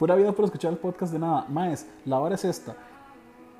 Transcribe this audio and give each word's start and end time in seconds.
Pura 0.00 0.14
vida 0.14 0.32
por 0.32 0.46
escuchar 0.46 0.72
el 0.72 0.78
podcast 0.78 1.12
de 1.12 1.18
nada. 1.18 1.44
Maes, 1.50 1.86
la 2.06 2.18
hora 2.20 2.34
es 2.34 2.46
esta. 2.46 2.74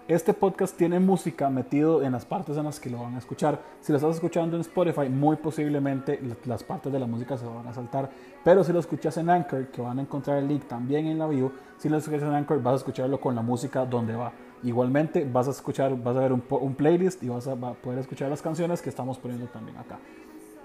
Este 0.08 0.32
podcast 0.32 0.74
tiene 0.74 0.98
música 0.98 1.50
metido 1.50 2.02
en 2.02 2.12
las 2.12 2.24
partes 2.24 2.56
en 2.56 2.64
las 2.64 2.80
que 2.80 2.88
lo 2.88 3.02
van 3.02 3.14
a 3.14 3.18
escuchar. 3.18 3.60
Si 3.82 3.92
lo 3.92 3.98
estás 3.98 4.14
escuchando 4.14 4.56
en 4.56 4.62
Spotify, 4.62 5.10
muy 5.10 5.36
posiblemente 5.36 6.18
las 6.46 6.64
partes 6.64 6.90
de 6.90 6.98
la 6.98 7.06
música 7.06 7.36
se 7.36 7.44
van 7.44 7.66
a 7.66 7.74
saltar. 7.74 8.08
Pero 8.42 8.64
si 8.64 8.72
lo 8.72 8.78
escuchas 8.78 9.18
en 9.18 9.28
Anchor, 9.28 9.66
que 9.66 9.82
van 9.82 9.98
a 9.98 10.00
encontrar 10.00 10.38
el 10.38 10.48
link 10.48 10.64
también 10.64 11.08
en 11.08 11.18
la 11.18 11.26
bio, 11.26 11.52
si 11.76 11.90
lo 11.90 11.98
escuchas 11.98 12.22
en 12.22 12.32
Anchor 12.32 12.62
vas 12.62 12.72
a 12.72 12.76
escucharlo 12.76 13.20
con 13.20 13.34
la 13.34 13.42
música 13.42 13.84
donde 13.84 14.16
va. 14.16 14.32
Igualmente 14.62 15.28
vas 15.30 15.46
a 15.46 15.50
escuchar, 15.50 15.94
vas 16.02 16.16
a 16.16 16.20
ver 16.20 16.32
un, 16.32 16.42
un 16.48 16.74
playlist 16.74 17.22
y 17.22 17.28
vas 17.28 17.46
a 17.48 17.54
poder 17.54 17.98
escuchar 17.98 18.30
las 18.30 18.40
canciones 18.40 18.80
que 18.80 18.88
estamos 18.88 19.18
poniendo 19.18 19.46
también 19.48 19.76
acá. 19.76 19.98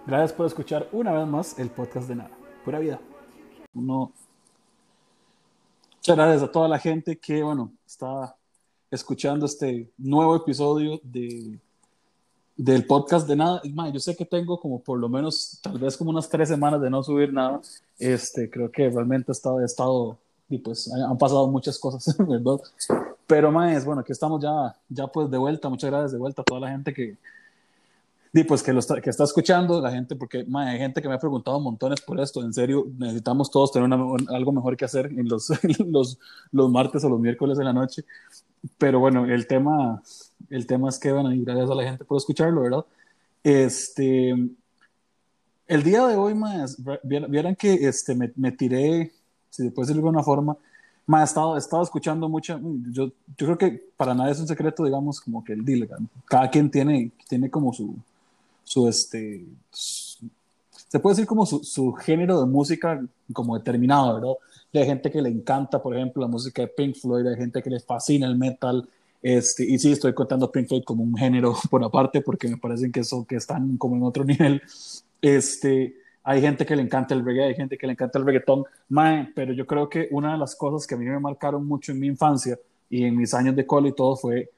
Gracias 0.07 0.31
por 0.31 0.45
escuchar 0.45 0.87
una 0.93 1.11
vez 1.11 1.27
más 1.27 1.59
el 1.59 1.67
podcast 1.69 2.07
de 2.07 2.15
nada. 2.15 2.31
Pura 2.63 2.79
vida. 2.79 2.97
Uno. 3.73 4.13
Muchas 6.05 6.17
gracias 6.17 6.43
a 6.43 6.51
toda 6.51 6.67
la 6.67 6.77
gente 6.77 7.17
que, 7.17 7.41
bueno, 7.41 7.71
está 7.83 8.35
escuchando 8.91 9.47
este 9.47 9.89
nuevo 9.97 10.35
episodio 10.35 10.99
de, 11.01 11.57
del 12.55 12.85
podcast 12.85 13.27
de 13.27 13.35
nada. 13.35 13.59
yo 13.91 13.99
sé 13.99 14.15
que 14.15 14.23
tengo 14.23 14.59
como 14.59 14.77
por 14.77 14.99
lo 14.99 15.09
menos, 15.09 15.59
tal 15.63 15.79
vez 15.79 15.97
como 15.97 16.11
unas 16.11 16.29
tres 16.29 16.47
semanas 16.47 16.79
de 16.79 16.91
no 16.91 17.01
subir 17.01 17.33
nada. 17.33 17.59
Este, 17.97 18.51
creo 18.51 18.71
que 18.71 18.87
realmente 18.87 19.31
he 19.31 19.33
estado, 19.33 19.59
he 19.61 19.65
estado 19.65 20.15
y 20.47 20.59
pues 20.59 20.93
han 20.93 21.17
pasado 21.17 21.47
muchas 21.47 21.79
cosas, 21.79 22.15
¿verdad? 22.19 22.59
Pero, 23.25 23.51
más 23.51 23.83
bueno, 23.83 24.01
aquí 24.01 24.11
estamos 24.11 24.43
ya, 24.43 24.75
ya 24.87 25.07
pues 25.07 25.31
de 25.31 25.39
vuelta. 25.39 25.69
Muchas 25.69 25.89
gracias 25.89 26.11
de 26.11 26.19
vuelta 26.19 26.43
a 26.43 26.45
toda 26.45 26.59
la 26.59 26.69
gente 26.69 26.93
que, 26.93 27.17
y 28.37 28.43
pues 28.43 28.61
que, 28.61 28.73
lo 28.73 28.79
está, 28.79 28.99
que 28.99 29.09
está 29.09 29.23
escuchando, 29.23 29.79
la 29.79 29.91
gente, 29.91 30.13
porque 30.13 30.45
hay 30.55 30.77
gente 30.77 31.01
que 31.01 31.07
me 31.07 31.15
ha 31.15 31.19
preguntado 31.19 31.57
montones 31.61 32.01
por 32.01 32.19
esto. 32.19 32.43
En 32.43 32.53
serio, 32.53 32.85
necesitamos 32.97 33.49
todos 33.49 33.71
tener 33.71 33.89
algo 34.27 34.51
mejor 34.51 34.75
que 34.75 34.83
hacer 34.83 35.05
en 35.05 35.29
los, 35.29 35.49
los, 35.87 36.19
los 36.51 36.69
martes 36.69 37.05
o 37.05 37.09
los 37.09 37.19
miércoles 37.21 37.57
de 37.57 37.63
la 37.63 37.71
noche. 37.71 38.03
Pero 38.77 38.99
bueno, 38.99 39.23
el 39.23 39.47
tema, 39.47 40.03
el 40.49 40.67
tema 40.67 40.89
es 40.89 40.99
que, 40.99 41.13
bueno, 41.13 41.31
y 41.31 41.45
gracias 41.45 41.69
a 41.69 41.75
la 41.75 41.83
gente 41.83 42.03
por 42.03 42.17
escucharlo, 42.17 42.63
¿verdad? 42.63 42.85
Este, 43.41 44.31
el 45.67 45.83
día 45.83 46.05
de 46.05 46.17
hoy, 46.17 46.33
más, 46.33 46.75
vieran 47.03 47.55
que 47.55 47.87
este, 47.87 48.15
me, 48.15 48.33
me 48.35 48.51
tiré, 48.51 49.13
si 49.49 49.63
decir 49.63 49.85
de 49.85 49.93
alguna 49.93 50.23
forma, 50.23 50.57
más 51.05 51.21
he 51.21 51.23
estado, 51.23 51.55
he 51.55 51.59
estado 51.59 51.83
escuchando 51.83 52.27
mucha, 52.27 52.59
yo, 52.91 53.07
yo 53.37 53.45
creo 53.45 53.57
que 53.57 53.81
para 53.95 54.13
nadie 54.13 54.33
es 54.33 54.41
un 54.41 54.47
secreto, 54.47 54.83
digamos, 54.83 55.21
como 55.21 55.41
que 55.41 55.53
el 55.53 55.63
deal, 55.63 55.87
cada 56.25 56.49
quien 56.49 56.69
tiene, 56.69 57.11
tiene 57.29 57.49
como 57.49 57.71
su, 57.71 57.95
su 58.65 58.89
este, 58.89 59.45
se 59.71 60.99
puede 60.99 61.15
decir 61.15 61.27
como 61.27 61.45
su, 61.45 61.63
su, 61.63 61.93
género 61.93 62.41
de 62.41 62.47
música 62.47 63.01
como 63.31 63.57
determinado, 63.57 64.15
¿verdad? 64.15 64.33
hay 64.73 64.85
gente 64.85 65.09
que 65.09 65.21
le 65.21 65.29
encanta, 65.29 65.81
por 65.81 65.95
ejemplo, 65.95 66.21
la 66.21 66.27
música 66.27 66.61
de 66.61 66.67
Pink 66.67 66.95
Floyd, 66.95 67.25
hay 67.27 67.37
gente 67.37 67.63
que 67.63 67.69
le 67.69 67.79
fascina 67.79 68.27
el 68.27 68.35
metal, 68.35 68.87
este, 69.21 69.63
y 69.65 69.79
sí, 69.79 69.91
estoy 69.91 70.13
contando 70.13 70.51
Pink 70.51 70.67
Floyd 70.67 70.83
como 70.83 71.03
un 71.03 71.15
género 71.15 71.55
por 71.69 71.83
aparte, 71.83 72.21
porque 72.21 72.47
me 72.47 72.57
parecen 72.57 72.91
que, 72.91 72.99
eso, 72.99 73.25
que 73.25 73.37
están 73.37 73.77
como 73.77 73.95
en 73.95 74.03
otro 74.03 74.23
nivel. 74.23 74.61
Este, 75.21 75.95
hay 76.23 76.41
gente 76.41 76.65
que 76.65 76.75
le 76.75 76.81
encanta 76.81 77.13
el 77.13 77.23
reggae, 77.23 77.45
hay 77.45 77.55
gente 77.55 77.77
que 77.77 77.87
le 77.87 77.93
encanta 77.93 78.19
el 78.19 78.25
reggaetón, 78.25 78.65
pero 79.33 79.53
yo 79.53 79.65
creo 79.65 79.89
que 79.89 80.09
una 80.11 80.33
de 80.33 80.37
las 80.37 80.55
cosas 80.55 80.85
que 80.85 80.95
a 80.95 80.97
mí 80.97 81.05
me 81.05 81.19
marcaron 81.19 81.65
mucho 81.65 81.91
en 81.91 81.99
mi 81.99 82.07
infancia 82.07 82.59
y 82.89 83.03
en 83.03 83.15
mis 83.15 83.33
años 83.33 83.55
de 83.55 83.65
cole 83.65 83.89
y 83.89 83.93
todo 83.93 84.15
fue 84.15 84.51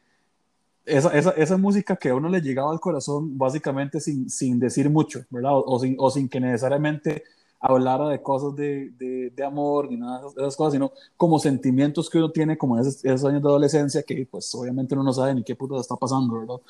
esa, 0.88 1.10
esa, 1.18 1.32
esa, 1.32 1.58
música 1.58 1.96
que 1.96 2.10
a 2.10 2.16
uno 2.16 2.30
le 2.30 2.42
llegaba 2.42 2.72
al 2.72 2.80
corazón 2.80 3.38
básicamente 3.38 4.00
sin, 4.00 4.30
sin 4.30 4.58
decir 4.60 4.90
mucho, 4.90 5.26
¿verdad? 5.30 5.52
O, 5.54 5.80
sin, 5.80 5.96
o 6.00 6.10
sin 6.10 6.30
que 6.30 6.40
necesariamente 6.40 7.24
hablara 7.60 8.10
de 8.10 8.22
cosas 8.22 8.56
de, 8.56 8.92
de, 8.98 9.32
de, 9.36 9.44
amor 9.44 9.90
ni 9.90 9.98
nada 9.98 10.22
de 10.22 10.42
esas 10.42 10.56
cosas, 10.56 10.74
sino 10.74 10.92
como 11.18 11.40
sentimientos 11.40 12.10
que 12.10 12.18
uno 12.20 12.32
tiene 12.32 12.58
como 12.58 12.80
esos, 12.80 13.04
esos, 13.04 13.26
años 13.26 13.42
de 13.42 13.50
adolescencia 13.50 14.04
que 14.04 14.28
pues 14.30 14.54
obviamente 14.56 14.94
uno 14.94 15.04
no 15.04 15.14
sabe 15.14 15.36
ni 15.36 15.44
qué 15.44 15.56
puta 15.56 15.80
está 15.80 15.96
pasando, 15.96 16.40
¿verdad? 16.40 16.62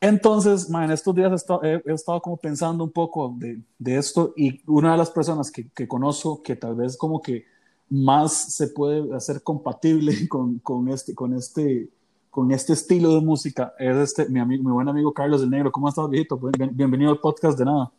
Entonces, 0.00 0.68
en 0.70 0.90
estos 0.90 1.14
días 1.14 1.32
he 1.32 1.34
estado, 1.34 1.64
he, 1.64 1.82
he 1.84 1.92
estado, 1.92 2.20
como 2.20 2.36
pensando 2.36 2.84
un 2.84 2.90
poco 2.90 3.34
de, 3.36 3.58
de, 3.78 3.96
esto 3.96 4.34
y 4.36 4.60
una 4.66 4.92
de 4.92 4.98
las 4.98 5.10
personas 5.10 5.50
que, 5.50 5.68
que 5.70 5.88
conozco 5.88 6.42
que 6.42 6.54
tal 6.54 6.74
vez 6.74 6.96
como 6.96 7.20
que 7.20 7.46
más 7.88 8.54
se 8.54 8.68
puede 8.68 9.14
hacer 9.14 9.42
compatible 9.42 10.12
con, 10.28 10.58
con, 10.58 10.88
este, 10.88 11.14
con 11.14 11.34
este 11.34 11.88
con 12.36 12.52
este 12.52 12.74
estilo 12.74 13.14
de 13.14 13.22
música 13.22 13.72
es 13.78 13.96
este, 13.96 14.28
mi, 14.28 14.38
amigo, 14.40 14.62
mi 14.62 14.70
buen 14.70 14.86
amigo 14.86 15.10
Carlos 15.10 15.40
del 15.40 15.48
Negro. 15.48 15.72
¿Cómo 15.72 15.88
estás, 15.88 16.06
viejito? 16.10 16.38
bienvenido 16.70 17.10
al 17.10 17.18
podcast 17.18 17.58
de 17.58 17.64
nada. 17.64 17.90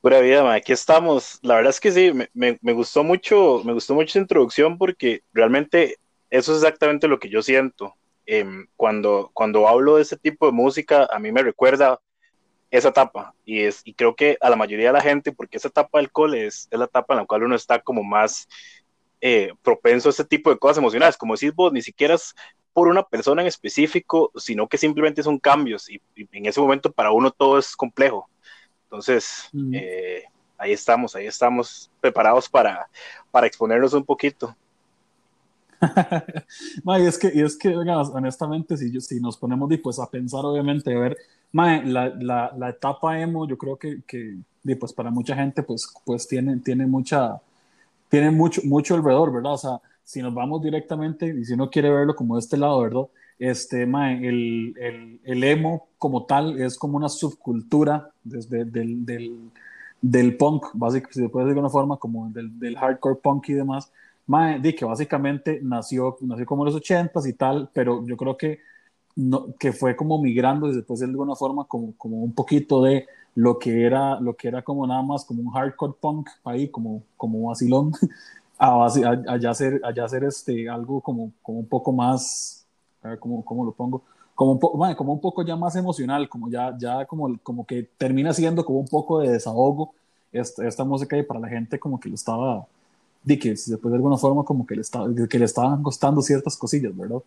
Pura 0.00 0.18
vida, 0.20 0.50
aquí 0.54 0.72
estamos. 0.72 1.38
La 1.42 1.56
verdad 1.56 1.68
es 1.68 1.78
que 1.78 1.92
sí, 1.92 2.10
me, 2.32 2.58
me, 2.62 2.72
gustó 2.72 3.04
mucho, 3.04 3.60
me 3.62 3.74
gustó 3.74 3.92
mucho 3.92 4.12
esa 4.12 4.18
introducción 4.18 4.78
porque 4.78 5.24
realmente 5.34 5.98
eso 6.30 6.52
es 6.52 6.62
exactamente 6.62 7.06
lo 7.06 7.18
que 7.18 7.28
yo 7.28 7.42
siento. 7.42 7.96
Eh, 8.24 8.46
cuando, 8.76 9.30
cuando 9.34 9.68
hablo 9.68 9.96
de 9.96 10.02
ese 10.02 10.16
tipo 10.16 10.46
de 10.46 10.52
música, 10.52 11.06
a 11.12 11.18
mí 11.18 11.30
me 11.30 11.42
recuerda 11.42 12.00
esa 12.70 12.88
etapa 12.88 13.34
y, 13.44 13.60
es, 13.60 13.82
y 13.84 13.92
creo 13.92 14.16
que 14.16 14.38
a 14.40 14.48
la 14.48 14.56
mayoría 14.56 14.86
de 14.86 14.94
la 14.94 15.02
gente, 15.02 15.32
porque 15.32 15.58
esa 15.58 15.68
etapa 15.68 15.98
del 15.98 16.10
cole 16.10 16.46
es, 16.46 16.66
es 16.70 16.78
la 16.78 16.86
etapa 16.86 17.12
en 17.12 17.20
la 17.20 17.26
cual 17.26 17.42
uno 17.42 17.56
está 17.56 17.78
como 17.78 18.02
más 18.02 18.48
eh, 19.20 19.52
propenso 19.62 20.08
a 20.08 20.12
ese 20.12 20.24
tipo 20.24 20.48
de 20.48 20.58
cosas 20.58 20.78
emocionales. 20.78 21.18
Como 21.18 21.34
decís 21.34 21.54
vos, 21.54 21.70
ni 21.74 21.82
siquiera 21.82 22.14
es 22.14 22.34
por 22.72 22.88
una 22.88 23.02
persona 23.02 23.42
en 23.42 23.48
específico, 23.48 24.30
sino 24.36 24.68
que 24.68 24.78
simplemente 24.78 25.22
son 25.22 25.38
cambios 25.38 25.90
y, 25.90 26.00
en 26.16 26.46
ese 26.46 26.60
momento 26.60 26.92
para 26.92 27.12
uno 27.12 27.30
todo 27.30 27.58
es 27.58 27.76
complejo. 27.76 28.28
Entonces, 28.84 29.48
eh, 29.72 30.24
ahí 30.58 30.72
estamos, 30.72 31.14
ahí 31.14 31.26
estamos 31.26 31.90
preparados 32.00 32.48
para, 32.48 32.88
para 33.30 33.46
exponernos 33.46 33.94
un 33.94 34.04
poquito. 34.04 34.54
y 36.84 37.06
es 37.06 37.18
que, 37.18 37.32
y 37.34 37.40
es 37.40 37.56
que 37.56 37.74
honestamente, 37.74 38.76
si, 38.76 39.00
si 39.00 39.20
nos 39.20 39.36
ponemos 39.36 39.70
pues, 39.82 39.98
a 39.98 40.10
pensar, 40.10 40.44
obviamente, 40.44 40.94
a 40.94 40.98
ver, 40.98 41.16
la, 41.52 42.08
la, 42.08 42.52
la, 42.56 42.68
etapa 42.68 43.18
emo, 43.18 43.48
yo 43.48 43.56
creo 43.56 43.76
que, 43.76 44.02
que 44.06 44.36
pues, 44.76 44.92
para 44.92 45.10
mucha 45.10 45.34
gente, 45.34 45.62
pues, 45.62 45.88
pues 46.04 46.28
tiene, 46.28 46.58
tiene 46.58 46.86
mucha, 46.86 47.40
tiene 48.08 48.30
mucho, 48.30 48.60
mucho 48.64 48.94
alrededor, 48.94 49.32
¿verdad? 49.32 49.52
O 49.52 49.58
sea, 49.58 49.80
si 50.04 50.22
nos 50.22 50.34
vamos 50.34 50.62
directamente 50.62 51.26
y 51.26 51.44
si 51.44 51.54
uno 51.54 51.70
quiere 51.70 51.90
verlo 51.90 52.14
como 52.14 52.36
de 52.36 52.40
este 52.40 52.56
lado, 52.56 52.80
¿verdad? 52.80 53.02
Este, 53.38 53.84
el, 53.84 54.74
el, 54.78 55.20
el, 55.24 55.44
emo 55.44 55.88
como 55.96 56.26
tal 56.26 56.60
es 56.60 56.76
como 56.76 56.98
una 56.98 57.08
subcultura 57.08 58.10
desde 58.22 58.66
del, 58.66 59.06
del, 59.06 59.50
del 60.02 60.36
punk, 60.36 60.66
básicamente, 60.74 61.14
si 61.14 61.20
se 61.20 61.28
puede 61.30 61.46
decir 61.46 61.54
de 61.54 61.60
alguna 61.60 61.70
forma, 61.70 61.96
como 61.96 62.28
del, 62.30 62.58
del 62.58 62.76
hardcore 62.76 63.16
punk 63.16 63.48
y 63.48 63.54
demás. 63.54 63.90
Mae, 64.26 64.60
di 64.60 64.74
que 64.74 64.84
básicamente 64.84 65.60
nació, 65.62 66.18
nació 66.20 66.44
como 66.46 66.64
en 66.66 66.72
los 66.72 66.82
80s 66.82 67.26
y 67.26 67.32
tal, 67.32 67.70
pero 67.72 68.04
yo 68.06 68.16
creo 68.16 68.36
que, 68.36 68.60
no, 69.16 69.54
que 69.58 69.72
fue 69.72 69.96
como 69.96 70.20
migrando 70.20 70.68
y 70.70 70.74
después 70.74 71.00
de 71.00 71.06
alguna 71.06 71.34
forma 71.34 71.64
como, 71.64 71.94
como 71.96 72.18
un 72.22 72.34
poquito 72.34 72.82
de 72.82 73.06
lo 73.34 73.58
que 73.58 73.84
era 73.84 74.20
lo 74.20 74.34
que 74.36 74.48
era 74.48 74.62
como 74.62 74.86
nada 74.86 75.02
más 75.02 75.24
como 75.24 75.42
un 75.42 75.50
hardcore 75.50 75.94
punk 76.00 76.28
ahí 76.44 76.68
como 76.68 77.04
como 77.16 77.48
vacilón 77.48 77.92
a, 78.60 78.84
allá 79.28 79.50
hacer, 79.50 79.80
allá 79.82 80.04
hacer 80.04 80.24
este, 80.24 80.68
algo 80.68 81.00
como, 81.00 81.32
como 81.42 81.60
un 81.60 81.66
poco 81.66 81.92
más, 81.92 82.66
a 83.02 83.08
ver 83.08 83.18
cómo, 83.18 83.42
cómo 83.42 83.64
lo 83.64 83.72
pongo, 83.72 84.02
como 84.34 84.52
un, 84.52 84.58
poco 84.58 84.76
bueno, 84.76 84.96
como 84.96 85.12
un 85.14 85.20
poco 85.20 85.42
ya 85.44 85.56
más 85.56 85.76
emocional, 85.76 86.28
como 86.28 86.50
ya, 86.50 86.76
ya 86.78 87.06
como, 87.06 87.38
como 87.42 87.66
que 87.66 87.88
termina 87.96 88.34
siendo 88.34 88.64
como 88.64 88.80
un 88.80 88.88
poco 88.88 89.20
de 89.20 89.32
desahogo 89.32 89.94
esta, 90.30 90.66
esta 90.66 90.84
música 90.84 91.16
y 91.16 91.22
para 91.22 91.40
la 91.40 91.48
gente 91.48 91.78
como 91.78 91.98
que 91.98 92.10
lo 92.10 92.14
estaba, 92.14 92.66
de 93.22 93.38
que 93.38 93.50
después 93.50 93.82
de 93.82 93.94
alguna 93.94 94.18
forma 94.18 94.44
como 94.44 94.66
que 94.66 94.74
le, 94.74 94.82
estaba, 94.82 95.08
que 95.28 95.38
le 95.38 95.44
estaban 95.46 95.82
costando 95.82 96.20
ciertas 96.20 96.56
cosillas, 96.56 96.94
¿verdad? 96.94 97.20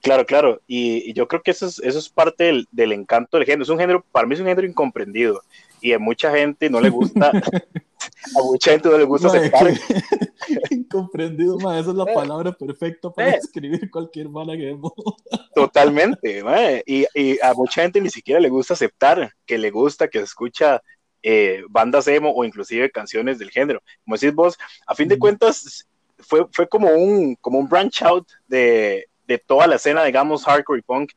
Claro, 0.00 0.24
claro, 0.24 0.60
y, 0.66 1.12
yo 1.12 1.28
creo 1.28 1.42
que 1.42 1.50
eso 1.50 1.66
es, 1.66 1.78
eso 1.80 1.98
es 1.98 2.08
parte 2.08 2.44
del, 2.44 2.66
del, 2.72 2.92
encanto 2.92 3.36
del 3.36 3.44
género, 3.44 3.64
es 3.64 3.68
un 3.68 3.78
género, 3.78 4.02
para 4.12 4.26
mí 4.26 4.32
es 4.32 4.40
un 4.40 4.46
género 4.46 4.66
incomprendido, 4.66 5.42
y 5.82 5.92
a 5.92 5.98
mucha 5.98 6.32
gente 6.32 6.70
no 6.70 6.80
le 6.80 6.88
gusta, 6.88 7.32
a 8.36 8.42
mucha 8.42 8.72
gente 8.72 8.88
no 8.88 8.98
le 8.98 9.04
gusta 9.04 9.28
aceptar. 9.28 9.72
Incomprendido, 10.70 11.58
esa 11.58 11.78
es 11.78 11.86
la 11.86 12.10
eh. 12.10 12.14
palabra 12.14 12.52
perfecta 12.52 13.10
para 13.10 13.30
eh. 13.30 13.32
describir 13.40 13.90
cualquier 13.90 14.28
mala 14.28 14.56
que 14.56 14.76
Totalmente, 15.54 16.42
y, 16.86 17.06
y, 17.14 17.38
a 17.40 17.54
mucha 17.54 17.82
gente 17.82 18.00
ni 18.00 18.10
siquiera 18.10 18.40
le 18.40 18.48
gusta 18.48 18.74
aceptar 18.74 19.32
que 19.46 19.58
le 19.58 19.70
gusta, 19.70 20.08
que 20.08 20.18
escucha 20.18 20.82
eh, 21.22 21.62
bandas 21.68 22.08
emo 22.08 22.32
o 22.32 22.44
inclusive 22.44 22.90
canciones 22.90 23.38
del 23.38 23.50
género. 23.50 23.82
Como 24.04 24.16
decís 24.16 24.34
vos, 24.34 24.58
a 24.86 24.94
fin 24.94 25.08
de 25.08 25.18
cuentas 25.18 25.86
fue, 26.18 26.46
fue 26.52 26.68
como, 26.68 26.88
un, 26.88 27.36
como 27.36 27.58
un 27.58 27.68
branch 27.68 28.02
out 28.02 28.28
de, 28.48 29.06
de 29.26 29.38
toda 29.38 29.66
la 29.66 29.76
escena, 29.76 30.04
digamos, 30.04 30.44
hardcore 30.44 30.80
y 30.80 30.82
punk, 30.82 31.12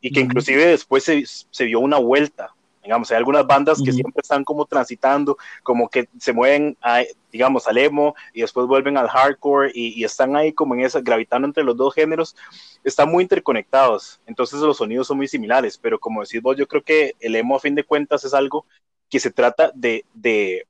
y 0.00 0.12
que 0.12 0.20
inclusive 0.20 0.66
después 0.66 1.04
se, 1.04 1.24
se 1.26 1.64
dio 1.64 1.80
una 1.80 1.98
vuelta 1.98 2.53
Digamos, 2.84 3.10
hay 3.10 3.16
algunas 3.16 3.46
bandas 3.46 3.80
que 3.82 3.92
siempre 3.92 4.20
están 4.20 4.44
como 4.44 4.66
transitando, 4.66 5.38
como 5.62 5.88
que 5.88 6.06
se 6.18 6.34
mueven, 6.34 6.76
a, 6.82 7.02
digamos, 7.32 7.66
al 7.66 7.78
emo 7.78 8.14
y 8.34 8.42
después 8.42 8.66
vuelven 8.66 8.98
al 8.98 9.08
hardcore 9.08 9.72
y, 9.74 10.04
están 10.04 10.36
ahí 10.36 10.52
como 10.52 10.74
en 10.74 10.82
esa, 10.82 11.00
gravitando 11.00 11.48
entre 11.48 11.64
los 11.64 11.78
dos 11.78 11.94
géneros, 11.94 12.36
están 12.84 13.10
muy 13.10 13.22
interconectados, 13.22 14.20
entonces 14.26 14.60
los 14.60 14.76
sonidos 14.76 15.06
son 15.06 15.16
muy 15.16 15.28
similares, 15.28 15.78
pero 15.78 15.98
como 15.98 16.20
decís 16.20 16.42
vos, 16.42 16.58
yo 16.58 16.68
creo 16.68 16.82
que 16.82 17.14
el 17.20 17.34
emo 17.36 17.56
a 17.56 17.60
fin 17.60 17.74
de 17.74 17.84
cuentas 17.84 18.22
es 18.24 18.34
algo 18.34 18.66
que 19.08 19.18
se 19.18 19.30
trata 19.30 19.70
de, 19.74 20.04
de, 20.12 20.66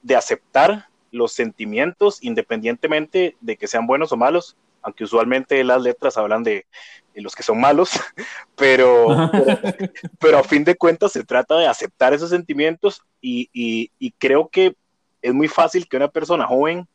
de 0.00 0.16
aceptar 0.16 0.88
los 1.10 1.32
sentimientos 1.32 2.18
independientemente 2.22 3.36
de 3.42 3.56
que 3.58 3.68
sean 3.68 3.86
buenos 3.86 4.10
o 4.12 4.16
malos, 4.16 4.56
aunque 4.84 5.04
usualmente 5.04 5.64
las 5.64 5.82
letras 5.82 6.16
hablan 6.16 6.44
de, 6.44 6.66
los 7.14 7.34
que 7.34 7.42
son 7.42 7.60
malos, 7.60 7.90
pero, 8.56 9.06
pero, 10.20 10.38
a 10.38 10.44
fin 10.44 10.62
de 10.62 10.76
cuentas 10.76 11.12
se 11.12 11.24
trata 11.24 11.56
de 11.56 11.66
aceptar 11.66 12.12
esos 12.12 12.30
sentimientos 12.30 13.02
y, 13.20 13.48
y, 13.52 14.10
creo 14.18 14.48
que 14.48 14.76
es 15.22 15.32
muy 15.32 15.48
fácil 15.48 15.88
que 15.88 15.96
una 15.96 16.08
persona 16.08 16.46
joven 16.46 16.86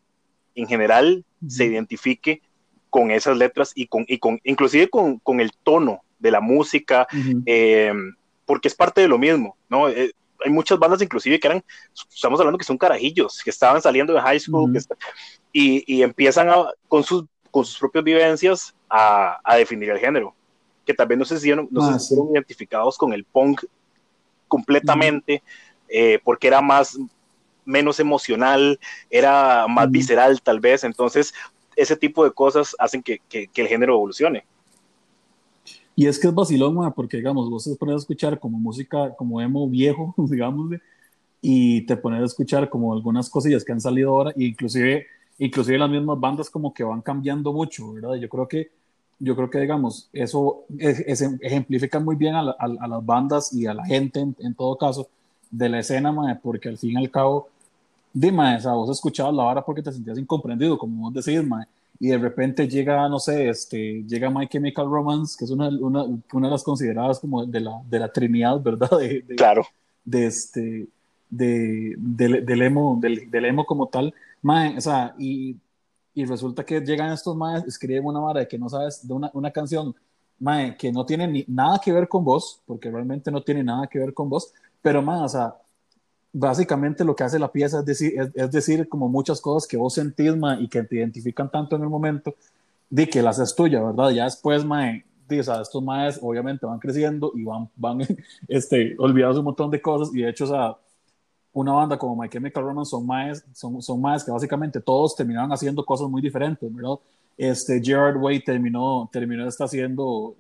en 0.56 0.68
general 0.68 1.26
se 1.48 1.66
identifique 1.66 2.42
con 2.90 3.12
esas 3.12 3.38
letras 3.38 3.72
y 3.76 3.88
con, 3.88 4.06
y 4.08 4.20
con 4.20 4.40
inclusive 4.44 4.90
con, 4.90 5.18
con 5.20 5.40
el 5.40 5.52
tono 5.64 6.02
de 6.20 6.32
la 6.32 6.42
música, 6.42 7.08
eh, 7.46 7.94
porque 8.46 8.68
es 8.68 8.76
parte 8.76 9.02
de 9.02 9.08
lo 9.08 9.18
mismo, 9.18 9.58
¿no? 9.70 9.90
Eh, 9.90 10.12
hay 10.46 10.52
muchas 10.52 10.78
bandas 10.78 11.02
inclusive 11.02 11.40
que 11.40 11.48
eran, 11.48 11.64
estamos 12.14 12.40
hablando 12.40 12.58
que 12.58 12.66
son 12.66 12.78
carajillos, 12.78 13.42
que 13.44 13.50
estaban 13.50 13.82
saliendo 13.82 14.14
de 14.14 14.22
high 14.22 14.40
school 14.40 14.78
y, 15.52 15.84
y, 15.88 16.04
empiezan 16.04 16.50
a, 16.50 16.72
con, 16.88 17.04
sus, 17.04 17.26
con 17.52 17.66
sus 17.66 17.78
propias 17.80 18.04
vivencias 18.04 18.74
a, 18.90 19.40
a, 19.44 19.56
definir 19.58 19.90
el 19.90 20.00
género, 20.00 20.34
que 20.86 20.94
también 20.94 21.20
no 21.20 21.26
se 21.26 21.36
hicieron, 21.36 21.68
no 21.72 22.00
se 22.00 22.16
ah, 22.16 22.24
identificados 22.32 22.98
con 22.98 23.14
el 23.14 23.24
punk 23.24 23.64
completamente, 24.48 25.44
eh, 25.88 26.20
porque 26.24 26.48
era 26.48 26.62
más 26.62 26.98
menos 27.66 28.00
emocional, 28.00 28.80
era 29.10 29.68
más 29.68 29.90
visceral 29.92 30.42
tal 30.42 30.60
vez, 30.60 30.84
entonces 30.84 31.34
ese 31.76 31.96
tipo 31.96 32.24
de 32.24 32.32
cosas 32.32 32.76
hacen 32.80 33.02
que, 33.02 33.22
que, 33.30 33.48
que 33.48 33.62
el 33.62 33.68
género 33.68 33.94
evolucione. 33.94 34.44
Y 36.00 36.08
es 36.08 36.18
que 36.18 36.28
es 36.28 36.34
vacilón, 36.34 36.94
porque 36.94 37.18
digamos, 37.18 37.50
vos 37.50 37.66
te 37.66 37.76
pones 37.76 37.96
a 37.96 37.98
escuchar 37.98 38.40
como 38.40 38.58
música, 38.58 39.14
como 39.18 39.42
emo 39.42 39.68
viejo, 39.68 40.14
digamos, 40.30 40.72
y 41.42 41.86
te 41.86 41.98
pones 41.98 42.22
a 42.22 42.26
escuchar 42.26 42.70
como 42.70 42.94
algunas 42.94 43.30
cosillas 43.30 43.66
que 43.66 43.74
han 43.74 43.82
salido 43.82 44.12
ahora, 44.12 44.32
e 44.32 44.46
inclusive, 44.46 45.06
inclusive 45.40 45.78
las 45.78 45.90
mismas 45.90 46.20
bandas 46.20 46.50
como 46.50 46.74
que 46.74 46.84
van 46.84 47.02
cambiando 47.02 47.52
mucho, 47.52 47.94
¿verdad? 47.94 48.16
Yo 48.16 48.30
creo 48.30 48.48
que, 48.48 48.72
yo 49.20 49.36
creo 49.36 49.50
que 49.50 49.60
digamos, 49.60 50.10
eso 50.14 50.66
es, 50.78 51.22
ejemplifica 51.42 52.00
muy 52.00 52.16
bien 52.16 52.36
a, 52.36 52.44
las 52.44 53.06
bandas 53.06 53.52
y 53.54 53.66
a 53.66 53.74
la 53.74 53.86
gente 53.86 54.20
en, 54.20 54.54
todo 54.56 54.78
caso 54.78 55.08
de 55.50 55.70
la 55.70 55.80
escena, 55.80 56.40
porque 56.42 56.70
al 56.70 56.78
fin 56.78 56.92
y 56.92 56.98
al 56.98 57.10
cabo, 57.10 57.50
dime, 58.14 58.56
o 58.58 58.62
sea, 58.62 58.74
vos 58.74 58.90
escuchabas 58.90 59.34
la 59.34 59.44
vara 59.44 59.66
porque 59.66 59.82
te 59.82 59.92
sentías 59.92 60.18
incomprendido, 60.18 60.78
como 60.78 61.10
vos 61.10 61.26
decís, 61.26 61.44
mae 61.44 61.66
y 62.00 62.08
de 62.08 62.18
repente 62.18 62.68
llega, 62.68 63.10
no 63.10 63.20
sé, 63.20 63.50
este, 63.50 64.04
llega 64.08 64.30
My 64.30 64.48
Chemical 64.48 64.90
Romance, 64.90 65.36
que 65.38 65.44
es 65.44 65.52
una, 65.52 65.68
una, 65.68 66.06
una 66.32 66.48
de 66.48 66.52
las 66.52 66.64
consideradas 66.64 67.20
como 67.20 67.46
de 67.46 67.60
la, 67.60 67.82
de 67.90 68.00
la 68.00 68.12
trinidad, 68.12 68.62
¿verdad? 68.62 68.90
De, 68.98 69.24
claro. 69.36 69.66
De 70.06 70.26
este, 70.26 70.88
de, 71.30 71.96
del, 71.98 72.62
emo, 72.62 72.98
del, 73.02 73.30
del, 73.30 73.46
emo 73.46 73.66
como 73.66 73.88
tal. 73.88 74.14
Mae, 74.42 74.78
o 74.78 74.82
sea, 74.82 75.16
y, 75.18 75.58
y 76.14 76.26
resulta 76.26 76.66
que 76.66 76.82
llegan 76.82 77.12
estos 77.12 77.36
maes, 77.36 77.66
escriben 77.66 78.06
una 78.06 78.20
vara 78.20 78.42
de 78.42 78.48
que 78.48 78.58
no 78.58 78.70
sabes, 78.70 79.08
de 79.08 79.14
una, 79.14 79.30
una 79.34 79.52
canción, 79.52 79.96
mae, 80.40 80.76
que 80.78 80.92
no 80.92 81.06
tiene 81.06 81.28
ni, 81.28 81.46
nada 81.48 81.80
que 81.80 81.92
ver 81.92 82.08
con 82.08 82.24
vos, 82.24 82.62
porque 82.66 82.90
realmente 82.90 83.32
no 83.32 83.42
tiene 83.42 83.64
nada 83.64 83.88
que 83.88 84.00
ver 84.00 84.14
con 84.14 84.30
vos, 84.30 84.54
pero 84.82 85.02
mae, 85.02 85.22
o 85.22 85.30
sea, 85.30 85.56
básicamente 86.32 87.04
lo 87.04 87.16
que 87.16 87.24
hace 87.24 87.40
la 87.40 87.52
pieza 87.52 87.80
es 87.80 87.86
decir, 87.86 88.14
es, 88.34 88.52
decir 88.52 88.88
como 88.88 89.10
muchas 89.10 89.42
cosas 89.42 89.68
que 89.68 89.78
vos 89.78 89.94
sentís, 89.94 90.34
y 90.60 90.68
que 90.68 90.84
te 90.84 90.96
identifican 90.98 91.50
tanto 91.50 91.76
en 91.76 91.84
el 91.84 91.90
momento, 91.90 92.36
de 92.90 93.08
que 93.08 93.22
las 93.22 93.40
es 93.40 93.56
tuya, 93.56 93.82
¿verdad? 93.82 94.10
Ya 94.12 94.24
después, 94.26 94.66
mae, 94.66 95.06
o 95.38 95.44
sea, 95.44 95.62
estos 95.62 95.84
maes 95.84 96.20
obviamente 96.22 96.66
van 96.66 96.80
creciendo 96.80 97.32
y 97.36 97.44
van, 97.44 97.70
van 97.76 98.00
este, 98.48 98.96
olvidados 98.98 99.38
un 99.38 99.46
montón 99.46 99.70
de 99.70 99.82
cosas 99.82 100.14
y 100.14 100.22
de 100.22 100.30
hecho, 100.30 100.46
o 100.46 100.48
sea, 100.48 100.78
una 101.54 101.74
banda 101.74 101.98
como 101.98 102.22
My 102.22 102.30
Chemical 102.30 102.64
Romance 102.64 102.92
son 102.92 103.06
maes, 103.06 103.44
son, 103.54 103.82
son 103.82 104.02
maes 104.02 104.24
que 104.24 104.32
básicamente 104.32 104.80
todos 104.80 105.16
terminaron 105.16 105.52
haciendo 105.52 105.84
cosas 105.86 106.08
muy 106.10 106.22
diferentes, 106.22 106.74
¿verdad? 106.74 107.00
Este, 107.38 107.82
Gerard 107.82 108.18
Way 108.18 108.44
terminó, 108.44 109.10
terminó 109.12 109.48
está 109.48 109.64
haciendo, 109.64 110.36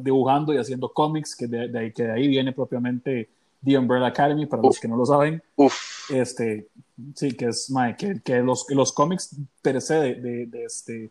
dibujando 0.00 0.52
y 0.52 0.58
haciendo 0.58 0.92
cómics, 0.92 1.34
que 1.34 1.46
de, 1.46 1.68
de, 1.68 1.92
que 1.92 2.02
de 2.04 2.12
ahí 2.12 2.28
viene 2.28 2.52
propiamente 2.52 3.28
The 3.64 3.78
Umbrella 3.78 4.08
Academy, 4.08 4.44
para 4.46 4.62
los 4.62 4.78
que 4.78 4.86
no 4.86 4.96
lo 4.96 5.06
saben. 5.06 5.42
Este, 6.10 6.68
sí, 7.14 7.32
que 7.32 7.46
es, 7.46 7.72
que, 7.96 8.20
que, 8.22 8.40
los, 8.40 8.66
los 8.68 8.92
cómics 8.92 9.34
per 9.62 9.80
se 9.80 9.94
de, 9.94 10.14
de, 10.16 10.46
de 10.46 10.64
este, 10.64 11.10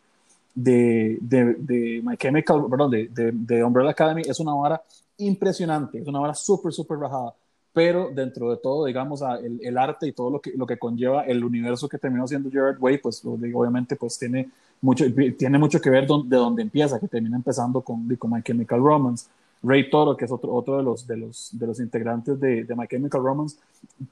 de, 0.54 1.18
de, 1.20 1.54
de, 1.54 2.00
My 2.04 2.16
Chemical, 2.16 2.66
perdón, 2.70 2.90
de, 2.92 3.32
de, 3.32 3.64
Umbrella 3.64 3.90
Academy 3.90 4.22
es 4.24 4.38
una 4.38 4.54
vara 4.54 4.82
impresionante, 5.18 5.98
es 5.98 6.06
una 6.06 6.20
vara 6.20 6.34
súper, 6.34 6.72
súper 6.72 6.96
bajada, 6.96 7.34
pero 7.74 8.10
dentro 8.14 8.50
de 8.50 8.56
todo, 8.56 8.86
digamos, 8.86 9.20
el, 9.42 9.58
el, 9.60 9.76
arte 9.76 10.06
y 10.06 10.12
todo 10.12 10.30
lo 10.30 10.40
que, 10.40 10.52
lo 10.52 10.64
que 10.64 10.78
conlleva 10.78 11.24
el 11.24 11.44
universo 11.44 11.88
que 11.88 11.98
terminó 11.98 12.26
siendo 12.26 12.48
Gerard 12.48 12.80
Way, 12.80 12.98
pues 12.98 13.22
obviamente 13.24 13.96
pues 13.96 14.16
tiene 14.16 14.48
mucho, 14.80 15.04
tiene 15.36 15.58
mucho 15.58 15.80
que 15.80 15.90
ver 15.90 16.06
de 16.06 16.36
dónde 16.36 16.62
empieza, 16.62 17.00
que 17.00 17.08
termina 17.08 17.36
empezando 17.36 17.80
con, 17.80 18.08
con 18.16 18.30
My 18.30 18.42
Chemical 18.42 18.78
Romance. 18.80 19.26
Ray 19.64 19.90
Toro, 19.90 20.16
que 20.16 20.26
es 20.26 20.30
otro, 20.30 20.52
otro 20.52 20.76
de, 20.76 20.82
los, 20.82 21.06
de, 21.06 21.16
los, 21.16 21.48
de 21.58 21.66
los 21.66 21.80
integrantes 21.80 22.38
de, 22.38 22.64
de 22.64 22.76
My 22.76 22.86
Chemical 22.86 23.22
Romance, 23.22 23.58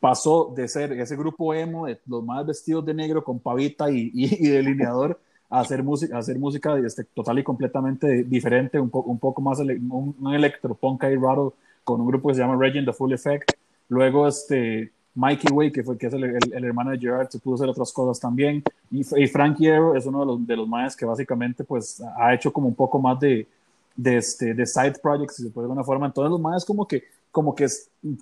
pasó 0.01 0.53
de 0.57 0.67
ser 0.67 0.93
ese 0.93 1.15
grupo 1.15 1.55
emo, 1.55 1.87
de 1.87 2.01
los 2.07 2.25
más 2.25 2.45
vestidos 2.45 2.85
de 2.85 2.95
negro 2.95 3.23
con 3.23 3.39
pavita 3.39 3.91
y, 3.91 4.11
y, 4.15 4.49
delineador, 4.49 5.21
a 5.51 5.61
hacer 5.61 5.85
música, 5.85 6.19
hacer 6.19 6.39
música 6.39 6.77
este, 6.79 7.05
total 7.05 7.39
y 7.39 7.45
completamente 7.45 8.25
diferente, 8.25 8.81
un, 8.81 8.91
un 8.93 9.19
poco 9.19 9.41
más 9.43 9.61
un, 9.61 10.17
un 10.19 10.35
electropunk 10.35 11.05
ahí 11.05 11.17
raro, 11.17 11.55
con 11.85 12.01
un 12.01 12.07
grupo 12.07 12.29
que 12.29 12.35
se 12.35 12.41
llama 12.41 12.57
Regent 12.57 12.87
The 12.87 12.93
Full 12.93 13.13
Effect. 13.13 13.53
Luego, 13.89 14.27
este, 14.27 14.93
Mikey 15.15 15.53
Way, 15.53 15.73
que, 15.73 15.83
fue, 15.83 15.99
que 15.99 16.07
es 16.07 16.15
el, 16.15 16.25
el, 16.25 16.65
hermano 16.65 16.91
de 16.91 16.99
Gerard, 16.99 17.29
se 17.29 17.39
pudo 17.39 17.57
hacer 17.57 17.69
otras 17.69 17.93
cosas 17.93 18.19
también. 18.19 18.63
Y, 18.91 19.01
y 19.01 19.27
Frankie 19.27 19.67
Hero 19.67 19.95
es 19.95 20.07
uno 20.07 20.21
de 20.21 20.27
los, 20.27 20.47
de 20.47 20.57
los 20.57 20.69
más 20.69 20.97
que 20.97 21.05
básicamente 21.05 21.65
pues, 21.65 22.03
ha 22.19 22.33
hecho 22.35 22.53
como 22.53 22.69
un 22.69 22.75
poco 22.75 22.99
más 22.99 23.21
de, 23.21 23.47
de, 23.95 24.17
este, 24.17 24.55
de 24.55 24.67
side 24.67 24.95
projects, 25.03 25.37
si 25.37 25.43
se 25.43 25.51
puede 25.51 25.67
de 25.67 25.73
alguna 25.73 25.85
forma. 25.85 26.07
Entonces 26.07 26.31
los 26.31 26.41
más 26.41 26.65
como 26.65 26.87
que, 26.87 27.05
como 27.31 27.55
que, 27.55 27.67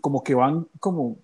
como 0.00 0.22
que 0.22 0.34
van 0.34 0.66
como, 0.80 1.16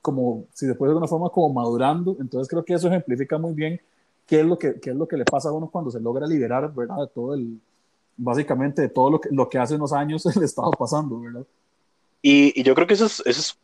como, 0.00 0.44
si 0.52 0.66
se 0.66 0.74
puede 0.74 0.90
de 0.90 0.92
alguna 0.92 1.08
forma, 1.08 1.28
como 1.30 1.52
madurando. 1.52 2.16
Entonces 2.20 2.48
creo 2.48 2.64
que 2.64 2.74
eso 2.74 2.88
ejemplifica 2.88 3.36
muy 3.38 3.54
bien 3.54 3.80
qué 4.26 4.40
es 4.40 4.46
lo 4.46 4.56
que, 4.56 4.78
qué 4.80 4.90
es 4.90 4.96
lo 4.96 5.08
que 5.08 5.16
le 5.16 5.24
pasa 5.24 5.48
a 5.48 5.52
uno 5.52 5.68
cuando 5.68 5.90
se 5.90 5.98
logra 5.98 6.24
liberar, 6.24 6.72
¿verdad? 6.72 6.98
De 6.98 7.08
todo 7.08 7.34
el, 7.34 7.60
básicamente 8.16 8.82
de 8.82 8.88
todo 8.88 9.10
lo 9.10 9.20
que, 9.20 9.28
lo 9.32 9.48
que 9.48 9.58
hace 9.58 9.74
unos 9.74 9.92
años 9.92 10.24
le 10.36 10.44
estaba 10.44 10.70
pasando, 10.70 11.20
¿verdad? 11.20 11.44
Y, 12.22 12.58
y 12.58 12.62
yo 12.62 12.74
creo 12.74 12.86
que 12.86 12.94
eso 12.94 13.06
es, 13.06 13.20
eso, 13.26 13.40
es, 13.40 13.58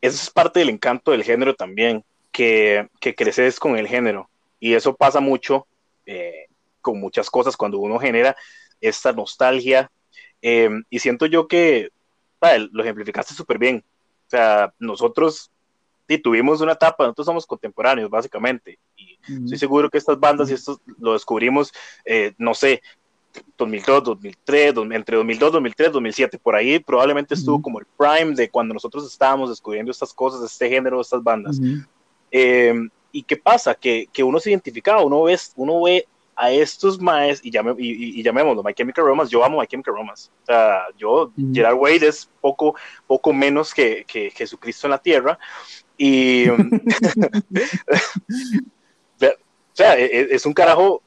eso 0.00 0.16
es 0.22 0.30
parte 0.30 0.60
del 0.60 0.70
encanto 0.70 1.10
del 1.10 1.24
género 1.24 1.54
también, 1.54 2.04
que, 2.30 2.88
que 3.00 3.14
creces 3.14 3.58
con 3.58 3.76
el 3.76 3.86
género. 3.86 4.28
Y 4.58 4.74
eso 4.74 4.94
pasa 4.94 5.20
mucho 5.20 5.66
eh, 6.06 6.46
con 6.80 7.00
muchas 7.00 7.30
cosas 7.30 7.56
cuando 7.56 7.78
uno 7.78 7.98
genera 7.98 8.36
esta 8.80 9.12
nostalgia. 9.12 9.90
Eh, 10.40 10.70
y 10.90 10.98
siento 10.98 11.26
yo 11.26 11.46
que 11.46 11.90
lo 12.72 12.82
ejemplificaste 12.82 13.34
súper 13.34 13.58
bien. 13.58 13.84
O 14.26 14.30
sea, 14.30 14.72
nosotros 14.78 15.50
sí, 16.08 16.18
tuvimos 16.18 16.60
una 16.60 16.72
etapa, 16.72 17.04
nosotros 17.04 17.26
somos 17.26 17.46
contemporáneos, 17.46 18.10
básicamente. 18.10 18.78
Y 18.96 19.18
estoy 19.44 19.58
seguro 19.58 19.88
que 19.88 19.98
estas 19.98 20.18
bandas, 20.18 20.50
y 20.50 20.54
esto 20.54 20.80
lo 20.98 21.12
descubrimos, 21.12 21.72
eh, 22.04 22.32
no 22.38 22.54
sé, 22.54 22.82
2002, 23.56 24.04
2003, 24.04 24.74
entre 24.92 25.16
2002, 25.16 25.52
2003, 25.52 25.92
2007, 25.92 26.38
por 26.38 26.54
ahí 26.54 26.78
probablemente 26.78 27.34
estuvo 27.34 27.60
como 27.60 27.80
el 27.80 27.86
prime 27.96 28.34
de 28.34 28.50
cuando 28.50 28.74
nosotros 28.74 29.06
estábamos 29.06 29.50
descubriendo 29.50 29.90
estas 29.90 30.12
cosas, 30.12 30.42
este 30.42 30.68
género, 30.68 31.00
estas 31.00 31.22
bandas. 31.22 31.58
Eh, 32.30 32.74
¿Y 33.10 33.22
qué 33.22 33.36
pasa? 33.36 33.74
Que, 33.74 34.08
que, 34.12 34.22
uno 34.22 34.40
se 34.40 34.50
identificaba, 34.50 35.02
uno 35.02 35.24
ve, 35.24 35.38
uno 35.56 35.82
ve 35.82 36.06
a 36.34 36.50
estos 36.50 37.00
maes, 37.00 37.40
y, 37.44 37.50
llame, 37.50 37.74
y, 37.78 38.18
y, 38.18 38.22
llamémoslo 38.22 38.62
My 38.62 38.72
Chemical 38.72 39.04
Romance, 39.04 39.30
yo 39.30 39.44
amo 39.44 39.60
My 39.60 39.66
Chemical 39.66 39.94
Romance. 39.94 40.30
O 40.42 40.46
sea, 40.46 40.84
yo, 40.96 41.30
Gerard 41.52 41.76
Wade 41.76 42.08
es 42.08 42.30
poco, 42.40 42.74
poco 43.06 43.32
menos 43.32 43.74
que, 43.74 44.04
que, 44.06 44.30
Jesucristo 44.30 44.86
en 44.86 44.92
la 44.92 44.98
tierra. 44.98 45.38
Y. 45.96 46.48
o 49.72 49.74
sea, 49.74 49.98
e, 49.98 50.04
e, 50.04 50.28
es, 50.34 50.46
un 50.46 50.52
carajo 50.52 51.02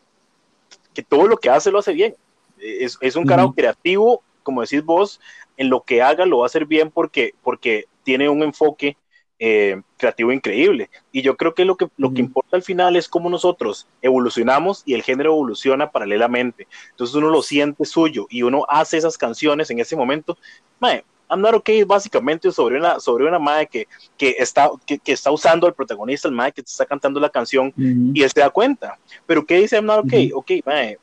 que 0.95 1.03
todo 1.03 1.27
lo 1.27 1.37
que 1.37 1.49
hace 1.51 1.69
lo 1.69 1.79
hace 1.79 1.93
bien. 1.93 2.15
Es, 2.59 2.97
es 3.01 3.15
un 3.15 3.25
carajo 3.25 3.53
creativo, 3.53 4.23
como 4.41 4.61
decís 4.61 4.83
vos, 4.83 5.19
en 5.57 5.69
lo 5.69 5.81
que 5.81 6.01
haga 6.01 6.25
lo 6.25 6.39
va 6.39 6.45
a 6.45 6.47
hacer 6.47 6.65
bien 6.65 6.89
porque, 6.89 7.33
porque 7.43 7.85
tiene 8.03 8.29
un 8.29 8.41
enfoque 8.41 8.97
eh, 9.37 9.81
creativo 9.97 10.31
increíble. 10.31 10.89
Y 11.11 11.21
yo 11.21 11.35
creo 11.35 11.53
que 11.53 11.65
lo 11.65 11.75
que, 11.75 11.89
lo 11.97 12.13
que 12.13 12.21
importa 12.21 12.55
al 12.55 12.63
final 12.63 12.95
es 12.95 13.09
cómo 13.09 13.29
nosotros 13.29 13.87
evolucionamos 14.01 14.83
y 14.85 14.93
el 14.93 15.03
género 15.03 15.31
evoluciona 15.31 15.91
paralelamente. 15.91 16.67
Entonces 16.91 17.15
uno 17.15 17.29
lo 17.29 17.41
siente 17.41 17.83
suyo 17.85 18.27
y 18.29 18.43
uno 18.43 18.65
hace 18.69 18.97
esas 18.97 19.17
canciones 19.17 19.69
en 19.69 19.79
ese 19.79 19.95
momento. 19.95 20.37
Mae, 20.79 21.03
I'm 21.29 21.41
not 21.41 21.55
okay 21.55 21.83
básicamente 21.83 22.51
sobre 22.51 22.77
una, 22.77 22.99
sobre 22.99 23.25
una 23.25 23.39
madre 23.39 23.67
que, 23.67 23.87
que, 24.17 24.35
está, 24.37 24.69
que, 24.85 24.99
está 25.05 25.31
usando 25.31 25.65
al 25.65 25.73
protagonista, 25.73 26.27
el 26.27 26.33
madre 26.33 26.53
que 26.53 26.61
está 26.61 26.85
cantando 26.85 27.19
la 27.19 27.29
canción 27.29 27.73
y 27.77 28.21
él 28.21 28.29
se 28.29 28.39
da 28.39 28.49
cuenta. 28.49 28.97
Pero 29.25 29.45
¿qué 29.45 29.57
dice 29.57 29.77
I'm 29.77 29.85
not 29.85 30.05
okay? 30.05 30.31
Ok, 30.33 30.51
mae, 30.65 30.97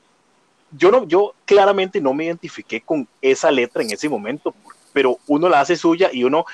yo, 0.70 0.90
no, 0.90 1.06
yo 1.06 1.34
claramente 1.44 2.00
no 2.00 2.14
me 2.14 2.26
identifiqué 2.26 2.80
con 2.80 3.06
esa 3.20 3.50
letra 3.50 3.82
en 3.82 3.90
ese 3.90 4.08
momento, 4.08 4.54
pero 4.92 5.18
uno 5.26 5.48
la 5.48 5.60
hace 5.60 5.76
suya 5.76 6.10
y 6.12 6.24
uno 6.24 6.44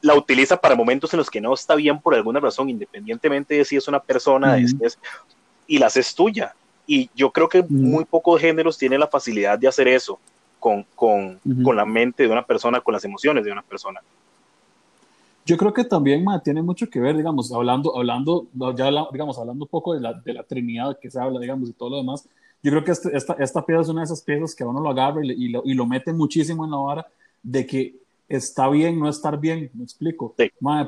la 0.00 0.14
utiliza 0.14 0.56
para 0.56 0.74
momentos 0.74 1.12
en 1.12 1.18
los 1.18 1.30
que 1.30 1.40
no 1.40 1.54
está 1.54 1.74
bien 1.74 2.00
por 2.00 2.14
alguna 2.14 2.40
razón, 2.40 2.68
independientemente 2.68 3.54
de 3.54 3.64
si 3.64 3.76
es 3.76 3.86
una 3.88 4.00
persona, 4.00 4.58
y 5.66 5.78
la 5.78 5.86
haces 5.86 6.14
tuya. 6.14 6.54
Y 6.86 7.08
yo 7.14 7.30
creo 7.30 7.48
que 7.48 7.62
muy 7.62 8.04
pocos 8.04 8.40
géneros 8.40 8.76
tienen 8.76 9.00
la 9.00 9.06
facilidad 9.06 9.58
de 9.58 9.68
hacer 9.68 9.86
eso 9.86 10.18
con, 10.62 10.86
con, 10.94 11.40
con, 11.64 11.74
la 11.74 11.84
mente 11.84 12.22
de 12.22 12.28
una 12.30 12.46
persona, 12.46 12.80
con 12.80 12.94
las 12.94 13.04
emociones 13.04 13.44
de 13.44 13.50
una 13.50 13.62
persona. 13.62 14.00
Yo 15.44 15.56
creo 15.56 15.72
que 15.72 15.82
también 15.82 16.24
tiene 16.44 16.62
mucho 16.62 16.88
que 16.88 17.00
ver, 17.00 17.16
digamos, 17.16 17.52
hablando, 17.52 17.96
hablando, 17.96 18.46
ya 18.76 18.88
digamos, 19.10 19.36
hablando 19.38 19.64
un 19.64 19.68
poco 19.68 19.92
de 19.92 20.00
la, 20.00 20.12
de 20.12 20.32
la 20.32 20.44
Trinidad 20.44 20.96
que 21.00 21.10
se 21.10 21.20
habla, 21.20 21.40
digamos, 21.40 21.68
y 21.68 21.72
todo 21.72 21.90
lo 21.90 21.96
demás. 21.96 22.28
Yo 22.62 22.70
creo 22.70 22.84
que 22.84 22.92
este, 22.92 23.16
esta, 23.16 23.32
esta 23.40 23.66
pieza 23.66 23.82
es 23.82 23.88
una 23.88 24.02
de 24.02 24.04
esas 24.04 24.22
piezas 24.22 24.54
que 24.54 24.62
uno 24.62 24.80
lo 24.80 24.90
agarra 24.90 25.24
y, 25.24 25.48
lo, 25.48 25.62
y 25.64 25.74
lo 25.74 25.84
mete 25.84 26.12
muchísimo 26.12 26.64
en 26.64 26.70
la 26.70 26.76
vara 26.76 27.06
de 27.42 27.66
que 27.66 27.96
está 28.36 28.68
bien 28.68 28.98
no 28.98 29.08
estar 29.08 29.38
bien, 29.38 29.70
me 29.74 29.84
explico. 29.84 30.34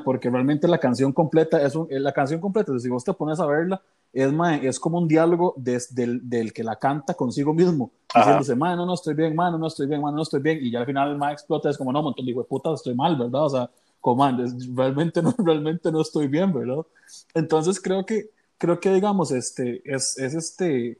porque 0.03 0.29
realmente 0.29 0.67
la 0.67 0.79
canción 0.79 1.13
completa 1.13 1.61
es 1.61 1.75
un, 1.75 1.87
la 1.89 2.11
canción 2.11 2.41
completa, 2.41 2.77
si 2.79 2.89
vos 2.89 3.03
te 3.03 3.13
pones 3.13 3.39
a 3.39 3.45
verla, 3.45 3.81
es, 4.11 4.31
es 4.63 4.79
como 4.79 4.97
un 4.97 5.07
diálogo 5.07 5.53
desde 5.57 6.03
el, 6.03 6.29
del 6.29 6.53
que 6.53 6.63
la 6.63 6.77
canta 6.77 7.13
consigo 7.13 7.53
mismo, 7.53 7.91
diciéndose, 8.13 8.55
mae, 8.55 8.75
no, 8.75 8.85
no 8.85 8.93
estoy 8.93 9.13
bien, 9.13 9.35
mano, 9.35 9.57
no 9.57 9.67
estoy 9.67 9.87
bien, 9.87 10.01
mano, 10.01 10.17
no 10.17 10.23
estoy 10.23 10.41
bien, 10.41 10.59
y 10.61 10.71
ya 10.71 10.79
al 10.79 10.85
final 10.85 11.11
el 11.11 11.17
mae 11.17 11.33
explota, 11.33 11.69
es 11.69 11.77
como, 11.77 11.91
no, 11.91 12.01
montón, 12.01 12.25
digo, 12.25 12.43
puta, 12.45 12.73
estoy 12.73 12.95
mal, 12.95 13.15
¿verdad? 13.15 13.45
O 13.45 13.49
sea, 13.49 13.69
comando, 14.01 14.43
realmente 14.73 15.21
no, 15.21 15.33
realmente 15.37 15.91
no 15.91 16.01
estoy 16.01 16.27
bien, 16.27 16.51
¿verdad? 16.53 16.85
Entonces 17.33 17.79
creo 17.79 18.05
que, 18.05 18.29
creo 18.57 18.79
que 18.79 18.93
digamos, 18.93 19.31
este, 19.31 19.81
es, 19.85 20.17
es 20.17 20.33
este, 20.33 20.97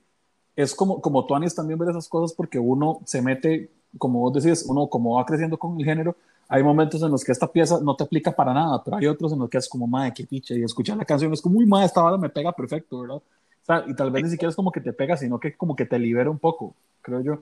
es 0.55 0.75
como, 0.75 1.01
como 1.01 1.25
Tuanis 1.25 1.55
también 1.55 1.79
ver 1.79 1.89
esas 1.89 2.07
cosas 2.07 2.35
porque 2.35 2.59
uno 2.59 2.99
se 3.05 3.21
mete, 3.21 3.71
como 3.97 4.19
vos 4.19 4.33
decís, 4.33 4.65
uno 4.67 4.87
como 4.87 5.15
va 5.15 5.25
creciendo 5.25 5.57
con 5.57 5.79
el 5.79 5.85
género, 5.85 6.15
hay 6.47 6.63
momentos 6.63 7.01
en 7.01 7.11
los 7.11 7.23
que 7.23 7.31
esta 7.31 7.51
pieza 7.51 7.79
no 7.81 7.95
te 7.95 8.03
aplica 8.03 8.31
para 8.31 8.53
nada, 8.53 8.83
pero 8.83 8.97
hay 8.97 9.07
otros 9.07 9.33
en 9.33 9.39
los 9.39 9.49
que 9.49 9.57
es 9.57 9.67
como, 9.67 9.87
madre, 9.87 10.13
qué 10.15 10.25
piche, 10.25 10.57
y 10.57 10.63
escuchar 10.63 10.97
la 10.97 11.05
canción 11.05 11.33
es 11.33 11.41
como, 11.41 11.55
muy 11.55 11.65
madre, 11.65 11.87
esta 11.87 12.01
bala 12.01 12.17
me 12.17 12.29
pega 12.29 12.51
perfecto, 12.51 13.01
¿verdad? 13.01 13.17
O 13.17 13.65
sea, 13.65 13.83
y 13.87 13.95
tal 13.95 14.11
vez 14.11 14.23
ni 14.23 14.29
siquiera 14.29 14.49
es 14.49 14.55
como 14.55 14.71
que 14.71 14.81
te 14.81 14.93
pega, 14.93 15.17
sino 15.17 15.39
que 15.39 15.55
como 15.55 15.75
que 15.75 15.85
te 15.85 15.97
libera 15.97 16.29
un 16.29 16.37
poco, 16.37 16.75
creo 17.01 17.21
yo. 17.21 17.41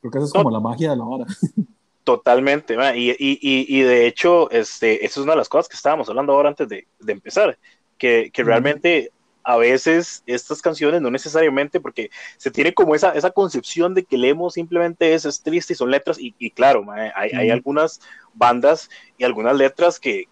Creo 0.00 0.12
que 0.12 0.18
eso 0.18 0.26
es 0.26 0.32
como 0.32 0.50
la 0.50 0.60
magia 0.60 0.90
de 0.90 0.96
la 0.96 1.04
hora. 1.04 1.26
Totalmente, 2.04 2.76
y, 2.94 3.10
y, 3.10 3.16
y, 3.40 3.80
de 3.80 4.06
hecho, 4.06 4.48
este, 4.52 5.04
eso 5.04 5.20
es 5.20 5.24
una 5.24 5.32
de 5.32 5.38
las 5.38 5.48
cosas 5.48 5.68
que 5.68 5.74
estábamos 5.74 6.08
hablando 6.08 6.32
ahora 6.32 6.50
antes 6.50 6.68
de, 6.68 6.86
de 7.00 7.12
empezar, 7.12 7.58
que, 7.98 8.30
que 8.32 8.44
realmente 8.44 9.10
a 9.46 9.56
veces 9.56 10.24
estas 10.26 10.60
canciones 10.60 11.00
no 11.00 11.08
necesariamente 11.08 11.78
porque 11.78 12.10
se 12.36 12.50
tiene 12.50 12.74
como 12.74 12.96
esa, 12.96 13.12
esa 13.12 13.30
concepción 13.30 13.94
de 13.94 14.02
que 14.02 14.18
leemos 14.18 14.54
simplemente 14.54 15.14
es, 15.14 15.24
es 15.24 15.40
triste 15.40 15.72
y 15.72 15.76
son 15.76 15.92
letras 15.92 16.18
y, 16.18 16.50
claro, 16.50 16.84
hay, 17.14 17.30
hay, 17.30 17.50
algunas 17.50 18.00
bandas 18.34 18.90
y 19.16 19.22
algunas 19.22 19.56
letras 19.56 20.00
que, 20.00 20.24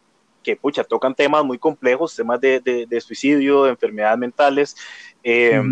que 0.43 0.57
pucha, 0.57 0.83
tocan 0.83 1.15
temas 1.15 1.45
muy 1.45 1.59
complejos, 1.59 2.17
temas 2.17 2.41
de, 2.41 2.59
de, 2.61 3.01
suicidio, 3.01 3.63
de 3.63 3.71
enfermedades 3.71 4.19
mentales 4.19 4.77
eh, 5.23 5.63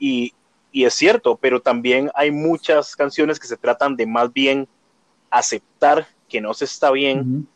y, 0.00 0.34
y 0.72 0.84
es 0.84 0.94
cierto, 0.94 1.36
pero 1.36 1.62
también 1.62 2.10
hay 2.16 2.32
muchas 2.32 2.96
canciones 2.96 3.38
que 3.38 3.46
se 3.46 3.56
tratan 3.56 3.94
de 3.94 4.06
más 4.06 4.32
bien 4.32 4.66
aceptar 5.30 6.08
que 6.28 6.40
no 6.40 6.54
se 6.54 6.64
está 6.64 6.90
bien 6.90 7.46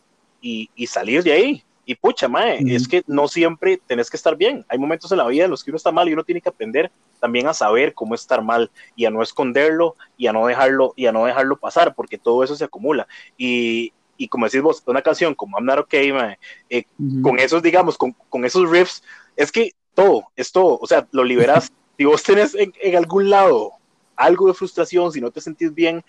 y, 0.41 0.71
y, 0.77 0.87
salir 0.87 1.25
de 1.25 1.33
ahí. 1.33 1.65
Y 1.87 1.95
pucha, 1.95 2.29
mae, 2.29 2.59
es 2.75 2.89
que 2.89 3.03
no 3.07 3.29
siempre 3.29 3.81
tenés 3.87 4.09
que 4.09 4.17
estar 4.17 4.37
bien. 4.37 4.65
Hay 4.69 4.79
momentos 4.79 5.13
en 5.13 5.19
la 5.19 5.27
vida 5.27 5.45
en 5.45 5.51
los 5.51 5.63
que 5.63 5.71
uno 5.71 5.77
está 5.77 5.93
mal 5.93 6.09
y 6.09 6.15
uno 6.15 6.25
tiene 6.25 6.41
que 6.41 6.49
aprender 6.49 6.91
también 7.21 7.47
a 7.47 7.55
saber 7.55 7.93
cómo 7.93 8.15
estar 8.15 8.43
mal 8.43 8.71
y 8.97 9.05
a 9.05 9.11
no 9.11 9.23
esconderlo 9.23 9.97
y 10.17 10.27
a 10.27 10.33
no 10.33 10.47
dejarlo 10.47 10.95
y 10.97 11.07
a 11.07 11.13
no 11.13 11.27
dejarlo 11.27 11.59
pasar 11.59 11.95
porque 11.95 12.19
todo 12.19 12.43
eso 12.43 12.57
se 12.57 12.65
acumula. 12.65 13.07
Y, 13.37 13.93
y 14.17 14.29
como 14.29 14.47
decís 14.47 14.63
vos, 14.63 14.83
una 14.87 15.03
canción 15.03 15.35
como 15.35 15.59
I'm 15.59 15.67
Not 15.67 15.81
Okay, 15.81 16.13
mae, 16.13 16.39
eh, 16.71 16.85
con 17.23 17.39
esos, 17.39 17.63
digamos, 17.63 17.99
con, 17.99 18.13
con, 18.29 18.45
esos 18.45 18.69
riffs, 18.71 19.03
es 19.37 19.53
que 19.53 19.73
todo, 19.95 20.25
es 20.37 20.53
todo. 20.53 20.79
O 20.81 20.87
sea, 20.87 21.07
lo 21.13 21.23
liberas. 21.23 21.71
si 21.99 22.05
vos 22.05 22.23
tenés 22.23 22.55
en, 22.55 22.73
en, 22.81 22.97
algún 22.97 23.29
lado 23.29 23.73
algo 24.17 24.49
de 24.49 24.55
frustración, 24.55 25.13
si 25.13 25.21
no 25.21 25.31
te 25.31 25.41
sentís 25.41 25.75
bien, 25.75 26.03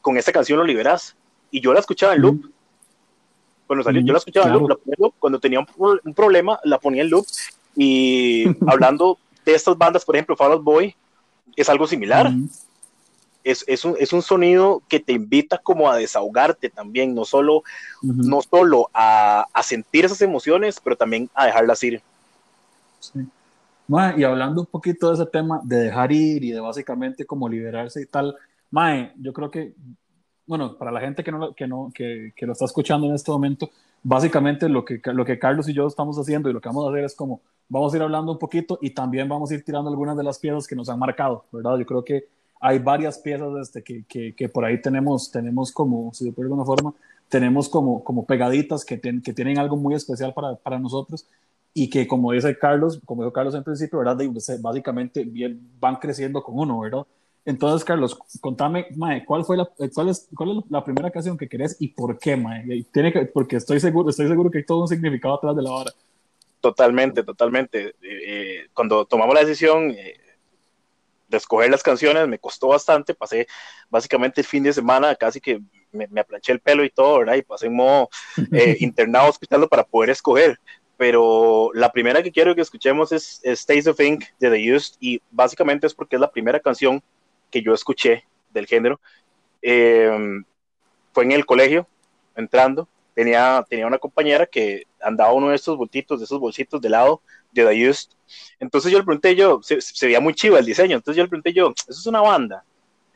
con 0.00 0.16
esa 0.16 0.32
canción 0.32 0.58
lo 0.58 0.64
liberas. 0.64 1.16
Y 1.50 1.60
yo 1.60 1.74
la 1.74 1.80
escuchaba 1.80 2.14
en 2.14 2.22
loop 2.22 2.50
cuando 3.70 3.84
salió, 3.84 4.02
yo 4.02 4.12
la 4.12 4.18
escuchaba 4.18 4.48
en 4.48 4.54
loop, 4.98 5.14
cuando 5.20 5.38
tenía 5.38 5.60
un, 5.60 6.12
problema, 6.12 6.58
la 6.64 6.80
ponía 6.80 7.02
en 7.04 7.10
loop. 7.10 7.24
Y 7.76 8.44
hablando 8.66 9.16
de 9.44 9.54
estas 9.54 9.78
bandas, 9.78 10.04
por 10.04 10.16
ejemplo, 10.16 10.36
Fall 10.36 10.50
Out 10.50 10.64
Boy, 10.64 10.96
es 11.54 11.68
algo 11.68 11.86
similar. 11.86 12.32
es, 13.44 13.64
es, 13.68 13.84
un, 13.84 13.94
es, 14.00 14.12
un, 14.12 14.22
sonido 14.22 14.82
que 14.88 14.98
te 14.98 15.12
invita 15.12 15.58
como 15.58 15.88
a 15.88 15.96
desahogarte 15.96 16.68
también, 16.68 17.14
no 17.14 17.24
solo, 17.24 17.62
no 18.02 18.42
solo 18.42 18.90
a, 18.92 19.46
a, 19.52 19.62
sentir 19.62 20.04
esas 20.04 20.20
emociones, 20.20 20.80
pero 20.82 20.96
también 20.96 21.30
a 21.32 21.46
dejarlas 21.46 21.80
ir. 21.84 22.02
Sí. 22.98 23.20
y 24.16 24.24
hablando 24.24 24.62
un 24.62 24.66
poquito 24.66 25.10
de 25.10 25.14
ese 25.14 25.26
tema 25.26 25.60
de 25.62 25.76
dejar 25.76 26.10
ir 26.10 26.42
y 26.42 26.50
de 26.50 26.58
básicamente 26.58 27.24
como 27.24 27.48
liberarse 27.48 28.02
y 28.02 28.06
tal, 28.06 28.34
Mae, 28.72 29.12
yo 29.16 29.32
creo 29.32 29.48
que 29.48 29.74
bueno, 30.50 30.76
para 30.76 30.90
la 30.90 31.00
gente 31.00 31.22
que, 31.22 31.30
no, 31.30 31.54
que, 31.54 31.68
no, 31.68 31.92
que, 31.94 32.32
que, 32.34 32.44
lo 32.44 32.54
está 32.54 32.64
escuchando 32.64 33.06
en 33.06 33.14
este 33.14 33.30
momento, 33.30 33.70
básicamente 34.02 34.68
lo 34.68 34.84
que, 34.84 35.00
lo 35.04 35.24
que 35.24 35.38
Carlos 35.38 35.68
y 35.68 35.72
yo 35.72 35.86
estamos 35.86 36.18
haciendo 36.18 36.50
y 36.50 36.52
lo 36.52 36.60
que 36.60 36.68
vamos 36.68 36.84
a 36.84 36.90
hacer 36.90 37.04
es 37.04 37.14
como, 37.14 37.40
vamos 37.68 37.94
a 37.94 37.96
ir 37.96 38.02
hablando 38.02 38.32
un 38.32 38.38
poquito 38.38 38.76
y 38.82 38.90
también 38.90 39.28
vamos 39.28 39.52
a 39.52 39.54
ir 39.54 39.64
tirando 39.64 39.88
algunas 39.88 40.16
de 40.16 40.24
las 40.24 40.40
piezas 40.40 40.66
que 40.66 40.74
nos 40.74 40.88
han 40.88 40.98
marcado, 40.98 41.44
¿verdad? 41.52 41.78
Yo 41.78 41.86
creo 41.86 42.04
que 42.04 42.24
hay 42.60 42.80
varias 42.80 43.20
piezas 43.20 43.48
este, 43.62 43.84
que, 43.84 44.02
que, 44.08 44.34
que 44.34 44.48
por 44.48 44.64
ahí 44.64 44.82
tenemos, 44.82 45.30
tenemos 45.30 45.70
como, 45.70 46.12
si 46.12 46.28
de 46.28 46.42
alguna 46.42 46.64
forma, 46.64 46.94
tenemos 47.28 47.68
como, 47.68 48.02
como 48.02 48.26
pegaditas 48.26 48.84
que, 48.84 49.00
que 49.00 49.32
tienen 49.32 49.56
algo 49.56 49.76
muy 49.76 49.94
especial 49.94 50.34
para, 50.34 50.56
para 50.56 50.80
nosotros 50.80 51.28
y 51.72 51.88
que 51.88 52.08
como 52.08 52.32
dice 52.32 52.58
Carlos, 52.58 53.00
como 53.04 53.22
dijo 53.22 53.32
Carlos 53.32 53.54
en 53.54 53.62
principio, 53.62 54.00
¿verdad? 54.00 54.18
Básicamente 54.60 55.22
bien, 55.22 55.60
van 55.78 55.94
creciendo 55.94 56.42
con 56.42 56.58
uno, 56.58 56.80
¿verdad? 56.80 57.06
Entonces, 57.44 57.84
Carlos, 57.84 58.18
contame, 58.40 58.86
mae, 58.96 59.24
¿cuál 59.24 59.44
fue 59.44 59.56
la, 59.56 59.68
cuál 59.94 60.10
es, 60.10 60.28
cuál 60.34 60.50
es 60.50 60.56
la 60.70 60.84
primera 60.84 61.10
canción 61.10 61.38
que 61.38 61.48
querés 61.48 61.76
y 61.80 61.88
por 61.88 62.18
qué, 62.18 62.36
mae? 62.36 62.84
Tiene 62.92 63.12
que, 63.12 63.26
porque 63.26 63.56
estoy 63.56 63.80
seguro, 63.80 64.10
estoy 64.10 64.28
seguro 64.28 64.50
que 64.50 64.58
hay 64.58 64.64
todo 64.64 64.82
un 64.82 64.88
significado 64.88 65.34
atrás 65.34 65.56
de 65.56 65.62
la 65.62 65.70
hora. 65.70 65.92
Totalmente, 66.60 67.22
totalmente. 67.22 67.88
Eh, 67.88 67.94
eh, 68.02 68.66
cuando 68.74 69.06
tomamos 69.06 69.34
la 69.34 69.40
decisión 69.40 69.90
eh, 69.90 70.20
de 71.28 71.36
escoger 71.36 71.70
las 71.70 71.82
canciones, 71.82 72.28
me 72.28 72.38
costó 72.38 72.68
bastante. 72.68 73.14
Pasé 73.14 73.46
básicamente 73.88 74.42
el 74.42 74.46
fin 74.46 74.62
de 74.62 74.74
semana, 74.74 75.14
casi 75.14 75.40
que 75.40 75.60
me, 75.92 76.06
me 76.08 76.20
aplanché 76.20 76.52
el 76.52 76.60
pelo 76.60 76.84
y 76.84 76.90
todo, 76.90 77.20
¿verdad? 77.20 77.36
Y 77.36 77.42
pasé 77.42 77.66
en 77.68 77.76
modo 77.76 78.10
internado 78.80 79.30
escuchando 79.30 79.66
para 79.66 79.84
poder 79.84 80.10
escoger 80.10 80.58
pero 81.00 81.70
la 81.72 81.90
primera 81.90 82.22
que 82.22 82.30
quiero 82.30 82.54
que 82.54 82.60
escuchemos 82.60 83.10
es, 83.10 83.40
Stays 83.42 83.86
of 83.86 83.98
Ink 84.00 84.22
de 84.38 84.50
The 84.50 84.74
Used 84.74 84.96
y 85.00 85.22
básicamente 85.30 85.86
es 85.86 85.94
porque 85.94 86.16
es 86.16 86.20
la 86.20 86.30
primera 86.30 86.60
canción 86.60 87.02
que 87.50 87.62
yo 87.62 87.74
escuché 87.74 88.24
del 88.50 88.66
género. 88.66 89.00
Em, 89.62 90.44
fue 91.12 91.24
en 91.24 91.32
el 91.32 91.46
colegio, 91.46 91.86
entrando. 92.36 92.88
Tenía, 93.14 93.64
tenía 93.68 93.86
una 93.86 93.98
compañera 93.98 94.46
que 94.46 94.84
andaba 95.02 95.32
uno 95.32 95.50
de 95.50 95.56
estos 95.56 95.76
bolsitos, 95.76 96.20
de 96.20 96.24
esos 96.24 96.38
bolsitos 96.38 96.80
de 96.80 96.88
lado 96.88 97.20
de 97.52 97.64
The 97.64 97.90
Used. 97.90 98.10
Entonces 98.58 98.92
yo 98.92 98.98
le 98.98 99.04
pregunté, 99.04 99.34
yo, 99.34 99.60
se, 99.62 100.06
veía 100.06 100.20
muy 100.20 100.34
chivo 100.34 100.56
el 100.56 100.64
diseño. 100.64 100.96
Entonces 100.96 101.16
yo 101.16 101.24
le 101.24 101.28
pregunté, 101.28 101.52
yo, 101.52 101.72
¿eso 101.88 102.00
es 102.00 102.06
una 102.06 102.20
banda? 102.20 102.64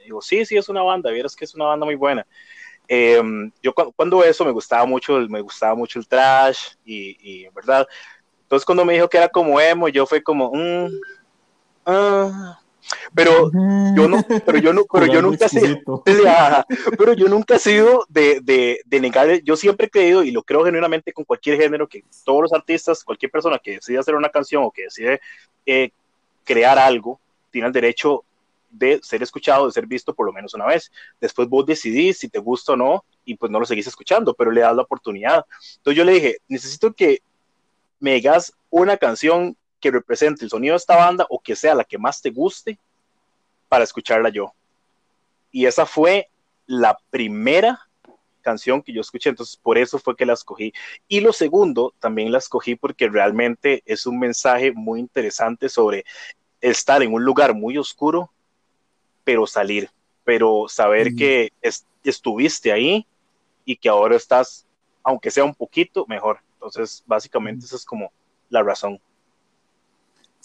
digo, 0.02 0.20
sí, 0.20 0.44
sí, 0.44 0.56
es 0.56 0.68
una 0.68 0.82
banda. 0.82 1.10
Vieras 1.10 1.34
que 1.34 1.44
es 1.44 1.54
una 1.54 1.66
banda 1.66 1.86
muy 1.86 1.94
buena. 1.94 2.26
Em, 2.86 3.50
yo 3.62 3.72
cuando, 3.72 4.22
eso 4.22 4.44
me 4.44 4.50
gustaba 4.50 4.84
mucho, 4.84 5.18
me 5.28 5.40
gustaba 5.40 5.74
mucho 5.74 5.98
el 5.98 6.06
trash 6.06 6.74
y, 6.84 7.16
y, 7.20 7.48
verdad. 7.48 7.86
Entonces 8.42 8.66
cuando 8.66 8.84
me 8.84 8.92
dijo 8.92 9.08
que 9.08 9.16
era 9.16 9.28
como 9.28 9.58
emo, 9.58 9.88
yo 9.88 10.06
fue 10.06 10.22
como, 10.22 10.52
mm, 10.52 10.88
ah, 11.86 12.60
pero 13.14 13.50
yo 13.52 14.08
no, 14.08 14.24
pero 14.44 14.58
yo 14.58 14.72
no, 14.72 14.84
pero 14.92 15.06
yo 15.06 15.22
nunca 15.22 15.46
he 15.46 15.48
sido, 15.48 16.02
pero 16.98 17.12
yo 17.14 17.28
nunca 17.28 17.56
he 17.56 17.58
sido 17.58 18.04
de, 18.08 18.40
de, 18.40 18.80
de, 18.84 19.00
negar, 19.00 19.40
yo 19.42 19.56
siempre 19.56 19.86
he 19.86 19.90
creído 19.90 20.22
y 20.22 20.30
lo 20.30 20.42
creo 20.42 20.64
genuinamente 20.64 21.12
con 21.12 21.24
cualquier 21.24 21.58
género 21.58 21.88
que 21.88 22.04
todos 22.24 22.42
los 22.42 22.52
artistas, 22.52 23.04
cualquier 23.04 23.30
persona 23.30 23.58
que 23.58 23.72
decide 23.72 23.98
hacer 23.98 24.14
una 24.14 24.28
canción 24.28 24.64
o 24.64 24.70
que 24.70 24.82
decide 24.84 25.20
eh, 25.66 25.90
crear 26.44 26.78
algo, 26.78 27.18
tiene 27.50 27.68
el 27.68 27.72
derecho 27.72 28.24
de 28.70 29.00
ser 29.02 29.22
escuchado, 29.22 29.66
de 29.66 29.72
ser 29.72 29.86
visto 29.86 30.14
por 30.14 30.26
lo 30.26 30.32
menos 30.32 30.52
una 30.54 30.66
vez. 30.66 30.90
Después 31.20 31.48
vos 31.48 31.64
decidís 31.64 32.18
si 32.18 32.28
te 32.28 32.38
gusta 32.38 32.72
o 32.72 32.76
no 32.76 33.04
y 33.24 33.36
pues 33.36 33.50
no 33.50 33.60
lo 33.60 33.66
seguís 33.66 33.86
escuchando, 33.86 34.34
pero 34.34 34.50
le 34.50 34.60
das 34.60 34.74
la 34.74 34.82
oportunidad. 34.82 35.44
Entonces 35.76 35.96
yo 35.96 36.04
le 36.04 36.12
dije, 36.12 36.38
necesito 36.48 36.92
que 36.92 37.22
me 38.00 38.14
digas 38.14 38.52
una 38.70 38.96
canción 38.96 39.56
que 39.84 39.90
represente 39.90 40.42
el 40.42 40.50
sonido 40.50 40.72
de 40.72 40.78
esta 40.78 40.96
banda 40.96 41.26
o 41.28 41.38
que 41.38 41.54
sea 41.54 41.74
la 41.74 41.84
que 41.84 41.98
más 41.98 42.22
te 42.22 42.30
guste 42.30 42.78
para 43.68 43.84
escucharla 43.84 44.30
yo. 44.30 44.54
Y 45.52 45.66
esa 45.66 45.84
fue 45.84 46.30
la 46.64 46.96
primera 47.10 47.86
canción 48.40 48.80
que 48.80 48.94
yo 48.94 49.02
escuché, 49.02 49.28
entonces 49.28 49.58
por 49.58 49.76
eso 49.76 49.98
fue 49.98 50.16
que 50.16 50.24
la 50.24 50.32
escogí. 50.32 50.72
Y 51.06 51.20
lo 51.20 51.34
segundo, 51.34 51.92
también 51.98 52.32
la 52.32 52.38
escogí 52.38 52.76
porque 52.76 53.10
realmente 53.10 53.82
es 53.84 54.06
un 54.06 54.18
mensaje 54.18 54.72
muy 54.72 55.00
interesante 55.00 55.68
sobre 55.68 56.06
estar 56.62 57.02
en 57.02 57.12
un 57.12 57.22
lugar 57.22 57.52
muy 57.52 57.76
oscuro, 57.76 58.32
pero 59.22 59.46
salir, 59.46 59.90
pero 60.24 60.64
saber 60.66 61.14
que 61.14 61.52
estuviste 62.02 62.72
ahí 62.72 63.06
y 63.66 63.76
que 63.76 63.90
ahora 63.90 64.16
estás 64.16 64.66
aunque 65.02 65.30
sea 65.30 65.44
un 65.44 65.54
poquito, 65.54 66.06
mejor. 66.08 66.38
Entonces, 66.54 67.04
básicamente 67.06 67.66
esa 67.66 67.76
es 67.76 67.84
como 67.84 68.10
la 68.48 68.62
razón. 68.62 68.98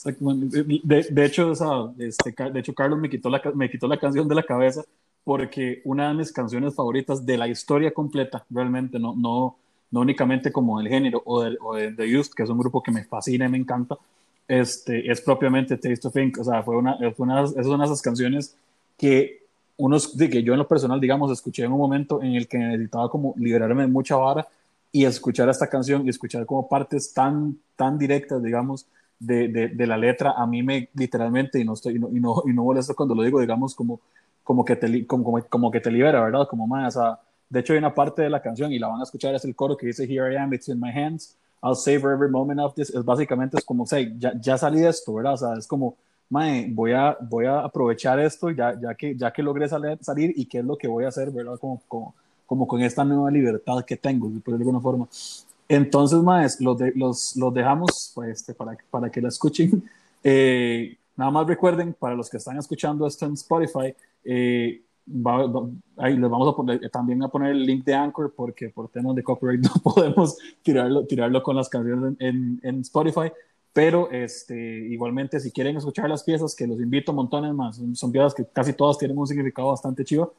De, 0.04 1.08
de 1.10 1.26
hecho, 1.26 1.52
este, 1.98 2.32
de 2.52 2.60
hecho, 2.60 2.74
Carlos 2.74 3.00
me 3.00 3.10
quitó, 3.10 3.30
la, 3.30 3.42
me 3.54 3.70
quitó 3.70 3.88
la 3.88 4.00
canción 4.00 4.28
de 4.28 4.36
la 4.36 4.44
cabeza 4.44 4.84
porque 5.24 5.82
una 5.84 6.08
de 6.08 6.14
mis 6.14 6.32
canciones 6.32 6.74
favoritas 6.74 7.26
de 7.26 7.38
la 7.38 7.48
historia 7.48 7.92
completa, 7.92 8.46
realmente, 8.50 8.98
no, 8.98 9.14
no, 9.16 9.58
no 9.92 10.00
únicamente 10.00 10.52
como 10.52 10.80
del 10.80 10.88
género 10.88 11.22
o 11.26 11.44
o 11.62 11.76
de 11.76 11.92
The 11.92 12.18
Used, 12.18 12.34
que 12.34 12.44
es 12.44 12.50
un 12.50 12.58
grupo 12.58 12.82
que 12.82 12.92
me 12.92 13.04
fascina 13.04 13.46
y 13.46 13.50
me 13.50 13.58
encanta, 13.58 13.98
este, 14.50 15.10
es 15.10 15.22
propiamente 15.22 15.78
Taste 15.78 16.08
of 16.08 16.16
Ink. 16.18 16.40
O 16.40 16.44
sea, 16.44 16.64
fue 16.64 16.76
una, 16.76 16.98
fue 17.16 17.26
una, 17.26 17.44
es 17.44 17.66
una 17.68 17.80
de 17.80 17.86
esas 17.86 18.02
canciones 18.02 18.56
que, 18.98 19.44
unos, 19.78 20.08
que 20.08 20.44
yo 20.44 20.54
en 20.54 20.60
lo 20.60 20.68
personal, 20.68 21.00
digamos, 21.00 21.32
escuché 21.32 21.64
en 21.64 21.72
un 21.72 21.78
momento 21.78 22.22
en 22.22 22.36
el 22.36 22.48
que 22.48 22.58
necesitaba 22.58 23.10
como 23.10 23.34
liberarme 23.38 23.84
de 23.84 23.88
mucha 23.88 24.16
vara 24.16 24.48
y 24.92 25.06
escuchar 25.06 25.48
esta 25.50 25.68
canción 25.68 26.06
y 26.06 26.10
escuchar 26.10 26.46
como 26.46 26.68
partes 26.68 27.14
tan, 27.14 27.58
tan 27.76 27.98
directas, 28.00 28.42
digamos, 28.42 28.88
de, 29.20 29.50
de, 29.50 29.68
de 29.70 29.88
la 29.88 29.98
letra, 29.98 30.32
a 30.32 30.48
mí 30.48 30.64
me 30.64 30.90
literalmente, 30.94 31.60
y 31.60 31.66
no 31.66 31.74
estoy, 31.74 31.98
y 31.98 32.00
no, 32.00 32.10
y 32.10 32.20
no, 32.20 32.44
y 32.46 32.54
no 32.54 32.64
molesto 32.64 32.96
cuando 32.96 33.14
lo 33.14 33.24
digo, 33.24 33.40
digamos, 33.40 33.76
como, 33.76 34.00
como, 34.44 34.64
que, 34.64 34.76
te, 34.76 35.06
como, 35.06 35.44
como, 35.50 35.72
que 35.72 35.82
te 35.82 35.92
libera, 35.92 36.24
¿verdad? 36.24 36.48
Como 36.50 36.66
más, 36.66 36.96
o 36.96 37.00
sea, 37.02 37.20
de 37.50 37.60
hecho 37.60 37.74
hay 37.74 37.80
una 37.80 37.94
parte 37.94 38.22
de 38.22 38.30
la 38.30 38.42
canción 38.42 38.72
y 38.72 38.80
la 38.80 38.88
van 38.88 39.02
a 39.02 39.04
escuchar, 39.04 39.36
es 39.36 39.44
el 39.46 39.56
coro 39.56 39.76
que 39.76 39.88
dice, 39.88 40.06
Here 40.06 40.34
I 40.34 40.38
am, 40.38 40.54
it's 40.54 40.70
in 40.70 40.80
my 40.80 40.90
hands, 40.90 41.36
I'll 41.62 41.76
savor 41.76 42.14
every 42.14 42.32
moment 42.32 42.60
of 42.60 42.74
this, 42.74 42.90
es 42.90 43.04
básicamente 43.04 43.58
es 43.58 43.66
como, 43.66 43.86
say, 43.86 44.16
ya, 44.18 44.34
ya 44.40 44.58
salí 44.58 44.80
de 44.80 44.90
esto, 44.90 45.14
¿verdad? 45.14 45.34
O 45.34 45.38
sea, 45.38 45.54
es 45.56 45.68
como, 45.68 45.98
mae, 46.30 46.68
voy 46.72 46.94
a, 46.94 47.18
voy 47.20 47.46
a 47.46 47.60
aprovechar 47.60 48.20
esto 48.20 48.50
ya, 48.52 48.80
ya, 48.80 48.96
que, 48.96 49.16
ya 49.16 49.32
que 49.32 49.44
logré 49.44 49.68
salir, 49.68 49.98
salir 50.02 50.34
y 50.36 50.46
qué 50.46 50.60
es 50.60 50.66
lo 50.66 50.78
que 50.78 50.88
voy 50.88 51.04
a 51.04 51.10
hacer, 51.10 51.32
¿verdad? 51.32 51.58
Como, 51.60 51.82
como, 51.88 52.16
como 52.46 52.68
con 52.68 52.82
esta 52.82 53.04
nueva 53.04 53.30
libertad 53.30 53.84
que 53.86 53.98
tengo, 53.98 54.30
por 54.44 54.54
de 54.54 54.60
alguna 54.60 54.80
forma. 54.80 55.08
Entonces, 55.70 56.20
más 56.20 56.60
los, 56.60 56.78
los, 56.96 57.36
los 57.38 57.54
dejamos 57.54 58.12
pues, 58.16 58.40
este, 58.40 58.56
para, 58.56 58.76
para 58.90 59.10
que 59.10 59.22
la 59.22 59.30
escuchen. 59.30 59.84
Eh, 60.22 60.98
nada 61.16 61.32
más 61.32 61.48
recuerden, 61.48 61.96
para 61.98 62.14
los 62.14 62.30
que 62.30 62.36
están 62.36 62.58
escuchando 62.58 63.08
esto 63.08 63.26
en 63.26 63.36
Spotify, 63.36 63.96
eh, 64.26 64.82
ahí 65.96 66.18
les 66.18 66.30
vamos 66.30 66.52
a 66.52 66.54
poner, 66.54 66.90
también 66.90 67.24
a 67.24 67.30
poner 67.30 67.52
el 67.52 67.66
link 67.66 67.86
de 67.86 67.94
Anchor 67.94 68.34
porque 68.36 68.68
por 68.68 68.90
temas 68.90 69.16
de 69.16 69.24
copyright 69.24 69.62
no 69.64 69.82
podemos 69.82 70.38
tirarlo, 70.62 71.06
tirarlo 71.06 71.42
con 71.42 71.56
las 71.56 71.70
canciones 71.70 72.16
en, 72.20 72.60
en, 72.62 72.82
Spotify. 72.82 73.32
Pero 73.72 74.12
este, 74.12 74.58
igualmente, 74.90 75.40
si 75.40 75.52
quieren 75.52 75.78
escuchar 75.78 76.10
las 76.10 76.24
piezas, 76.24 76.54
que 76.54 76.68
los 76.68 76.82
invito 76.82 77.14
montones 77.14 77.54
más, 77.54 77.80
son 77.94 78.12
piezas 78.12 78.34
que 78.34 78.44
casi 78.44 78.74
todas 78.74 78.98
tienen 78.98 79.18
un 79.18 79.26
significado 79.26 79.70
bastante 79.70 80.04
chivo. 80.04 80.34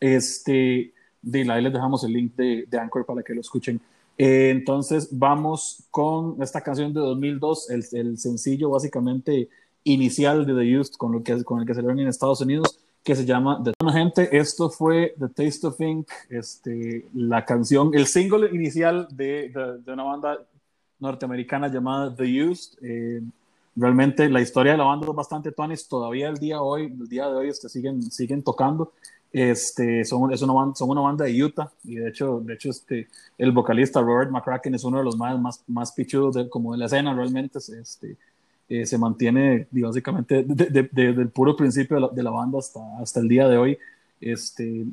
Este, 0.00 0.94
de 1.20 1.52
ahí 1.52 1.62
les 1.62 1.74
dejamos 1.74 2.02
el 2.04 2.14
link 2.14 2.34
de, 2.36 2.64
de 2.66 2.78
Anchor 2.78 3.04
para 3.04 3.22
que 3.22 3.34
lo 3.34 3.42
escuchen. 3.42 3.78
Eh, 4.18 4.50
entonces 4.50 5.08
vamos 5.10 5.84
con 5.90 6.40
esta 6.42 6.60
canción 6.62 6.92
de 6.94 7.00
2002, 7.00 7.70
el, 7.70 7.84
el, 7.92 8.18
sencillo 8.18 8.70
básicamente 8.70 9.48
inicial 9.84 10.46
de 10.46 10.54
The 10.54 10.78
Used 10.78 10.94
con, 10.94 11.12
lo 11.12 11.22
que, 11.22 11.44
con 11.44 11.60
el 11.60 11.66
que 11.66 11.74
salieron 11.74 11.98
en 11.98 12.08
Estados 12.08 12.40
Unidos, 12.40 12.78
que 13.04 13.14
se 13.14 13.24
llama 13.24 13.62
The 13.62 13.72
Gente. 13.92 14.36
Esto 14.36 14.70
fue 14.70 15.14
The 15.18 15.28
Taste 15.28 15.66
of 15.66 15.80
Ink, 15.80 16.08
este, 16.30 17.06
la 17.14 17.44
canción, 17.44 17.90
el 17.94 18.06
single 18.06 18.48
inicial 18.54 19.06
de, 19.10 19.50
de, 19.50 19.78
de 19.84 19.92
una 19.92 20.02
banda 20.02 20.38
norteamericana 20.98 21.68
llamada 21.68 22.14
The 22.14 22.44
Used. 22.44 22.78
Eh, 22.82 23.22
realmente 23.74 24.28
la 24.28 24.40
historia 24.40 24.72
de 24.72 24.78
la 24.78 24.84
banda 24.84 25.06
es 25.06 25.14
bastante 25.14 25.52
tuanis, 25.52 25.86
todavía 25.86 26.28
el 26.28 26.38
día, 26.38 26.60
hoy, 26.60 26.86
el 26.86 27.08
día 27.08 27.28
de 27.28 27.34
hoy 27.34 27.48
este, 27.48 27.68
siguen, 27.68 28.02
siguen 28.10 28.42
tocando. 28.42 28.92
Este, 29.38 30.02
son, 30.06 30.32
es 30.32 30.40
una 30.40 30.54
banda, 30.54 30.74
son 30.74 30.88
una 30.88 31.02
banda 31.02 31.26
de 31.26 31.44
Utah 31.44 31.70
y 31.84 31.96
de 31.96 32.08
hecho, 32.08 32.40
de 32.40 32.54
hecho 32.54 32.70
este, 32.70 33.06
el 33.36 33.52
vocalista 33.52 34.00
Robert 34.00 34.30
McCracken 34.30 34.74
es 34.74 34.82
uno 34.82 34.96
de 34.96 35.04
los 35.04 35.18
más, 35.18 35.38
más, 35.38 35.62
más 35.66 35.92
pichudos 35.92 36.36
de, 36.36 36.48
como 36.48 36.72
de 36.72 36.78
la 36.78 36.86
escena 36.86 37.12
realmente. 37.14 37.58
Este, 37.58 38.16
eh, 38.66 38.86
se 38.86 38.96
mantiene 38.96 39.68
básicamente 39.70 40.42
desde 40.42 40.70
de, 40.70 40.88
de, 40.90 41.08
el 41.20 41.28
puro 41.28 41.54
principio 41.54 41.96
de 41.96 42.00
la, 42.00 42.08
de 42.08 42.22
la, 42.22 42.30
banda 42.30 42.60
hasta, 42.60 42.80
hasta 42.98 43.20
el 43.20 43.28
día 43.28 43.46
de 43.46 43.58
hoy. 43.58 43.78
Este, 44.22 44.86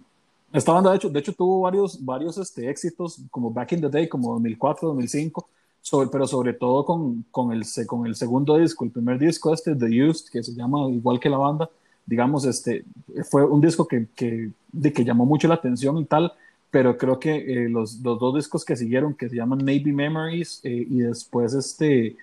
esta 0.51 0.73
banda 0.73 0.89
de 0.89 0.97
hecho, 0.97 1.09
de 1.09 1.19
hecho 1.21 1.31
tuvo 1.31 1.61
varios, 1.61 2.03
varios 2.03 2.37
este, 2.37 2.69
éxitos 2.69 3.21
como 3.31 3.49
Back 3.49 3.71
in 3.71 3.79
the 3.79 3.89
Day, 3.89 4.09
como 4.09 4.33
2004, 4.33 4.89
2005, 4.89 5.47
sobre, 5.79 6.09
pero 6.09 6.27
sobre 6.27 6.51
todo 6.51 6.83
con, 6.83 7.23
con, 7.31 7.53
el, 7.53 7.63
con 7.87 8.05
el 8.05 8.15
segundo 8.17 8.57
disco, 8.57 8.83
el 8.83 8.91
primer 8.91 9.17
disco 9.19 9.53
este, 9.53 9.73
The 9.73 10.03
Used, 10.03 10.25
que 10.33 10.43
se 10.43 10.53
llama 10.53 10.89
igual 10.89 11.21
que 11.21 11.29
la 11.29 11.37
banda, 11.37 11.69
digamos, 12.05 12.45
este, 12.45 12.83
fue 13.29 13.45
un 13.45 13.61
disco 13.61 13.87
que, 13.87 14.07
que, 14.15 14.51
de 14.71 14.93
que 14.93 15.05
llamó 15.05 15.25
mucho 15.25 15.47
la 15.47 15.55
atención 15.55 15.97
y 15.97 16.05
tal, 16.05 16.33
pero 16.71 16.97
creo 16.97 17.19
que 17.19 17.35
eh, 17.35 17.69
los, 17.69 17.99
los, 17.99 18.19
dos 18.19 18.35
discos 18.35 18.65
que 18.65 18.75
siguieron, 18.75 19.13
que 19.13 19.29
se 19.29 19.35
llaman 19.35 19.63
Maybe 19.63 19.91
Memories 19.91 20.59
eh, 20.63 20.87
y 20.89 20.99
después 21.01 21.53
este 21.53 22.15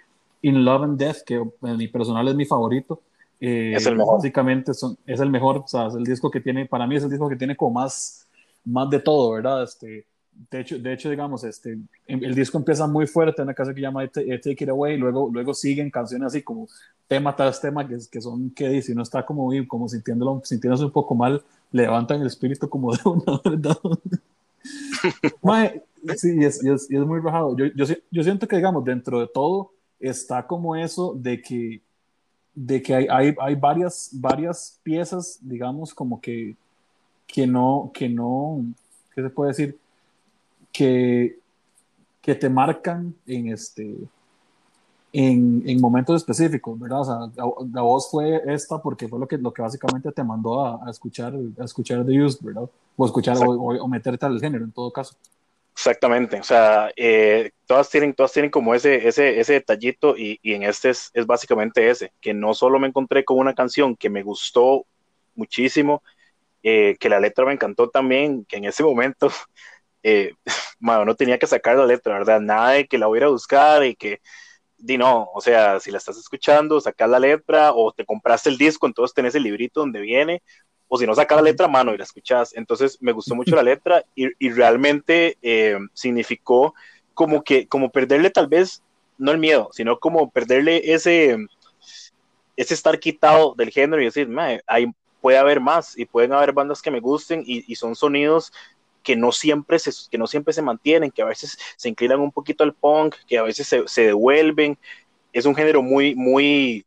In 0.42 0.64
Love 0.64 0.82
and 0.82 0.98
Death, 0.98 1.18
que 1.24 1.34
en 1.34 1.76
mi 1.76 1.88
personal 1.88 2.26
es 2.26 2.34
mi 2.34 2.44
favorito, 2.44 3.00
eh, 3.40 3.74
es 3.76 3.86
el 3.86 3.96
mejor. 3.96 4.16
Básicamente 4.16 4.74
son, 4.74 4.98
es 5.06 5.20
el 5.20 5.30
mejor, 5.30 5.58
o 5.58 5.68
sea, 5.68 5.86
es 5.86 5.94
el 5.94 6.04
disco 6.04 6.30
que 6.30 6.40
tiene, 6.40 6.66
para 6.66 6.86
mí 6.86 6.96
es 6.96 7.04
el 7.04 7.10
disco 7.10 7.28
que 7.28 7.36
tiene 7.36 7.56
como 7.56 7.80
más, 7.80 8.26
más 8.64 8.90
de 8.90 8.98
todo, 9.00 9.32
¿verdad? 9.32 9.62
Este, 9.62 10.04
de 10.48 10.61
hecho, 10.61 10.79
de 10.79 10.92
hecho, 10.92 11.11
digamos, 11.11 11.44
este, 11.44 11.79
el 12.07 12.35
disco 12.35 12.57
empieza 12.57 12.87
muy 12.87 13.07
fuerte 13.07 13.42
en 13.42 13.48
una 13.48 13.55
canción 13.55 13.74
que 13.74 13.83
llama 13.83 14.07
Take 14.09 14.57
It 14.59 14.68
Away, 14.68 14.96
luego, 14.96 15.29
luego 15.31 15.53
siguen 15.53 15.90
canciones 15.90 16.29
así 16.29 16.42
como 16.42 16.66
tema 17.07 17.35
tras 17.37 17.61
tema 17.61 17.87
que, 17.87 17.98
que 18.11 18.20
son 18.20 18.50
que 18.50 18.81
si 18.81 18.94
no 18.94 19.03
está 19.03 19.26
como, 19.26 19.50
como 19.66 19.88
sintiéndolo, 19.88 20.40
sintiéndose 20.44 20.85
un 20.85 20.92
poco 20.92 21.14
mal, 21.14 21.42
levantan 21.72 22.20
el 22.22 22.26
espíritu 22.26 22.68
como 22.68 22.94
de 22.94 23.00
una 23.05 23.40
verdad. 23.44 23.76
sí, 26.16 26.37
y 26.38 26.44
es, 26.44 26.64
y 26.64 26.70
es, 26.70 26.90
y 26.90 26.96
es, 26.96 27.05
muy 27.05 27.20
rajado. 27.20 27.57
Yo, 27.57 27.66
yo, 27.74 27.85
yo, 28.11 28.22
siento 28.22 28.48
que, 28.48 28.57
digamos, 28.57 28.85
dentro 28.85 29.20
de 29.20 29.26
todo 29.26 29.72
está 29.98 30.46
como 30.46 30.74
eso 30.74 31.14
de 31.14 31.42
que, 31.42 31.83
de 32.55 32.81
que 32.81 32.94
hay, 32.94 33.07
hay, 33.11 33.35
hay 33.38 33.55
varias, 33.57 34.09
varias 34.12 34.79
piezas, 34.83 35.38
digamos, 35.42 35.92
como 35.92 36.20
que, 36.20 36.57
que 37.26 37.46
no, 37.46 37.90
que 37.92 38.09
no, 38.09 38.64
¿qué 39.14 39.22
se 39.22 39.31
puede 39.31 39.50
decir? 39.50 39.79
Que, 40.72 41.38
que 42.20 42.35
te 42.35 42.48
marcan 42.48 43.14
en, 43.26 43.52
este, 43.52 43.96
en, 45.12 45.62
en 45.66 45.80
momentos 45.80 46.16
específicos, 46.16 46.78
¿verdad? 46.78 47.00
O 47.00 47.04
sea, 47.04 47.64
la, 47.72 47.83
voz 47.83 48.11
fue 48.11 48.40
esta 48.46 48.80
porque 48.80 49.09
fue 49.09 49.18
lo 49.18 49.26
que, 49.26 49.38
lo 49.38 49.52
que 49.52 49.62
básicamente 49.62 50.12
te 50.12 50.22
mandó 50.22 50.64
a, 50.64 50.87
a 50.87 50.90
escuchar, 50.90 51.35
a 51.59 51.64
escuchar 51.64 52.04
The 52.04 52.22
Used, 52.22 52.40
¿verdad? 52.42 52.68
O 52.96 53.06
escuchar 53.06 53.37
o, 53.38 53.50
o, 53.50 53.88
meterte 53.88 54.26
al 54.26 54.40
género 54.40 54.64
en 54.64 54.72
todo 54.72 54.92
caso. 54.92 55.16
Exactamente, 55.72 56.38
o 56.38 56.42
sea, 56.42 56.90
eh, 56.94 57.52
todas, 57.64 57.88
tienen, 57.88 58.12
todas 58.12 58.33
tienen 58.33 58.50
como 58.50 58.74
ese, 58.74 59.09
ese, 59.09 59.40
ese 59.40 59.54
detallito 59.54 60.16
y, 60.16 60.38
y 60.42 60.52
en 60.52 60.64
este 60.64 60.90
es, 60.90 61.11
es, 61.14 61.26
básicamente 61.26 61.88
ese, 61.88 62.12
que 62.20 62.35
no 62.35 62.52
solo 62.52 62.78
me 62.78 62.88
encontré 62.88 63.24
con 63.24 63.38
una 63.38 63.54
canción 63.54 63.96
que 63.96 64.11
me 64.11 64.22
gustó 64.22 64.85
muchísimo, 65.35 66.02
eh, 66.62 66.96
que 67.00 67.09
la 67.09 67.18
letra 67.18 67.46
me 67.46 67.54
encantó 67.54 67.88
también, 67.88 68.44
que 68.44 68.59
en 68.59 68.64
ese 68.66 68.83
momento 68.83 69.30
eh, 70.02 70.34
no 70.80 71.14
tenía 71.14 71.38
que 71.38 71.46
sacar 71.46 71.76
la 71.76 71.86
letra, 71.86 72.14
¿verdad? 72.14 72.40
Nada 72.40 72.70
de 72.70 72.86
que 72.86 72.98
la 72.98 73.06
voy 73.06 73.20
a 73.20 73.28
buscar 73.28 73.84
y 73.84 73.94
que, 73.94 74.20
di 74.78 74.98
no, 74.98 75.28
o 75.34 75.40
sea, 75.40 75.80
si 75.80 75.90
la 75.90 75.98
estás 75.98 76.16
escuchando, 76.18 76.80
sacas 76.80 77.08
la 77.08 77.18
letra 77.18 77.72
o 77.74 77.92
te 77.92 78.04
compraste 78.04 78.48
el 78.48 78.58
disco, 78.58 78.86
entonces 78.86 79.14
tenés 79.14 79.34
el 79.34 79.42
librito 79.42 79.80
donde 79.80 80.00
viene, 80.00 80.42
o 80.88 80.98
si 80.98 81.06
no 81.06 81.14
sacas 81.14 81.36
la 81.36 81.42
letra, 81.42 81.68
mano, 81.68 81.94
y 81.94 81.98
la 81.98 82.04
escuchas. 82.04 82.52
Entonces 82.54 82.98
me 83.00 83.12
gustó 83.12 83.34
mucho 83.34 83.54
la 83.54 83.62
letra 83.62 84.04
y, 84.14 84.28
y 84.38 84.50
realmente 84.50 85.36
eh, 85.42 85.78
significó 85.94 86.74
como 87.14 87.42
que, 87.42 87.68
como 87.68 87.90
perderle 87.90 88.30
tal 88.30 88.48
vez, 88.48 88.82
no 89.18 89.30
el 89.32 89.38
miedo, 89.38 89.68
sino 89.72 89.98
como 89.98 90.30
perderle 90.30 90.94
ese, 90.94 91.36
ese 92.56 92.74
estar 92.74 92.98
quitado 92.98 93.54
del 93.54 93.70
género 93.70 94.00
y 94.00 94.06
decir, 94.06 94.28
hay, 94.66 94.86
puede 95.20 95.36
haber 95.36 95.60
más 95.60 95.96
y 95.98 96.06
pueden 96.06 96.32
haber 96.32 96.52
bandas 96.52 96.80
que 96.80 96.90
me 96.90 97.00
gusten 97.00 97.42
y, 97.46 97.70
y 97.70 97.76
son 97.76 97.94
sonidos 97.94 98.52
que 99.02 99.16
no 99.16 99.32
siempre 99.32 99.78
se, 99.78 99.90
que 100.10 100.18
no 100.18 100.26
siempre 100.26 100.52
se 100.52 100.62
mantienen, 100.62 101.10
que 101.10 101.22
a 101.22 101.26
veces 101.26 101.58
se 101.76 101.88
inclinan 101.88 102.20
un 102.20 102.32
poquito 102.32 102.64
al 102.64 102.74
punk, 102.74 103.14
que 103.26 103.38
a 103.38 103.42
veces 103.42 103.66
se, 103.66 103.86
se 103.88 104.06
devuelven. 104.06 104.78
Es 105.32 105.46
un 105.46 105.54
género 105.54 105.82
muy, 105.82 106.14
muy, 106.14 106.84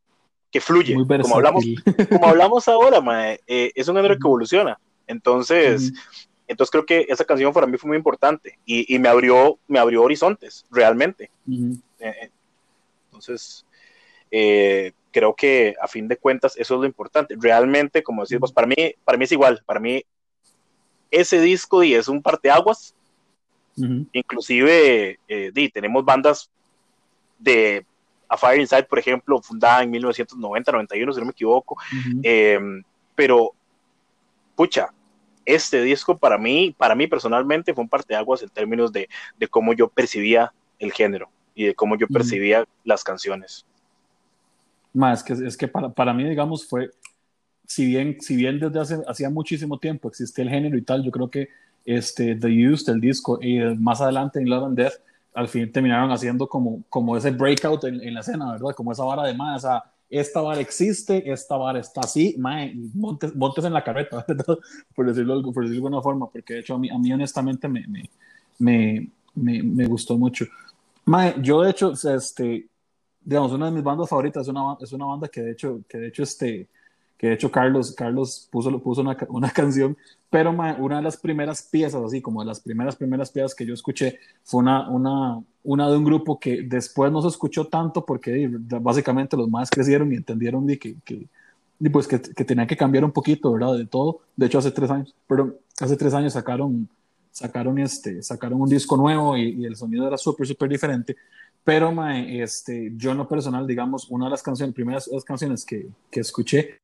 que 0.52 0.62
fluye. 0.62 0.96
Muy 0.96 1.08
como, 1.22 1.36
hablamos, 1.36 1.66
como 2.10 2.28
hablamos 2.28 2.68
ahora, 2.68 3.02
mae, 3.02 3.40
eh, 3.48 3.72
es 3.76 3.88
un 3.88 3.96
género 3.96 4.16
que 4.16 4.28
evoluciona. 4.28 4.80
Entonces, 5.08 5.92
-huh. 5.92 6.28
entonces 6.48 6.72
creo 6.72 6.86
que 6.86 7.06
esa 7.10 7.26
canción 7.26 7.52
para 7.54 7.68
mí 7.68 7.78
fue 7.78 7.88
muy 7.90 7.98
importante 7.98 8.60
y, 8.66 8.94
y 8.94 9.00
me, 9.00 9.10
abrió, 9.10 9.58
me 9.68 9.80
abrió 9.80 10.04
horizontes, 10.04 10.66
realmente. 10.72 11.32
-huh. 11.48 11.82
eh, 12.00 12.30
entonces, 13.06 13.66
eh, 14.32 14.92
creo 15.12 15.36
que 15.36 15.76
a 15.80 15.88
fin 15.88 16.08
de 16.08 16.18
cuentas 16.18 16.56
eso 16.58 16.76
es 16.76 16.80
lo 16.82 16.86
importante. 16.86 17.36
Realmente, 17.40 18.02
como 18.04 18.24
decimos, 18.24 18.52
para 18.52 18.68
mí, 18.68 18.76
para 19.06 19.18
mí 19.18 19.26
es 19.26 19.32
igual. 19.32 19.62
Para 19.66 19.80
mí 19.80 20.04
ese 21.14 21.40
disco 21.40 21.84
y 21.84 21.94
es 21.94 22.08
un 22.08 22.22
parteaguas. 22.22 22.96
Uh 23.78 23.84
-huh. 23.84 24.08
Inclusive, 24.12 25.20
eh, 25.28 25.52
di, 25.54 25.70
tenemos 25.70 26.04
bandas 26.04 26.50
de 27.38 27.86
A 28.28 28.38
Fire 28.38 28.60
Inside, 28.60 28.86
por 28.86 29.00
ejemplo, 29.00 29.42
fundada 29.42 29.84
en 29.84 29.92
1990, 29.92 30.72
91, 30.72 31.14
si 31.14 31.20
no 31.20 31.26
me 31.26 31.32
equivoco. 31.32 31.76
Uh 31.76 31.96
-huh. 31.96 32.22
eh, 32.24 32.60
pero, 33.16 33.52
pucha, 34.56 34.90
este 35.46 35.84
disco 35.84 36.18
para 36.18 36.38
mí, 36.38 36.76
para 36.78 36.96
mí 36.96 37.08
personalmente 37.08 37.74
fue 37.74 37.84
un 37.84 37.90
parteaguas 37.90 38.42
en 38.42 38.50
términos 38.50 38.92
de, 38.92 39.08
de 39.38 39.48
cómo 39.48 39.74
yo 39.74 39.88
percibía 39.88 40.52
el 40.80 40.92
género 40.92 41.30
y 41.54 41.66
de 41.66 41.76
cómo 41.76 41.96
yo 41.96 42.08
percibía 42.08 42.66
las 42.84 43.04
canciones. 43.04 43.66
Más 44.94 45.24
que 45.24 45.34
es 45.34 45.58
que 45.58 45.68
para, 45.68 45.90
para 45.90 46.14
mí, 46.14 46.24
digamos, 46.24 46.68
fue, 46.68 46.92
si 47.66 47.86
bien, 47.86 48.18
si 48.20 48.36
bien 48.36 48.60
desde 48.60 48.80
hace, 48.80 49.02
hacía 49.08 49.30
muchísimo 49.30 49.80
tiempo 49.80 50.08
existía 50.08 50.44
el 50.44 50.50
género 50.50 50.78
y 50.78 50.82
tal, 50.82 51.04
yo 51.04 51.12
creo 51.12 51.30
que 51.30 51.50
este, 51.86 52.36
The 52.36 52.70
Used, 52.70 52.94
el 52.94 53.02
disco, 53.02 53.40
y 53.42 53.60
más 53.78 54.02
adelante 54.02 54.40
en 54.40 54.50
Love 54.50 54.66
and 54.66 54.78
Death, 54.78 54.94
al 55.34 55.48
fin 55.48 55.72
terminaron 55.72 56.12
haciendo 56.12 56.48
como, 56.48 56.84
como 56.90 57.18
ese 57.18 57.32
breakout 57.32 57.84
en, 57.86 58.14
la 58.14 58.20
escena, 58.20 58.52
¿verdad? 58.52 58.76
Como 58.76 58.92
esa 58.92 59.04
vara 59.04 59.24
de 59.24 59.34
más, 59.34 59.64
esa, 59.64 59.84
esta 60.10 60.42
vara 60.42 60.62
existe, 60.62 61.32
esta 61.32 61.58
vara 61.58 61.80
está 61.80 62.02
así, 62.02 62.36
mae, 62.38 62.76
montes, 62.94 63.36
montes 63.36 63.66
en 63.66 63.74
la 63.74 63.84
carreta, 63.84 64.26
por 64.96 65.08
decirlo, 65.08 65.42
por 65.42 65.64
decirlo 65.64 65.70
de 65.70 65.76
alguna 65.78 66.02
forma, 66.02 66.30
porque 66.30 66.54
de 66.54 66.60
hecho 66.60 66.76
a 66.76 66.80
mí, 66.80 66.90
a 66.90 66.98
mí 66.98 67.12
honestamente 67.12 67.68
me, 67.68 67.86
me, 68.60 69.10
me, 69.34 69.64
me, 69.64 69.86
gustó 69.88 70.18
mucho. 70.18 70.46
Mae, 71.06 71.36
yo 71.42 71.64
de 71.64 71.72
hecho, 71.72 71.94
este, 71.94 72.68
digamos, 73.22 73.52
una 73.54 73.66
de 73.66 73.72
mis 73.72 73.84
bandas 73.84 74.08
favoritas 74.08 74.44
es 74.44 74.50
una, 74.50 74.78
es 74.80 74.94
una 74.94 75.06
banda 75.06 75.28
que 75.28 75.42
de 75.42 75.52
hecho, 75.52 75.82
que 75.90 75.98
de 75.98 76.08
hecho, 76.08 76.24
este, 76.24 76.68
que 77.24 77.30
de 77.30 77.36
hecho 77.36 77.50
Carlos, 77.50 77.94
Carlos 77.96 78.50
puso, 78.52 78.84
puso 78.84 79.00
una, 79.00 79.16
una 79.30 79.50
canción, 79.54 79.96
pero 80.30 80.52
una 80.52 80.98
de 80.98 81.02
las 81.04 81.16
primeras 81.16 81.62
piezas, 81.62 82.04
así 82.04 82.22
como 82.22 82.42
de 82.42 82.48
las 82.48 82.60
primeras, 82.60 82.98
primeras 82.98 83.32
piezas 83.32 83.56
que 83.56 83.66
yo 83.66 83.74
escuché, 83.74 84.20
fue 84.44 84.60
una, 84.60 84.90
una, 84.90 85.42
una 85.64 85.90
de 85.90 85.96
un 85.96 86.04
grupo 86.04 86.38
que 86.38 86.64
después 86.64 87.14
no 87.14 87.22
se 87.22 87.30
escuchó 87.30 87.68
tanto 87.68 88.06
porque 88.06 88.50
básicamente 88.82 89.38
los 89.38 89.48
más 89.48 89.70
crecieron 89.70 90.12
y 90.12 90.18
entendieron 90.18 90.68
de 90.68 90.78
que, 90.78 90.98
que 91.06 91.30
pues 91.90 92.10
que, 92.10 92.20
que 92.20 92.44
tenían 92.44 92.68
que 92.68 92.76
cambiar 92.76 93.06
un 93.06 93.14
poquito, 93.14 93.54
¿verdad? 93.54 93.78
De 93.78 93.86
todo. 93.86 94.20
De 94.36 94.48
hecho, 94.48 94.58
hace 94.58 94.72
tres 94.72 94.92
años, 94.92 95.16
pero 95.26 95.58
hace 95.80 95.96
tres 95.96 96.14
años 96.14 96.34
sacaron, 96.34 96.90
sacaron, 97.32 97.80
este, 97.80 98.22
sacaron 98.22 98.60
un 98.60 98.68
disco 98.68 98.98
nuevo 98.98 99.38
y, 99.38 99.62
y 99.62 99.66
el 99.66 99.78
sonido 99.78 100.06
era 100.06 100.18
súper, 100.18 100.46
súper 100.46 100.68
diferente. 100.68 101.16
Pero, 101.64 101.94
este, 102.12 102.92
yo 102.98 103.12
en 103.12 103.18
lo 103.20 103.30
personal, 103.30 103.66
digamos, 103.66 104.10
una 104.10 104.26
de 104.26 104.32
las 104.32 104.44
canciones, 104.44 104.76
primeras 104.76 105.08
las 105.08 105.24
canciones 105.24 105.64
que, 105.64 105.88
que 106.12 106.20
escuché 106.20 106.84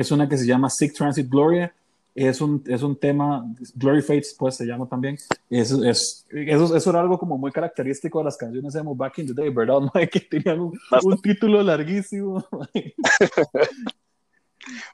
es 0.00 0.12
una 0.12 0.28
que 0.28 0.38
se 0.38 0.46
llama 0.46 0.70
Sick 0.70 0.94
Transit 0.94 1.28
Gloria. 1.28 1.74
Es 2.14 2.40
un, 2.40 2.62
es 2.66 2.82
un 2.82 2.96
tema, 2.96 3.44
Glory 3.74 4.02
Fates, 4.02 4.34
pues 4.38 4.56
se 4.56 4.64
llama 4.64 4.86
también. 4.88 5.16
Es, 5.50 5.70
es, 5.70 6.26
eso, 6.30 6.76
eso 6.76 6.90
era 6.90 7.00
algo 7.00 7.18
como 7.18 7.36
muy 7.36 7.52
característico 7.52 8.18
de 8.18 8.24
las 8.24 8.36
canciones 8.36 8.72
de 8.72 8.82
Back 8.84 9.18
in 9.18 9.26
the 9.26 9.34
Day, 9.34 9.50
¿verdad? 9.50 9.80
que 10.12 10.20
tenían 10.20 10.60
un, 10.60 10.78
un, 11.02 11.20
título 11.20 11.62
larguísimo. 11.62 12.44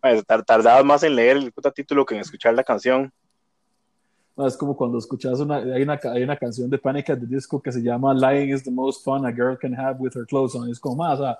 bueno, 0.02 0.22
tardabas 0.46 0.84
más 0.84 1.02
en 1.02 1.16
leer 1.16 1.36
el 1.38 1.52
puta 1.52 1.70
título 1.70 2.04
que 2.04 2.14
en 2.14 2.20
escuchar 2.22 2.54
la 2.54 2.64
canción. 2.64 3.12
Es 4.36 4.56
como 4.56 4.76
cuando 4.76 4.98
escuchas 4.98 5.38
una 5.38 5.58
hay, 5.58 5.82
una, 5.82 6.00
hay 6.12 6.22
una 6.22 6.36
canción 6.36 6.68
de 6.68 6.76
Panic 6.78 7.10
at 7.10 7.18
the 7.20 7.26
Disco 7.26 7.62
que 7.62 7.70
se 7.70 7.80
llama 7.80 8.12
Lying 8.12 8.52
is 8.52 8.64
the 8.64 8.70
most 8.70 9.04
fun 9.04 9.24
a 9.24 9.30
girl 9.30 9.56
can 9.56 9.72
have 9.78 9.96
with 10.00 10.12
her 10.16 10.26
clothes 10.26 10.56
on. 10.56 10.68
Es 10.68 10.80
como 10.80 10.96
más, 10.96 11.20
o 11.20 11.22
sea, 11.22 11.38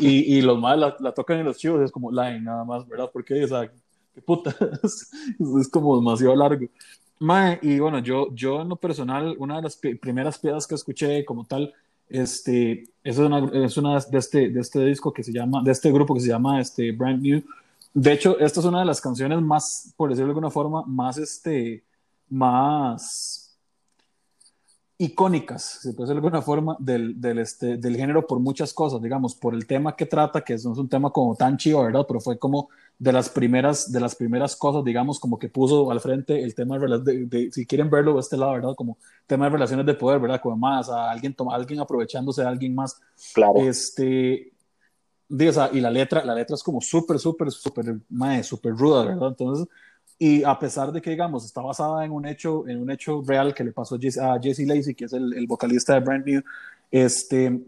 y, 0.00 0.36
y, 0.36 0.42
los 0.42 0.58
más 0.58 0.78
la, 0.78 1.12
tocan 1.12 1.38
en 1.38 1.46
los 1.46 1.56
chivos, 1.56 1.82
es 1.82 1.90
como 1.90 2.10
line 2.10 2.40
nada 2.40 2.64
más, 2.64 2.86
¿verdad? 2.86 3.10
Porque, 3.12 3.44
o 3.44 3.48
sea, 3.48 3.70
qué 4.14 4.20
puta, 4.20 4.54
es, 4.82 5.68
como 5.70 5.96
demasiado 5.96 6.36
largo. 6.36 6.66
Mae, 7.18 7.58
y 7.62 7.78
bueno, 7.78 8.00
yo, 8.00 8.28
yo 8.34 8.62
en 8.62 8.68
lo 8.68 8.76
personal, 8.76 9.36
una 9.38 9.56
de 9.56 9.62
las 9.62 9.76
primeras 9.76 10.38
piezas 10.38 10.66
que 10.66 10.74
escuché 10.74 11.24
como 11.24 11.44
tal, 11.44 11.72
este, 12.08 12.84
es 13.02 13.18
una, 13.18 13.50
es 13.64 13.76
una 13.76 13.98
de, 13.98 14.18
este, 14.18 14.50
de 14.50 14.60
este 14.60 14.84
disco 14.84 15.12
que 15.12 15.22
se 15.22 15.32
llama, 15.32 15.62
de 15.62 15.72
este 15.72 15.90
grupo 15.90 16.14
que 16.14 16.20
se 16.20 16.28
llama 16.28 16.60
este, 16.60 16.92
Brand 16.92 17.22
New. 17.22 17.42
De 17.94 18.12
hecho, 18.12 18.38
esta 18.40 18.60
es 18.60 18.66
una 18.66 18.80
de 18.80 18.86
las 18.86 19.00
canciones 19.00 19.40
más, 19.40 19.94
por 19.96 20.10
decirlo 20.10 20.26
de 20.26 20.32
alguna 20.32 20.50
forma, 20.50 20.82
más, 20.86 21.16
este, 21.16 21.84
más 22.28 23.43
icónicas, 24.96 25.80
si 25.82 25.92
puede 25.92 26.06
ser 26.06 26.14
de 26.14 26.18
alguna 26.18 26.40
forma, 26.40 26.76
del, 26.78 27.20
del, 27.20 27.38
este, 27.40 27.76
del 27.76 27.96
género 27.96 28.26
por 28.26 28.38
muchas 28.38 28.72
cosas, 28.72 29.02
digamos, 29.02 29.34
por 29.34 29.54
el 29.54 29.66
tema 29.66 29.96
que 29.96 30.06
trata, 30.06 30.42
que 30.42 30.54
no 30.64 30.72
es 30.72 30.78
un 30.78 30.88
tema 30.88 31.10
como 31.10 31.34
tan 31.34 31.56
chido, 31.56 31.82
¿verdad? 31.82 32.04
Pero 32.06 32.20
fue 32.20 32.38
como 32.38 32.68
de 32.96 33.12
las 33.12 33.28
primeras, 33.28 33.90
de 33.90 34.00
las 34.00 34.14
primeras 34.14 34.54
cosas, 34.54 34.84
digamos, 34.84 35.18
como 35.18 35.38
que 35.38 35.48
puso 35.48 35.90
al 35.90 36.00
frente 36.00 36.42
el 36.42 36.54
tema 36.54 36.78
de, 36.78 37.26
de, 37.26 37.50
si 37.50 37.66
quieren 37.66 37.90
verlo 37.90 38.14
de 38.14 38.20
este 38.20 38.36
lado, 38.36 38.52
¿verdad? 38.52 38.74
Como 38.76 38.98
tema 39.26 39.46
de 39.46 39.50
relaciones 39.50 39.84
de 39.84 39.94
poder, 39.94 40.20
¿verdad? 40.20 40.40
Como 40.40 40.56
más 40.56 40.88
a 40.88 41.10
alguien, 41.10 41.34
toma, 41.34 41.56
alguien 41.56 41.80
aprovechándose 41.80 42.42
de 42.42 42.48
alguien 42.48 42.74
más. 42.74 43.00
Claro. 43.34 43.54
Este, 43.56 44.52
y 45.28 45.80
la 45.80 45.90
letra, 45.90 46.24
la 46.24 46.34
letra 46.34 46.54
es 46.54 46.62
como 46.62 46.80
súper, 46.80 47.18
súper, 47.18 47.50
súper, 47.50 47.96
súper 48.42 48.72
ruda, 48.76 49.04
¿verdad? 49.06 49.28
Entonces, 49.28 49.66
y 50.18 50.44
a 50.44 50.58
pesar 50.58 50.92
de 50.92 51.02
que, 51.02 51.10
digamos, 51.10 51.44
está 51.44 51.60
basada 51.60 52.04
en 52.04 52.12
un 52.12 52.26
hecho, 52.26 52.66
en 52.68 52.80
un 52.80 52.90
hecho 52.90 53.22
real 53.26 53.54
que 53.54 53.64
le 53.64 53.72
pasó 53.72 53.96
a 53.96 54.38
Jesse, 54.40 54.66
Lacey, 54.66 54.94
que 54.94 55.06
es 55.06 55.12
el, 55.12 55.34
el, 55.34 55.46
vocalista 55.46 55.94
de 55.94 56.00
Brand 56.00 56.24
New, 56.24 56.42
este, 56.90 57.60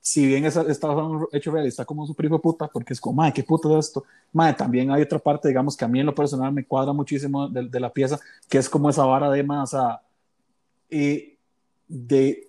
si 0.00 0.26
bien 0.26 0.44
está 0.44 0.62
basado 0.62 1.00
en 1.00 1.16
un 1.16 1.28
hecho 1.32 1.50
real, 1.50 1.66
está 1.66 1.84
como 1.84 2.06
su 2.06 2.14
primo 2.14 2.40
puta, 2.40 2.68
porque 2.68 2.92
es 2.92 3.00
como, 3.00 3.16
madre, 3.16 3.32
qué 3.34 3.42
puta 3.42 3.68
es 3.72 3.86
esto. 3.86 4.04
Madre, 4.32 4.54
también 4.54 4.90
hay 4.90 5.02
otra 5.02 5.18
parte, 5.18 5.48
digamos, 5.48 5.76
que 5.76 5.84
a 5.84 5.88
mí 5.88 6.00
en 6.00 6.06
lo 6.06 6.14
personal 6.14 6.52
me 6.52 6.64
cuadra 6.64 6.92
muchísimo 6.92 7.48
de, 7.48 7.68
de 7.68 7.80
la 7.80 7.92
pieza, 7.92 8.18
que 8.48 8.58
es 8.58 8.68
como 8.68 8.88
esa 8.88 9.04
vara 9.04 9.30
de 9.30 9.42
más, 9.42 9.74
y 10.88 11.36
de, 11.88 12.48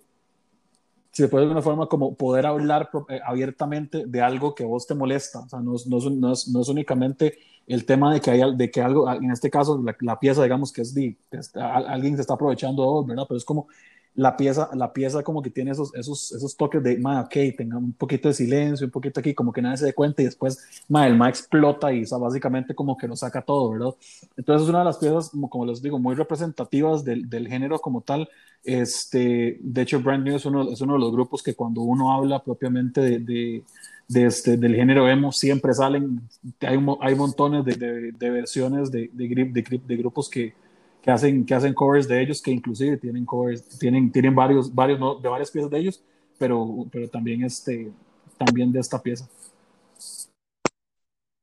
si 1.10 1.22
se 1.22 1.28
puede 1.28 1.42
de 1.42 1.46
alguna 1.46 1.62
forma, 1.62 1.86
como 1.86 2.14
poder 2.14 2.46
hablar 2.46 2.90
eh, 3.08 3.20
abiertamente 3.24 4.04
de 4.06 4.20
algo 4.20 4.54
que 4.54 4.64
a 4.64 4.66
vos 4.66 4.86
te 4.86 4.94
molesta. 4.94 5.40
O 5.40 5.48
sea, 5.48 5.60
no, 5.60 5.74
no, 5.86 5.98
no, 6.10 6.32
no 6.52 6.60
es 6.60 6.68
únicamente 6.68 7.38
el 7.66 7.84
tema 7.84 8.12
de 8.12 8.20
que, 8.20 8.30
hay, 8.30 8.56
de 8.56 8.70
que 8.70 8.80
algo, 8.80 9.10
en 9.10 9.30
este 9.30 9.50
caso, 9.50 9.82
la, 10.00 10.18
pieza, 10.18 10.42
digamos 10.42 10.72
que 10.72 10.82
es 10.82 10.94
de, 10.94 11.16
alguien 11.54 12.16
se 12.16 12.22
está 12.22 12.34
aprovechando 12.34 12.82
de 12.82 12.88
vos, 12.88 13.06
¿verdad? 13.06 13.24
Pero 13.28 13.38
es 13.38 13.44
como 13.44 13.68
la 14.14 14.36
pieza, 14.36 14.70
la 14.74 14.92
pieza 14.92 15.22
como 15.22 15.42
que 15.42 15.50
tiene 15.50 15.72
esos, 15.72 15.92
esos, 15.94 16.32
esos 16.32 16.56
toques 16.56 16.82
de, 16.82 16.98
ma, 16.98 17.22
ok, 17.22 17.34
tenga 17.56 17.76
un 17.78 17.92
poquito 17.92 18.28
de 18.28 18.34
silencio, 18.34 18.86
un 18.86 18.92
poquito 18.92 19.20
aquí, 19.20 19.34
como 19.34 19.52
que 19.52 19.60
nadie 19.60 19.78
se 19.78 19.86
dé 19.86 19.92
cuenta 19.92 20.22
y 20.22 20.26
después, 20.26 20.84
ma, 20.88 21.06
el 21.06 21.16
ma 21.16 21.28
explota 21.28 21.92
y 21.92 22.04
o 22.08 22.20
básicamente 22.20 22.74
como 22.74 22.96
que 22.96 23.08
lo 23.08 23.16
saca 23.16 23.42
todo, 23.42 23.70
¿verdad? 23.70 23.94
Entonces 24.36 24.64
es 24.64 24.68
una 24.68 24.80
de 24.80 24.84
las 24.84 24.98
piezas, 24.98 25.30
como, 25.30 25.50
como 25.50 25.66
les 25.66 25.82
digo, 25.82 25.98
muy 25.98 26.14
representativas 26.14 27.04
del, 27.04 27.28
del, 27.28 27.48
género 27.48 27.80
como 27.80 28.02
tal. 28.02 28.28
Este, 28.62 29.58
de 29.60 29.82
hecho, 29.82 30.00
Brand 30.00 30.24
New 30.24 30.36
es 30.36 30.46
uno, 30.46 30.70
es 30.70 30.80
uno 30.80 30.94
de 30.94 31.00
los 31.00 31.12
grupos 31.12 31.42
que 31.42 31.54
cuando 31.54 31.82
uno 31.82 32.12
habla 32.12 32.42
propiamente 32.42 33.00
de 33.00 33.18
de 33.18 33.64
este, 34.12 34.56
del 34.56 34.74
género 34.74 35.08
emo 35.08 35.32
siempre 35.32 35.72
salen, 35.72 36.20
hay, 36.60 36.78
hay 37.00 37.14
montones 37.14 37.64
de, 37.64 38.12
de, 38.12 38.30
versiones 38.30 38.90
de, 38.90 39.10
de, 39.12 39.78
de, 39.86 39.96
grupos 39.96 40.28
que, 40.28 40.54
que, 41.02 41.10
hacen, 41.10 41.44
que 41.44 41.54
hacen 41.54 41.74
covers 41.74 42.06
de 42.08 42.20
ellos, 42.20 42.42
que 42.42 42.50
inclusive 42.50 42.96
tienen 42.96 43.24
covers, 43.24 43.78
tienen, 43.78 44.10
tienen 44.12 44.34
varios, 44.34 44.74
varios 44.74 45.22
de 45.22 45.28
varias 45.28 45.50
piezas 45.50 45.70
de 45.70 45.78
ellos, 45.78 46.02
pero, 46.38 46.86
pero 46.90 47.08
también, 47.08 47.44
este, 47.44 47.90
también 48.36 48.72
de 48.72 48.80
esta 48.80 49.00
pieza. 49.00 49.28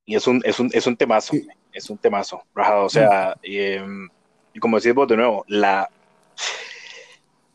Y 0.05 0.15
es 0.15 0.27
un, 0.27 0.41
es 0.43 0.59
un, 0.59 0.69
es 0.73 0.85
un 0.87 0.97
temazo, 0.97 1.33
es 1.71 1.89
un 1.89 1.97
temazo, 1.97 2.43
o 2.55 2.89
sea, 2.89 3.37
y, 3.41 3.57
em, 3.57 4.09
y 4.53 4.59
como 4.59 4.77
decís 4.77 4.93
vos 4.93 5.07
de 5.07 5.17
nuevo, 5.17 5.45
la, 5.47 5.89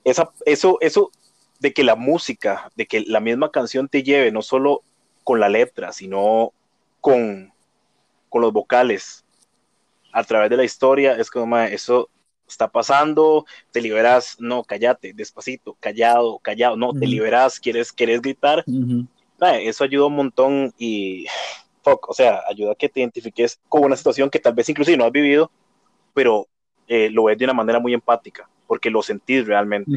esa, 0.05 0.31
eso, 0.45 0.79
eso 0.81 1.11
de 1.59 1.73
que 1.73 1.85
la 1.85 1.97
música, 1.97 2.71
de 2.77 2.87
que 2.87 3.01
la 3.01 3.21
misma 3.21 3.51
canción 3.51 3.88
te 3.88 4.03
lleve 4.03 4.31
no 4.31 4.42
solo 4.42 4.83
con 5.27 5.41
la 5.41 5.49
letra, 5.49 5.91
sino 5.91 6.53
con, 7.01 7.53
con 8.29 8.43
los 8.43 8.53
vocales. 8.53 9.25
A 10.12 10.23
través 10.23 10.49
de 10.51 10.57
la 10.57 10.62
historia, 10.62 11.17
es 11.17 11.29
como, 11.31 11.59
eso 11.59 12.09
está 12.47 12.69
pasando, 12.69 13.45
te 13.73 13.81
liberas, 13.81 14.37
no, 14.39 14.62
cállate, 14.62 15.12
despacito, 15.12 15.77
callado, 15.81 16.39
callado, 16.39 16.77
no, 16.77 16.93
te 16.93 17.09
liberas, 17.09 17.59
quieres, 17.59 17.93
quieres 17.93 18.23
gritar. 18.23 18.65
eso 19.61 19.83
ayuda 19.83 20.07
un 20.07 20.15
montón 20.15 20.73
y, 20.79 21.27
o 21.83 22.15
sea, 22.15 22.43
ayuda 22.49 22.73
a 22.73 22.77
que 22.77 22.89
te 22.89 23.01
identifiques 23.01 23.59
con 23.69 23.85
una 23.85 23.97
situación 23.97 24.31
que 24.31 24.39
tal 24.39 24.55
vez 24.55 24.69
inclusive 24.69 24.97
no 24.97 25.07
has 25.07 25.12
vivido, 25.12 25.51
pero 26.15 26.47
eh, 26.87 27.11
lo 27.11 27.25
ves 27.25 27.37
de 27.37 27.47
una 27.47 27.53
manera 27.53 27.81
muy 27.81 27.93
empática, 27.93 28.49
porque 28.69 28.91
lo 28.91 29.03
sentís 29.03 29.45
realmente 29.45 29.91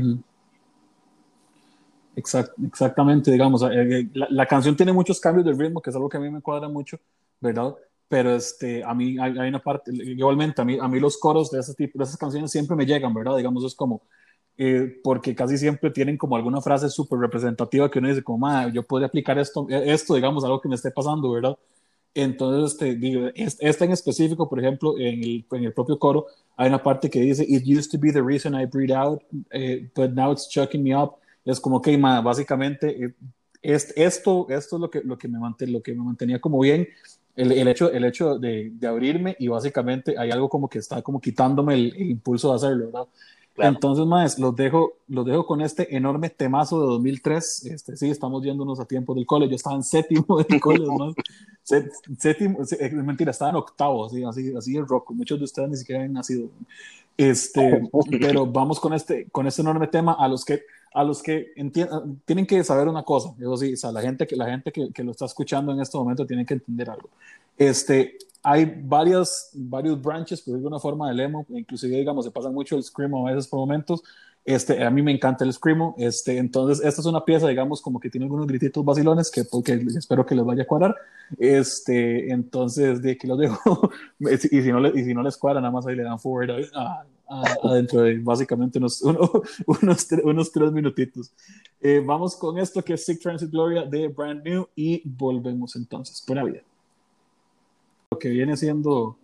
exactamente, 2.15 3.31
digamos, 3.31 3.61
eh, 3.63 3.67
eh, 3.71 4.09
la, 4.13 4.45
canción 4.45 4.75
tiene 4.75 4.91
muchos 4.91 5.19
cambios 5.19 5.45
de 5.45 5.53
ritmo, 5.53 5.81
que 5.81 5.89
es 5.89 5.95
algo 5.95 6.09
que 6.09 6.17
a 6.17 6.19
mí 6.19 6.29
me 6.29 6.41
cuadra 6.41 6.67
mucho, 6.67 6.99
¿verdad? 7.39 7.75
Pero 8.07 8.35
este, 8.35 8.83
a 8.83 8.93
mí 8.93 9.17
hay, 9.19 9.49
una 9.49 9.59
parte, 9.59 9.91
igualmente, 9.93 10.61
a 10.61 10.65
mí, 10.65 10.77
a 10.81 10.87
mí 10.87 10.99
los 10.99 11.17
coros 11.17 11.51
de 11.51 11.59
ese 11.59 11.73
tipo, 11.75 11.99
de 11.99 12.05
esas 12.05 12.17
canciones 12.17 12.51
siempre 12.51 12.75
me 12.75 12.85
llegan, 12.85 13.13
¿verdad? 13.13 13.37
Digamos, 13.37 13.63
es 13.63 13.75
como, 13.75 14.01
eh, 14.57 14.99
porque 15.03 15.35
casi 15.35 15.57
siempre 15.57 15.91
tienen 15.91 16.17
como 16.17 16.35
alguna 16.35 16.61
frase 16.61 16.89
súper 16.89 17.19
representativa 17.19 17.89
que 17.89 17.99
uno 17.99 18.09
dice, 18.09 18.23
como, 18.23 18.47
yo 18.69 18.83
podría 18.83 19.07
aplicar 19.07 19.37
esto, 19.37 19.67
esto, 19.69 20.15
digamos, 20.15 20.43
algo 20.43 20.59
que 20.59 20.69
me 20.69 20.75
esté 20.75 20.91
pasando, 20.91 21.31
¿verdad? 21.31 21.57
Entonces, 22.15 22.73
este, 22.73 22.95
digo, 22.95 23.29
esta 23.35 23.85
en 23.85 23.91
específico, 23.91 24.49
por 24.49 24.59
ejemplo, 24.59 24.97
en 24.97 25.23
el, 25.23 25.45
en 25.51 25.63
el, 25.65 25.73
propio 25.73 25.99
coro, 25.99 26.25
hay 26.57 26.67
una 26.67 26.81
parte 26.81 27.09
que 27.09 27.21
dice, 27.21 27.45
It 27.47 27.63
used 27.65 27.91
to 27.91 27.99
be 27.99 28.11
the 28.11 28.21
reason 28.21 28.59
I 28.59 28.65
breathe 28.65 28.91
out, 28.91 29.21
but 29.95 30.11
now 30.13 30.31
it's 30.31 30.49
chucking 30.49 30.83
me 30.83 30.93
up 30.93 31.19
es 31.51 31.59
como 31.59 31.81
que 31.81 31.95
básicamente 31.97 33.05
eh, 33.05 33.13
es, 33.61 33.93
esto, 33.95 34.47
esto 34.49 34.75
es 34.75 34.81
lo 34.81 34.89
que, 34.89 35.01
lo, 35.01 35.17
que 35.17 35.27
me 35.27 35.39
lo 35.67 35.81
que 35.81 35.93
me 35.93 36.03
mantenía 36.03 36.39
como 36.39 36.59
bien, 36.59 36.87
el, 37.35 37.51
el, 37.51 37.67
hecho, 37.67 37.91
el 37.91 38.03
hecho 38.03 38.37
de, 38.37 38.71
de, 38.73 38.87
abrirme 38.87 39.35
y 39.39 39.47
básicamente 39.47 40.15
hay 40.17 40.31
algo 40.31 40.49
como 40.49 40.69
que 40.69 40.79
está 40.79 41.01
como 41.01 41.21
quitándome 41.21 41.73
el, 41.73 41.95
el 41.95 42.11
impulso 42.11 42.49
de 42.49 42.55
hacerlo, 42.55 42.85
¿verdad? 42.87 43.07
Entonces, 43.61 44.05
más, 44.05 44.39
los 44.39 44.55
dejo, 44.55 44.93
los 45.07 45.25
dejo 45.25 45.45
con 45.45 45.61
este 45.61 45.95
enorme 45.95 46.29
temazo 46.29 46.79
de 46.81 46.87
2003. 46.87 47.65
Este, 47.65 47.97
sí, 47.97 48.09
estamos 48.09 48.43
yéndonos 48.43 48.79
a 48.79 48.85
tiempo 48.85 49.13
del 49.13 49.25
cole. 49.25 49.49
Yo 49.49 49.55
estaba 49.55 49.75
en 49.75 49.83
séptimo 49.83 50.37
del 50.37 50.59
cole, 50.61 50.85
¿no? 50.85 51.13
séptimo, 51.63 52.61
es 52.61 52.93
mentira, 52.93 53.31
estaba 53.31 53.51
en 53.51 53.57
octavo, 53.57 54.05
así, 54.05 54.23
así, 54.23 54.53
así 54.55 54.75
el 54.75 54.87
rock. 54.87 55.11
Muchos 55.11 55.37
de 55.39 55.45
ustedes 55.45 55.69
ni 55.69 55.77
siquiera 55.77 56.03
han 56.03 56.13
nacido. 56.13 56.49
Este, 57.17 57.81
pero 58.21 58.45
vamos 58.45 58.79
con 58.79 58.93
este, 58.93 59.29
con 59.29 59.45
este 59.45 59.61
enorme 59.61 59.87
tema 59.87 60.13
a 60.13 60.27
los 60.27 60.45
que, 60.45 60.63
a 60.93 61.03
los 61.03 61.21
que 61.21 61.53
tienen 62.25 62.45
que 62.45 62.63
saber 62.63 62.87
una 62.87 63.03
cosa. 63.03 63.33
Eso 63.39 63.57
sí, 63.57 63.73
o 63.73 63.77
sea, 63.77 63.91
la 63.91 64.01
gente, 64.01 64.25
que, 64.25 64.35
la 64.35 64.45
gente 64.45 64.71
que, 64.71 64.91
que 64.91 65.03
lo 65.03 65.11
está 65.11 65.25
escuchando 65.25 65.71
en 65.71 65.81
este 65.81 65.97
momento 65.97 66.25
tiene 66.25 66.45
que 66.45 66.55
entender 66.55 66.89
algo. 66.89 67.09
Este, 67.57 68.17
hay 68.41 68.81
varias, 68.83 69.51
varios 69.53 70.01
branches, 70.01 70.41
por 70.41 70.53
decirlo 70.53 70.69
de 70.69 70.75
una 70.75 70.79
forma, 70.79 71.09
del 71.09 71.19
emo, 71.19 71.45
inclusive, 71.49 71.97
digamos, 71.97 72.25
se 72.25 72.31
pasa 72.31 72.49
mucho 72.49 72.77
el 72.77 72.83
screamo 72.83 73.27
a 73.27 73.31
veces 73.31 73.47
por 73.47 73.59
momentos. 73.59 74.01
Este, 74.45 74.83
a 74.83 74.89
mí 74.89 75.01
me 75.01 75.11
encanta 75.11 75.43
el 75.43 75.53
screamo, 75.53 75.93
este, 75.97 76.37
entonces 76.37 76.83
esta 76.83 77.01
es 77.01 77.05
una 77.05 77.23
pieza, 77.23 77.47
digamos, 77.47 77.81
como 77.81 77.99
que 77.99 78.09
tiene 78.09 78.25
algunos 78.25 78.47
grititos 78.47 78.83
vacilones 78.83 79.29
que 79.29 79.43
porque 79.43 79.73
espero 79.95 80.25
que 80.25 80.33
les 80.33 80.45
vaya 80.45 80.63
a 80.63 80.67
cuadrar. 80.67 80.95
Este, 81.37 82.31
entonces, 82.31 83.01
de 83.01 83.11
aquí 83.11 83.27
los 83.27 83.37
dejo. 83.37 83.91
y, 84.19 84.37
si 84.37 84.71
no 84.71 84.87
y 84.87 85.03
si 85.03 85.13
no 85.13 85.21
les 85.21 85.37
cuadra, 85.37 85.59
nada 85.59 85.71
más 85.71 85.85
ahí 85.85 85.95
le 85.95 86.03
dan 86.03 86.19
forward 86.19 86.49
adentro 87.29 88.01
de 88.01 88.19
básicamente 88.19 88.79
unos, 88.79 89.01
unos, 89.65 90.07
unos 90.23 90.51
tres 90.51 90.71
minutitos. 90.71 91.31
Eh, 91.79 92.01
vamos 92.05 92.35
con 92.35 92.57
esto 92.57 92.83
que 92.83 92.93
es 92.93 93.05
Sick 93.05 93.21
Transit 93.21 93.51
Gloria 93.51 93.83
de 93.85 94.07
Brand 94.07 94.43
New 94.43 94.67
y 94.75 95.01
volvemos 95.05 95.75
entonces. 95.75 96.23
Buena 96.27 96.43
vida 96.43 96.61
lo 98.11 98.17
que 98.17 98.29
viene 98.29 98.57
siendo 98.57 99.17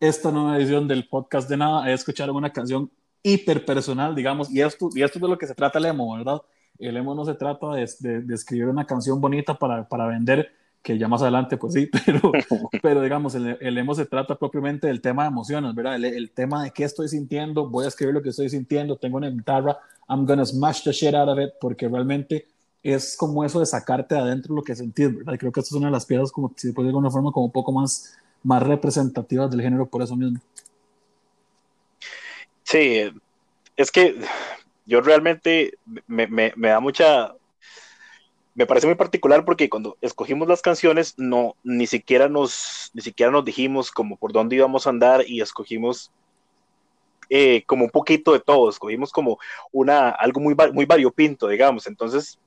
esta 0.00 0.30
nueva 0.30 0.58
edición 0.58 0.86
del 0.86 1.08
podcast 1.08 1.48
de 1.48 1.56
nada 1.56 1.88
es 1.88 2.00
escuchar 2.00 2.30
una 2.30 2.52
canción 2.52 2.90
hiper 3.22 3.64
personal, 3.64 4.14
digamos, 4.14 4.50
y 4.50 4.60
esto, 4.60 4.90
y 4.94 5.02
esto 5.02 5.18
es 5.18 5.22
de 5.22 5.28
lo 5.28 5.38
que 5.38 5.46
se 5.46 5.54
trata 5.54 5.78
el 5.78 5.86
emo, 5.86 6.16
¿verdad? 6.16 6.40
El 6.78 6.96
emo 6.96 7.14
no 7.14 7.24
se 7.24 7.34
trata 7.34 7.72
de, 7.72 7.88
de, 8.00 8.34
escribir 8.34 8.66
una 8.66 8.86
canción 8.86 9.20
bonita 9.20 9.58
para, 9.58 9.88
para, 9.88 10.06
vender, 10.06 10.52
que 10.88 10.96
ya 10.96 11.06
más 11.06 11.20
adelante, 11.20 11.58
pues 11.58 11.74
sí, 11.74 11.90
pero, 12.06 12.32
pero 12.82 13.02
digamos, 13.02 13.34
el, 13.34 13.58
el, 13.60 13.76
emo 13.76 13.94
se 13.94 14.06
trata 14.06 14.38
propiamente 14.38 14.86
del 14.86 15.02
tema 15.02 15.24
de 15.24 15.28
emociones, 15.28 15.74
¿verdad? 15.74 15.96
El, 15.96 16.06
el, 16.06 16.30
tema 16.30 16.64
de 16.64 16.70
qué 16.70 16.84
estoy 16.84 17.08
sintiendo, 17.08 17.68
voy 17.68 17.84
a 17.84 17.88
escribir 17.88 18.14
lo 18.14 18.22
que 18.22 18.30
estoy 18.30 18.48
sintiendo, 18.48 18.96
tengo 18.96 19.18
una 19.18 19.28
guitarra, 19.28 19.78
I'm 20.08 20.24
gonna 20.24 20.46
smash 20.46 20.82
the 20.84 20.92
shit 20.92 21.14
out 21.14 21.28
of 21.28 21.38
it, 21.38 21.50
porque 21.60 21.88
realmente 21.88 22.46
es 22.82 23.18
como 23.18 23.44
eso 23.44 23.60
de 23.60 23.66
sacarte 23.66 24.14
de 24.14 24.22
adentro 24.22 24.54
lo 24.54 24.62
que 24.62 24.74
sentís, 24.74 25.14
¿verdad? 25.14 25.34
Y 25.34 25.36
creo 25.36 25.52
que 25.52 25.60
esta 25.60 25.74
es 25.74 25.78
una 25.78 25.88
de 25.88 25.92
las 25.92 26.06
piezas, 26.06 26.32
como 26.32 26.54
si 26.56 26.72
puede 26.72 26.86
de 26.86 26.90
alguna 26.90 27.10
forma, 27.10 27.32
como 27.32 27.44
un 27.44 27.52
poco 27.52 27.70
más, 27.70 28.16
más 28.42 28.62
representativas 28.62 29.50
del 29.50 29.60
género 29.60 29.84
por 29.84 30.00
eso 30.00 30.16
mismo. 30.16 30.40
Sí, 32.62 33.12
es 33.76 33.90
que 33.90 34.18
yo 34.86 35.02
realmente 35.02 35.74
me, 36.06 36.26
me, 36.28 36.54
me 36.56 36.68
da 36.68 36.80
mucha, 36.80 37.34
me 38.58 38.66
parece 38.66 38.88
muy 38.88 38.96
particular 38.96 39.44
porque 39.44 39.70
cuando 39.70 39.96
escogimos 40.00 40.48
las 40.48 40.62
canciones 40.62 41.14
no 41.16 41.54
ni 41.62 41.86
siquiera 41.86 42.28
nos 42.28 42.90
ni 42.92 43.02
siquiera 43.02 43.30
nos 43.30 43.44
dijimos 43.44 43.92
como 43.92 44.16
por 44.16 44.32
dónde 44.32 44.56
íbamos 44.56 44.84
a 44.84 44.90
andar 44.90 45.22
y 45.24 45.40
escogimos 45.40 46.10
eh, 47.30 47.62
como 47.66 47.84
un 47.84 47.90
poquito 47.90 48.32
de 48.32 48.40
todo 48.40 48.68
escogimos 48.68 49.12
como 49.12 49.38
una 49.70 50.08
algo 50.08 50.40
muy 50.40 50.56
muy 50.72 50.86
variopinto 50.86 51.46
digamos 51.46 51.86
entonces 51.86 52.40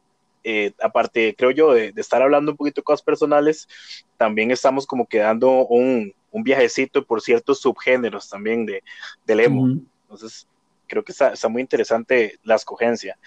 eh, 0.44 0.74
aparte, 0.82 1.36
creo 1.38 1.52
yo, 1.52 1.72
de, 1.72 1.94
estar 1.96 2.22
hablando 2.22 2.52
un 2.52 2.58
poquito 2.58 2.82
de 2.82 2.86
cosas 2.86 3.04
personales, 3.04 3.68
también 4.18 4.50
estamos 4.50 4.88
como 4.88 5.06
quedando 5.06 5.68
un, 5.68 6.16
un 6.32 6.44
viajecito 6.44 7.06
por 7.06 7.22
ciertos 7.22 7.62
subgéneros 7.62 8.28
también 8.28 8.66
de, 8.66 8.84
del 9.28 9.42
emo. 9.42 9.68
Entonces, 10.02 10.48
creo 10.88 11.04
que 11.04 11.12
está, 11.12 11.34
está, 11.34 11.48
muy 11.48 11.62
interesante 11.62 12.40
la 12.44 12.56
escogencia. 12.56 13.20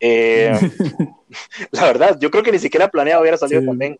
Eh, 0.00 0.52
la 1.70 1.84
verdad, 1.84 2.18
yo 2.20 2.30
creo 2.30 2.42
que 2.42 2.52
ni 2.52 2.58
siquiera 2.58 2.88
planeado 2.88 3.22
hubiera 3.22 3.36
salido 3.36 3.64
también. 3.64 3.98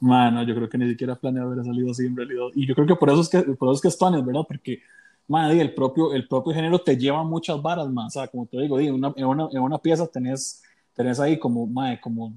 Mano, 0.00 0.42
yo 0.44 0.54
creo 0.54 0.68
que 0.68 0.78
ni 0.78 0.88
siquiera 0.88 1.14
planeado 1.14 1.48
hubiera 1.48 1.64
salido 1.64 1.90
así 1.90 2.06
en 2.06 2.16
realidad. 2.16 2.46
Y 2.54 2.66
yo 2.66 2.74
creo 2.74 2.86
que 2.86 2.96
por 2.96 3.10
eso 3.10 3.20
es 3.20 3.28
que, 3.28 3.42
por 3.42 3.68
eso 3.68 3.74
es 3.74 3.80
que 3.82 3.88
es 3.88 4.24
¿verdad? 4.24 4.42
Porque 4.48 4.80
man, 5.28 5.50
el 5.50 5.74
propio, 5.74 6.14
el 6.14 6.26
propio 6.26 6.54
género 6.54 6.78
te 6.78 6.96
lleva 6.96 7.22
muchas 7.22 7.60
varas, 7.60 7.88
man. 7.88 8.06
O 8.06 8.10
sea, 8.10 8.26
como 8.26 8.46
te 8.46 8.58
digo, 8.58 8.80
en, 8.80 8.94
una, 8.94 9.12
en, 9.14 9.26
una, 9.26 9.48
en 9.52 9.60
una 9.60 9.78
pieza 9.78 10.06
tenés 10.06 10.62
tenés 11.00 11.18
ahí 11.18 11.38
como, 11.38 11.66
mae, 11.66 11.98
como 11.98 12.32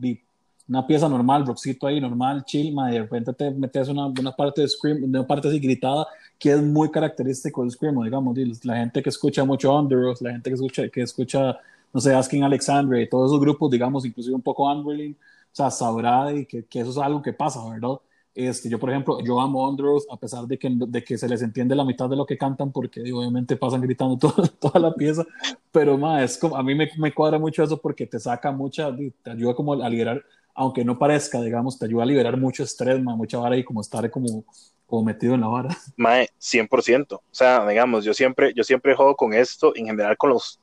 una 0.70 0.88
pieza 0.88 1.10
normal, 1.10 1.46
rockcito 1.46 1.88
ahí, 1.88 2.00
normal, 2.00 2.46
chill, 2.46 2.74
mae, 2.74 2.94
de 2.94 3.00
repente 3.00 3.34
te 3.34 3.52
metes 3.52 3.90
una, 3.90 4.06
una 4.06 4.34
parte 4.34 4.62
de 4.62 4.70
scream, 4.70 5.04
una 5.04 5.28
parte 5.28 5.50
así 5.50 5.60
gritada, 5.60 6.08
que 6.40 6.52
es 6.52 6.62
muy 6.62 6.90
característico 6.90 7.62
del 7.62 7.72
scream, 7.72 8.02
digamos, 8.04 8.38
la 8.64 8.78
gente 8.78 9.04
que 9.04 9.10
escucha 9.10 9.44
mucho 9.44 9.78
Underoath, 9.78 10.22
la 10.22 10.32
gente 10.32 10.50
que 10.50 10.54
escucha, 10.54 10.88
que 10.88 11.02
escucha, 11.02 11.60
no 11.94 12.02
sé, 12.02 12.14
Asking 12.14 12.44
Alexandria 12.44 13.02
y 13.02 13.10
todos 13.10 13.32
esos 13.32 13.40
grupos, 13.40 13.70
digamos, 13.72 14.06
inclusive 14.06 14.36
un 14.36 14.42
poco 14.42 14.72
Unwilling, 14.72 15.14
o 15.14 15.56
sea, 15.56 15.70
sabrá 15.70 16.26
de 16.26 16.48
que, 16.48 16.66
que 16.66 16.80
eso 16.80 16.90
es 16.90 16.98
algo 16.98 17.22
que 17.22 17.34
pasa, 17.34 17.60
¿verdad? 17.70 18.00
Este, 18.36 18.68
yo, 18.68 18.80
por 18.80 18.90
ejemplo, 18.90 19.20
yo 19.24 19.40
amo 19.40 19.70
Underoath 19.70 20.06
a 20.12 20.18
pesar 20.18 20.46
de 20.46 20.58
que, 20.58 20.68
de 20.72 21.04
que 21.04 21.20
se 21.20 21.30
les 21.30 21.44
entiende 21.44 21.76
la 21.76 21.86
mitad 21.86 22.10
de 22.10 22.16
lo 22.16 22.26
que 22.26 22.38
cantan, 22.38 22.72
porque 22.72 23.02
obviamente 23.14 23.56
pasan 23.56 23.82
gritando 23.82 24.18
toda, 24.34 24.48
toda 24.48 24.80
la 24.80 24.94
pieza, 24.96 25.24
pero 25.72 25.98
más, 25.98 26.24
es 26.24 26.38
como, 26.40 26.58
a 26.58 26.64
mí 26.64 26.74
me, 26.74 26.90
me, 26.98 27.14
cuadra 27.14 27.38
mucho 27.38 27.64
eso 27.64 27.78
porque 27.78 28.08
te 28.08 28.20
saca 28.20 28.52
mucha, 28.52 28.92
te 29.22 29.30
ayuda 29.30 29.54
como 29.54 29.74
a 29.74 29.90
liberar, 29.90 30.24
aunque 30.56 30.84
no 30.84 30.98
parezca, 30.98 31.42
digamos, 31.42 31.78
te 31.78 31.86
ayuda 31.86 32.04
a 32.04 32.08
liberar 32.08 32.38
mucho 32.38 32.64
estrés, 32.64 33.00
mucha 33.02 33.38
vara 33.38 33.56
y 33.56 33.64
como 33.64 33.82
estar 33.82 34.10
como, 34.10 34.46
como 34.88 35.04
metido 35.04 35.36
en 35.36 35.42
la 35.42 35.48
vara. 35.48 35.70
Mae, 35.96 36.30
100%. 36.40 37.14
O 37.14 37.22
sea, 37.32 37.68
digamos, 37.68 38.04
yo 38.04 38.14
siempre, 38.14 38.54
yo 38.56 38.64
siempre 38.64 38.96
juego 38.96 39.16
con 39.16 39.34
esto, 39.34 39.74
en 39.76 39.88
general 39.88 40.18
con 40.18 40.32
los, 40.32 40.60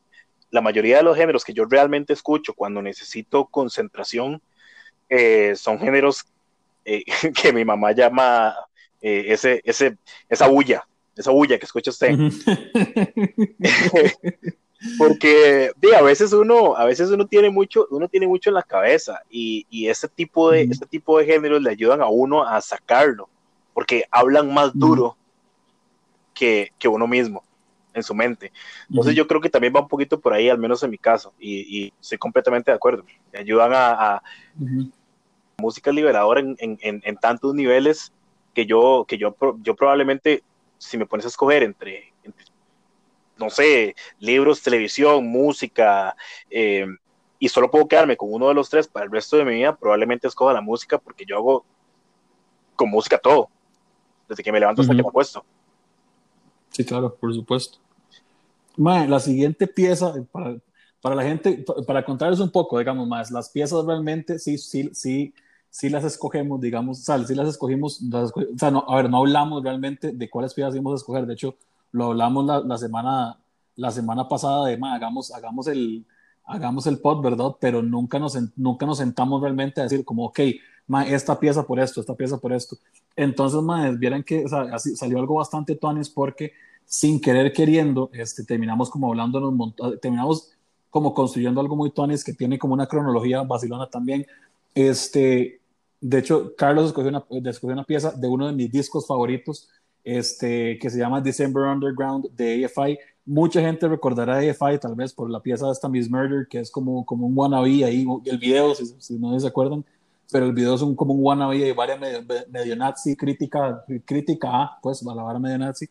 la 0.51 0.61
mayoría 0.61 0.99
de 0.99 1.03
los 1.03 1.17
géneros 1.17 1.45
que 1.45 1.53
yo 1.53 1.65
realmente 1.65 2.13
escucho 2.13 2.55
cuando 2.55 2.83
necesito 2.83 3.47
concentración, 3.47 4.43
eh, 5.09 5.55
son 5.57 5.79
géneros 5.79 6.25
eh, 6.85 7.05
que 7.41 7.53
mi 7.53 7.65
mamá 7.65 7.93
llama 7.93 8.55
eh, 9.01 9.27
ese, 9.29 9.61
ese, 9.65 9.97
esa 10.29 10.49
bulla, 10.49 10.87
esa 11.17 11.31
bulla 11.31 11.59
que 11.59 11.67
escucha 11.67 11.91
usted. 11.91 12.17
Porque 14.97 15.73
a 15.95 16.01
veces 16.01 16.33
uno, 16.33 16.75
a 16.75 16.87
veces 16.87 17.11
uno 17.11 17.27
tiene 17.27 17.51
mucho, 17.51 17.87
uno 17.91 18.09
tiene 18.09 18.27
mucho 18.27 18.49
en 18.49 18.55
la 18.55 18.63
cabeza 18.63 19.21
y, 19.29 19.67
y 19.69 19.89
este 19.89 20.09
tipo 20.09 20.51
de, 20.51 20.63
este 20.63 20.87
tipo 20.87 21.19
de 21.19 21.27
géneros 21.27 21.61
le 21.61 21.69
ayudan 21.69 22.01
a 22.01 22.09
uno 22.09 22.43
a 22.49 22.59
sacarlo, 22.63 23.29
porque 23.75 24.05
hablan 24.11 24.55
más 24.55 24.71
duro 24.73 25.19
que, 26.33 26.73
que 26.79 26.89
uno 26.89 27.07
mismo 27.07 27.45
en 27.95 28.03
su 28.03 28.15
mente. 28.15 28.53
Entonces 28.89 29.15
yo 29.15 29.27
creo 29.27 29.41
que 29.41 29.51
también 29.51 29.75
va 29.75 29.81
un 29.81 29.89
poquito 29.89 30.21
por 30.21 30.33
ahí, 30.33 30.49
al 30.49 30.59
menos 30.59 30.83
en 30.83 30.91
mi 30.91 30.99
caso, 30.99 31.33
y, 31.39 31.85
y 31.85 31.93
estoy 32.01 32.19
completamente 32.19 32.71
de 32.71 32.77
acuerdo. 32.77 33.05
Me 33.33 33.41
ayudan 33.41 33.73
a, 33.73 34.15
a, 34.15 34.23
música 35.59 35.93
liberadora 35.93 36.41
en, 36.41 36.57
en, 36.59 37.03
en, 37.05 37.17
tantos 37.17 37.55
niveles 37.55 38.13
que 38.55 38.67
yo, 38.67 39.05
que 39.07 39.19
yo, 39.19 39.37
yo 39.63 39.77
probablemente, 39.77 40.43
si 40.79 40.97
me 40.97 41.07
pones 41.07 41.27
a 41.27 41.29
escoger 41.29 41.63
entre, 41.63 42.13
no 43.37 43.51
sé, 43.51 43.95
libros, 44.19 44.63
televisión, 44.63 45.27
música, 45.27 46.17
eh, 46.51 46.87
y 47.39 47.49
solo 47.49 47.71
puedo 47.71 47.89
quedarme 47.89 48.17
con 48.17 48.33
uno 48.33 48.49
de 48.49 48.55
los 48.55 48.69
tres 48.69 48.89
para 48.89 49.07
el 49.07 49.13
resto 49.13 49.37
de 49.37 49.45
mi 49.45 49.55
vida, 49.55 49.77
probablemente 49.77 50.29
escoja 50.29 50.53
la 50.53 50.61
música 50.61 50.99
porque 50.99 51.25
yo 51.25 51.37
hago 51.37 51.65
con 52.77 52.91
música 52.91 53.19
todo, 53.19 53.49
desde 54.29 54.43
que 54.43 54.53
me 54.53 54.61
levanto 54.61 54.83
hasta 54.83 54.95
que 54.95 55.03
me 55.03 55.09
acuesto. 55.09 55.45
Sí, 56.71 56.85
claro, 56.85 57.15
por 57.15 57.35
supuesto. 57.35 57.79
la 58.77 59.21
siguiente 59.21 59.67
pieza, 59.67 60.15
para, 60.31 60.57
para 61.01 61.15
la 61.15 61.23
gente, 61.23 61.65
para 61.87 62.05
contarles 62.05 62.41
un 62.41 62.51
poco, 62.51 62.79
digamos 62.79 63.07
más, 63.07 63.31
las 63.31 63.49
piezas 63.49 63.85
realmente 63.85 64.39
sí, 64.39 64.59
sí, 64.59 64.91
sí 64.93 65.35
si 65.71 65.89
las 65.89 66.05
escogemos, 66.05 66.61
digamos, 66.61 66.99
o 66.99 67.03
sea, 67.03 67.25
si 67.25 67.35
las 67.35 67.49
escogimos, 67.49 68.03
o 68.13 68.33
sea, 68.59 68.71
no, 68.71 68.85
a 68.89 68.97
ver, 68.97 69.09
no 69.09 69.19
hablamos 69.19 69.63
realmente 69.63 70.13
de 70.13 70.29
cuáles 70.29 70.53
piezas 70.53 70.75
íbamos 70.75 70.95
a 70.95 70.97
escoger, 70.97 71.27
de 71.27 71.35
hecho, 71.35 71.57
lo 71.93 72.07
hablamos 72.07 72.45
la, 72.45 72.61
la 72.61 72.77
semana, 72.77 73.39
la 73.77 73.91
semana 73.93 74.29
pasada 74.29 74.67
de, 74.67 74.77
ma, 74.77 74.95
hagamos, 74.95 75.33
hagamos 75.33 75.69
el, 75.69 76.05
hagamos 76.45 76.87
el 76.89 76.99
pod, 76.99 77.23
¿verdad? 77.23 77.53
Pero 77.61 77.83
nunca 77.83 78.19
nos, 78.19 78.37
nunca 78.57 78.85
nos 78.85 78.99
sentamos 78.99 79.41
realmente 79.41 79.81
a 79.81 79.85
decir 79.85 80.05
como, 80.05 80.27
ok, 80.27 80.41
esta 81.07 81.39
pieza 81.39 81.65
por 81.65 81.79
esto, 81.79 82.01
esta 82.01 82.15
pieza 82.15 82.39
por 82.39 82.53
esto. 82.53 82.77
Entonces, 83.17 83.61
ma, 83.63 83.91
vieran 83.91 84.23
que 84.23 84.45
o 84.45 84.49
sea, 84.49 84.63
así, 84.73 84.97
salió 84.97 85.19
algo 85.19 85.35
bastante 85.35 85.77
tuanis 85.77 86.09
porque 86.09 86.53
sin 86.85 87.21
querer 87.21 87.53
queriendo, 87.53 88.11
este, 88.13 88.45
terminamos 88.45 88.91
como 88.91 89.09
hablando, 89.09 89.73
terminamos 90.03 90.51
como 90.91 91.15
construyendo 91.15 91.61
algo 91.61 91.77
muy 91.77 91.91
tuanis 91.91 92.25
que 92.25 92.33
tiene 92.33 92.59
como 92.59 92.75
una 92.75 92.87
cronología 92.87 93.43
vacilona 93.43 93.89
también. 93.89 94.27
Este, 94.75 95.61
de 96.01 96.19
hecho, 96.19 96.53
Carlos 96.57 96.87
escogió 96.87 97.11
una, 97.11 97.25
una 97.63 97.85
pieza 97.85 98.11
de 98.11 98.27
uno 98.27 98.47
de 98.47 98.53
mis 98.53 98.73
discos 98.73 99.07
favoritos, 99.07 99.69
este, 100.03 100.79
que 100.79 100.91
se 100.91 100.99
llama 100.99 101.21
December 101.21 101.65
Underground 101.65 102.31
de 102.35 102.65
AFI. 102.65 102.99
Mucha 103.25 103.61
gente 103.61 103.87
recordará 103.87 104.37
a 104.37 104.51
AFI 104.51 104.79
tal 104.81 104.95
vez 104.95 105.13
por 105.13 105.31
la 105.31 105.41
pieza 105.41 105.67
de 105.67 105.73
esta 105.73 105.89
Miss 105.89 106.11
Murder, 106.11 106.49
que 106.49 106.59
es 106.59 106.71
como, 106.71 107.05
como 107.05 107.27
un 107.27 107.37
wannabe 107.37 107.85
ahí, 107.85 108.05
el 108.25 108.39
video, 108.39 108.75
si, 108.75 109.19
no 109.19 109.39
se 109.39 109.47
acuerdan. 109.47 109.85
Pero 110.31 110.47
el 110.47 110.53
video 110.53 110.75
es 110.75 110.83
un, 110.83 110.95
como 110.95 111.15
un 111.15 111.21
wannabe 111.23 111.57
y 111.57 111.73
varias 111.73 111.99
medio, 111.99 112.21
medio, 112.51 112.77
nazi, 112.77 113.17
crítica, 113.17 113.85
crítica 114.05 114.79
pues, 114.83 115.05
a 115.07 115.15
la 115.15 115.23
vara 115.23 115.39
medio 115.39 115.59
nazi. 115.59 115.89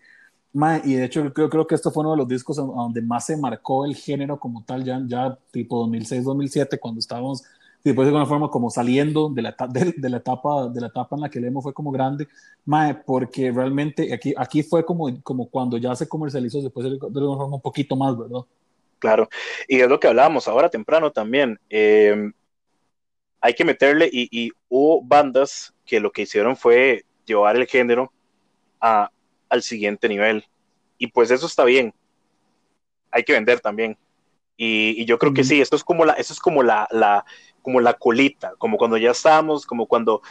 y 0.84 0.94
de 0.94 1.06
hecho 1.06 1.34
creo, 1.34 1.50
creo 1.50 1.68
que 1.68 1.76
este 1.76 1.92
fue 1.92 2.02
uno 2.02 2.12
de 2.12 2.18
los 2.18 2.28
discos 2.28 2.58
donde 2.58 3.02
más 3.02 3.26
se 3.26 3.38
marcó 3.38 3.86
el 3.86 3.96
género 3.96 4.40
como 4.40 4.64
tal, 4.64 4.84
ya, 4.84 5.02
ya 5.06 5.38
tipo 5.52 5.86
2006-2007, 5.88 6.80
cuando 6.80 7.00
estábamos, 7.00 7.44
tipo 7.84 8.02
de 8.02 8.08
alguna 8.08 8.26
forma, 8.26 8.50
como 8.50 8.70
saliendo 8.70 9.30
de 9.30 9.42
la, 9.42 9.56
de, 9.70 9.94
de, 9.96 10.10
la 10.10 10.18
etapa, 10.18 10.70
de 10.70 10.82
la 10.82 10.88
etapa 10.88 11.16
en 11.16 11.22
la 11.22 11.30
que 11.30 11.40
el 11.40 11.46
emo 11.46 11.62
fue 11.62 11.74
como 11.74 11.92
grande, 11.92 12.28
mae, 12.66 12.96
porque 12.96 13.52
realmente 13.52 14.14
aquí, 14.14 14.34
aquí 14.38 14.64
fue 14.64 14.86
como, 14.86 15.08
como 15.24 15.50
cuando 15.50 15.78
ya 15.78 15.96
se 15.96 16.08
comercializó, 16.08 16.62
después 16.62 16.86
de 16.86 16.92
alguna 16.92 17.38
forma 17.38 17.56
un 17.56 17.62
poquito 17.62 17.96
más, 17.96 18.18
¿verdad? 18.18 18.42
Claro, 19.00 19.30
y 19.68 19.80
es 19.80 19.88
lo 19.88 20.00
que 20.00 20.08
hablábamos 20.08 20.48
ahora 20.48 20.70
temprano 20.70 21.12
también. 21.12 21.58
Eh, 21.70 22.32
hay 23.42 23.54
que 23.54 23.66
meterle 23.66 24.10
y, 24.12 24.52
hubo 24.68 25.02
bandas 25.02 25.74
que 25.86 26.00
lo 26.00 26.12
que 26.12 26.24
hicieron 26.24 26.56
fue 26.56 27.06
llevar 27.26 27.56
el 27.56 27.66
género 27.66 28.12
a, 28.80 29.12
al 29.50 29.64
siguiente 29.64 30.08
nivel. 30.08 30.46
Y 30.98 31.08
pues 31.08 31.32
eso 31.32 31.46
está 31.46 31.64
bien. 31.64 31.94
Hay 33.12 33.24
que 33.24 33.34
vender 33.34 33.60
también. 33.60 33.98
Y, 34.58 35.06
yo 35.06 35.18
creo 35.18 35.34
que 35.34 35.44
sí, 35.44 35.62
esto 35.62 35.76
es 35.76 35.84
como 35.84 36.06
la, 36.06 36.14
esto 36.14 36.34
es 36.34 36.40
como 36.40 36.62
la, 36.64 36.88
la, 36.92 37.26
como 37.62 37.80
la 37.80 37.94
colita, 37.94 38.54
como 38.58 38.78
cuando 38.78 38.98
ya 38.98 39.12
estábamos, 39.12 39.66
como 39.66 39.88
cuando 39.88 40.22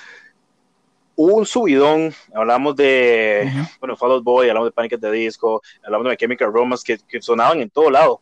hubo 1.16 1.36
un 1.36 1.46
subidón, 1.46 2.14
hablamos 2.32 2.76
de, 2.76 3.50
bueno, 3.80 3.96
Fall 3.96 4.12
Out 4.12 4.24
Boy, 4.24 4.48
hablamos 4.48 4.68
de 4.68 4.72
Panic 4.72 4.92
at 4.92 5.00
the 5.00 5.10
Disco, 5.10 5.62
hablamos 5.82 6.08
de 6.08 6.16
Chemical 6.16 6.52
Romance, 6.52 6.84
que, 6.86 7.02
que 7.08 7.20
sonaban 7.20 7.60
en 7.60 7.70
todo 7.70 7.90
lado 7.90 8.20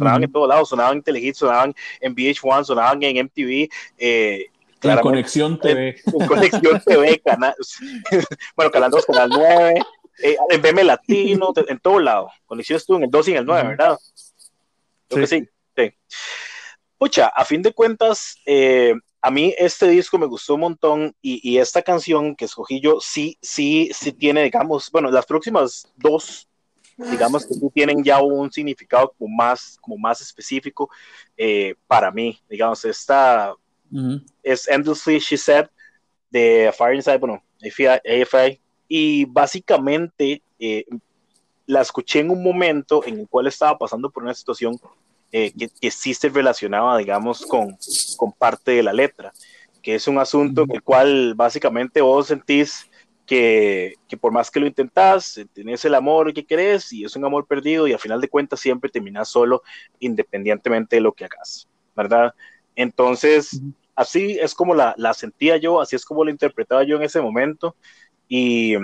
sonaban 0.00 0.24
en 0.24 0.32
todos 0.32 0.48
lados, 0.48 0.68
sonaban 0.68 0.96
en 0.96 1.02
Telehit, 1.02 1.34
sonaban 1.34 1.74
en 2.00 2.14
VH1, 2.14 2.64
sonaban 2.64 3.02
en 3.02 3.26
MTV. 3.26 3.68
Eh, 3.98 4.46
en 4.82 4.98
Conexión 5.00 5.60
TV. 5.60 5.96
En, 6.06 6.26
Conexión 6.26 6.80
TV, 6.86 7.20
canal, 7.20 7.54
bueno, 8.56 8.70
Canal 8.70 8.90
2, 8.90 9.04
Canal 9.04 9.30
9, 9.30 9.74
eh, 10.22 10.36
en 10.48 10.62
BM 10.62 10.84
Latino, 10.84 11.52
en 11.68 11.78
todo 11.78 11.98
lado. 11.98 12.30
Conexión 12.46 12.78
estuvo 12.78 12.96
en 12.96 13.04
el 13.04 13.10
2 13.10 13.28
y 13.28 13.30
en 13.32 13.36
el 13.36 13.44
9, 13.44 13.68
¿verdad? 13.68 13.98
Creo 15.08 15.26
sí. 15.26 15.40
que 15.40 15.46
sí, 15.76 15.92
sí. 16.08 16.16
Pucha, 16.96 17.28
a 17.28 17.44
fin 17.44 17.60
de 17.62 17.72
cuentas, 17.74 18.36
eh, 18.46 18.94
a 19.20 19.30
mí 19.30 19.54
este 19.58 19.88
disco 19.88 20.16
me 20.18 20.26
gustó 20.26 20.54
un 20.54 20.60
montón 20.60 21.14
y, 21.20 21.40
y, 21.48 21.58
esta 21.58 21.82
canción 21.82 22.34
que 22.36 22.46
escogí 22.46 22.80
yo 22.80 23.00
sí, 23.00 23.38
sí, 23.42 23.90
sí 23.94 24.12
tiene, 24.12 24.42
digamos, 24.42 24.90
bueno, 24.90 25.10
las 25.10 25.26
próximas 25.26 25.90
dos 25.96 26.49
digamos 27.10 27.46
que 27.46 27.54
tienen 27.72 28.02
ya 28.02 28.20
un 28.20 28.50
significado 28.50 29.12
como 29.18 29.34
más, 29.34 29.78
como 29.80 29.96
más 29.96 30.20
específico 30.20 30.90
eh, 31.36 31.74
para 31.86 32.10
mí. 32.10 32.38
Digamos, 32.48 32.84
esta 32.84 33.54
es 34.42 34.68
Endlessly 34.68 35.18
She 35.18 35.36
Said 35.36 35.66
de 36.30 36.72
Fire 36.76 36.94
Inside, 36.94 37.18
bueno, 37.18 37.42
AFI, 37.62 38.60
y 38.88 39.24
básicamente 39.24 40.42
eh, 40.58 40.84
la 41.66 41.80
escuché 41.80 42.20
en 42.20 42.30
un 42.30 42.42
momento 42.42 43.04
en 43.04 43.20
el 43.20 43.28
cual 43.28 43.46
estaba 43.46 43.78
pasando 43.78 44.10
por 44.10 44.22
una 44.22 44.34
situación 44.34 44.78
eh, 45.32 45.52
que, 45.56 45.68
que, 45.68 45.90
sí 45.90 46.14
se 46.14 46.28
relacionaba, 46.28 46.98
digamos, 46.98 47.46
con, 47.46 47.76
con 48.16 48.32
parte 48.32 48.72
de 48.72 48.82
la 48.82 48.92
letra, 48.92 49.32
que 49.82 49.94
es 49.94 50.06
un 50.08 50.18
asunto 50.18 50.62
en 50.62 50.72
el 50.72 50.82
cual 50.82 51.34
básicamente 51.34 52.00
vos 52.00 52.28
sentís 52.28 52.89
que, 53.30 53.94
que, 54.08 54.16
por 54.16 54.32
más 54.32 54.50
que 54.50 54.58
lo 54.58 54.66
intentas, 54.66 55.40
tenés 55.52 55.84
el 55.84 55.94
amor 55.94 56.34
que 56.34 56.44
querés 56.44 56.92
y 56.92 57.04
es 57.04 57.14
un 57.14 57.24
amor 57.24 57.46
perdido 57.46 57.86
y 57.86 57.92
al 57.92 58.00
final 58.00 58.20
de 58.20 58.28
cuentas 58.28 58.58
siempre 58.58 58.90
terminas 58.90 59.28
solo 59.28 59.62
independientemente 60.00 60.96
de 60.96 61.02
lo 61.02 61.12
que 61.12 61.26
hagas, 61.26 61.68
¿verdad? 61.94 62.34
Entonces, 62.74 63.62
así 63.94 64.36
es 64.40 64.52
como 64.52 64.74
la, 64.74 64.94
la, 64.96 65.14
sentía 65.14 65.58
yo, 65.58 65.80
así 65.80 65.94
es 65.94 66.04
como 66.04 66.24
la 66.24 66.32
interpretaba 66.32 66.82
yo 66.82 66.96
en 66.96 67.04
ese 67.04 67.20
momento 67.20 67.76
y, 68.26 68.74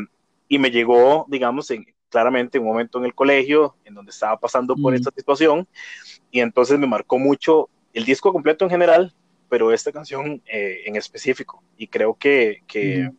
y 0.46 0.60
me 0.60 0.70
llegó, 0.70 1.26
digamos, 1.28 1.68
en, 1.72 1.84
claramente 2.08 2.60
un 2.60 2.66
momento 2.66 3.00
en 3.00 3.06
el 3.06 3.16
colegio 3.16 3.74
en 3.84 3.94
donde 3.94 4.12
estaba 4.12 4.38
pasando 4.38 4.76
por 4.76 4.94
esta 4.94 5.10
situación 5.10 5.66
y 6.30 6.38
entonces 6.38 6.78
me 6.78 6.86
marcó 6.86 7.18
mucho 7.18 7.68
el 7.92 8.04
disco 8.04 8.32
completo 8.32 8.64
en 8.64 8.70
general, 8.70 9.12
pero 9.48 9.72
esta 9.72 9.90
canción 9.90 10.40
eh, 10.46 10.82
en 10.86 10.94
específico 10.94 11.64
y 11.76 11.88
creo 11.88 12.14
que... 12.14 12.62
que 12.68 13.10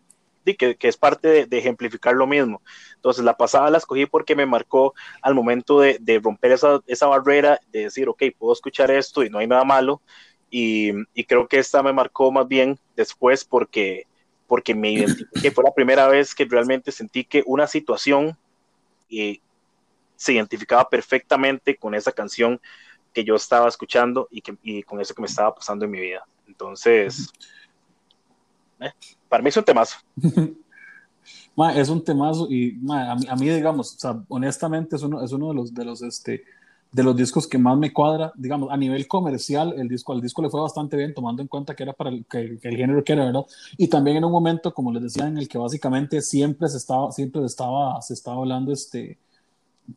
que, 0.55 0.77
es 0.79 0.97
parte 0.97 1.45
de, 1.45 1.57
ejemplificar 1.57 2.15
lo 2.15 2.27
mismo. 2.27 2.61
Entonces, 2.95 3.23
la 3.23 3.35
pasada 3.35 3.69
la 3.69 3.77
escogí 3.77 4.05
porque 4.05 4.35
me 4.35 4.45
marcó 4.45 4.93
al 5.21 5.35
momento 5.35 5.79
de, 5.79 6.21
romper 6.23 6.51
esa, 6.51 6.81
esa, 6.87 7.07
barrera, 7.07 7.59
de 7.71 7.83
decir, 7.83 8.09
ok, 8.09 8.23
puedo 8.37 8.53
escuchar 8.53 8.91
esto 8.91 9.23
y 9.23 9.29
no 9.29 9.39
hay 9.39 9.47
nada 9.47 9.63
malo. 9.63 10.01
Y, 10.49 10.93
creo 11.25 11.47
que 11.47 11.59
esta 11.59 11.83
me 11.83 11.93
marcó 11.93 12.31
más 12.31 12.47
bien 12.47 12.79
después 12.95 13.43
porque, 13.43 14.07
porque 14.47 14.73
me 14.73 14.91
identifiqué. 14.91 15.51
Fue 15.51 15.63
la 15.63 15.73
primera 15.73 16.07
vez 16.07 16.33
que 16.33 16.45
realmente 16.45 16.91
sentí 16.91 17.23
que 17.23 17.43
una 17.45 17.67
situación 17.67 18.37
eh, 19.09 19.39
se 20.15 20.33
identificaba 20.33 20.89
perfectamente 20.89 21.75
con 21.75 21.93
esa 21.95 22.11
canción 22.11 22.59
que 23.13 23.23
yo 23.23 23.35
estaba 23.35 23.67
escuchando 23.67 24.27
y, 24.31 24.41
que, 24.41 24.55
y 24.63 24.83
con 24.83 25.01
eso 25.01 25.13
que 25.13 25.21
me 25.21 25.27
estaba 25.27 25.53
pasando 25.53 25.85
en 25.85 25.91
mi 25.91 25.99
vida. 25.99 26.25
Entonces, 26.47 27.31
eh, 28.79 28.91
para 29.29 29.43
mí 29.43 29.49
es 29.49 29.57
un 29.57 29.63
temazo. 29.63 29.97
es 31.75 31.89
un 31.89 32.03
temazo 32.03 32.47
y 32.49 32.79
a, 32.89 33.35
mí, 33.35 33.49
digamos, 33.49 33.97
honestamente 34.27 34.95
es 34.95 35.03
uno, 35.03 35.23
es 35.23 35.31
uno 35.31 35.49
de 35.49 35.55
los, 35.55 35.73
de 35.73 35.85
los, 35.85 36.01
este, 36.03 36.43
de 36.91 37.03
los 37.03 37.15
discos 37.15 37.47
que 37.47 37.57
más 37.57 37.77
me 37.77 37.91
cuadra, 37.91 38.31
digamos, 38.35 38.69
a 38.71 38.77
nivel 38.77 39.07
comercial, 39.07 39.73
el 39.77 39.87
disco, 39.87 40.13
al 40.13 40.21
disco 40.21 40.41
le 40.41 40.49
fue 40.49 40.61
bastante 40.61 40.95
bien, 40.95 41.13
tomando 41.13 41.41
en 41.41 41.47
cuenta 41.47 41.75
que 41.75 41.83
era 41.83 41.93
para 41.93 42.11
el, 42.11 42.25
que, 42.25 42.59
el 42.61 42.77
género 42.77 43.03
que 43.03 43.13
era, 43.13 43.25
¿verdad? 43.25 43.45
Y 43.77 43.87
también 43.87 44.17
en 44.17 44.25
un 44.25 44.31
momento, 44.31 44.73
como 44.73 44.91
les 44.91 45.03
decía, 45.03 45.27
en 45.27 45.37
el 45.37 45.47
que 45.47 45.57
básicamente 45.57 46.21
siempre 46.21 46.67
se 46.69 46.77
estaba, 46.77 47.11
siempre 47.11 47.43
estaba, 47.43 48.01
se 48.01 48.13
estaba 48.13 48.37
hablando, 48.37 48.71
este, 48.71 49.17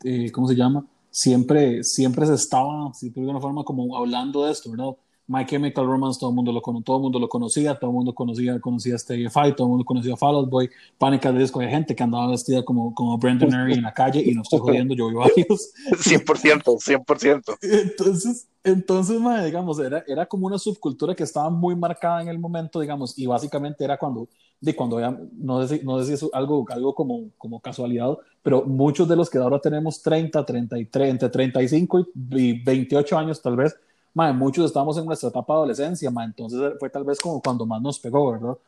eh, 0.04 0.30
¿cómo 0.32 0.48
se 0.48 0.56
llama? 0.56 0.86
Siempre, 1.10 1.84
siempre 1.84 2.26
se 2.26 2.34
estaba, 2.34 2.92
si 2.94 3.10
de 3.10 3.20
alguna 3.20 3.40
forma, 3.40 3.64
como 3.64 3.96
hablando 3.96 4.46
de 4.46 4.52
esto, 4.52 4.70
¿verdad? 4.70 4.96
My 5.30 5.46
Chemical 5.46 5.86
Romance, 5.86 6.18
todo 6.18 6.30
el 6.30 6.34
mundo 6.34 6.50
lo, 6.50 6.60
todo 6.82 6.98
mundo 6.98 7.20
lo 7.20 7.28
conocía, 7.28 7.78
todo 7.78 7.90
el 7.90 7.94
mundo 7.94 8.12
conocía, 8.12 8.58
conocía 8.58 8.96
este 8.96 9.30
Fight, 9.30 9.54
todo 9.54 9.68
el 9.68 9.70
mundo 9.70 9.84
conocía 9.84 10.16
Fall 10.16 10.34
Out 10.34 10.50
Boy, 10.50 10.68
Panic 10.98 11.24
at 11.24 11.34
Disco, 11.34 11.60
hay 11.60 11.68
gente 11.68 11.94
que 11.94 12.02
andaba 12.02 12.28
vestida 12.32 12.64
como, 12.64 12.92
como 12.92 13.16
Brandon 13.16 13.48
Mary 13.48 13.74
en 13.74 13.82
la 13.82 13.94
calle 13.94 14.20
y 14.26 14.34
no 14.34 14.42
estoy 14.42 14.58
jodiendo, 14.58 14.92
yo 14.92 15.08
vi 15.08 15.14
varios. 15.14 15.72
100%, 15.92 16.64
100%. 16.64 17.58
Entonces, 17.62 18.48
entonces 18.64 19.20
digamos, 19.44 19.78
era, 19.78 20.02
era 20.08 20.26
como 20.26 20.48
una 20.48 20.58
subcultura 20.58 21.14
que 21.14 21.22
estaba 21.22 21.48
muy 21.48 21.76
marcada 21.76 22.22
en 22.22 22.28
el 22.28 22.40
momento, 22.40 22.80
digamos, 22.80 23.16
y 23.16 23.26
básicamente 23.26 23.84
era 23.84 23.96
cuando, 23.96 24.28
de 24.60 24.74
cuando 24.74 24.98
ya, 24.98 25.16
no 25.38 25.64
sé, 25.64 25.80
no 25.84 26.00
sé 26.00 26.06
si 26.06 26.12
es 26.14 26.30
algo, 26.32 26.66
algo 26.70 26.92
como, 26.92 27.30
como 27.38 27.60
casualidad, 27.60 28.18
pero 28.42 28.64
muchos 28.64 29.08
de 29.08 29.14
los 29.14 29.30
que 29.30 29.38
ahora 29.38 29.60
tenemos 29.60 30.02
30, 30.02 30.44
33, 30.44 31.08
entre 31.08 31.28
35 31.28 32.08
y 32.32 32.64
28 32.64 33.16
años 33.16 33.40
tal 33.40 33.54
vez, 33.54 33.76
muchos 34.14 34.66
estamos 34.66 34.98
en 34.98 35.06
nuestra 35.06 35.28
etapa 35.28 35.54
de 35.54 35.58
adolescencia, 35.58 36.10
entonces 36.24 36.74
fue 36.78 36.90
tal 36.90 37.04
vez 37.04 37.20
como 37.20 37.40
cuando 37.40 37.66
más 37.66 37.80
nos 37.80 37.98
pegó, 37.98 38.32
¿verdad? 38.32 38.58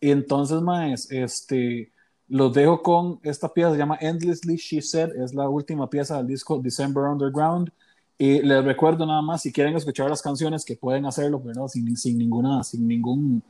Y 0.00 0.10
entonces, 0.10 0.60
ma, 0.60 0.92
este, 0.92 1.92
los 2.28 2.52
dejo 2.52 2.82
con 2.82 3.20
esta 3.22 3.52
pieza, 3.52 3.72
se 3.72 3.78
llama 3.78 3.98
Endlessly 4.00 4.56
She 4.56 4.82
Said, 4.82 5.16
es 5.16 5.34
la 5.34 5.48
última 5.48 5.88
pieza 5.88 6.18
del 6.18 6.26
disco 6.26 6.58
December 6.58 7.04
Underground. 7.04 7.70
Y 8.16 8.42
les 8.42 8.64
recuerdo 8.64 9.06
nada 9.06 9.22
más, 9.22 9.42
si 9.42 9.52
quieren 9.52 9.76
escuchar 9.76 10.10
las 10.10 10.22
canciones, 10.22 10.64
que 10.64 10.76
pueden 10.76 11.06
hacerlo, 11.06 11.40
¿verdad? 11.40 11.68
Sin, 11.68 11.96
sin, 11.96 12.18
ninguna, 12.18 12.64
sin, 12.64 12.86
ningún, 12.86 13.42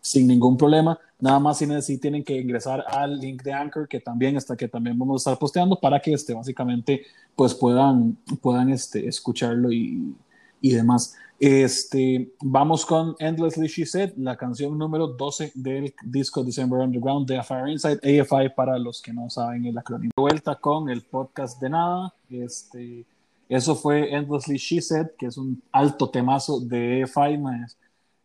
sin 0.00 0.26
ningún 0.26 0.56
problema. 0.56 0.98
Nada 1.18 1.38
más 1.38 1.58
si, 1.58 1.82
si 1.82 1.98
tienen 1.98 2.22
que 2.22 2.38
ingresar 2.38 2.84
al 2.86 3.18
link 3.18 3.42
de 3.42 3.52
Anchor, 3.52 3.88
que 3.88 4.00
también, 4.00 4.36
está, 4.36 4.56
que 4.56 4.68
también 4.68 4.98
vamos 4.98 5.26
a 5.26 5.30
estar 5.30 5.38
posteando, 5.38 5.80
para 5.80 6.00
que 6.00 6.12
este, 6.12 6.34
básicamente 6.34 7.02
pues 7.34 7.54
puedan, 7.54 8.16
puedan 8.42 8.70
este, 8.70 9.08
escucharlo 9.08 9.72
y, 9.72 10.14
y 10.60 10.72
demás. 10.72 11.16
Este, 11.38 12.32
vamos 12.42 12.84
con 12.84 13.16
Endlessly 13.18 13.66
She 13.66 13.86
Said, 13.86 14.12
la 14.18 14.36
canción 14.36 14.76
número 14.76 15.06
12 15.06 15.52
del 15.54 15.94
disco 16.02 16.44
December 16.44 16.80
Underground 16.80 17.26
de 17.26 17.42
Fire 17.42 17.68
Inside, 17.68 18.20
AFI 18.20 18.50
para 18.54 18.78
los 18.78 19.00
que 19.00 19.12
no 19.12 19.30
saben 19.30 19.64
el 19.64 19.78
acrónimo. 19.78 20.12
Vuelta 20.16 20.56
con 20.56 20.90
el 20.90 21.00
podcast 21.00 21.58
de 21.58 21.70
nada. 21.70 22.12
Este, 22.28 23.06
eso 23.48 23.74
fue 23.74 24.14
Endlessly 24.14 24.58
She 24.58 24.82
Said, 24.82 25.12
que 25.18 25.26
es 25.26 25.38
un 25.38 25.62
alto 25.72 26.10
temazo 26.10 26.60
de 26.60 27.04
AFI, 27.04 27.38
más, 27.38 27.78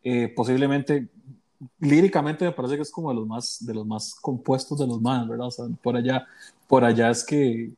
eh, 0.03 0.27
posiblemente 0.35 1.07
líricamente 1.79 2.45
me 2.45 2.51
parece 2.51 2.75
que 2.75 2.81
es 2.81 2.91
como 2.91 3.09
de 3.09 3.15
los 3.15 3.27
más 3.27 3.65
de 3.65 3.73
los 3.73 3.85
más 3.85 4.15
compuestos 4.15 4.77
de 4.77 4.87
los 4.87 5.01
más, 5.01 5.27
¿verdad? 5.27 5.47
O 5.47 5.51
sea, 5.51 5.65
por 5.81 5.95
allá 5.95 6.25
por 6.67 6.83
allá 6.83 7.09
es 7.09 7.23
que 7.23 7.71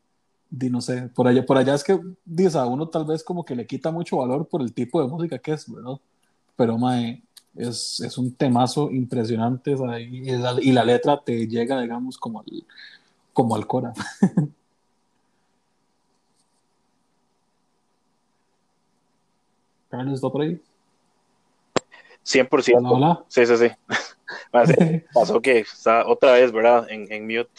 no 0.50 0.82
sé, 0.82 1.10
por 1.10 1.28
allá, 1.28 1.46
por 1.46 1.58
allá 1.58 1.76
es 1.76 1.84
que 1.84 2.00
dice, 2.26 2.58
a 2.58 2.66
uno 2.66 2.88
tal 2.88 3.06
vez 3.06 3.24
como 3.24 3.44
que 3.46 3.56
le 3.56 3.68
quita 3.68 3.92
mucho 3.92 4.18
valor 4.18 4.48
por 4.48 4.62
el 4.62 4.74
tipo 4.74 5.02
de 5.02 5.08
música 5.08 5.40
que 5.40 5.54
es, 5.54 5.72
¿verdad? 5.72 6.00
Pero 6.56 6.78
mae, 6.78 7.24
es, 7.56 8.00
es 8.00 8.18
un 8.18 8.34
temazo 8.34 8.90
impresionante 8.92 9.72
y, 9.72 9.76
la, 10.32 10.62
y, 10.62 10.72
la, 10.72 10.84
letra 10.84 11.22
te 11.24 11.48
llega, 11.48 11.82
digamos, 11.82 12.18
como 12.18 12.40
al, 12.40 12.66
como 13.34 13.56
al 13.56 13.68
cora. 13.68 13.94
Carlos, 19.90 20.16
¿está 20.16 20.30
por 20.30 20.42
ahí? 20.42 20.62
100%. 22.24 23.26
Sí, 23.30 23.46
sí, 23.46 23.58
sí. 23.58 23.68
Pasó 25.14 25.42
que 25.42 25.60
está 25.60 26.06
otra 26.08 26.34
vez, 26.34 26.52
¿verdad? 26.52 26.88
En, 26.90 27.12
en 27.12 27.26
mute. 27.26 27.50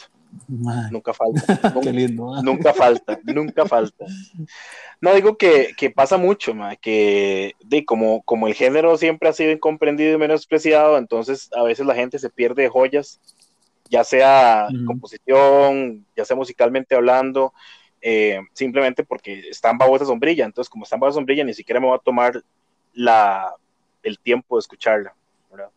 Nunca 0.47 1.13
falta. 1.13 1.59
Nunca, 1.75 1.91
lindo. 1.91 2.41
Nunca 2.43 2.73
falta, 2.73 3.19
nunca 3.23 3.65
falta. 3.65 4.05
No 5.01 5.13
digo 5.13 5.37
que, 5.37 5.73
que 5.77 5.89
pasa 5.89 6.17
mucho, 6.17 6.53
que 6.81 7.53
de, 7.63 7.85
como, 7.85 8.21
como 8.23 8.47
el 8.47 8.53
género 8.53 8.97
siempre 8.97 9.29
ha 9.29 9.33
sido 9.33 9.51
incomprendido 9.51 10.15
y 10.15 10.17
menospreciado, 10.17 10.97
entonces 10.97 11.49
a 11.55 11.63
veces 11.63 11.85
la 11.85 11.95
gente 11.95 12.19
se 12.19 12.29
pierde 12.29 12.69
joyas, 12.69 13.19
ya 13.89 14.03
sea 14.03 14.67
composición, 14.85 16.05
ya 16.15 16.25
sea 16.25 16.35
musicalmente 16.35 16.95
hablando, 16.95 17.53
eh, 18.01 18.39
simplemente 18.53 19.03
porque 19.03 19.49
están 19.49 19.77
bajo 19.77 19.95
esa 19.95 20.05
sombrilla. 20.05 20.45
Entonces, 20.45 20.69
como 20.69 20.83
están 20.83 20.99
bajo 20.99 21.09
esa 21.09 21.17
sombrilla, 21.17 21.43
ni 21.43 21.53
siquiera 21.53 21.79
me 21.79 21.87
voy 21.87 21.95
a 21.95 22.03
tomar 22.03 22.43
la, 22.93 23.53
el 24.03 24.19
tiempo 24.19 24.55
de 24.55 24.59
escucharla. 24.59 25.13
¿verdad? 25.51 25.69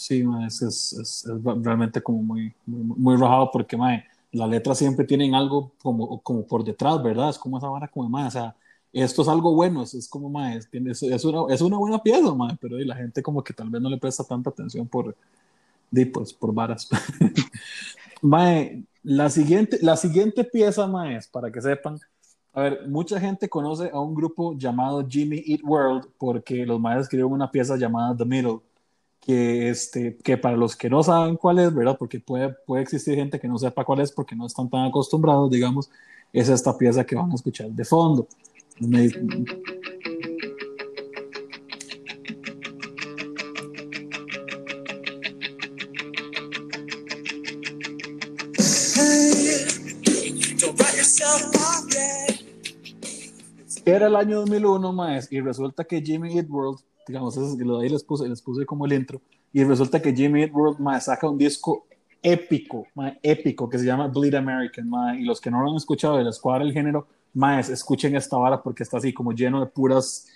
Sí, 0.00 0.24
es, 0.46 0.62
es, 0.62 0.92
es, 0.94 1.24
realmente 1.62 2.00
como 2.00 2.22
muy, 2.22 2.54
muy, 2.64 2.82
muy 2.82 3.16
rajado 3.18 3.50
porque 3.52 3.76
mae, 3.76 4.02
las 4.32 4.48
letras 4.48 4.78
siempre 4.78 5.04
tienen 5.04 5.34
algo 5.34 5.72
como, 5.82 6.22
como 6.22 6.46
por 6.46 6.64
detrás, 6.64 7.02
¿verdad? 7.02 7.28
Es 7.28 7.38
como 7.38 7.58
esa 7.58 7.68
vara 7.68 7.86
como, 7.86 8.08
mae, 8.08 8.28
o 8.28 8.30
sea, 8.30 8.56
esto 8.94 9.20
es 9.20 9.28
algo 9.28 9.54
bueno, 9.54 9.82
es, 9.82 9.92
es 9.92 10.08
como, 10.08 10.30
mae, 10.30 10.56
es, 10.56 11.02
es, 11.02 11.24
una, 11.26 11.52
es 11.52 11.60
una 11.60 11.76
buena 11.76 12.02
pieza, 12.02 12.34
mae, 12.34 12.56
pero 12.58 12.78
la 12.78 12.96
gente 12.96 13.22
como 13.22 13.44
que 13.44 13.52
tal 13.52 13.68
vez 13.68 13.82
no 13.82 13.90
le 13.90 13.98
presta 13.98 14.24
tanta 14.24 14.48
atención 14.48 14.88
por, 14.88 15.14
pues, 16.14 16.32
por 16.32 16.54
varas. 16.54 16.88
mae, 18.22 18.82
la 19.02 19.28
siguiente, 19.28 19.80
la 19.82 19.96
siguiente 19.98 20.44
pieza, 20.44 20.86
mae, 20.86 21.16
es 21.16 21.28
para 21.28 21.52
que 21.52 21.60
sepan, 21.60 21.98
a 22.54 22.62
ver, 22.62 22.88
mucha 22.88 23.20
gente 23.20 23.50
conoce 23.50 23.90
a 23.92 24.00
un 24.00 24.14
grupo 24.14 24.56
llamado 24.56 25.06
Jimmy 25.06 25.42
Eat 25.46 25.60
World 25.62 26.08
porque 26.16 26.64
los 26.64 26.80
maestros 26.80 27.04
escribieron 27.04 27.34
una 27.34 27.50
pieza 27.50 27.76
llamada 27.76 28.16
The 28.16 28.24
Middle 28.24 28.60
que, 29.30 29.68
este, 29.68 30.16
que 30.16 30.36
para 30.36 30.56
los 30.56 30.74
que 30.74 30.90
no 30.90 31.04
saben 31.04 31.36
cuál 31.36 31.60
es, 31.60 31.72
¿verdad? 31.72 31.96
Porque 31.96 32.18
puede, 32.18 32.52
puede 32.66 32.82
existir 32.82 33.14
gente 33.14 33.38
que 33.38 33.46
no 33.46 33.58
sepa 33.58 33.84
cuál 33.84 34.00
es 34.00 34.10
porque 34.10 34.34
no 34.34 34.44
están 34.44 34.68
tan 34.68 34.86
acostumbrados, 34.86 35.48
digamos, 35.52 35.88
es 36.32 36.48
esta 36.48 36.76
pieza 36.76 37.04
que 37.04 37.14
van 37.14 37.30
a 37.30 37.36
escuchar 37.36 37.70
de 37.70 37.84
fondo. 37.84 38.26
Era 53.84 54.08
el 54.08 54.16
año 54.16 54.40
2001, 54.40 54.92
más, 54.92 55.30
y 55.30 55.40
resulta 55.40 55.84
que 55.84 56.02
Jimmy 56.02 56.36
Eat 56.36 56.50
World 56.50 56.80
digamos, 57.10 57.36
ahí 57.36 57.88
les 57.88 58.04
puse, 58.04 58.28
les 58.28 58.40
puse 58.40 58.64
como 58.64 58.86
el 58.86 58.92
intro, 58.92 59.20
y 59.52 59.64
resulta 59.64 60.00
que 60.00 60.14
Jimmy 60.14 60.42
Eat 60.42 60.52
World 60.52 60.78
saca 61.00 61.28
un 61.28 61.36
disco 61.36 61.86
épico, 62.22 62.86
épico, 63.22 63.68
que 63.68 63.78
se 63.78 63.84
llama 63.84 64.08
Bleed 64.08 64.34
American, 64.34 64.90
y 65.18 65.24
los 65.24 65.40
que 65.40 65.50
no 65.50 65.62
lo 65.62 65.70
han 65.70 65.76
escuchado 65.76 66.18
de 66.18 66.24
la 66.24 66.30
escuadra 66.30 66.64
del 66.64 66.72
género, 66.72 67.06
más 67.34 67.68
escuchen 67.68 68.16
esta 68.16 68.36
vara 68.36 68.62
porque 68.62 68.82
está 68.82 68.98
así 68.98 69.12
como 69.12 69.32
lleno 69.32 69.60
de 69.60 69.66
puras, 69.66 70.26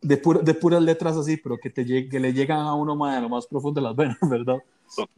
de, 0.00 0.20
de 0.42 0.54
puras 0.54 0.82
letras 0.82 1.16
así, 1.16 1.36
pero 1.36 1.58
que, 1.58 1.70
te, 1.70 1.84
que 2.08 2.20
le 2.20 2.32
llegan 2.32 2.60
a 2.60 2.74
uno 2.74 2.94
más 2.94 3.16
de 3.16 3.22
lo 3.22 3.28
más 3.28 3.46
profundo 3.46 3.80
de 3.80 3.86
las 3.86 3.96
venas, 3.96 4.18
¿verdad? 4.22 4.58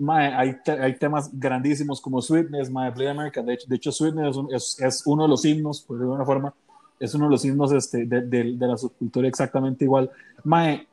hay, 0.08 0.56
hay, 0.66 0.98
temas 0.98 1.30
grandísimos 1.32 2.00
como 2.00 2.22
Sweetness, 2.22 2.72
Bleed 2.72 3.08
American, 3.08 3.46
de 3.46 3.54
hecho, 3.54 3.66
de 3.68 3.76
hecho 3.76 3.92
Sweetness 3.92 4.36
es, 4.50 4.80
es, 4.80 5.02
uno 5.06 5.24
de 5.24 5.28
los 5.28 5.44
himnos, 5.44 5.80
por 5.82 5.98
de 5.98 6.04
alguna 6.04 6.24
forma, 6.24 6.54
es 7.00 7.14
uno 7.14 7.24
de 7.24 7.32
los 7.32 7.44
himnos 7.44 7.72
este, 7.72 8.06
de, 8.06 8.22
de, 8.22 8.56
de 8.56 8.66
la 8.66 8.76
subcultura 8.76 9.26
exactamente 9.26 9.84
igual. 9.84 10.10
Mae, 10.44 10.86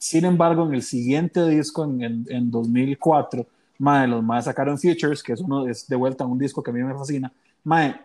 sin 0.00 0.24
embargo, 0.24 0.66
en 0.66 0.72
el 0.72 0.82
siguiente 0.82 1.46
disco, 1.46 1.84
en, 1.84 2.24
en, 2.26 2.50
2004, 2.50 3.46
mae, 3.78 4.08
los 4.08 4.22
más 4.24 4.46
sacaron 4.46 4.78
Futures, 4.78 5.22
que 5.22 5.34
es 5.34 5.42
uno 5.42 5.68
es 5.68 5.86
de 5.86 5.94
vuelta 5.94 6.24
un 6.24 6.38
disco 6.38 6.62
que 6.62 6.70
a 6.70 6.72
mí 6.72 6.82
me 6.82 6.94
fascina, 6.94 7.30
mae, 7.62 8.00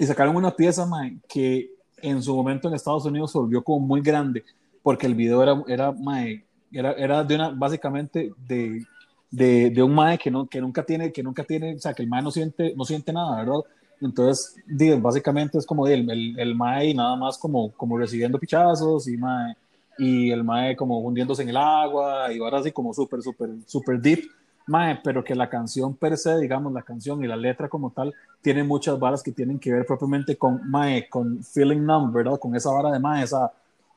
y 0.00 0.04
sacaron 0.04 0.34
una 0.34 0.50
pieza 0.50 0.84
mae, 0.84 1.18
que 1.28 1.70
en 1.98 2.20
su 2.20 2.34
momento 2.34 2.66
en 2.66 2.74
Estados 2.74 3.04
Unidos 3.04 3.30
se 3.30 3.38
volvió 3.38 3.62
como 3.62 3.86
muy 3.86 4.00
grande, 4.00 4.42
porque 4.82 5.06
el 5.06 5.14
video 5.14 5.40
era, 5.44 5.62
era, 5.68 5.92
mae, 5.92 6.42
era, 6.72 6.90
era 6.94 7.50
básicamente 7.50 8.32
de, 8.48 8.84
de, 9.30 9.70
de, 9.70 9.82
un 9.84 9.94
mae 9.94 10.18
que, 10.18 10.28
no, 10.28 10.48
que 10.48 10.60
nunca 10.60 10.82
tiene, 10.82 11.12
que 11.12 11.22
nunca 11.22 11.44
tiene, 11.44 11.76
o 11.76 11.78
sea, 11.78 11.94
que 11.94 12.02
el 12.02 12.08
mae 12.08 12.22
no 12.22 12.32
siente, 12.32 12.74
no 12.74 12.84
siente 12.84 13.12
nada, 13.12 13.44
¿verdad? 13.44 13.60
Entonces, 14.00 14.56
básicamente 15.00 15.56
es 15.56 15.66
como 15.66 15.86
el, 15.86 16.10
el, 16.10 16.36
el 16.36 16.54
mae 16.56 16.92
nada 16.94 17.14
más 17.14 17.38
como, 17.38 17.70
como 17.74 17.96
recibiendo 17.96 18.40
pichazos 18.40 19.06
y 19.06 19.16
mae, 19.16 19.54
y 19.98 20.30
el 20.30 20.44
mae 20.44 20.76
como 20.76 21.00
hundiéndose 21.00 21.42
en 21.42 21.50
el 21.50 21.56
agua 21.56 22.32
y 22.32 22.38
ahora 22.38 22.58
así 22.58 22.72
como 22.72 22.94
súper, 22.94 23.22
súper, 23.22 23.50
súper 23.66 24.00
deep, 24.00 24.24
mae, 24.66 24.98
pero 25.02 25.22
que 25.24 25.34
la 25.34 25.48
canción 25.48 25.94
per 25.94 26.16
se, 26.16 26.38
digamos, 26.38 26.72
la 26.72 26.82
canción 26.82 27.22
y 27.22 27.26
la 27.26 27.36
letra 27.36 27.68
como 27.68 27.90
tal, 27.90 28.14
tiene 28.40 28.64
muchas 28.64 28.98
varas 28.98 29.22
que 29.22 29.32
tienen 29.32 29.58
que 29.58 29.72
ver 29.72 29.86
propiamente 29.86 30.36
con 30.36 30.68
mae, 30.70 31.08
con 31.08 31.42
feeling 31.44 31.84
numb, 31.84 32.12
¿verdad? 32.12 32.38
Con 32.38 32.54
esa 32.54 32.70
vara 32.70 32.90
de 32.90 32.98
mae, 32.98 33.24
esa, 33.24 33.52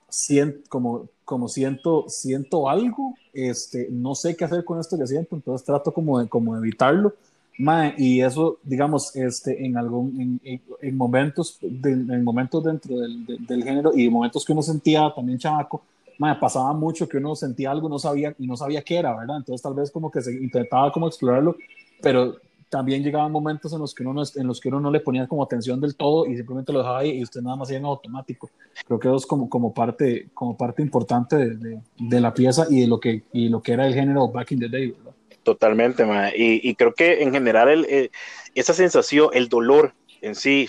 siento, 0.10 0.60
como, 0.70 1.08
como 1.24 1.48
siento, 1.48 2.06
siento 2.08 2.70
algo, 2.70 3.16
este, 3.34 3.88
no 3.92 4.16
sé 4.16 4.36
qué 4.36 4.46
hacer 4.46 4.64
con 4.64 4.80
esto 4.80 4.98
que 4.98 5.08
siento, 5.08 5.36
entonces 5.36 5.66
trato 5.66 5.94
como 5.94 6.20
de, 6.20 6.28
como 6.28 6.56
evitarlo. 6.58 7.14
Mae, 7.58 7.94
y 7.98 8.22
eso, 8.22 8.60
digamos, 8.64 9.16
este, 9.16 9.66
en 9.66 9.78
algún, 9.78 10.40
en, 10.44 10.62
en, 10.82 10.98
momentos, 10.98 11.58
en 11.62 12.24
momentos 12.24 12.64
dentro 12.64 12.98
del, 13.00 13.26
del, 13.26 13.64
género 13.64 13.92
y 13.96 14.10
momentos 14.10 14.44
que 14.44 14.52
uno 14.52 14.62
sentía 14.62 15.12
también 15.16 15.40
chamaco, 15.40 15.82
mae, 16.18 16.36
pasaba 16.36 16.74
mucho 16.74 17.08
que 17.08 17.18
uno 17.18 17.34
sentía 17.34 17.72
algo 17.72 17.88
no 17.88 17.98
sabía, 17.98 18.36
y 18.38 18.46
no 18.46 18.58
sabía 18.58 18.82
qué 18.82 18.98
era, 18.98 19.16
¿verdad? 19.18 19.38
Entonces 19.38 19.62
tal 19.62 19.74
vez 19.74 19.90
como 19.90 20.12
que 20.12 20.22
se 20.22 20.34
intentaba 20.34 20.92
como 20.92 21.08
explorarlo, 21.08 21.56
pero 22.02 22.36
también 22.70 23.04
llegaban 23.04 23.32
momentos 23.32 23.72
en 23.72 23.80
los 23.80 23.94
que 23.96 24.04
uno 24.04 24.14
no, 24.14 24.24
en 24.36 24.48
los 24.48 24.60
que 24.60 24.68
uno 24.68 24.82
no 24.82 24.92
le 24.92 25.00
ponía 25.00 25.26
como 25.28 25.42
atención 25.42 25.80
del 25.80 25.96
todo 25.96 26.26
y 26.26 26.36
simplemente 26.36 26.74
lo 26.74 26.80
dejaba 26.80 27.00
ahí 27.00 27.12
y 27.12 27.24
usted 27.24 27.42
nada 27.42 27.56
más 27.56 27.70
iba 27.70 27.80
en 27.80 27.86
automático. 27.86 28.50
Creo 28.86 29.00
que 29.00 29.08
eso 29.08 29.18
es 29.18 29.26
como, 29.26 29.50
como, 29.50 29.74
parte, 29.74 30.28
como 30.34 30.58
parte 30.58 30.82
importante 30.82 31.38
de, 31.56 31.80
de, 31.98 32.20
la 32.20 32.34
pieza 32.34 32.66
y 32.70 32.82
de 32.82 32.88
lo 32.88 33.00
que, 33.00 33.24
y 33.32 33.48
lo 33.48 33.62
que 33.62 33.72
era 33.72 33.88
el 33.88 33.94
género 33.94 34.28
back 34.28 34.52
in 34.52 34.60
the 34.60 34.68
day, 34.68 34.92
¿verdad? 34.92 35.15
Totalmente, 35.46 36.04
Y, 36.36 36.68
y, 36.68 36.74
creo 36.74 36.96
que 36.96 37.22
en 37.22 37.32
general 37.32 37.70
el, 37.70 37.86
eh, 37.86 38.10
esa 38.56 38.74
sensación, 38.74 39.30
el 39.32 39.48
dolor 39.48 39.94
en 40.22 40.34
sí, 40.34 40.68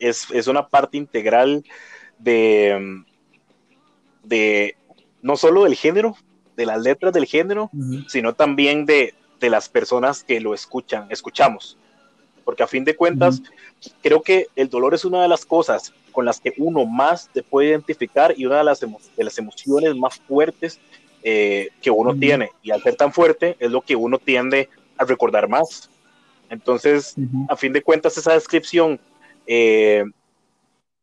es, 0.00 0.26
es 0.32 0.48
una 0.48 0.66
parte 0.66 0.96
integral 0.96 1.64
de, 2.18 3.04
de 4.24 4.74
no 5.22 5.36
solo 5.36 5.62
del 5.62 5.76
género, 5.76 6.16
de 6.56 6.66
las 6.66 6.82
letras 6.82 7.12
del 7.12 7.26
género, 7.26 7.70
sino 8.08 8.34
también 8.34 8.86
de, 8.86 9.14
de, 9.38 9.50
las 9.50 9.68
personas 9.68 10.24
que 10.24 10.40
lo 10.40 10.52
escuchan, 10.52 11.06
escuchamos. 11.08 11.78
Porque 12.44 12.64
a 12.64 12.66
fin 12.66 12.84
de 12.84 12.96
cuentas, 12.96 13.40
creo 14.02 14.20
que 14.20 14.48
el 14.56 14.68
dolor 14.68 14.94
es 14.94 15.04
una 15.04 15.22
de 15.22 15.28
las 15.28 15.46
cosas 15.46 15.94
con 16.10 16.24
las 16.24 16.40
que 16.40 16.54
uno 16.58 16.86
más 16.86 17.30
te 17.32 17.44
puede 17.44 17.68
identificar 17.68 18.34
y 18.36 18.46
una 18.46 18.58
de 18.58 18.64
las, 18.64 18.80
de 18.80 19.24
las 19.24 19.38
emociones 19.38 19.94
más 19.94 20.18
fuertes 20.18 20.80
eh, 21.22 21.68
que 21.80 21.90
uno 21.90 22.14
tiene. 22.14 22.50
Y 22.62 22.70
al 22.70 22.82
ser 22.82 22.96
tan 22.96 23.12
fuerte 23.12 23.56
es 23.58 23.70
lo 23.70 23.80
que 23.80 23.96
uno 23.96 24.18
tiende 24.18 24.68
a 24.96 25.04
recordar 25.04 25.48
más. 25.48 25.90
Entonces, 26.50 27.14
a 27.48 27.56
fin 27.56 27.72
de 27.72 27.82
cuentas, 27.82 28.16
esa 28.18 28.34
descripción 28.34 29.00
eh, 29.46 30.04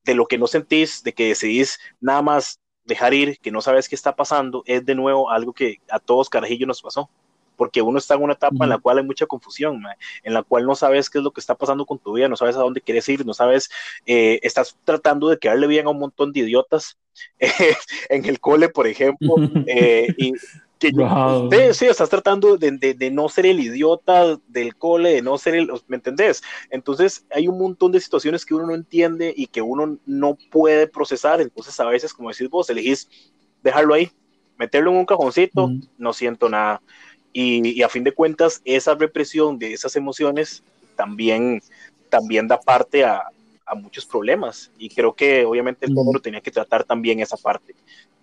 de 0.03 0.13
lo 0.13 0.27
que 0.27 0.37
no 0.37 0.47
sentís, 0.47 1.03
de 1.03 1.13
que 1.13 1.29
decidís 1.29 1.79
nada 1.99 2.21
más 2.21 2.59
dejar 2.85 3.13
ir, 3.13 3.39
que 3.39 3.51
no 3.51 3.61
sabes 3.61 3.89
qué 3.89 3.95
está 3.95 4.15
pasando, 4.15 4.63
es 4.65 4.85
de 4.85 4.95
nuevo 4.95 5.29
algo 5.29 5.53
que 5.53 5.77
a 5.89 5.99
todos 5.99 6.29
carajillos 6.29 6.67
nos 6.67 6.81
pasó 6.81 7.09
porque 7.59 7.81
uno 7.81 7.97
está 7.97 8.15
en 8.15 8.23
una 8.23 8.35
etapa 8.35 8.63
en 8.63 8.69
la 8.69 8.77
cual 8.77 8.99
hay 8.99 9.03
mucha 9.03 9.25
confusión, 9.25 9.83
en 10.23 10.33
la 10.33 10.43
cual 10.43 10.65
no 10.65 10.75
sabes 10.75 11.09
qué 11.09 11.17
es 11.17 11.23
lo 11.25 11.31
que 11.31 11.41
está 11.41 11.55
pasando 11.55 11.85
con 11.85 11.99
tu 11.99 12.13
vida, 12.13 12.29
no 12.29 12.37
sabes 12.37 12.55
a 12.55 12.59
dónde 12.59 12.79
quieres 12.79 13.09
ir, 13.09 13.25
no 13.25 13.33
sabes, 13.33 13.69
eh, 14.05 14.39
estás 14.43 14.77
tratando 14.85 15.27
de 15.27 15.37
quedarle 15.37 15.67
bien 15.67 15.85
a 15.85 15.89
un 15.89 15.99
montón 15.99 16.31
de 16.31 16.39
idiotas 16.39 16.97
en 18.09 18.23
el 18.23 18.39
cole, 18.39 18.69
por 18.69 18.87
ejemplo, 18.87 19.35
eh, 19.67 20.07
y 20.17 20.31
que 20.79 20.93
sí, 21.73 21.85
estás 21.85 22.09
tratando 22.09 22.55
de, 22.55 22.71
de, 22.71 23.11
no 23.11 23.27
ser 23.27 23.45
el 23.45 23.59
idiota 23.59 24.37
del 24.47 24.77
cole, 24.77 25.15
de 25.15 25.21
no 25.21 25.37
ser 25.37 25.55
el, 25.55 25.69
¿me 25.87 25.97
entendés? 25.97 26.41
Entonces 26.69 27.25
hay 27.29 27.49
un 27.49 27.59
montón 27.59 27.91
de 27.91 27.99
situaciones 27.99 28.45
que 28.45 28.55
uno 28.55 28.67
no 28.67 28.73
entiende 28.73 29.33
y 29.35 29.47
que 29.47 29.61
uno 29.61 29.97
no 30.05 30.37
puede 30.49 30.87
procesar, 30.87 31.41
entonces 31.41 31.77
a 31.81 31.85
veces, 31.87 32.13
como 32.13 32.29
decís 32.29 32.49
vos, 32.49 32.69
elegís 32.69 33.09
dejarlo 33.61 33.95
ahí, 33.95 34.09
meterlo 34.59 34.91
en 34.91 34.97
un 34.97 35.05
cajoncito, 35.05 35.71
no 35.97 36.13
siento 36.13 36.49
nada. 36.49 36.81
Y, 37.31 37.81
a 37.83 37.89
fin 37.89 38.03
de 38.03 38.11
cuentas, 38.11 38.61
esa 38.65 38.95
represión 38.95 39.59
de 39.59 39.73
esas 39.73 39.95
emociones 39.95 40.63
también, 40.95 41.61
también 42.09 42.47
da 42.47 42.59
parte 42.59 43.03
a, 43.03 43.29
a 43.65 43.75
muchos 43.75 44.05
problemas. 44.05 44.71
Y 44.77 44.89
creo 44.89 45.13
que 45.13 45.45
obviamente 45.45 45.85
el 45.85 45.93
lo 45.93 46.19
tenía 46.19 46.41
que 46.41 46.51
tratar 46.51 46.83
también 46.83 47.19
esa 47.19 47.37
parte. 47.37 47.75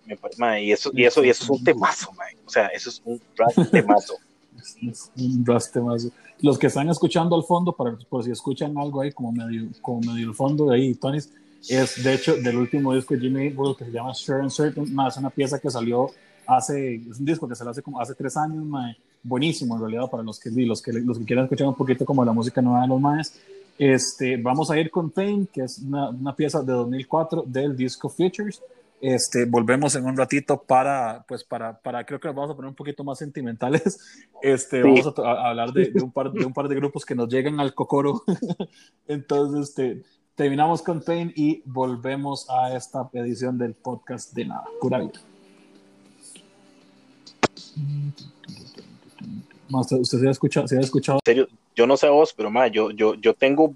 y, 0.05 0.71
eso, 0.71 0.91
y, 0.93 1.05
eso, 1.05 1.23
y 1.23 1.29
eso 1.29 1.43
es 1.43 1.49
un 1.49 1.63
temazo, 1.63 2.11
o 2.45 2.49
sea, 2.49 2.67
eso 2.67 2.89
es 2.89 3.01
un 3.03 3.19
temazo. 3.71 4.15
un 5.17 5.43
temazo. 5.71 6.11
Los 6.41 6.59
que 6.59 6.67
están 6.67 6.89
escuchando 6.89 7.35
al 7.35 7.43
fondo, 7.43 7.71
para, 7.71 7.97
por 8.09 8.23
si 8.23 8.31
escuchan 8.31 8.77
algo 8.77 9.01
ahí 9.01 9.11
como 9.11 9.31
medio, 9.31 9.69
como 9.81 10.01
medio 10.01 10.29
el 10.29 10.35
fondo 10.35 10.67
de 10.67 10.75
ahí, 10.75 10.95
Tony, 10.95 11.17
es 11.69 12.03
de 12.03 12.13
hecho 12.13 12.35
del 12.35 12.57
último 12.57 12.93
disco 12.93 13.15
de 13.15 13.21
Jimmy 13.21 13.49
World 13.49 13.77
que 13.77 13.85
se 13.85 13.91
llama 13.91 14.13
Sure 14.13 14.41
and 14.41 14.51
Certain, 14.51 14.93
más 14.93 15.17
una 15.17 15.29
pieza 15.29 15.59
que 15.59 15.69
salió 15.69 16.11
hace, 16.47 16.95
es 16.95 17.19
un 17.19 17.25
disco 17.25 17.47
que 17.47 17.55
salió 17.55 17.71
hace 17.71 17.81
como 17.81 17.99
hace 17.99 18.15
tres 18.15 18.35
años, 18.37 18.65
mae, 18.65 18.97
buenísimo 19.23 19.75
en 19.75 19.81
realidad 19.81 20.09
para 20.09 20.23
los 20.23 20.39
que, 20.39 20.49
los 20.49 20.81
que, 20.81 20.93
los 20.93 21.19
que 21.19 21.25
quieran 21.25 21.45
escuchar 21.45 21.67
un 21.67 21.75
poquito 21.75 22.05
como 22.05 22.23
la 22.23 22.33
música 22.33 22.61
nueva 22.61 22.81
de 22.81 22.87
los 22.87 23.01
maes. 23.01 23.39
Este, 23.77 24.37
vamos 24.37 24.71
a 24.71 24.79
ir 24.79 24.89
con 24.89 25.11
Fame, 25.11 25.47
que 25.51 25.61
es 25.61 25.79
una, 25.79 26.09
una 26.09 26.35
pieza 26.35 26.61
de 26.61 26.73
2004 26.73 27.43
del 27.45 27.75
disco 27.75 28.09
Futures. 28.09 28.61
Este, 28.99 29.45
volvemos 29.45 29.95
en 29.95 30.05
un 30.05 30.17
ratito 30.17 30.63
para, 30.63 31.23
pues 31.27 31.43
para, 31.43 31.77
para, 31.77 32.03
creo 32.03 32.19
que 32.19 32.27
nos 32.27 32.35
vamos 32.35 32.51
a 32.51 32.55
poner 32.55 32.69
un 32.69 32.75
poquito 32.75 33.03
más 33.03 33.19
sentimentales. 33.19 33.99
Este, 34.41 34.81
sí. 34.81 34.87
Vamos 34.87 35.19
a, 35.19 35.21
a 35.21 35.49
hablar 35.49 35.71
de, 35.71 35.91
de, 35.91 36.01
un 36.01 36.11
par, 36.11 36.31
de 36.31 36.45
un 36.45 36.53
par 36.53 36.67
de 36.67 36.75
grupos 36.75 37.05
que 37.05 37.15
nos 37.15 37.27
llegan 37.27 37.59
al 37.59 37.73
cocoro. 37.73 38.23
Entonces, 39.07 39.69
este, 39.69 40.03
terminamos 40.35 40.81
con 40.81 41.01
Pain 41.01 41.33
y 41.35 41.61
volvemos 41.65 42.47
a 42.49 42.75
esta 42.75 43.09
edición 43.13 43.57
del 43.57 43.73
podcast 43.73 44.33
de 44.33 44.45
Nada, 44.45 44.65
Pura 44.79 44.99
Vida. 44.99 45.19
¿Usted, 49.69 49.97
usted 49.97 50.19
se 50.19 50.27
ha 50.27 50.31
escuchado? 50.31 50.67
¿Se 50.67 50.77
ha 50.77 50.81
escuchado? 50.81 51.19
En 51.25 51.31
serio, 51.31 51.47
yo 51.75 51.87
no 51.87 51.97
sé 51.97 52.07
vos, 52.09 52.33
pero 52.35 52.49
ma, 52.49 52.67
yo, 52.67 52.91
yo, 52.91 53.15
yo 53.15 53.33
tengo, 53.33 53.73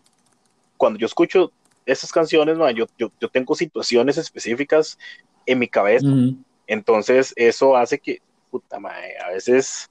cuando 0.77 0.99
yo 0.99 1.05
escucho 1.05 1.51
esas 1.85 2.11
canciones, 2.11 2.57
ma, 2.57 2.71
yo, 2.71 2.85
yo, 2.97 3.11
yo 3.19 3.29
tengo 3.29 3.55
situaciones 3.55 4.17
específicas 4.17 4.97
en 5.45 5.59
mi 5.59 5.67
cabeza. 5.67 6.07
Uh 6.07 6.09
-huh. 6.09 6.37
Entonces, 6.67 7.33
eso 7.35 7.75
hace 7.75 7.99
que, 7.99 8.21
puta 8.49 8.79
madre, 8.79 9.17
a 9.17 9.29
veces 9.31 9.89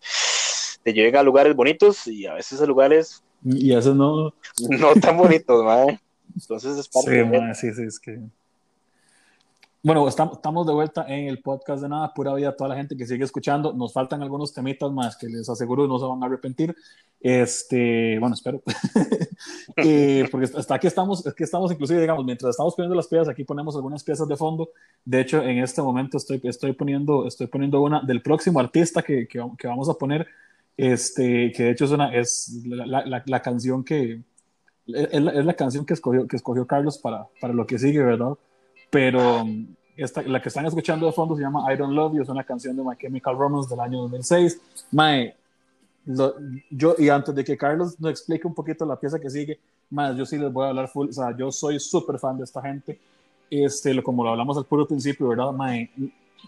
te 0.83 0.93
lleven 0.93 1.17
a 1.17 1.23
lugares 1.23 1.55
bonitos 1.55 2.07
y 2.07 2.27
a 2.27 2.35
veces 2.35 2.61
a 2.61 2.67
lugares. 2.67 3.23
Y 3.45 3.73
a 3.73 3.77
veces 3.77 3.95
no. 3.95 4.35
No 4.71 4.95
tan 4.95 5.17
bonitos, 5.17 5.65
madre. 5.65 6.01
Entonces 6.35 6.79
es 6.79 6.89
parte 6.89 7.11
sí, 7.11 7.17
de 7.17 7.25
man, 7.25 7.55
sí, 7.55 7.73
sí, 7.73 7.83
es 7.83 7.99
que. 7.99 8.19
Bueno, 9.83 10.07
estamos, 10.07 10.67
de 10.67 10.75
vuelta 10.75 11.07
en 11.09 11.27
el 11.27 11.41
podcast 11.41 11.83
de 11.83 11.89
Nada, 11.89 12.13
pura 12.13 12.35
vida 12.35 12.51
a 12.51 12.53
toda 12.57 12.69
la 12.69 12.77
gente 12.77 12.95
que 12.99 13.07
sigue 13.07 13.25
escuchando. 13.25 13.73
Nos 13.73 13.95
faltan 13.95 14.21
algunos 14.21 14.53
temitas 14.53 14.93
más 14.93 15.17
que 15.17 15.27
les 15.27 15.49
aseguro 15.49 15.87
no 15.87 15.99
se 15.99 16.05
van 16.05 16.23
a 16.23 16.27
arrepentir. 16.27 16.77
Este, 17.19 18.19
bueno, 18.19 18.35
espero. 18.35 18.61
eh, 19.77 20.29
porque 20.31 20.55
hasta 20.55 20.75
aquí 20.75 20.87
estamos, 20.87 21.25
es 21.25 21.33
que 21.33 21.45
estamos 21.45 21.73
inclusive, 21.73 21.99
digamos, 21.99 22.27
mientras 22.27 22.51
estamos 22.51 22.75
poniendo 22.75 22.95
las 22.95 23.07
piezas, 23.07 23.31
aquí 23.31 23.43
ponemos 23.45 23.75
algunas 23.75 24.05
piezas 24.05 24.29
de 24.29 24.37
fondo. 24.37 24.69
De 25.03 25.19
hecho, 25.23 25.43
en 25.43 25.61
este 25.61 25.81
momento 25.81 26.19
estoy, 26.19 26.43
estoy, 26.45 26.75
poniendo, 26.75 27.27
estoy 27.27 27.47
poniendo 27.47 27.81
una 27.81 28.03
del 28.03 28.21
próximo 28.21 28.61
artista 28.61 29.01
que, 29.01 29.27
que, 29.27 29.43
que 29.57 29.67
vamos 29.67 29.89
a 29.89 29.95
poner, 29.95 30.27
este, 30.77 31.53
que 31.53 31.63
de 31.63 31.71
hecho 31.71 31.87
es, 31.87 31.91
una, 31.93 32.15
es 32.15 32.53
la, 32.67 33.07
la, 33.07 33.23
la 33.25 33.41
canción 33.41 33.83
que, 33.83 34.21
es 34.87 35.23
la, 35.23 35.33
es 35.33 35.45
la, 35.47 35.55
canción 35.55 35.87
que 35.87 35.95
escogió, 35.95 36.29
que 36.29 36.37
escogió 36.37 36.67
Carlos 36.67 36.99
para, 36.99 37.29
para 37.41 37.55
lo 37.55 37.67
que 37.67 37.79
sigue, 37.79 38.03
¿verdad? 38.03 38.35
Pero 38.91 39.47
esta, 39.97 40.23
la 40.23 40.41
que 40.41 40.49
están 40.49 40.67
escuchando 40.67 41.07
de 41.07 41.13
fondo 41.13 41.37
se 41.37 41.43
llama 41.43 41.73
I 41.73 41.77
Don't 41.77 41.95
Love 41.95 42.15
You, 42.15 42.23
es 42.23 42.29
una 42.29 42.45
canción 42.45 42.77
de 42.77 42.83
My 42.83 42.97
Chemical 42.97 43.37
Romance 43.37 43.71
del 43.71 43.81
año 43.81 44.03
2006. 44.03 44.61
Mae, 44.91 45.35
lo, 46.07 46.35
yo, 46.71 46.95
y 46.99 47.09
antes 47.09 47.35
de 47.35 47.45
que 47.45 47.57
Carlos 47.57 47.99
nos 48.01 48.11
explique 48.11 48.47
un 48.47 48.55
poquito 48.55 48.85
la 48.85 48.97
pieza 48.97 49.19
que 49.19 49.31
sigue, 49.31 49.59
más 49.91 50.17
yo 50.17 50.25
sí 50.25 50.39
les 50.39 50.53
voy 50.53 50.67
a 50.67 50.69
hablar 50.71 50.89
full, 50.89 51.09
o 51.09 51.13
sea, 51.13 51.37
yo 51.37 51.53
soy 51.53 51.79
súper 51.79 52.19
fan 52.19 52.39
de 52.39 52.45
esta 52.45 52.63
gente, 52.63 52.99
este, 53.51 53.93
lo, 53.93 54.03
como 54.03 54.25
lo 54.25 54.31
hablamos 54.31 54.57
al 54.57 54.65
puro 54.65 54.87
principio, 54.87 55.29
¿verdad? 55.29 55.53
Mae, 55.53 55.91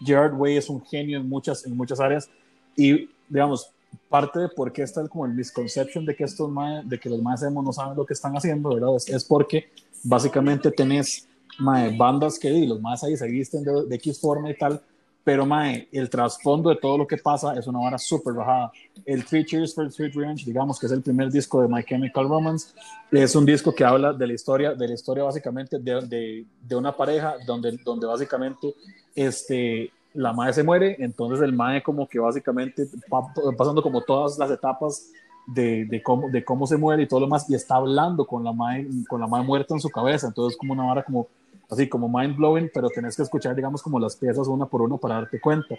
Gerard 0.03 0.33
Way 0.33 0.57
es 0.57 0.69
un 0.69 0.83
genio 0.83 1.19
en 1.19 1.29
muchas, 1.29 1.65
en 1.65 1.77
muchas 1.77 1.99
áreas 1.99 2.29
y, 2.75 3.09
digamos, 3.29 3.69
parte 4.09 4.39
de 4.39 4.49
por 4.49 4.71
qué 4.71 4.81
está 4.81 5.07
como 5.07 5.25
el 5.25 5.33
misconception 5.33 6.05
de 6.05 6.15
que 6.15 6.23
estos 6.23 6.49
mae, 6.49 6.81
de 6.83 6.99
que 6.99 7.09
los 7.09 7.19
emo 7.43 7.61
no 7.61 7.71
saben 7.71 7.95
lo 7.95 8.05
que 8.05 8.13
están 8.13 8.35
haciendo, 8.35 8.73
¿verdad? 8.73 8.95
Es, 8.95 9.07
es 9.09 9.23
porque 9.23 9.69
básicamente 10.03 10.71
tenés 10.71 11.27
mae, 11.59 11.95
bandas 11.95 12.39
que 12.39 12.49
y 12.49 12.65
los 12.65 12.81
más 12.81 13.03
ahí 13.03 13.15
se 13.17 13.27
visten 13.27 13.63
de, 13.63 13.85
de, 13.85 13.95
X 13.95 14.19
forma 14.19 14.49
y 14.49 14.57
tal, 14.57 14.81
pero 15.23 15.45
mae, 15.45 15.87
el 15.91 16.09
trasfondo 16.09 16.69
de 16.69 16.75
todo 16.75 16.97
lo 16.97 17.07
que 17.07 17.17
pasa 17.17 17.53
es 17.57 17.65
una 17.67 17.79
vara 17.79 17.97
súper 17.97 18.33
bajada. 18.33 18.71
El 19.05 19.23
Three 19.25 19.45
Cheers 19.45 19.73
for 19.73 19.85
Street 19.87 20.13
Revenge, 20.13 20.45
digamos 20.45 20.79
que 20.79 20.85
es 20.85 20.91
el 20.91 21.01
primer 21.01 21.31
disco 21.31 21.61
de 21.61 21.67
My 21.67 21.83
Chemical 21.83 22.27
Romance, 22.27 22.73
es 23.11 23.35
un 23.35 23.45
disco 23.45 23.73
que 23.73 23.85
habla 23.85 24.13
de 24.13 24.27
la 24.27 24.33
historia, 24.33 24.73
de 24.73 24.87
la 24.87 24.93
historia 24.93 25.23
básicamente 25.23 25.79
de, 25.79 26.01
de, 26.07 26.45
de 26.61 26.75
una 26.75 26.95
pareja 26.95 27.35
donde, 27.45 27.77
donde 27.85 28.05
básicamente 28.05 28.73
este, 29.15 29.91
la 30.13 30.33
madre 30.33 30.53
se 30.53 30.63
muere, 30.63 30.95
entonces 30.99 31.41
el 31.41 31.53
mae 31.53 31.81
como 31.81 32.07
que 32.07 32.19
básicamente 32.19 32.87
va 33.11 33.33
pasando 33.57 33.81
como 33.81 34.01
todas 34.01 34.37
las 34.37 34.51
etapas 34.51 35.09
de, 35.47 35.85
de, 35.85 36.01
cómo, 36.01 36.29
de 36.29 36.43
cómo 36.43 36.67
se 36.67 36.77
muere 36.77 37.03
y 37.03 37.07
todo 37.07 37.21
lo 37.21 37.27
más, 37.27 37.49
y 37.49 37.55
está 37.55 37.75
hablando 37.75 38.25
con 38.25 38.43
la 38.43 38.51
madre, 38.51 38.87
con 39.07 39.19
la 39.19 39.27
madre 39.27 39.45
muerta 39.45 39.73
en 39.73 39.81
su 39.81 39.89
cabeza, 39.89 40.27
entonces 40.27 40.57
como 40.57 40.73
una 40.73 40.85
vara 40.85 41.03
como 41.03 41.27
así 41.69 41.87
como 41.87 42.07
mind 42.07 42.35
blowing, 42.35 42.69
pero 42.73 42.89
tenés 42.89 43.15
que 43.15 43.23
escuchar, 43.23 43.55
digamos, 43.55 43.81
como 43.81 43.99
las 43.99 44.15
piezas 44.15 44.47
una 44.47 44.65
por 44.65 44.81
una 44.81 44.97
para 44.97 45.15
darte 45.15 45.39
cuenta. 45.39 45.75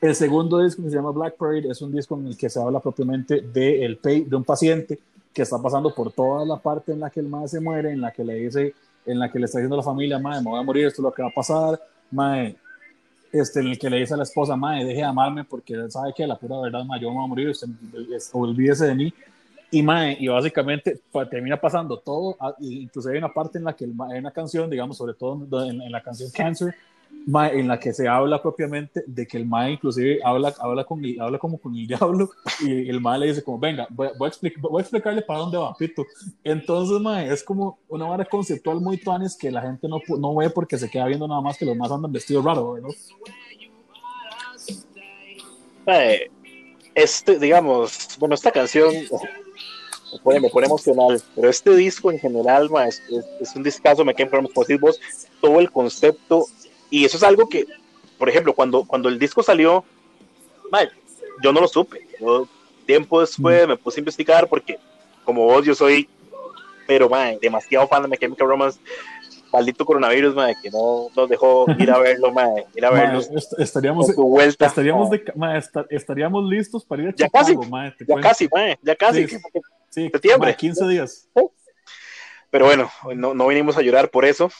El 0.00 0.14
segundo 0.14 0.58
disco 0.60 0.82
que 0.82 0.90
se 0.90 0.96
llama 0.96 1.10
Black 1.10 1.36
Parade 1.36 1.70
es 1.70 1.80
un 1.82 1.92
disco 1.92 2.16
en 2.18 2.26
el 2.26 2.36
que 2.36 2.50
se 2.50 2.60
habla 2.60 2.80
propiamente 2.80 3.40
de, 3.40 3.84
el 3.84 3.98
pay, 3.98 4.24
de 4.24 4.36
un 4.36 4.44
paciente 4.44 4.98
que 5.32 5.42
está 5.42 5.60
pasando 5.60 5.94
por 5.94 6.12
toda 6.12 6.44
la 6.44 6.56
parte 6.56 6.92
en 6.92 7.00
la 7.00 7.10
que 7.10 7.20
el 7.20 7.28
madre 7.28 7.48
se 7.48 7.60
muere, 7.60 7.92
en 7.92 8.00
la 8.00 8.10
que 8.10 8.24
le 8.24 8.34
dice, 8.34 8.74
en 9.04 9.18
la 9.18 9.30
que 9.30 9.38
le 9.38 9.44
está 9.44 9.58
diciendo 9.58 9.76
a 9.76 9.78
la 9.78 9.82
familia, 9.82 10.18
madre, 10.18 10.42
me 10.42 10.50
voy 10.50 10.60
a 10.60 10.62
morir, 10.62 10.86
esto 10.86 11.02
es 11.02 11.04
lo 11.04 11.12
que 11.12 11.22
va 11.22 11.28
a 11.28 11.34
pasar, 11.34 11.78
madre, 12.10 12.56
este, 13.30 13.60
en 13.60 13.66
el 13.66 13.78
que 13.78 13.90
le 13.90 13.98
dice 13.98 14.14
a 14.14 14.16
la 14.16 14.22
esposa, 14.22 14.56
madre, 14.56 14.84
deje 14.84 14.98
de 14.98 15.04
amarme 15.04 15.44
porque 15.44 15.90
sabe 15.90 16.14
que 16.16 16.26
la 16.26 16.38
pura 16.38 16.58
verdad, 16.58 16.84
madre, 16.84 17.02
yo 17.02 17.10
me 17.10 17.16
voy 17.16 17.24
a 17.24 17.28
morir, 17.28 17.50
usted, 17.50 17.68
olvídese 18.32 18.86
de 18.86 18.94
mí, 18.94 19.14
y, 19.70 19.82
mae, 19.82 20.16
y 20.18 20.28
básicamente 20.28 21.00
termina 21.30 21.60
pasando 21.60 21.98
todo, 21.98 22.36
incluso 22.60 23.08
hay 23.08 23.18
una 23.18 23.32
parte 23.32 23.58
en 23.58 23.64
la 23.64 23.74
que 23.74 23.84
el, 23.84 23.94
hay 24.10 24.18
una 24.18 24.30
canción, 24.30 24.70
digamos, 24.70 24.96
sobre 24.96 25.14
todo 25.14 25.64
en, 25.64 25.82
en 25.82 25.92
la 25.92 26.02
canción 26.02 26.30
Cancer, 26.30 26.74
mae, 27.26 27.58
en 27.58 27.66
la 27.66 27.78
que 27.78 27.92
se 27.92 28.06
habla 28.06 28.40
propiamente 28.40 29.02
de 29.06 29.26
que 29.26 29.36
el 29.36 29.46
mae 29.46 29.72
inclusive 29.72 30.20
habla, 30.24 30.54
habla, 30.60 30.84
con, 30.84 31.02
habla 31.20 31.38
como 31.38 31.58
con 31.58 31.74
el 31.74 31.86
diablo 31.88 32.30
y 32.60 32.88
el 32.88 33.00
mae 33.00 33.18
le 33.18 33.26
dice 33.26 33.42
como, 33.42 33.58
venga, 33.58 33.86
voy, 33.90 34.08
voy, 34.16 34.30
a, 34.30 34.60
voy 34.60 34.80
a 34.80 34.82
explicarle 34.82 35.22
para 35.22 35.40
dónde 35.40 35.58
va, 35.58 35.74
pito. 35.74 36.04
Entonces, 36.44 37.00
mae, 37.00 37.32
es 37.32 37.42
como 37.42 37.78
una 37.88 38.06
vara 38.06 38.24
conceptual 38.24 38.80
muy 38.80 38.98
tuanes 38.98 39.36
que 39.36 39.50
la 39.50 39.62
gente 39.62 39.88
no, 39.88 39.98
no 40.18 40.36
ve 40.36 40.50
porque 40.50 40.78
se 40.78 40.88
queda 40.88 41.06
viendo 41.06 41.26
nada 41.26 41.40
más 41.40 41.58
que 41.58 41.64
los 41.64 41.76
más 41.76 41.90
andan 41.90 42.12
vestidos 42.12 42.44
raro, 42.44 42.74
¿verdad? 42.74 42.90
Mae, 45.84 46.30
este, 46.94 47.38
digamos, 47.38 48.16
bueno, 48.18 48.34
esta 48.34 48.50
canción 48.50 48.92
me 50.16 50.22
pone, 50.22 50.40
me 50.40 50.50
pone 50.50 50.66
emocional, 50.66 51.22
pero 51.34 51.48
este 51.48 51.74
disco 51.76 52.10
en 52.10 52.18
general 52.18 52.70
ma, 52.70 52.86
es, 52.86 53.02
es, 53.10 53.24
es, 53.40 53.56
un 53.56 53.62
discazo, 53.62 54.04
me 54.04 54.14
quedo 54.14 54.30
como 54.30 54.50
vos, 54.80 55.00
todo 55.40 55.60
el 55.60 55.70
concepto, 55.70 56.46
y 56.90 57.04
eso 57.04 57.16
es 57.16 57.22
algo 57.22 57.48
que, 57.48 57.66
por 58.18 58.28
ejemplo, 58.28 58.54
cuando, 58.54 58.84
cuando 58.84 59.08
el 59.08 59.18
disco 59.18 59.42
salió, 59.42 59.84
ma, 60.70 60.80
yo 61.42 61.52
no 61.52 61.60
lo 61.60 61.68
supe, 61.68 62.06
yo, 62.20 62.48
tiempo 62.86 63.20
después 63.20 63.66
mm. 63.66 63.68
me 63.68 63.76
puse 63.76 64.00
a 64.00 64.02
investigar 64.02 64.48
porque, 64.48 64.78
como 65.24 65.44
vos, 65.44 65.64
yo 65.64 65.74
soy, 65.74 66.08
pero 66.86 67.08
ma, 67.08 67.32
demasiado 67.40 67.86
fan 67.88 68.02
de 68.02 68.08
My 68.08 68.16
Chemical 68.16 68.48
Romance, 68.48 68.80
maldito 69.52 69.84
coronavirus, 69.84 70.34
ma, 70.34 70.48
que 70.60 70.70
no 70.70 71.08
nos 71.14 71.28
dejó 71.28 71.66
ir 71.78 71.90
a 71.90 71.98
verlo, 71.98 72.32
ma, 72.32 72.48
ir 72.74 72.84
a 72.84 72.90
verlo. 72.92 73.20
estaríamos, 73.58 74.14
vuelta, 74.14 74.66
estaríamos, 74.66 75.10
de, 75.10 75.24
estaríamos 75.90 76.48
listos 76.48 76.84
para 76.84 77.02
ir 77.02 77.08
a 77.08 77.14
ya 77.14 77.26
Chicago, 77.26 77.60
casi, 77.60 77.70
ma, 77.70 77.94
ya 77.98 78.16
casi, 78.20 78.48
ma, 78.48 78.76
ya 78.82 78.96
casi, 78.96 79.28
sí. 79.28 79.36
Sí, 79.96 80.10
septiembre. 80.12 80.54
15 80.54 80.88
días. 80.88 81.26
Pero 82.50 82.66
bueno, 82.66 82.90
no, 83.14 83.32
no 83.32 83.46
vinimos 83.46 83.78
a 83.78 83.80
llorar 83.80 84.10
por 84.10 84.26
eso. 84.26 84.50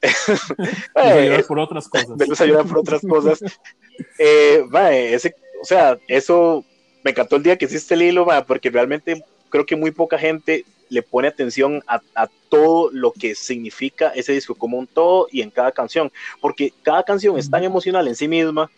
a 0.94 1.20
llorar 1.20 1.44
por 1.44 1.58
otras 1.58 1.86
cosas. 1.86 2.16
Venimos 2.16 2.40
a 2.40 2.46
llorar 2.46 2.66
por 2.66 2.78
otras 2.78 3.02
cosas. 3.02 3.40
eh, 4.18 4.64
va, 4.74 4.90
ese, 4.94 5.34
o 5.60 5.66
sea, 5.66 5.98
eso 6.08 6.64
me 7.04 7.10
encantó 7.10 7.36
el 7.36 7.42
día 7.42 7.58
que 7.58 7.66
hiciste 7.66 7.92
el 7.92 8.00
hilo, 8.00 8.24
va, 8.24 8.46
porque 8.46 8.70
realmente 8.70 9.22
creo 9.50 9.66
que 9.66 9.76
muy 9.76 9.90
poca 9.90 10.16
gente 10.16 10.64
le 10.88 11.02
pone 11.02 11.28
atención 11.28 11.82
a, 11.86 12.00
a, 12.14 12.30
todo 12.48 12.88
lo 12.90 13.12
que 13.12 13.34
significa 13.34 14.08
ese 14.08 14.32
disco 14.32 14.54
como 14.54 14.78
un 14.78 14.86
todo 14.86 15.28
y 15.30 15.42
en 15.42 15.50
cada 15.50 15.72
canción, 15.72 16.10
porque 16.40 16.72
cada 16.82 17.02
canción 17.02 17.38
es 17.38 17.50
tan 17.50 17.64
emocional 17.64 18.08
en 18.08 18.16
sí 18.16 18.28
misma 18.28 18.70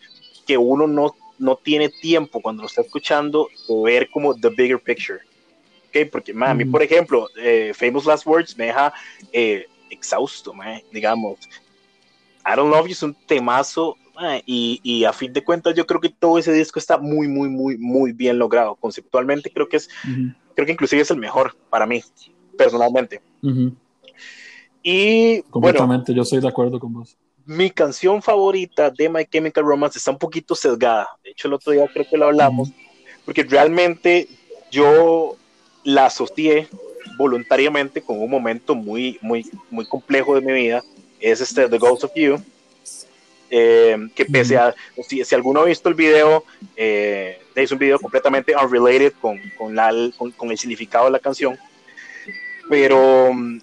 que 0.45 0.57
uno 0.57 0.85
no, 0.85 1.15
no 1.39 1.55
tiene 1.55 1.87
tiempo 1.87 2.41
cuando 2.41 2.63
lo 2.63 2.67
está 2.67 2.81
escuchando 2.81 3.47
de 3.69 3.83
ver 3.83 4.09
como 4.11 4.35
the 4.35 4.49
bigger 4.49 4.79
picture. 4.81 5.21
¿Okay? 5.93 6.05
Porque 6.05 6.33
ma, 6.33 6.49
a 6.49 6.53
mí, 6.55 6.65
por 6.65 6.81
ejemplo, 6.81 7.29
eh, 7.37 7.71
Famous 7.75 8.05
Last 8.05 8.25
Words 8.25 8.57
me 8.57 8.65
deja 8.65 8.91
eh, 9.31 9.67
exhausto, 9.91 10.53
ma, 10.53 10.79
digamos. 10.91 11.37
I 12.45 12.55
Don't 12.55 12.71
Love 12.71 12.87
You 12.87 12.93
es 12.93 13.03
un 13.03 13.13
temazo 13.13 13.95
ma, 14.15 14.39
y, 14.45 14.79
y, 14.83 15.05
a 15.05 15.13
fin 15.13 15.31
de 15.31 15.43
cuentas 15.43 15.75
yo 15.75 15.85
creo 15.85 16.01
que 16.01 16.09
todo 16.09 16.37
ese 16.39 16.51
disco 16.51 16.79
está 16.79 16.97
muy, 16.97 17.27
muy, 17.27 17.47
muy, 17.47 17.77
muy 17.77 18.11
bien 18.11 18.39
logrado. 18.39 18.75
Conceptualmente 18.75 19.51
creo 19.51 19.69
que 19.69 19.77
es, 19.77 19.87
uh 20.03 20.09
-huh. 20.09 20.35
creo 20.55 20.65
que 20.65 20.71
inclusive 20.71 21.03
es 21.03 21.11
el 21.11 21.17
mejor 21.17 21.55
para 21.69 21.85
mí, 21.85 22.01
personalmente. 22.57 23.21
Uh 23.43 23.49
-huh. 23.49 23.75
Y 24.81 25.41
completamente, 25.43 26.11
bueno, 26.11 26.17
yo 26.17 26.23
estoy 26.23 26.41
de 26.41 26.47
acuerdo 26.47 26.79
con 26.79 26.93
vos. 26.93 27.15
Mi 27.45 27.69
canción 27.69 28.21
favorita 28.21 28.89
de 28.89 29.09
My 29.09 29.25
Chemical 29.25 29.63
Romance 29.63 29.97
está 29.97 30.11
un 30.11 30.17
poquito 30.17 30.55
sesgada. 30.55 31.07
De 31.23 31.31
hecho, 31.31 31.47
el 31.47 31.53
otro 31.53 31.71
día 31.71 31.87
creo 31.93 32.05
que 32.09 32.17
lo 32.17 32.25
hablamos, 32.25 32.69
uh 32.69 32.71
-huh. 32.71 33.23
porque 33.25 33.43
realmente 33.43 34.27
yo 34.71 35.37
la 35.83 36.07
asocié 36.07 36.67
voluntariamente 37.17 38.01
con 38.01 38.21
un 38.21 38.29
momento 38.29 38.75
muy, 38.75 39.17
muy, 39.21 39.45
muy 39.69 39.85
complejo 39.85 40.35
de 40.35 40.41
mi 40.41 40.53
vida. 40.53 40.83
es 41.19 41.41
este 41.41 41.69
The 41.69 41.77
Ghost 41.77 42.03
of 42.03 42.11
You. 42.15 42.41
Eh, 43.55 44.09
que 44.15 44.25
pese 44.25 44.57
a, 44.57 44.73
si, 45.07 45.23
si, 45.23 45.35
alguno 45.35 45.61
ha 45.61 45.65
visto 45.65 45.87
el 45.87 45.93
video, 45.93 46.43
eh, 46.75 47.39
es 47.53 47.71
un 47.71 47.77
video 47.77 47.99
completamente 47.99 48.55
unrelated 48.55 49.13
con, 49.21 49.39
con, 49.55 50.51
el 50.51 50.57
significado 50.57 51.05
de 51.05 51.11
la 51.11 51.19
canción, 51.19 51.55
pero 52.67 53.31
mm, 53.31 53.61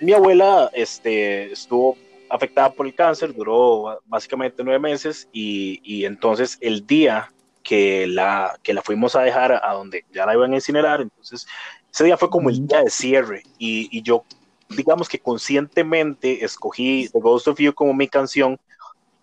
mi 0.00 0.12
abuela 0.12 0.68
este, 0.74 1.52
estuvo 1.52 1.96
afectada 2.28 2.72
por 2.72 2.86
el 2.86 2.94
cáncer, 2.94 3.32
duró 3.32 4.00
básicamente 4.06 4.64
nueve 4.64 4.80
meses 4.80 5.28
y, 5.32 5.80
y 5.84 6.04
entonces 6.04 6.58
el 6.60 6.84
día 6.84 7.30
que 7.68 8.06
la, 8.06 8.58
que 8.62 8.72
la 8.72 8.80
fuimos 8.80 9.14
a 9.14 9.20
dejar 9.20 9.52
a, 9.52 9.74
donde 9.74 10.06
ya 10.10 10.24
la 10.24 10.32
iban 10.32 10.52
a 10.52 10.54
incinerar, 10.54 11.02
entonces 11.02 11.46
ese 11.92 12.04
día 12.04 12.16
fue 12.16 12.30
como 12.30 12.48
el 12.48 12.66
día 12.66 12.82
de 12.82 12.88
cierre. 12.88 13.42
Y, 13.58 13.90
y 13.90 14.00
yo 14.00 14.24
digamos 14.70 15.06
que 15.06 15.18
conscientemente 15.18 16.42
escogí 16.46 17.10
The 17.12 17.20
Ghost 17.20 17.48
of 17.48 17.58
You 17.58 17.74
como 17.74 17.92
mi 17.92 18.08
canción 18.08 18.58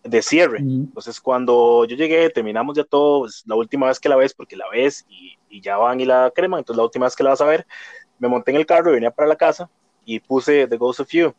de 0.03 0.21
cierre. 0.21 0.59
Entonces, 0.59 1.19
cuando 1.19 1.85
yo 1.85 1.95
llegué, 1.95 2.29
terminamos 2.29 2.77
ya 2.77 2.83
todo, 2.83 3.21
pues, 3.21 3.41
la 3.47 3.55
última 3.55 3.87
vez 3.87 3.99
que 3.99 4.09
la 4.09 4.15
ves, 4.15 4.35
porque 4.35 4.55
la 4.55 4.69
ves 4.71 5.03
y, 5.09 5.39
y, 5.49 5.59
ya 5.59 5.77
van 5.77 5.99
y 5.99 6.05
la 6.05 6.31
crema, 6.35 6.59
entonces 6.59 6.77
la 6.77 6.83
última 6.83 7.07
vez 7.07 7.15
que 7.15 7.23
la 7.23 7.31
vas 7.31 7.41
a 7.41 7.45
ver, 7.45 7.65
me 8.19 8.27
monté 8.27 8.51
en 8.51 8.57
el 8.57 8.67
carro 8.67 8.91
y 8.91 8.95
venía 8.95 9.09
para 9.09 9.27
la 9.27 9.35
casa 9.35 9.67
y 10.05 10.19
puse 10.19 10.67
The 10.67 10.77
Ghost 10.77 10.99
of 10.99 11.09
You, 11.09 11.33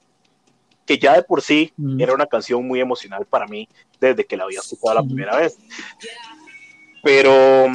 que 0.84 0.98
ya 0.98 1.14
de 1.14 1.22
por 1.22 1.40
sí 1.40 1.72
era 1.98 2.14
una 2.14 2.26
canción 2.26 2.66
muy 2.66 2.80
emocional 2.80 3.26
para 3.26 3.46
mí 3.46 3.68
desde 4.00 4.24
que 4.24 4.36
la 4.36 4.44
había 4.44 4.58
escuchado 4.58 4.94
la 4.94 5.04
primera 5.04 5.36
vez. 5.36 5.56
Pero 7.02 7.66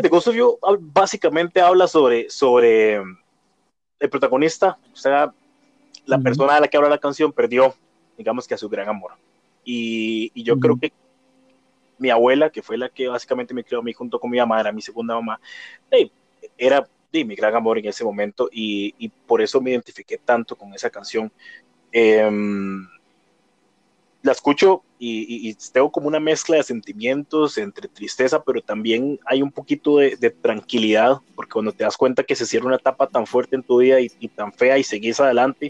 The 0.00 0.08
Ghost 0.08 0.28
of 0.28 0.34
You 0.34 0.58
básicamente 0.80 1.60
habla 1.60 1.86
sobre, 1.86 2.30
sobre 2.30 2.96
el 2.96 4.10
protagonista, 4.10 4.78
o 4.92 4.96
sea, 4.96 5.32
la 6.06 6.18
persona 6.18 6.54
de 6.54 6.60
la 6.62 6.68
que 6.68 6.76
habla 6.76 6.88
la 6.88 6.98
canción 6.98 7.32
perdió, 7.32 7.74
digamos 8.16 8.46
que 8.46 8.54
a 8.54 8.58
su 8.58 8.68
gran 8.68 8.88
amor. 8.88 9.12
Y, 9.64 10.30
y 10.34 10.42
yo 10.42 10.58
creo 10.58 10.78
que 10.78 10.92
mi 11.98 12.10
abuela, 12.10 12.50
que 12.50 12.62
fue 12.62 12.76
la 12.76 12.88
que 12.88 13.08
básicamente 13.08 13.54
me 13.54 13.64
crió 13.64 13.80
a 13.80 13.82
mí 13.82 13.92
junto 13.92 14.18
con 14.18 14.30
mi 14.30 14.38
mamá, 14.38 14.60
era 14.60 14.72
mi 14.72 14.82
segunda 14.82 15.14
mamá, 15.14 15.40
era 16.58 16.86
mi 17.12 17.34
gran 17.36 17.54
amor 17.54 17.78
en 17.78 17.86
ese 17.86 18.02
momento 18.02 18.48
y, 18.50 18.94
y, 18.98 19.08
por 19.08 19.40
eso 19.40 19.60
me 19.60 19.70
identifiqué 19.70 20.18
tanto 20.18 20.56
con 20.56 20.74
esa 20.74 20.90
canción. 20.90 21.30
Em, 21.92 22.88
la 24.24 24.32
escucho 24.32 24.82
y, 24.98 25.50
y, 25.50 25.54
tengo 25.70 25.92
como 25.92 26.08
una 26.08 26.18
mezcla 26.18 26.56
de 26.56 26.62
sentimientos 26.62 27.58
entre 27.58 27.88
tristeza, 27.88 28.42
pero 28.42 28.62
también 28.62 29.20
hay 29.26 29.42
un 29.42 29.52
poquito 29.52 29.98
de, 29.98 30.16
de, 30.16 30.30
tranquilidad, 30.30 31.18
porque 31.36 31.52
cuando 31.52 31.72
te 31.72 31.84
das 31.84 31.98
cuenta 31.98 32.24
que 32.24 32.34
se 32.34 32.46
cierra 32.46 32.68
una 32.68 32.76
etapa 32.76 33.06
tan 33.06 33.26
fuerte 33.26 33.54
en 33.54 33.62
tu 33.62 33.80
vida 33.80 34.00
y, 34.00 34.10
y 34.18 34.28
tan 34.28 34.50
fea 34.54 34.78
y 34.78 34.82
seguís 34.82 35.20
adelante 35.20 35.68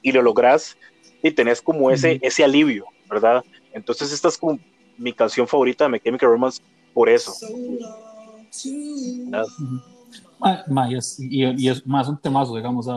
y 0.00 0.12
lo 0.12 0.22
logras 0.22 0.76
y 1.24 1.32
tenés 1.32 1.60
como 1.60 1.90
ese, 1.90 2.20
ese 2.22 2.44
alivio, 2.44 2.86
¿verdad? 3.10 3.44
Entonces 3.72 4.12
esta 4.12 4.28
es 4.28 4.38
como 4.38 4.60
mi 4.96 5.12
canción 5.12 5.48
favorita 5.48 5.84
de 5.84 5.90
My 5.90 5.98
Chemical 5.98 6.30
Romance 6.30 6.62
por 6.94 7.08
eso. 7.08 7.32
y, 11.18 11.68
es 11.68 11.84
más 11.84 12.08
un 12.08 12.16
temazo, 12.16 12.54
digamos, 12.54 12.88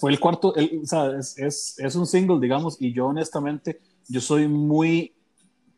fue 0.00 0.12
el 0.12 0.20
cuarto, 0.20 0.54
o 0.54 0.86
sea, 0.86 1.16
es, 1.18 1.38
es, 1.38 1.74
es, 1.78 1.94
un 1.94 2.06
single, 2.06 2.40
digamos, 2.40 2.76
y 2.80 2.92
yo 2.92 3.06
honestamente, 3.06 3.80
yo 4.08 4.20
soy 4.20 4.48
muy, 4.48 5.12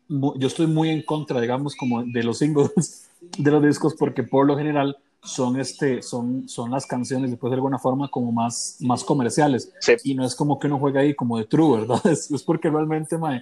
yo 0.07 0.47
estoy 0.47 0.67
muy 0.67 0.89
en 0.89 1.01
contra, 1.01 1.41
digamos, 1.41 1.75
como 1.75 2.03
de 2.03 2.23
los 2.23 2.37
singles 2.37 3.09
de 3.37 3.51
los 3.51 3.63
discos, 3.63 3.95
porque 3.95 4.23
por 4.23 4.45
lo 4.45 4.57
general 4.57 4.97
son, 5.23 5.59
este, 5.59 6.01
son, 6.01 6.47
son 6.47 6.71
las 6.71 6.85
canciones, 6.85 7.31
después 7.31 7.51
de 7.51 7.55
alguna 7.55 7.79
forma, 7.79 8.07
como 8.09 8.31
más, 8.31 8.77
más 8.79 9.03
comerciales. 9.03 9.71
Y 10.03 10.15
no 10.15 10.25
es 10.25 10.35
como 10.35 10.59
que 10.59 10.67
uno 10.67 10.79
juega 10.79 11.01
ahí 11.01 11.13
como 11.13 11.37
de 11.37 11.45
true, 11.45 11.79
¿verdad? 11.79 12.01
Es, 12.11 12.31
es 12.31 12.43
porque 12.43 12.69
realmente, 12.69 13.17
mae, 13.17 13.41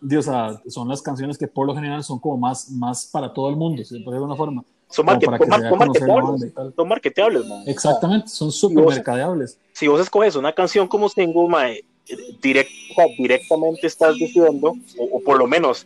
Dios, 0.00 0.28
son 0.68 0.88
las 0.88 1.02
canciones 1.02 1.38
que 1.38 1.48
por 1.48 1.66
lo 1.66 1.74
general 1.74 2.04
son 2.04 2.18
como 2.18 2.36
más, 2.36 2.70
más 2.70 3.06
para 3.06 3.32
todo 3.32 3.48
el 3.48 3.56
mundo, 3.56 3.82
si 3.84 4.02
de 4.02 4.12
alguna 4.12 4.36
forma. 4.36 4.64
Son, 4.94 5.04
market, 5.04 5.28
marketeables. 5.28 6.52
Son 6.76 6.88
marketeables, 6.88 7.44
Exactamente, 7.66 8.28
son 8.28 8.52
súper 8.52 8.84
mercadeables. 8.86 9.58
Si 9.72 9.88
vos 9.88 10.00
escoges 10.00 10.36
una 10.36 10.52
canción 10.52 10.86
como 10.86 11.08
single, 11.08 11.48
mae, 11.48 11.84
direct, 12.40 12.70
directamente 13.18 13.88
estás 13.88 14.14
diciendo, 14.14 14.74
o, 14.98 15.16
o 15.16 15.20
por 15.20 15.36
lo 15.36 15.48
menos 15.48 15.84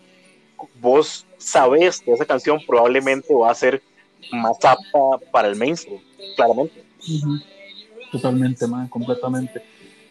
vos 0.81 1.25
sabes 1.39 2.01
que 2.01 2.13
esa 2.13 2.27
canción 2.27 2.59
probablemente 2.67 3.35
va 3.35 3.51
a 3.51 3.55
ser 3.55 3.83
más 4.31 4.57
apta 4.63 5.27
para 5.33 5.49
el 5.49 5.57
mainstream, 5.57 6.03
claramente. 6.37 6.85
Totalmente, 8.13 8.67
mae, 8.67 8.91
completamente. 8.91 9.63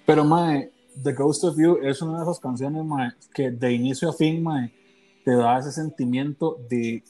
Pero, 0.07 0.23
mae, 0.25 0.71
The 1.03 1.13
Ghost 1.13 1.43
of 1.43 1.55
You 1.59 1.77
es 1.83 2.01
una 2.01 2.17
de 2.17 2.23
esas 2.23 2.39
canciones, 2.39 2.83
mae, 2.83 3.11
que 3.31 3.51
de 3.51 3.73
inicio 3.73 4.09
a 4.09 4.13
fin, 4.13 4.41
mae, 4.41 4.71
te 5.23 5.35
da 5.35 5.59
ese 5.59 5.71
sentimiento 5.71 6.57
de, 6.67 7.03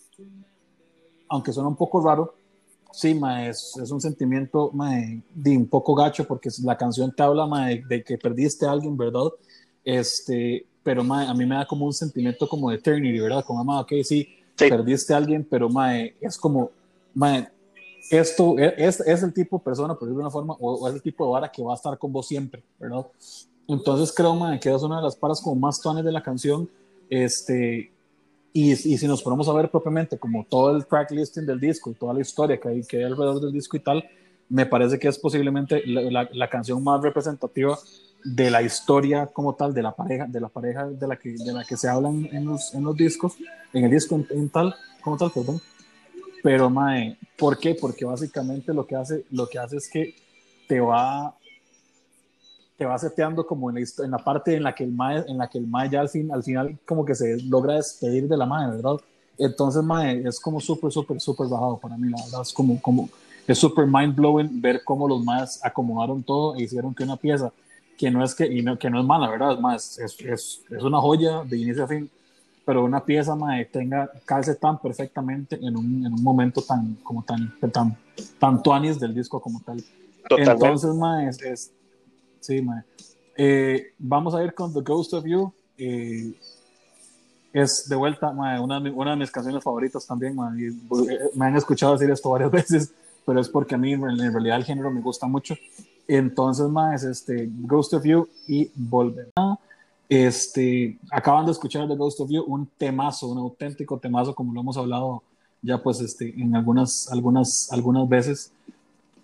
aunque 1.30 1.54
suena 1.54 1.70
un 1.70 1.76
poco 1.76 2.02
raro, 2.02 2.34
sí, 2.92 3.14
mae, 3.14 3.50
es, 3.50 3.78
es 3.82 3.92
un 3.92 4.02
sentimiento, 4.02 4.72
mae, 4.74 5.22
de 5.34 5.58
un 5.58 5.68
poco 5.68 5.94
gacho, 5.96 6.26
porque 6.26 6.50
la 6.64 6.78
canción 6.78 7.14
te 7.16 7.24
habla, 7.24 7.46
mae, 7.46 7.84
de, 7.88 8.04
que 8.04 8.18
perdiste 8.18 8.66
a 8.66 8.72
alguien, 8.72 8.98
¿verdad? 8.98 9.30
Este, 9.84 10.66
pero, 10.84 11.04
mae, 11.04 11.28
a 11.28 11.34
mí 11.34 11.46
me 11.46 11.56
da 11.56 11.68
como 11.68 11.86
un 11.86 11.94
sentimiento 11.94 12.48
como 12.48 12.70
de 12.70 12.78
eternity, 12.78 13.20
¿verdad? 13.20 13.44
Como, 13.46 13.64
mae, 13.64 13.82
ok, 13.82 13.90
sí, 14.04 14.28
sí. 14.56 14.70
perdiste 14.70 15.14
a 15.14 15.18
alguien, 15.18 15.48
pero, 15.50 15.70
mae, 15.70 16.16
es 16.22 16.38
como 16.38 16.72
mae, 17.18 17.50
esto 18.12 18.58
e, 18.60 18.76
es, 18.78 19.00
es, 19.02 19.24
el 19.24 19.34
tipo 19.34 19.58
de 19.58 19.64
persona, 19.64 19.96
por 19.96 20.08
decirlo 20.08 20.20
de 20.20 20.26
una 20.26 20.32
forma, 20.32 20.56
o, 20.60 20.88
es 20.88 20.94
el 20.94 21.02
tipo 21.02 21.26
de 21.26 21.32
vara 21.32 21.52
que 21.52 21.64
va 21.64 21.74
a 21.74 21.76
estar 21.76 21.98
con 21.98 22.12
vos 22.14 22.28
siempre, 22.28 22.64
¿verdad? 22.80 23.08
Entonces 23.68 24.14
creo, 24.16 24.38
que 24.62 24.74
es 24.74 24.84
una 24.84 24.98
de 24.98 25.04
las 25.04 25.16
paras 25.16 25.42
como 25.42 25.56
más 25.56 25.82
tones 25.82 26.06
de 26.06 26.12
la 26.12 26.22
canción, 26.22 26.70
este, 27.10 27.92
y, 28.54 28.72
y, 28.72 28.98
si 28.98 29.08
nos 29.08 29.22
ponemos 29.22 29.48
a 29.48 29.54
ver 29.54 29.70
propiamente 29.70 30.18
como 30.18 30.46
todo 30.46 30.76
el 30.76 30.86
track 30.86 31.12
listing 31.12 31.46
del 31.46 31.60
disco 31.60 31.92
y 31.92 31.94
toda 31.94 32.14
la 32.14 32.22
historia 32.22 32.60
que 32.60 32.70
hay, 32.70 32.84
que 32.84 32.98
hay 32.98 33.04
alrededor 33.04 33.40
del 33.42 33.52
disco 33.52 33.78
y 33.78 33.82
tal, 33.82 34.04
me 34.50 34.66
parece 34.66 34.98
que 34.98 35.08
es 35.08 35.20
posiblemente 35.20 35.84
la, 35.86 36.02
la, 36.02 36.30
la, 36.32 36.50
canción 36.50 36.84
más 36.84 37.02
representativa 37.02 37.78
de 38.24 38.50
la 38.50 38.62
historia 38.62 39.28
como 39.28 39.56
tal, 39.56 39.74
de 39.74 39.82
la 39.82 39.96
pareja, 39.96 40.26
de 40.28 40.40
la 40.40 40.50
pareja 40.50 40.88
de 40.88 41.08
la 41.08 41.18
que, 41.18 41.32
de 41.34 41.54
la 41.54 41.64
que 41.64 41.78
se 41.78 41.88
hablan 41.88 42.28
en 42.32 42.46
los, 42.46 42.74
en 42.74 42.84
los 42.84 42.96
discos, 42.96 43.36
en 43.74 43.86
el 43.86 43.92
disco 43.92 44.16
en, 44.16 44.28
en 44.32 44.50
tal, 44.50 44.76
como 45.02 45.18
tal, 45.18 45.32
perdón. 45.32 45.62
Pero, 46.44 46.70
mae, 46.70 47.18
¿por 47.38 47.58
qué? 47.58 47.76
Porque 47.76 48.06
básicamente 48.06 48.74
lo 48.74 48.86
que 48.86 48.96
hace, 48.96 49.26
lo 49.32 49.48
que 49.48 49.60
hace 49.60 49.78
es 49.78 49.90
que 49.90 50.16
te 50.68 50.80
va, 50.80 51.36
te 52.78 52.86
va 52.86 52.98
seteando 52.98 53.46
como 53.46 53.70
en 53.70 53.76
la, 53.76 54.06
en 54.06 54.12
la 54.12 54.18
parte 54.20 54.56
en 54.56 54.64
la 54.64 54.74
que 54.74 54.84
el 54.84 54.92
mae, 54.92 55.24
en 55.28 55.38
la 55.38 55.50
que 55.50 55.58
el 55.58 55.68
mae 55.68 55.90
ya 55.90 56.02
al, 56.02 56.10
fin, 56.10 56.32
al 56.32 56.44
final 56.44 56.78
como 56.86 57.04
que 57.04 57.16
se 57.16 57.42
logra 57.44 57.76
despedir 57.76 58.28
de 58.28 58.38
la 58.38 58.46
mae, 58.46 58.70
¿verdad? 58.70 58.98
Entonces, 59.38 59.84
mae, 59.84 60.28
es 60.28 60.40
como 60.40 60.60
súper, 60.60 60.92
súper, 60.92 61.20
súper 61.20 61.48
bajado 61.48 61.78
para 61.78 61.98
mí, 61.98 62.10
la 62.10 62.24
verdad. 62.24 62.42
Es 62.42 62.54
como, 62.54 62.82
como, 62.82 63.10
es 63.48 63.58
súper 63.58 63.86
mind 63.86 64.16
blowing 64.16 64.62
ver 64.62 64.84
cómo 64.84 65.08
los 65.08 65.24
maes 65.24 65.60
acomodaron 65.64 66.24
todo 66.24 66.56
e 66.56 66.64
hicieron 66.64 66.94
que 66.94 67.04
una 67.04 67.18
pieza 67.18 67.52
que 67.98 68.12
no 68.12 68.24
es 68.24 68.36
que, 68.36 68.46
y 68.46 68.62
no, 68.62 68.78
que 68.78 68.90
no 68.90 69.00
es 69.00 69.06
mala, 69.06 69.30
¿verdad? 69.30 69.58
Es, 69.76 69.98
es, 69.98 70.20
es, 70.22 70.62
es 70.70 70.84
una 70.84 71.00
joya 71.00 71.44
de 71.44 71.58
inicio 71.58 71.84
a 71.84 71.88
fin 71.88 72.10
pero 72.68 72.84
una 72.84 73.00
pieza 73.00 73.34
mae, 73.34 73.64
tenga, 73.64 74.12
calce 74.26 74.54
tan 74.56 74.78
perfectamente 74.78 75.56
en 75.56 75.78
un, 75.78 76.06
en 76.06 76.12
un 76.12 76.22
momento 76.22 76.62
tan, 76.62 76.96
como 76.96 77.24
tan, 77.24 77.58
tan, 77.72 77.98
tan 78.38 78.62
tuanis 78.62 79.00
del 79.00 79.16
disco 79.16 79.40
como 79.40 79.62
tal. 79.62 79.82
Totalmente. 80.28 80.52
Entonces, 80.52 80.94
mae, 80.94 81.30
es, 81.30 81.72
sí, 82.48 82.62
mae. 82.62 82.84
Eh, 83.36 83.94
vamos 84.00 84.34
a 84.34 84.44
ir 84.44 84.54
con 84.54 84.74
The 84.74 84.82
Ghost 84.82 85.14
of 85.14 85.26
You. 85.26 85.52
Eh, 85.78 86.34
es 87.54 87.88
de 87.88 87.96
vuelta 87.96 88.30
una, 88.30 88.62
una, 88.62 89.12
de 89.12 89.18
mis 89.18 89.32
canciones 89.32 89.64
favoritas 89.64 90.08
también. 90.08 90.36
Mae, 90.36 90.60
y, 90.60 90.68
eh, 90.68 91.20
me 91.36 91.46
han 91.46 91.56
escuchado 91.56 91.94
decir 91.94 92.10
esto 92.10 92.30
varias 92.30 92.52
veces, 92.60 92.94
pero 93.26 93.42
es 93.42 93.50
porque 93.50 93.76
a 93.76 93.78
mí 93.78 93.94
en 93.94 94.34
realidad 94.34 94.58
el 94.58 94.64
género 94.64 94.90
me 94.90 95.02
gusta 95.02 95.28
mucho. 95.28 95.56
Entonces, 96.08 96.68
mae, 96.70 96.96
es 96.96 97.04
este, 97.04 97.50
Ghost 97.52 97.94
of 97.94 98.06
You 98.06 98.28
y 98.48 98.72
Volver. 98.74 99.30
Este, 100.10 100.98
acaban 101.12 101.46
de 101.46 101.52
escuchar 101.52 101.86
The 101.88 101.96
Ghost 101.96 102.22
of 102.22 102.30
You, 102.30 102.44
un 102.48 102.66
temazo, 102.78 103.28
un 103.28 103.40
auténtico 103.40 104.00
temazo, 104.00 104.34
como 104.34 104.54
lo 104.54 104.62
hemos 104.62 104.78
hablado 104.78 105.22
ya 105.62 105.82
pues 105.82 106.00
este, 106.00 106.34
en 106.40 106.56
algunas, 106.56 107.12
algunas, 107.12 107.72
algunas 107.74 108.08
veces. 108.08 108.52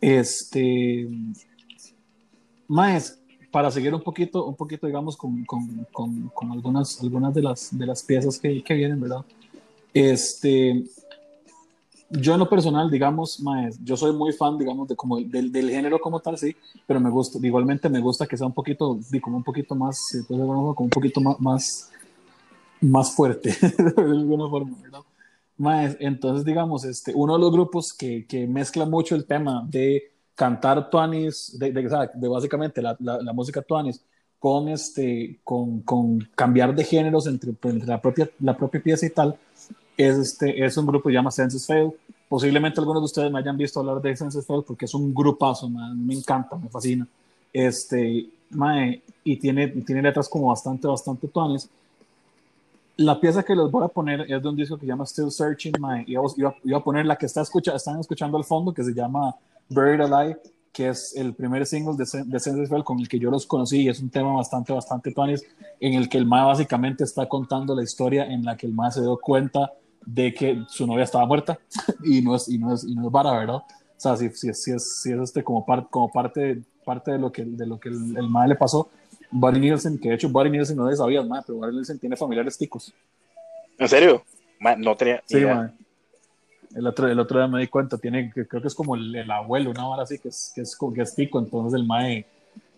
Este, 0.01 1.07
más, 2.67 3.19
para 3.51 3.69
seguir 3.69 3.93
un 3.93 4.01
poquito, 4.01 4.45
un 4.45 4.55
poquito 4.55 4.87
digamos, 4.87 5.15
con, 5.15 5.43
con, 5.45 5.87
con, 6.33 6.51
algunas, 6.51 7.01
algunas 7.01 7.33
de, 7.33 7.41
las, 7.41 7.77
de 7.77 7.85
las 7.85 8.03
piezas 8.03 8.39
que, 8.39 8.63
que 8.63 8.73
vienen, 8.73 8.99
¿verdad? 8.99 9.23
Este, 9.93 10.83
yo 12.09 12.33
en 12.33 12.39
lo 12.39 12.49
personal, 12.49 12.89
digamos, 12.91 13.39
maes, 13.39 13.79
yo 13.83 13.97
soy 13.97 14.13
muy 14.13 14.33
fan, 14.33 14.57
digamos, 14.57 14.87
de 14.87 14.95
como 14.95 15.19
del, 15.19 15.51
del, 15.51 15.69
género 15.69 15.99
como 15.99 16.19
tal, 16.19 16.37
sí, 16.37 16.55
pero 16.85 16.99
me 16.99 17.09
gusta, 17.09 17.39
igualmente 17.41 17.89
me 17.89 17.99
gusta 17.99 18.27
que 18.27 18.37
sea 18.37 18.47
un 18.47 18.53
poquito, 18.53 18.99
como 19.21 19.37
un 19.37 19.43
poquito 19.43 19.75
más, 19.75 20.23
como 20.27 20.73
un 20.77 20.89
poquito 20.89 21.21
más, 21.21 21.39
más, 21.39 21.91
más 22.81 23.15
fuerte, 23.15 23.49
de 23.77 24.01
alguna 24.01 24.47
forma, 24.47 24.77
¿verdad? 24.81 25.01
Maes, 25.57 25.97
entonces, 25.99 26.45
digamos, 26.45 26.85
este, 26.85 27.13
uno 27.15 27.33
de 27.33 27.39
los 27.39 27.51
grupos 27.51 27.93
que, 27.93 28.25
que 28.25 28.47
mezcla 28.47 28.85
mucho 28.85 29.15
el 29.15 29.25
tema 29.25 29.65
de 29.69 30.12
cantar 30.35 30.89
tuanis, 30.89 31.57
de, 31.57 31.71
de, 31.71 32.09
de 32.13 32.27
básicamente 32.27 32.81
la, 32.81 32.95
la, 32.99 33.21
la, 33.21 33.33
música 33.33 33.61
tuanis, 33.61 34.03
con, 34.39 34.67
este, 34.67 35.39
con, 35.43 35.81
con 35.81 36.19
cambiar 36.35 36.75
de 36.75 36.83
géneros 36.83 37.27
entre, 37.27 37.51
entre, 37.51 37.87
la, 37.87 38.01
propia, 38.01 38.29
la 38.39 38.57
propia 38.57 38.81
pieza 38.81 39.05
y 39.05 39.09
tal, 39.09 39.37
es, 39.95 40.17
este, 40.17 40.65
es 40.65 40.75
un 40.77 40.85
grupo 40.85 41.07
que 41.07 41.13
se 41.13 41.15
llama 41.15 41.31
Census 41.31 41.65
Fail. 41.65 41.91
Posiblemente 42.27 42.79
algunos 42.79 43.01
de 43.01 43.05
ustedes 43.05 43.31
me 43.31 43.39
hayan 43.39 43.57
visto 43.57 43.79
hablar 43.79 44.01
de 44.01 44.15
Census 44.15 44.45
Fail 44.45 44.63
porque 44.65 44.85
es 44.85 44.93
un 44.93 45.13
grupazo, 45.13 45.69
me 45.69 46.15
encanta, 46.15 46.55
me 46.55 46.67
fascina. 46.67 47.07
Este, 47.51 48.27
mae, 48.49 49.03
y 49.23 49.37
tiene, 49.37 49.67
tiene 49.67 50.01
letras 50.01 50.27
como 50.27 50.47
bastante, 50.47 50.87
bastante 50.87 51.27
tones. 51.27 51.69
La 52.97 53.19
pieza 53.19 53.43
que 53.43 53.55
les 53.55 53.69
voy 53.71 53.83
a 53.83 53.87
poner 53.87 54.21
es 54.21 54.41
de 54.41 54.49
un 54.49 54.55
disco 54.55 54.75
que 54.75 54.81
se 54.81 54.87
llama 54.87 55.05
Still 55.05 55.31
Searching, 55.31 55.73
mae, 55.79 56.03
y 56.07 56.13
iba, 56.13 56.55
iba, 56.63 56.77
a 56.77 56.83
poner 56.83 57.05
la 57.05 57.15
que 57.15 57.27
está 57.27 57.41
escucha, 57.41 57.75
están 57.75 57.99
escuchando 57.99 58.37
al 58.37 58.43
fondo, 58.43 58.73
que 58.73 58.83
se 58.83 58.93
llama 58.93 59.35
Buried 59.69 60.01
Alive, 60.01 60.39
que 60.71 60.89
es 60.89 61.15
el 61.15 61.33
primer 61.33 61.65
single 61.65 61.95
de, 61.95 62.23
de 62.25 62.39
Sense 62.39 62.83
con 62.83 62.99
el 62.99 63.07
que 63.07 63.19
yo 63.19 63.29
los 63.29 63.45
conocí 63.45 63.81
y 63.81 63.89
es 63.89 63.99
un 63.99 64.09
tema 64.09 64.33
bastante, 64.33 64.73
bastante 64.73 65.11
tonis, 65.11 65.43
en 65.79 65.93
el 65.93 66.09
que 66.09 66.17
el 66.17 66.25
mae 66.25 66.45
básicamente 66.45 67.03
está 67.03 67.27
contando 67.27 67.75
la 67.75 67.83
historia 67.83 68.25
en 68.25 68.43
la 68.43 68.57
que 68.57 68.65
el 68.65 68.73
mae 68.73 68.91
se 68.91 69.01
dio 69.01 69.17
cuenta 69.17 69.71
de 70.05 70.33
que 70.33 70.63
su 70.67 70.87
novia 70.87 71.03
estaba 71.03 71.25
muerta 71.25 71.59
y 72.03 72.21
no 72.21 72.35
es, 72.35 72.49
y 72.49 72.57
no 72.57 72.73
es, 72.73 72.83
y 72.83 72.95
no 72.95 73.05
es 73.05 73.11
vara, 73.11 73.31
¿verdad? 73.31 73.55
O 73.55 73.65
sea, 73.97 74.17
si, 74.17 74.29
si, 74.31 74.53
si, 74.53 74.71
es, 74.71 75.01
si 75.01 75.11
es 75.11 75.19
este 75.19 75.43
como, 75.43 75.65
par, 75.65 75.87
como 75.89 76.11
parte, 76.11 76.61
parte 76.83 77.11
de 77.11 77.19
lo 77.19 77.31
que, 77.31 77.45
de 77.45 77.65
lo 77.65 77.79
que 77.79 77.89
el, 77.89 78.17
el 78.17 78.29
mae 78.29 78.49
le 78.49 78.55
pasó, 78.55 78.89
Buddy 79.31 79.59
Nielsen, 79.59 79.97
que 79.97 80.09
de 80.09 80.15
hecho 80.15 80.29
Buddy 80.29 80.49
Nielsen 80.49 80.77
no 80.77 80.95
sabía, 80.95 81.23
más, 81.23 81.43
pero 81.45 81.59
Buddy 81.59 81.73
Nielsen 81.73 81.99
tiene 81.99 82.15
familiares 82.15 82.57
ticos. 82.57 82.93
¿En 83.77 83.87
serio? 83.87 84.23
no 84.77 84.95
tenía. 84.95 85.21
Sí, 85.25 85.37
idea. 85.37 85.73
El 86.75 86.87
otro, 86.87 87.07
el 87.07 87.19
otro 87.19 87.39
día 87.39 87.47
me 87.47 87.59
di 87.59 87.67
cuenta, 87.67 87.97
tiene, 87.97 88.31
creo 88.31 88.61
que 88.61 88.67
es 88.67 88.75
como 88.75 88.95
el, 88.95 89.15
el 89.15 89.29
abuelo, 89.29 89.69
una 89.69 89.87
hora 89.87 90.03
así, 90.03 90.17
que 90.19 90.29
es, 90.29 90.51
que 90.55 90.61
es, 90.61 90.77
que 90.77 91.01
es 91.01 91.15
tico, 91.15 91.39
entonces 91.39 91.79
el 91.79 91.85
mae, 91.85 92.25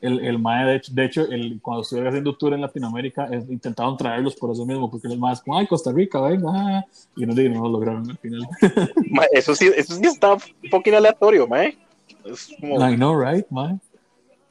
el, 0.02 0.20
el 0.20 0.38
mae 0.38 0.66
de 0.66 0.76
hecho, 0.76 0.92
de 0.94 1.06
hecho 1.06 1.22
el, 1.30 1.60
cuando 1.62 1.82
estuve 1.82 2.08
haciendo 2.08 2.36
tour 2.36 2.54
en 2.54 2.62
Latinoamérica, 2.62 3.26
es, 3.26 3.50
intentaron 3.50 3.96
traerlos 3.96 4.36
por 4.36 4.52
eso 4.52 4.66
mismo, 4.66 4.92
porque 4.92 5.08
los 5.08 5.18
más 5.18 5.42
como, 5.42 5.58
ay, 5.58 5.68
Costa 5.68 5.92
Rica, 5.92 6.20
venga, 6.22 6.86
y 7.16 7.26
no, 7.26 7.34
no 7.34 7.64
lo 7.64 7.70
lograron 7.70 8.10
al 8.10 8.18
final. 8.18 8.48
eso 9.32 9.56
sí, 9.56 9.72
eso 9.76 9.96
sí 9.96 10.06
está 10.06 10.34
un 10.34 10.70
poquito 10.70 10.98
aleatorio, 10.98 11.48
mae. 11.48 11.78
Es 12.26 12.50
como... 12.60 12.90
I 12.90 12.96
know, 12.96 13.18
right, 13.18 13.46
mae. 13.50 13.80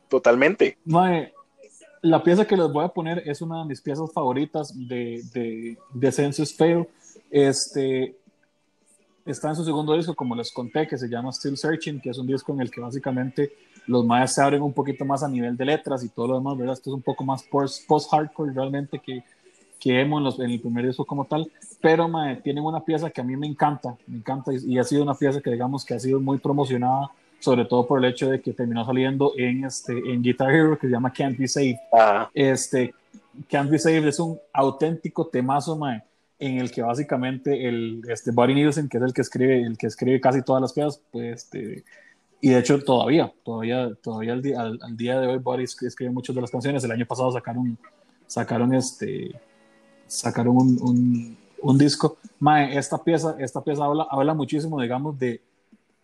Totalmente. 0.08 0.78
Mae, 0.84 1.34
la 2.04 2.22
pieza 2.22 2.46
que 2.46 2.56
les 2.56 2.70
voy 2.70 2.84
a 2.84 2.88
poner 2.88 3.22
es 3.26 3.40
una 3.40 3.60
de 3.60 3.64
mis 3.64 3.80
piezas 3.80 4.12
favoritas 4.12 4.72
de, 4.76 5.22
de, 5.32 5.78
de 5.92 6.12
Census 6.12 6.54
Fail. 6.54 6.86
Este, 7.30 8.14
está 9.24 9.48
en 9.48 9.56
su 9.56 9.64
segundo 9.64 9.94
disco, 9.94 10.14
como 10.14 10.34
les 10.34 10.52
conté, 10.52 10.86
que 10.86 10.98
se 10.98 11.08
llama 11.08 11.32
Still 11.32 11.56
Searching, 11.56 12.00
que 12.00 12.10
es 12.10 12.18
un 12.18 12.26
disco 12.26 12.52
en 12.52 12.60
el 12.60 12.70
que 12.70 12.80
básicamente 12.80 13.52
los 13.86 14.04
mayas 14.04 14.34
se 14.34 14.42
abren 14.42 14.62
un 14.62 14.72
poquito 14.72 15.04
más 15.04 15.22
a 15.22 15.28
nivel 15.28 15.56
de 15.56 15.64
letras 15.64 16.04
y 16.04 16.08
todo 16.08 16.28
lo 16.28 16.34
demás, 16.36 16.56
¿verdad? 16.56 16.74
Esto 16.74 16.90
es 16.90 16.94
un 16.94 17.02
poco 17.02 17.24
más 17.24 17.42
post-hardcore 17.42 18.52
realmente 18.52 18.98
que, 18.98 19.22
que 19.78 20.00
emo 20.00 20.18
en, 20.18 20.24
los, 20.24 20.38
en, 20.38 20.50
el 20.50 20.60
primer 20.60 20.86
disco 20.86 21.04
como 21.04 21.24
tal, 21.24 21.50
pero 21.80 22.08
mae, 22.08 22.36
tienen 22.36 22.64
una 22.64 22.80
pieza 22.80 23.10
que 23.10 23.20
a 23.20 23.24
mí 23.24 23.36
me 23.36 23.46
encanta, 23.46 23.96
me 24.06 24.18
encanta 24.18 24.52
y, 24.52 24.74
y 24.74 24.78
ha 24.78 24.84
sido 24.84 25.02
una 25.02 25.14
pieza 25.14 25.40
que 25.40 25.50
digamos 25.50 25.84
que 25.84 25.94
ha 25.94 26.00
sido 26.00 26.20
muy 26.20 26.38
promocionada 26.38 27.10
sobre 27.44 27.66
todo 27.66 27.86
por 27.86 28.02
el 28.02 28.10
hecho 28.10 28.30
de 28.30 28.40
que 28.40 28.54
terminó 28.54 28.86
saliendo 28.86 29.32
en, 29.36 29.64
este, 29.64 29.92
en 29.92 30.22
Guitar 30.22 30.50
Hero, 30.50 30.78
que 30.78 30.86
se 30.86 30.92
llama 30.92 31.12
Can't 31.12 31.36
Be 31.36 31.46
Saved. 31.46 31.76
Este, 32.32 32.94
Can't 33.50 33.70
Be 33.70 33.78
Saved 33.78 34.06
es 34.06 34.18
un 34.18 34.38
auténtico 34.50 35.26
temazo, 35.26 35.76
mae, 35.76 36.02
en 36.46 36.58
el 36.58 36.70
que 36.70 36.82
básicamente 36.82 37.68
el, 37.68 38.02
este, 38.08 38.30
Buddy 38.30 38.54
Nielsen, 38.54 38.88
que 38.88 38.98
es 38.98 39.02
el 39.02 39.12
que 39.12 39.22
escribe, 39.22 39.62
el 39.62 39.78
que 39.78 39.86
escribe 39.86 40.20
casi 40.20 40.42
todas 40.42 40.60
las 40.60 40.72
piezas, 40.72 41.00
pues, 41.10 41.44
este, 41.44 41.84
y 42.40 42.50
de 42.50 42.58
hecho 42.58 42.82
todavía, 42.82 43.32
todavía, 43.42 43.94
todavía 44.02 44.32
al, 44.34 44.42
día, 44.42 44.60
al, 44.60 44.96
día 44.96 45.20
de 45.20 45.26
hoy 45.26 45.38
Buddy 45.38 45.64
escribe 45.64 46.10
muchas 46.10 46.34
de 46.34 46.42
las 46.42 46.50
canciones. 46.50 46.84
El 46.84 46.90
año 46.90 47.06
pasado 47.06 47.32
sacaron, 47.32 47.78
sacaron 48.26 48.74
este, 48.74 49.34
sacaron 50.06 50.56
un, 50.56 50.78
un, 50.82 51.36
un 51.62 51.78
disco. 51.78 52.18
Mae, 52.38 52.76
esta 52.76 53.02
pieza, 53.02 53.36
esta 53.38 53.62
pieza 53.62 53.84
habla, 53.84 54.06
habla 54.10 54.34
muchísimo, 54.34 54.80
digamos, 54.80 55.18
de 55.18 55.40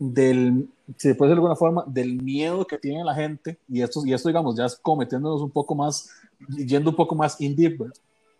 del, 0.01 0.67
si 0.97 1.13
puede 1.13 1.29
de 1.29 1.35
alguna 1.35 1.55
forma, 1.55 1.85
del 1.87 2.21
miedo 2.23 2.67
que 2.67 2.79
tiene 2.79 3.05
la 3.05 3.15
gente, 3.15 3.59
y 3.69 3.83
esto, 3.83 4.01
y 4.05 4.15
esto 4.15 4.31
digamos, 4.31 4.57
ya 4.57 4.65
es 4.65 4.77
cometiéndonos 4.77 5.43
un 5.43 5.51
poco 5.51 5.75
más, 5.75 6.09
yendo 6.57 6.91
un 6.91 6.97
poco 6.97 7.15
más 7.15 7.39
in 7.41 7.55
deep, 7.55 7.83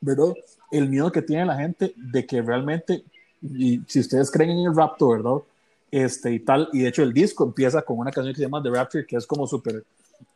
¿verdad? 0.01 0.33
El 0.71 0.89
miedo 0.89 1.11
que 1.11 1.23
tiene 1.23 1.47
la 1.47 1.57
gente 1.57 1.93
de 1.97 2.27
que 2.27 2.43
realmente, 2.43 3.05
y 3.43 3.81
si 3.87 4.01
ustedes 4.01 4.31
creen 4.31 4.51
en 4.51 4.67
el 4.67 4.77
rapto, 4.77 5.09
¿verdad? 5.09 5.43
Este 5.91 6.33
y 6.33 6.41
tal, 6.41 6.69
y 6.73 6.81
de 6.81 6.89
hecho 6.89 7.03
el 7.03 7.13
disco 7.13 7.45
empieza 7.45 7.83
con 7.83 7.99
una 7.99 8.13
canción 8.13 8.33
que 8.33 8.39
se 8.39 8.45
llama 8.45 8.63
The 8.63 8.71
Rapture, 8.71 9.07
que 9.07 9.17
es 9.17 9.27
como 9.27 9.47
súper, 9.47 9.85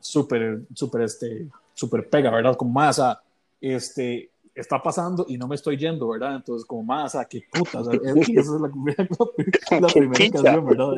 súper, 0.00 0.62
súper, 0.74 1.02
este, 1.02 1.46
súper 1.74 2.08
pega, 2.08 2.30
¿verdad? 2.30 2.56
Como 2.56 2.72
más, 2.72 2.98
a, 2.98 3.22
este, 3.60 4.30
está 4.54 4.82
pasando 4.82 5.26
y 5.28 5.36
no 5.36 5.48
me 5.48 5.56
estoy 5.56 5.76
yendo, 5.76 6.08
¿verdad? 6.08 6.36
Entonces, 6.36 6.66
como 6.66 6.82
más, 6.84 7.14
¿a 7.14 7.24
qué 7.24 7.42
puta? 7.52 7.80
esa 7.80 7.92
es 7.92 8.46
la, 8.46 8.68
la, 9.80 9.88
primera 9.88 10.30
canción, 10.30 10.66
¿verdad? 10.66 10.94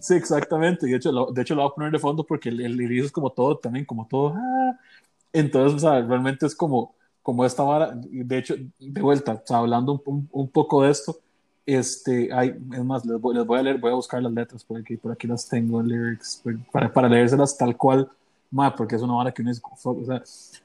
Sí, 0.00 0.14
exactamente. 0.14 0.86
De 0.86 0.96
hecho, 0.96 1.10
lo, 1.10 1.32
de 1.32 1.42
hecho, 1.42 1.54
lo 1.54 1.62
voy 1.62 1.70
a 1.70 1.74
poner 1.74 1.92
de 1.92 1.98
fondo 1.98 2.24
porque 2.24 2.48
el, 2.48 2.60
el 2.60 2.80
inicio 2.80 3.06
es 3.06 3.12
como 3.12 3.30
todo, 3.30 3.58
también 3.58 3.84
como 3.84 4.06
todo. 4.06 4.34
Ah. 4.36 4.78
Entonces, 5.32 5.76
o 5.76 5.78
sea, 5.78 6.00
realmente 6.00 6.46
es 6.46 6.54
como, 6.54 6.94
como 7.22 7.44
esta 7.44 7.62
vara. 7.62 7.92
De 7.94 8.38
hecho, 8.38 8.54
de 8.78 9.02
vuelta, 9.02 9.42
hablando 9.48 10.02
un, 10.04 10.28
un, 10.32 10.48
poco 10.48 10.82
de 10.82 10.90
esto, 10.90 11.18
este, 11.66 12.32
hay, 12.32 12.54
es 12.72 12.84
más, 12.84 13.04
les 13.04 13.20
voy, 13.20 13.34
les 13.34 13.46
voy, 13.46 13.58
a 13.58 13.62
leer, 13.62 13.78
voy 13.78 13.92
a 13.92 13.94
buscar 13.94 14.22
las 14.22 14.32
letras 14.32 14.64
por 14.64 14.78
aquí, 14.78 14.96
por 14.96 15.12
aquí 15.12 15.26
las 15.26 15.48
tengo, 15.48 15.82
lyrics, 15.82 16.42
para, 16.72 16.92
para 16.92 17.08
leérselas 17.08 17.56
tal 17.56 17.76
cual 17.76 18.10
Ma, 18.52 18.74
porque 18.74 18.96
es 18.96 19.02
una 19.02 19.14
hora 19.14 19.32
que 19.32 19.42
uno 19.42 19.52
es, 19.52 19.62
o 19.84 20.04
sea, 20.04 20.22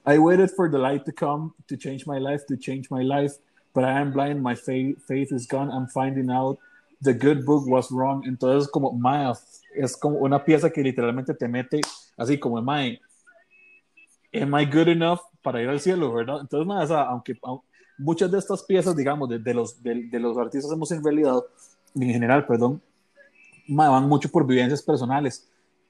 I 0.07 0.17
waited 0.17 0.49
for 0.49 0.69
the 0.69 0.77
light 0.77 1.05
to 1.05 1.11
come 1.11 1.53
to 1.67 1.77
change 1.77 2.07
my 2.07 2.19
life, 2.19 2.43
to 2.47 2.57
change 2.57 2.89
my 2.89 3.03
life, 3.03 3.37
but 3.75 3.83
I 3.83 3.99
am 3.99 4.11
blind, 4.11 4.41
my 4.41 4.55
faith, 4.55 4.97
faith 5.05 5.31
is 5.31 5.47
gone, 5.47 5.69
I'm 5.69 5.87
finding 5.87 6.31
out 6.31 6.57
the 7.01 7.13
good 7.13 7.45
book 7.45 7.67
was 7.67 7.91
wrong. 7.91 8.23
Entonces, 8.25 8.67
como, 8.71 8.91
ma, 8.91 9.35
es 9.75 9.95
como 9.97 10.17
una 10.17 10.43
pieza 10.43 10.71
que 10.71 10.81
literalmente 10.81 11.35
te 11.35 11.47
mete 11.47 11.81
así 12.17 12.39
como, 12.39 12.59
ma, 12.59 12.85
am 14.41 14.59
I 14.59 14.65
good 14.65 14.87
enough 14.87 15.19
para 15.41 15.61
ir 15.61 15.69
al 15.69 15.79
cielo, 15.79 16.13
verdad? 16.13 16.41
Entonces, 16.41 16.83
o 16.83 16.87
sea, 16.87 17.03
aunque, 17.03 17.37
muchas 17.97 18.31
de 18.31 18.39
estas 18.39 18.63
piezas, 18.63 18.95
digamos, 18.95 19.29
de, 19.29 19.39
de 19.39 19.53
los, 19.53 19.81
de, 19.81 20.07
de, 20.09 20.19
los 20.19 20.37
artistas 20.37 20.71
hemos 20.71 20.91
en 20.91 21.03
realidad, 21.03 21.39
en 21.95 22.09
general, 22.09 22.45
perdón, 22.45 22.81
van 23.67 24.07
mucho 24.07 24.29
por 24.29 24.45
vivencias 24.45 24.81
personales 24.81 25.47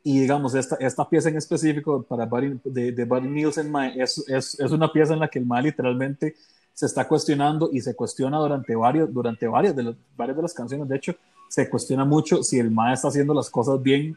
y 0.07 0.19
digamos, 0.19 0.53
esta, 0.53 0.75
esta 0.75 1.09
pieza 1.09 1.29
en 1.29 1.37
específico 1.37 2.03
para 2.03 2.27
de, 2.63 2.91
de 2.91 3.05
Buddy 3.05 3.27
Nielsen 3.27 3.73
es, 3.95 4.23
es, 4.29 4.59
es, 4.59 4.71
una 4.71 4.93
pieza 4.93 5.13
en 5.13 5.19
la 5.19 5.27
que 5.27 5.39
el 5.39 5.47
mal 5.47 5.63
literalmente 5.63 6.35
se 6.75 6.85
está 6.85 7.07
cuestionando 7.07 7.71
y 7.73 7.81
se 7.81 7.95
cuestiona 7.95 8.37
durante, 8.37 8.75
varios, 8.75 9.11
durante 9.11 9.47
varias, 9.47 9.75
de 9.75 9.81
los, 9.81 9.95
varias 10.15 10.37
de 10.37 10.43
las 10.43 10.53
canciones. 10.53 10.87
De 10.87 10.97
hecho, 10.97 11.15
se 11.49 11.67
cuestiona 11.67 12.05
mucho 12.05 12.43
si 12.43 12.59
el 12.59 12.69
mal 12.69 12.93
está 12.93 13.07
haciendo 13.07 13.33
las 13.33 13.49
cosas 13.49 13.81
bien 13.81 14.15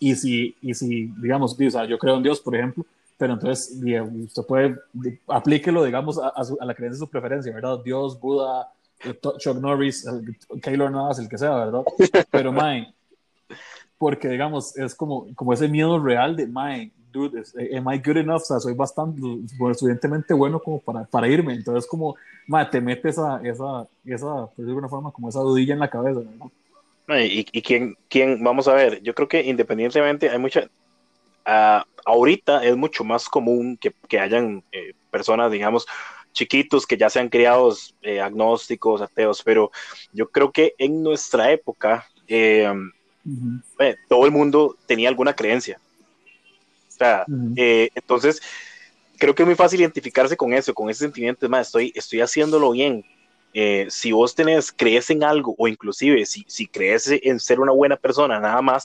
y 0.00 0.16
si, 0.16 0.56
y 0.60 0.74
si 0.74 1.06
digamos, 1.22 1.56
o 1.56 1.70
sea, 1.70 1.84
yo 1.84 1.98
creo 2.00 2.16
en 2.16 2.24
Dios, 2.24 2.40
por 2.40 2.56
ejemplo, 2.56 2.84
pero 3.22 3.34
entonces 3.34 3.80
usted 4.24 4.42
puede, 4.42 4.80
aplíquelo, 5.28 5.84
digamos, 5.84 6.18
a, 6.18 6.30
a, 6.30 6.64
la 6.64 6.74
creencia 6.74 6.96
de 6.96 7.06
su 7.06 7.08
preferencia, 7.08 7.54
¿verdad? 7.54 7.78
Dios, 7.84 8.18
Buda, 8.18 8.72
eh, 9.04 9.16
Chuck 9.38 9.58
Norris, 9.58 10.04
Keylor 10.60 10.90
Navas, 10.90 11.20
el 11.20 11.28
que 11.28 11.38
sea, 11.38 11.54
¿verdad? 11.54 11.84
Pero, 12.32 12.50
mae, 12.52 12.92
porque 13.96 14.28
digamos, 14.28 14.76
es 14.76 14.92
como, 14.96 15.32
como 15.36 15.52
ese 15.52 15.68
miedo 15.68 16.02
real 16.02 16.34
de, 16.34 16.48
my, 16.48 16.90
dude, 17.12 17.44
eh, 17.60 17.78
am 17.78 17.88
I 17.92 18.02
good 18.04 18.16
enough? 18.16 18.42
O 18.42 18.44
sea, 18.44 18.58
soy 18.58 18.74
bastante, 18.74 19.20
suficientemente 19.56 20.34
bueno 20.34 20.58
como 20.58 20.80
para, 20.80 21.04
para 21.04 21.28
irme. 21.28 21.54
Entonces, 21.54 21.88
como, 21.88 22.16
ma, 22.48 22.68
te 22.68 22.80
mete 22.80 23.10
esa, 23.10 23.40
esa, 23.44 23.86
esa, 24.04 24.46
por 24.48 24.64
de 24.64 24.68
alguna 24.68 24.88
forma, 24.88 25.12
como 25.12 25.28
esa 25.28 25.38
dudilla 25.38 25.74
en 25.74 25.78
la 25.78 25.90
cabeza, 25.90 26.22
¿no? 26.40 26.50
Y, 27.20 27.46
y 27.52 27.62
quién, 27.62 27.96
quién, 28.08 28.42
vamos 28.42 28.66
a 28.66 28.74
ver, 28.74 29.00
yo 29.00 29.14
creo 29.14 29.28
que 29.28 29.44
independientemente 29.44 30.28
hay 30.28 30.40
mucha, 30.40 30.68
uh, 31.46 31.84
ahorita 32.04 32.64
es 32.64 32.76
mucho 32.76 33.04
más 33.04 33.28
común 33.28 33.76
que, 33.76 33.92
que 34.08 34.18
hayan 34.18 34.62
eh, 34.72 34.92
personas, 35.10 35.50
digamos, 35.50 35.86
chiquitos 36.32 36.86
que 36.86 36.96
ya 36.96 37.10
sean 37.10 37.28
criados 37.28 37.94
eh, 38.02 38.20
agnósticos, 38.20 39.02
ateos, 39.02 39.42
pero 39.42 39.70
yo 40.12 40.28
creo 40.30 40.50
que 40.50 40.74
en 40.78 41.02
nuestra 41.02 41.52
época, 41.52 42.06
eh, 42.26 42.72
todo 44.08 44.24
el 44.24 44.30
mundo 44.30 44.76
tenía 44.86 45.08
alguna 45.08 45.34
creencia. 45.34 45.78
O 46.88 46.90
sea, 46.90 47.24
eh, 47.56 47.88
entonces 47.94 48.40
creo 49.18 49.34
que 49.34 49.42
es 49.42 49.46
muy 49.46 49.54
fácil 49.54 49.80
identificarse 49.80 50.36
con 50.36 50.52
eso, 50.52 50.74
con 50.74 50.90
ese 50.90 51.04
sentimiento, 51.04 51.48
más 51.48 51.68
estoy, 51.68 51.92
estoy 51.94 52.20
haciéndolo 52.20 52.72
bien. 52.72 53.04
Eh, 53.54 53.86
si 53.90 54.12
vos 54.12 54.34
tenés, 54.34 54.72
crees 54.72 55.10
en 55.10 55.22
algo, 55.22 55.54
o 55.58 55.68
inclusive 55.68 56.24
si, 56.26 56.44
si 56.48 56.66
crees 56.66 57.08
en 57.08 57.38
ser 57.38 57.60
una 57.60 57.72
buena 57.72 57.96
persona, 57.96 58.40
nada 58.40 58.62
más, 58.62 58.84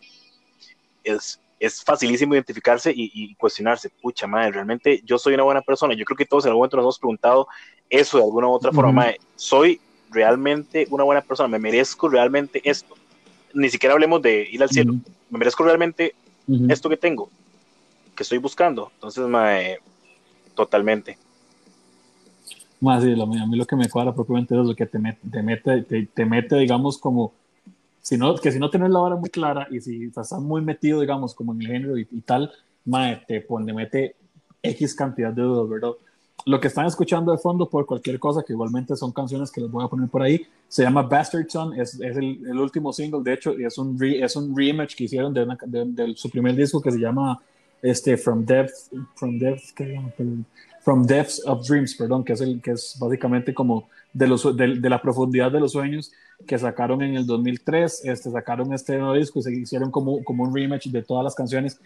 es, 1.04 1.40
es 1.60 1.84
facilísimo 1.84 2.34
identificarse 2.34 2.94
y, 2.96 3.34
cuestionarse, 3.36 3.90
pucha 3.90 4.28
madre, 4.28 4.52
realmente 4.52 5.02
yo 5.04 5.18
soy 5.18 5.34
una 5.34 5.44
buena 5.44 5.62
persona. 5.62 5.94
Yo 5.94 6.06
creo 6.06 6.18
que 6.18 6.26
todos 6.26 6.46
en 6.46 6.50
algún 6.50 6.62
momento 6.62 6.78
nos 6.78 6.84
hemos 6.84 7.00
preguntado 7.00 7.48
eso 7.90 8.18
de 8.18 8.24
alguna 8.24 8.48
u 8.48 8.52
otra 8.52 8.72
forma, 8.72 9.14
soy 9.36 9.80
realmente 10.10 10.88
una 10.90 11.04
buena 11.04 11.22
persona, 11.22 11.50
me 11.50 11.60
merezco 11.60 12.10
realmente 12.10 12.62
esto 12.64 12.96
ni 13.58 13.70
siquiera 13.70 13.94
hablemos 13.94 14.22
de 14.22 14.48
ir 14.52 14.62
al 14.62 14.70
cielo. 14.70 14.94
Me 15.30 15.40
merezco 15.40 15.64
realmente 15.64 16.14
esto 16.70 16.90
que 16.90 16.98
tengo, 16.98 17.30
que 18.16 18.24
estoy 18.24 18.38
buscando. 18.38 18.92
Entonces, 18.96 19.26
totalmente. 20.56 21.18
Más 22.80 23.04
sí, 23.04 23.12
a 23.12 23.26
mí 23.26 23.58
lo 23.58 23.66
que 23.66 23.76
me 23.76 23.90
cuadra 23.90 24.14
propiamente 24.14 24.54
es 24.54 24.66
lo 24.66 24.76
que 24.76 24.86
te 24.86 25.00
mete, 25.00 25.20
te 25.30 25.42
mete, 25.42 25.82
te, 25.82 26.26
mete 26.26 26.58
digamos, 26.58 27.00
como, 27.00 27.34
si 28.08 28.18
no, 28.18 28.34
que 28.36 28.54
si 28.54 28.58
no 28.58 28.70
tienes 28.70 28.90
la 28.90 29.00
vara 29.00 29.18
muy 29.18 29.30
clara 29.30 29.68
y 29.70 29.82
si 29.82 30.06
estás 30.06 30.32
muy 30.40 30.62
metido, 30.62 31.02
digamos, 31.02 31.36
como 31.36 31.52
en 31.52 31.62
el 31.62 31.68
género 31.68 31.98
y, 31.98 32.06
tal, 32.22 32.50
mae, 32.86 33.22
te, 33.28 33.42
pone, 33.42 33.74
mete 33.74 34.16
X 34.64 34.96
cantidad 34.96 35.34
de 35.34 35.42
dudas, 35.42 35.70
¿verdad? 35.70 35.90
Lo 36.46 36.58
que 36.62 36.70
están 36.70 36.86
escuchando 36.86 37.34
de 37.34 37.38
fondo 37.38 37.70
por 37.70 37.86
cualquier 37.86 38.18
cosa, 38.18 38.44
que 38.48 38.54
igualmente 38.54 38.96
son 38.96 39.12
canciones 39.12 39.52
que 39.52 39.60
les 39.60 39.70
voy 39.70 39.84
a 39.84 39.90
poner 39.90 40.08
por 40.08 40.22
ahí, 40.22 40.48
se 40.70 40.84
llama 40.84 41.02
Bastard 41.02 41.50
Son, 41.50 41.78
es, 41.78 41.96
es 41.96 42.16
el, 42.16 42.48
el, 42.48 42.58
último 42.58 42.94
single, 42.94 43.24
de 43.24 43.34
hecho, 43.34 43.60
y 43.60 43.66
es 43.66 43.78
un, 43.78 44.02
es 44.02 44.38
un 44.38 44.56
reimage 44.56 44.96
que 44.96 45.04
hicieron 45.04 45.34
de, 45.34 45.46
de, 45.66 46.16
su 46.16 46.30
primer 46.30 46.56
disco 46.56 46.82
que 46.82 46.94
se 46.94 47.00
llama 47.00 47.42
este, 47.82 48.16
From 48.16 48.46
Depth, 48.46 48.72
From 49.16 49.38
Depth, 49.38 49.74
¿qué 49.76 50.00
From 50.88 51.06
Depths 51.06 51.46
of 51.46 51.68
Dreams, 51.68 51.96
perdón, 51.96 52.24
que 52.24 52.32
es, 52.32 52.40
el, 52.40 52.62
que 52.62 52.72
es 52.72 52.96
básicamente 52.98 53.54
como 53.54 53.90
de, 54.14 54.26
los, 54.26 54.56
de, 54.56 54.90
la 54.90 55.02
profundidad 55.02 55.52
de 55.52 55.60
los 55.60 55.74
sueños 55.74 56.14
que 56.48 56.58
sacaron 56.58 57.02
en 57.02 57.18
el 57.18 57.26
2003, 57.26 58.06
este, 58.06 58.32
sacaron 58.32 58.72
este 58.72 58.98
nuevo 58.98 59.14
disco 59.16 59.40
y 59.40 59.42
se 59.42 59.54
hicieron 59.54 59.92
como, 59.92 60.24
como 60.24 60.46
un 60.46 60.56
rematch 60.56 60.88
de 60.88 61.04
todas 61.04 61.26
las 61.26 61.36
canciones 61.36 61.78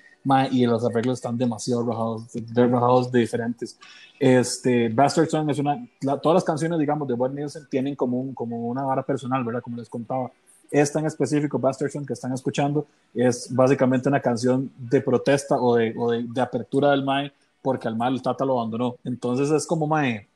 y 0.52 0.68
los 0.68 0.86
arreglos 0.86 1.18
están 1.18 1.36
demasiado 1.36 1.84
rajados, 1.84 2.28
rajados 2.54 3.12
de 3.12 3.20
diferentes. 3.22 3.76
Este, 4.20 4.90
Bastard 4.90 5.30
Song 5.30 5.50
es 5.50 5.58
una, 5.58 5.84
todas 6.22 6.36
las 6.36 6.44
canciones, 6.44 6.78
digamos, 6.78 7.08
de 7.08 7.16
Bob 7.16 7.34
Nielsen 7.34 7.64
tienen 7.72 7.96
como, 7.96 8.22
un, 8.22 8.36
como 8.36 8.68
una 8.68 8.84
vara 8.84 9.02
personal, 9.02 9.44
¿verdad? 9.44 9.64
Como 9.64 9.78
les 9.78 9.90
contaba. 9.90 10.30
Esta 10.70 11.00
en 11.00 11.08
específico, 11.08 11.58
Bastard 11.58 11.90
Song, 11.90 12.06
que 12.06 12.14
están 12.14 12.34
escuchando, 12.34 12.86
es 13.16 13.52
básicamente 13.52 14.10
una 14.10 14.20
canción 14.20 14.72
de 14.78 15.02
protesta 15.02 15.60
o 15.60 15.76
de, 15.76 15.92
o 15.98 16.12
de, 16.12 16.24
de 16.24 16.40
apertura 16.42 16.92
del 16.92 17.04
Mae 17.04 17.34
porque 17.62 17.88
al 17.88 17.96
mal 17.96 18.14
el 18.14 18.22
Tata 18.22 18.46
lo 18.46 18.60
abandonó. 18.60 18.98
Entonces 19.04 19.50
es 19.52 19.66
como, 19.66 19.88
mae, 19.88 20.28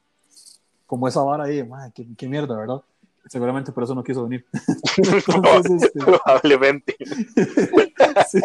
como 0.86 1.08
esa 1.08 1.22
vara 1.24 1.46
ahí, 1.46 1.64
mae, 1.64 1.92
qué, 1.92 2.28
mierda, 2.28 2.56
¿verdad? 2.56 2.82
Seguramente 3.28 3.72
por 3.72 3.84
eso 3.84 3.96
no 3.96 4.04
quiso 4.04 4.24
venir. 4.24 4.46
Entonces, 4.98 5.84
este, 5.84 6.00
Probablemente. 6.00 6.96
sí. 8.30 8.40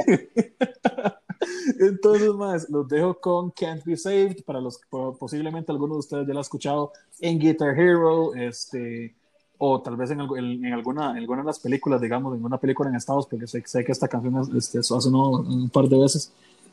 Entonces, 1.78 2.33
más, 2.35 2.68
los 2.70 2.89
dejo 2.89 3.14
con 3.18 3.51
Can't 3.51 3.85
Be 3.85 3.97
Saved, 3.97 4.43
para 4.45 4.61
los 4.61 4.81
posiblemente 5.18 5.72
algunos 5.72 5.97
de 5.97 6.01
ustedes 6.01 6.26
ya 6.26 6.33
lo 6.33 6.39
han 6.39 6.43
escuchado 6.43 6.93
en 7.20 7.39
Guitar 7.39 7.78
Hero, 7.78 8.35
este, 8.35 9.14
o 9.59 9.81
tal 9.81 9.97
vez 9.97 10.11
en, 10.11 10.20
en, 10.20 10.72
alguna, 10.72 11.11
en 11.11 11.18
alguna 11.18 11.43
de 11.43 11.47
las 11.47 11.59
películas, 11.59 12.01
digamos, 12.01 12.35
en 12.37 12.45
una 12.45 12.59
película 12.59 12.89
en 12.89 12.97
Estados, 12.97 13.26
porque 13.26 13.47
sé, 13.47 13.62
sé 13.66 13.85
que 13.85 13.93
esta 13.93 14.09
canción 14.09 14.57
este, 14.57 14.78
ha 14.78 14.83
sonado 14.83 15.41
un 15.41 15.68
par 15.68 15.87
de 15.87 15.99
veces. 15.99 16.33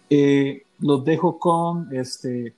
Eh, 0.10 0.64
los 0.80 1.04
dejo 1.04 1.38
con 1.38 1.94
este 1.94 2.54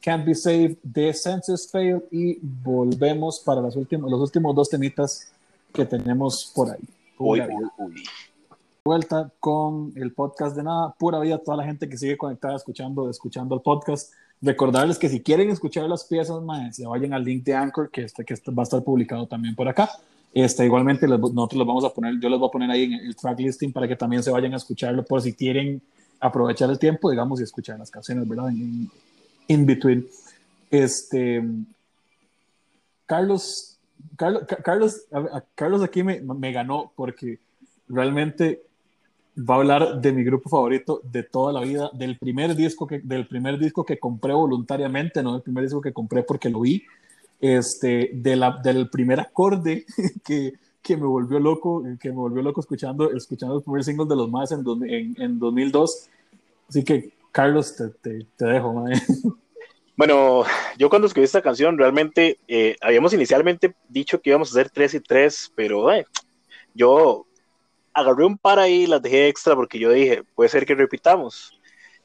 Can't 0.00 0.24
Be 0.24 0.34
Saved 0.34 0.76
de 0.82 1.12
Census 1.12 1.68
Fail 1.68 2.02
y 2.10 2.38
volvemos 2.40 3.40
para 3.40 3.60
los 3.60 3.74
últimos, 3.76 4.10
los 4.10 4.20
últimos 4.20 4.54
dos 4.54 4.68
temitas 4.68 5.32
que 5.72 5.84
tenemos 5.84 6.52
por 6.54 6.70
ahí. 6.70 6.84
Uy, 7.18 7.40
uy, 7.40 7.68
uy. 7.78 8.04
Vuelta 8.84 9.32
con 9.40 9.92
el 9.96 10.12
podcast 10.12 10.54
de 10.56 10.62
nada, 10.62 10.94
pura 10.96 11.18
vida, 11.18 11.38
toda 11.38 11.56
la 11.56 11.64
gente 11.64 11.88
que 11.88 11.96
sigue 11.96 12.16
conectada 12.16 12.54
escuchando, 12.54 13.10
escuchando 13.10 13.56
el 13.56 13.60
podcast. 13.60 14.12
Recordarles 14.40 14.98
que 14.98 15.08
si 15.08 15.20
quieren 15.20 15.50
escuchar 15.50 15.88
las 15.88 16.04
piezas, 16.04 16.40
más, 16.42 16.76
se 16.76 16.86
vayan 16.86 17.12
al 17.12 17.24
link 17.24 17.42
de 17.42 17.54
Anchor, 17.54 17.90
que, 17.90 18.02
este, 18.02 18.24
que 18.24 18.34
este 18.34 18.52
va 18.52 18.62
a 18.62 18.64
estar 18.64 18.84
publicado 18.84 19.26
también 19.26 19.56
por 19.56 19.66
acá. 19.66 19.90
Este, 20.32 20.64
igualmente, 20.66 21.08
nosotros 21.08 21.54
los 21.54 21.66
vamos 21.66 21.84
a 21.84 21.92
poner, 21.92 22.20
yo 22.20 22.28
les 22.28 22.38
voy 22.38 22.48
a 22.48 22.52
poner 22.52 22.70
ahí 22.70 22.84
en 22.84 22.92
el 22.92 23.16
track 23.16 23.40
listing 23.40 23.72
para 23.72 23.88
que 23.88 23.96
también 23.96 24.22
se 24.22 24.30
vayan 24.30 24.52
a 24.52 24.58
escucharlo 24.58 25.04
por 25.04 25.20
si 25.20 25.32
quieren 25.32 25.82
aprovechar 26.20 26.70
el 26.70 26.78
tiempo, 26.78 27.10
digamos, 27.10 27.40
y 27.40 27.44
escuchar 27.44 27.78
las 27.78 27.90
canciones, 27.90 28.28
¿verdad? 28.28 28.50
In 29.48 29.66
between. 29.66 30.06
Este, 30.70 31.42
Carlos, 33.06 33.78
Carlos, 34.16 34.42
Carlos, 34.64 35.06
Carlos 35.54 35.82
aquí 35.82 36.02
me, 36.02 36.20
me, 36.20 36.52
ganó 36.52 36.92
porque 36.96 37.38
realmente 37.88 38.62
va 39.38 39.54
a 39.54 39.58
hablar 39.58 40.00
de 40.00 40.12
mi 40.12 40.24
grupo 40.24 40.48
favorito 40.48 41.00
de 41.04 41.22
toda 41.22 41.52
la 41.52 41.60
vida, 41.60 41.90
del 41.92 42.18
primer 42.18 42.56
disco 42.56 42.86
que, 42.86 43.00
del 43.00 43.26
primer 43.28 43.58
disco 43.58 43.84
que 43.84 43.98
compré 43.98 44.32
voluntariamente, 44.32 45.22
no 45.22 45.36
el 45.36 45.42
primer 45.42 45.64
disco 45.64 45.80
que 45.80 45.92
compré 45.92 46.22
porque 46.22 46.48
lo 46.48 46.60
vi, 46.60 46.84
este, 47.40 48.10
de 48.14 48.52
del 48.62 48.88
primer 48.88 49.20
acorde 49.20 49.84
que, 50.24 50.54
que 50.86 50.96
me 50.96 51.06
volvió 51.06 51.40
loco, 51.40 51.82
que 52.00 52.10
me 52.10 52.14
volvió 52.14 52.42
loco 52.42 52.60
escuchando, 52.60 53.10
escuchando 53.12 53.56
el 53.56 53.62
primer 53.62 53.82
single 53.82 54.06
de 54.06 54.16
los 54.16 54.30
más 54.30 54.52
en, 54.52 54.64
en, 54.88 55.20
en 55.20 55.38
2002. 55.38 56.08
Así 56.68 56.84
que, 56.84 57.12
Carlos, 57.32 57.74
te, 57.76 57.88
te, 57.88 58.26
te 58.36 58.44
dejo, 58.44 58.72
man. 58.72 58.92
Bueno, 59.98 60.44
yo 60.76 60.90
cuando 60.90 61.06
escribí 61.06 61.24
esta 61.24 61.40
canción, 61.40 61.78
realmente 61.78 62.38
eh, 62.48 62.76
habíamos 62.82 63.14
inicialmente 63.14 63.74
dicho 63.88 64.20
que 64.20 64.28
íbamos 64.28 64.50
a 64.50 64.60
hacer 64.60 64.68
tres 64.68 64.92
y 64.92 65.00
tres, 65.00 65.50
pero 65.56 65.90
eh, 65.90 66.04
yo 66.74 67.24
agarré 67.94 68.26
un 68.26 68.36
par 68.36 68.58
ahí, 68.58 68.86
las 68.86 69.00
dejé 69.00 69.28
extra 69.28 69.54
porque 69.54 69.78
yo 69.78 69.90
dije, 69.90 70.22
puede 70.34 70.50
ser 70.50 70.66
que 70.66 70.74
repitamos. 70.74 71.58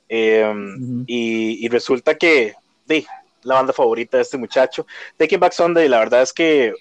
Em, 0.07 1.03
y, 1.05 1.65
y, 1.65 1.67
resulta 1.67 2.15
que, 2.17 2.53
de, 2.85 3.05
la 3.43 3.55
banda 3.55 3.73
favorita 3.73 4.15
de 4.15 4.23
este 4.23 4.37
muchacho, 4.37 4.87
Taking 5.17 5.41
Back 5.41 5.51
Sunday, 5.51 5.89
la 5.89 5.99
verdad 5.99 6.21
es 6.21 6.31
que 6.31 6.73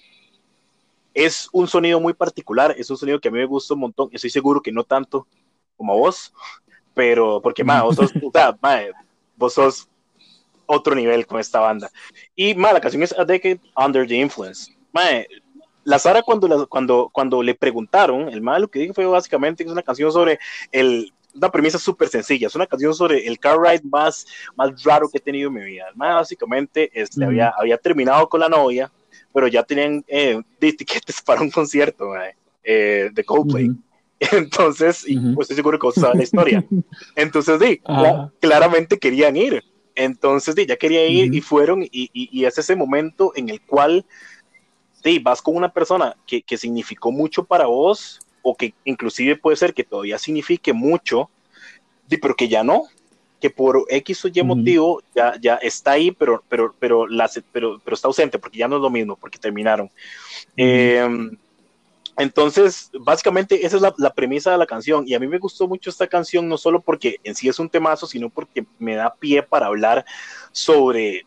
es 1.13 1.49
un 1.51 1.67
sonido 1.67 1.99
muy 1.99 2.13
particular, 2.13 2.75
es 2.77 2.89
un 2.89 2.97
sonido 2.97 3.19
que 3.19 3.27
a 3.27 3.31
mí 3.31 3.37
me 3.37 3.45
gusta 3.45 3.73
un 3.73 3.81
montón, 3.81 4.09
estoy 4.11 4.29
seguro 4.29 4.61
que 4.61 4.71
no 4.71 4.83
tanto 4.83 5.27
como 5.75 5.93
a 5.93 5.97
vos, 5.97 6.33
pero 6.93 7.41
porque, 7.41 7.63
ma, 7.63 7.83
vos 7.83 7.95
sos, 7.95 8.11
vos 9.35 9.53
sos 9.53 9.87
otro 10.65 10.95
nivel 10.95 11.25
con 11.25 11.39
esta 11.39 11.59
banda. 11.59 11.89
Y, 12.35 12.55
ma, 12.55 12.71
la 12.73 12.81
canción 12.81 13.03
es 13.03 13.17
A 13.17 13.25
Decade 13.25 13.59
Under 13.75 14.07
the 14.07 14.15
Influence. 14.15 14.73
Ma, 14.91 15.01
la 15.83 15.99
Sara 15.99 16.21
cuando, 16.21 16.67
cuando, 16.67 17.09
cuando 17.11 17.41
le 17.41 17.55
preguntaron, 17.55 18.29
el 18.29 18.41
mal 18.41 18.61
lo 18.61 18.67
que 18.67 18.79
dijo 18.79 18.93
fue 18.93 19.05
básicamente 19.05 19.63
que 19.63 19.69
es 19.69 19.73
una 19.73 19.81
canción 19.81 20.11
sobre 20.11 20.39
el, 20.71 21.11
una 21.33 21.49
premisa 21.49 21.79
súper 21.79 22.07
sencilla, 22.09 22.47
es 22.47 22.55
una 22.55 22.67
canción 22.67 22.93
sobre 22.93 23.25
el 23.27 23.39
car 23.39 23.59
ride 23.59 23.81
más, 23.83 24.25
más 24.55 24.83
raro 24.83 25.09
que 25.09 25.17
he 25.17 25.21
tenido 25.21 25.47
en 25.47 25.55
mi 25.55 25.63
vida. 25.63 25.85
Más 25.95 26.15
básicamente 26.15 26.91
este, 26.93 27.25
había, 27.25 27.53
había 27.57 27.77
terminado 27.77 28.27
con 28.29 28.39
la 28.39 28.49
novia, 28.49 28.91
pero 29.33 29.47
ya 29.47 29.63
tenían 29.63 30.03
eh, 30.07 30.41
para 31.25 31.41
un 31.41 31.51
concierto 31.51 32.11
eh, 32.63 33.09
de 33.11 33.23
Coldplay. 33.23 33.71
Entonces, 34.19 35.05
pues 35.33 35.45
estoy 35.45 35.55
seguro 35.55 35.79
que 35.79 35.87
vos 35.87 35.95
sabes 35.95 36.17
la 36.17 36.23
historia. 36.23 36.65
Entonces, 37.15 37.59
sí, 37.59 37.81
claramente 38.39 38.99
querían 38.99 39.35
ir. 39.35 39.63
Entonces, 39.95 40.55
sí, 40.55 40.65
ya 40.65 40.77
quería 40.77 41.05
ir 41.07 41.33
y 41.33 41.41
fueron, 41.41 41.83
y, 41.83 42.09
y, 42.13 42.45
es 42.45 42.57
ese 42.57 42.75
momento 42.75 43.33
en 43.35 43.49
el 43.49 43.59
cual 43.61 44.05
sí, 45.03 45.19
vas 45.19 45.41
con 45.41 45.55
una 45.55 45.73
persona 45.73 46.15
que, 46.25 46.41
que 46.43 46.57
significó 46.57 47.11
mucho 47.11 47.43
para 47.43 47.65
vos, 47.65 48.19
o 48.41 48.55
que 48.55 48.73
inclusive 48.85 49.35
puede 49.35 49.57
ser 49.57 49.73
que 49.73 49.83
todavía 49.83 50.17
signifique 50.17 50.71
mucho, 50.71 51.29
pero 52.21 52.35
que 52.35 52.47
ya 52.47 52.63
no, 52.63 52.83
que 53.41 53.49
por 53.49 53.85
X 53.89 54.25
o 54.25 54.27
Y 54.31 54.43
motivo 54.43 55.01
ya, 55.15 55.33
ya 55.41 55.55
está 55.55 55.93
ahí, 55.93 56.11
pero, 56.11 56.43
pero, 56.47 56.73
pero, 56.79 57.07
pero, 57.51 57.81
pero 57.83 57.93
está 57.95 58.07
ausente, 58.07 58.37
porque 58.37 58.59
ya 58.59 58.67
no 58.67 58.75
es 58.75 58.81
lo 58.83 58.91
mismo, 58.91 59.15
porque 59.15 59.39
terminaron. 59.39 59.89
Em, 60.55 61.35
entonces, 62.17 62.91
básicamente 62.99 63.65
esa 63.65 63.77
es 63.77 63.81
la, 63.81 63.95
la, 63.97 64.13
premisa 64.13 64.51
de 64.51 64.59
la 64.59 64.67
canción 64.67 65.07
y 65.07 65.15
a 65.15 65.19
mí 65.19 65.27
me 65.27 65.39
gustó 65.39 65.67
mucho 65.67 65.89
esta 65.89 66.07
canción 66.07 66.47
no 66.47 66.57
solo 66.57 66.81
porque 66.81 67.17
en 67.23 67.33
sí 67.33 67.49
es 67.49 67.57
un 67.57 67.69
temazo, 67.69 68.05
sino 68.05 68.29
porque 68.29 68.65
me 68.77 68.95
da 68.95 69.15
pie 69.15 69.41
para 69.41 69.65
hablar 69.65 70.05
sobre, 70.51 71.25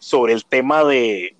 sobre 0.00 0.32
el 0.32 0.44
tema 0.44 0.82
de, 0.84 1.36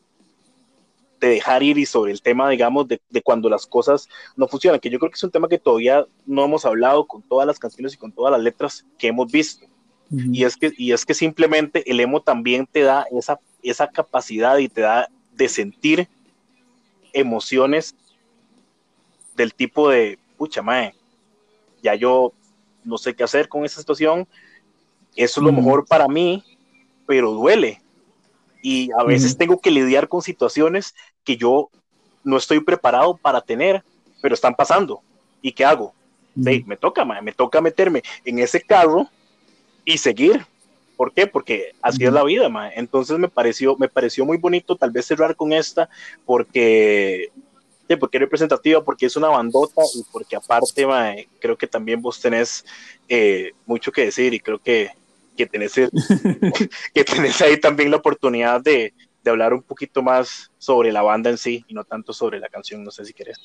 de 1.18 1.28
dejar 1.28 1.64
ir 1.64 1.78
y 1.78 1.86
sobre 1.86 2.12
el 2.12 2.22
tema, 2.22 2.48
digamos, 2.48 2.86
de, 2.86 3.00
de, 3.10 3.22
cuando 3.22 3.48
las 3.48 3.66
cosas 3.66 4.08
no 4.36 4.46
funcionan, 4.46 4.78
que 4.78 4.90
yo 4.90 5.00
creo 5.00 5.10
que 5.10 5.16
es 5.16 5.24
un 5.24 5.32
tema 5.32 5.48
que 5.48 5.58
todavía 5.58 6.06
no 6.26 6.44
hemos 6.44 6.64
hablado 6.64 7.06
con 7.06 7.22
todas 7.22 7.46
las 7.46 7.58
canciones 7.58 7.94
y 7.94 7.96
con 7.96 8.12
todas 8.12 8.30
las 8.30 8.40
letras 8.40 8.86
que 8.98 9.08
hemos 9.08 9.32
visto. 9.32 9.71
Y 10.14 10.44
es, 10.44 10.56
que, 10.56 10.72
y 10.76 10.92
es 10.92 11.06
que 11.06 11.14
simplemente 11.14 11.90
el 11.90 11.98
emo 11.98 12.20
también 12.20 12.66
te 12.66 12.82
da 12.82 13.06
esa, 13.10 13.40
esa 13.62 13.88
capacidad 13.88 14.58
y 14.58 14.68
te 14.68 14.82
da 14.82 15.08
de 15.32 15.48
sentir 15.48 16.06
emociones 17.14 17.94
del 19.34 19.54
tipo 19.54 19.88
de, 19.88 20.18
pucha, 20.36 20.60
mae, 20.60 20.94
ya 21.82 21.94
yo 21.94 22.32
no 22.84 22.98
sé 22.98 23.14
qué 23.14 23.24
hacer 23.24 23.48
con 23.48 23.64
esa 23.64 23.80
situación, 23.80 24.28
eso 25.16 25.40
es 25.40 25.44
lo 25.44 25.52
mejor 25.52 25.86
para 25.86 26.06
mí, 26.08 26.44
pero 27.06 27.32
duele. 27.32 27.80
Y 28.62 28.90
a 28.98 29.04
veces 29.04 29.36
tengo 29.36 29.60
que 29.60 29.70
lidiar 29.70 30.08
con 30.08 30.20
situaciones 30.20 30.94
que 31.24 31.36
yo 31.36 31.70
no 32.22 32.36
estoy 32.36 32.60
preparado 32.60 33.16
para 33.16 33.40
tener, 33.40 33.82
pero 34.20 34.34
están 34.34 34.54
pasando. 34.54 35.00
¿Y 35.40 35.52
qué 35.52 35.64
hago? 35.64 35.94
me 36.34 36.76
toca, 36.76 37.04
mae, 37.04 37.20
me 37.20 37.32
toca 37.32 37.60
meterme 37.60 38.02
en 38.24 38.38
ese 38.38 38.60
carro 38.60 39.08
y 39.84 39.98
seguir. 39.98 40.46
¿Por 40.96 41.12
qué? 41.12 41.26
Porque 41.26 41.72
así 41.80 42.04
es 42.04 42.12
la 42.12 42.22
vida, 42.22 42.48
ma. 42.48 42.70
Entonces 42.70 43.18
me 43.18 43.28
pareció, 43.28 43.76
me 43.76 43.88
pareció 43.88 44.24
muy 44.24 44.36
bonito 44.36 44.76
tal 44.76 44.90
vez 44.90 45.06
cerrar 45.06 45.34
con 45.34 45.52
esta 45.52 45.88
porque, 46.24 47.30
porque 47.98 48.18
es 48.18 48.20
representativa, 48.20 48.84
porque 48.84 49.06
es 49.06 49.16
una 49.16 49.28
bandota 49.28 49.82
y 49.94 50.04
porque 50.12 50.36
aparte, 50.36 50.86
ma, 50.86 51.14
creo 51.40 51.56
que 51.56 51.66
también 51.66 52.00
vos 52.00 52.20
tenés 52.20 52.64
eh, 53.08 53.52
mucho 53.66 53.90
que 53.90 54.04
decir 54.04 54.32
y 54.34 54.40
creo 54.40 54.58
que 54.58 54.90
que 55.36 55.46
tenés, 55.46 55.74
que 56.94 57.04
tenés 57.04 57.40
ahí 57.40 57.58
también 57.58 57.90
la 57.90 57.96
oportunidad 57.96 58.60
de, 58.60 58.92
de, 59.22 59.30
hablar 59.30 59.54
un 59.54 59.62
poquito 59.62 60.02
más 60.02 60.50
sobre 60.58 60.92
la 60.92 61.02
banda 61.02 61.30
en 61.30 61.38
sí 61.38 61.64
y 61.68 61.74
no 61.74 61.84
tanto 61.84 62.12
sobre 62.12 62.38
la 62.38 62.48
canción. 62.48 62.84
No 62.84 62.90
sé 62.90 63.04
si 63.04 63.12
querés. 63.12 63.38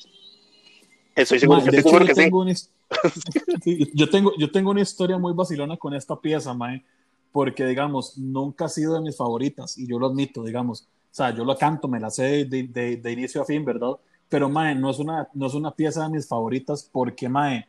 Estoy 1.18 1.40
seguro, 1.40 1.64
que, 1.64 1.82
seguro 1.82 2.06
que 2.06 2.14
sí. 3.64 3.90
Yo 3.92 4.08
tengo, 4.08 4.32
yo 4.38 4.52
tengo 4.52 4.70
una 4.70 4.82
historia 4.82 5.18
muy 5.18 5.32
vacilona 5.32 5.76
con 5.76 5.92
esta 5.92 6.14
pieza, 6.20 6.54
Mae, 6.54 6.84
porque, 7.32 7.66
digamos, 7.66 8.16
nunca 8.16 8.66
ha 8.66 8.68
sido 8.68 8.94
de 8.94 9.00
mis 9.00 9.16
favoritas 9.16 9.76
y 9.76 9.88
yo 9.88 9.98
lo 9.98 10.06
admito, 10.06 10.44
digamos. 10.44 10.82
O 10.82 11.14
sea, 11.14 11.34
yo 11.34 11.44
lo 11.44 11.56
canto, 11.56 11.88
me 11.88 11.98
la 11.98 12.10
sé 12.10 12.44
de, 12.44 12.68
de, 12.68 12.98
de 12.98 13.12
inicio 13.12 13.42
a 13.42 13.44
fin, 13.44 13.64
¿verdad? 13.64 13.96
Pero, 14.28 14.48
Mae, 14.48 14.76
no 14.76 14.90
es, 14.90 15.00
una, 15.00 15.28
no 15.34 15.48
es 15.48 15.54
una 15.54 15.72
pieza 15.72 16.04
de 16.04 16.10
mis 16.10 16.28
favoritas 16.28 16.88
porque, 16.92 17.28
Mae, 17.28 17.66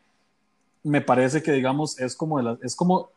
me 0.84 1.02
parece 1.02 1.42
que, 1.42 1.52
digamos, 1.52 2.00
es 2.00 2.16
como, 2.16 2.38
de 2.38 2.44
la, 2.44 2.58
es 2.62 2.76
como 2.76 3.10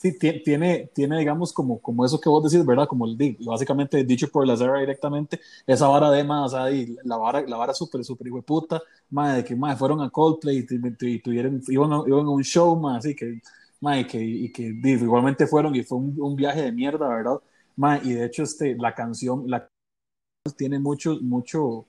sí, 0.00 0.18
tiene, 0.18 0.90
tiene, 0.94 1.18
digamos, 1.18 1.52
como, 1.52 1.80
como 1.80 2.06
eso 2.06 2.18
que 2.20 2.28
vos 2.28 2.42
decís, 2.50 2.64
¿verdad? 2.64 2.88
Como 2.88 3.06
el, 3.06 3.36
básicamente 3.40 4.02
dicho 4.04 4.28
por 4.30 4.46
la 4.46 4.56
Zara 4.56 4.80
directamente, 4.80 5.40
esa 5.66 5.88
vara 5.88 6.10
de 6.10 6.24
más, 6.24 6.52
o 6.52 6.56
sea, 6.56 6.70
y 6.70 6.96
la 7.04 7.16
vara, 7.18 7.42
la 7.42 7.56
vara 7.56 7.74
súper, 7.74 8.02
súper 8.04 8.28
hijo 8.28 8.40
puta, 8.42 8.80
madre, 9.10 9.38
de 9.38 9.44
que 9.44 9.54
madre, 9.54 9.76
fueron 9.76 10.00
a 10.00 10.10
Coldplay 10.10 10.66
y, 10.70 11.18
tuvieron, 11.18 11.62
iban, 11.68 11.92
a, 11.92 12.02
iban 12.06 12.26
a 12.26 12.30
un 12.30 12.42
show, 12.42 12.74
más 12.76 12.98
así 13.04 13.14
que, 13.14 13.42
madre, 13.80 14.06
que, 14.06 14.22
y 14.22 14.50
que 14.52 14.62
igualmente 14.84 15.46
fueron 15.46 15.74
y 15.76 15.82
fue 15.82 15.98
un, 15.98 16.16
un, 16.18 16.34
viaje 16.36 16.62
de 16.62 16.72
mierda, 16.72 17.06
¿verdad? 17.08 17.38
Madre, 17.76 18.00
y 18.08 18.12
de 18.14 18.24
hecho, 18.26 18.42
este, 18.44 18.76
la 18.76 18.94
canción, 18.94 19.44
la 19.50 19.68
tiene 20.56 20.78
mucho, 20.78 21.18
mucho, 21.20 21.84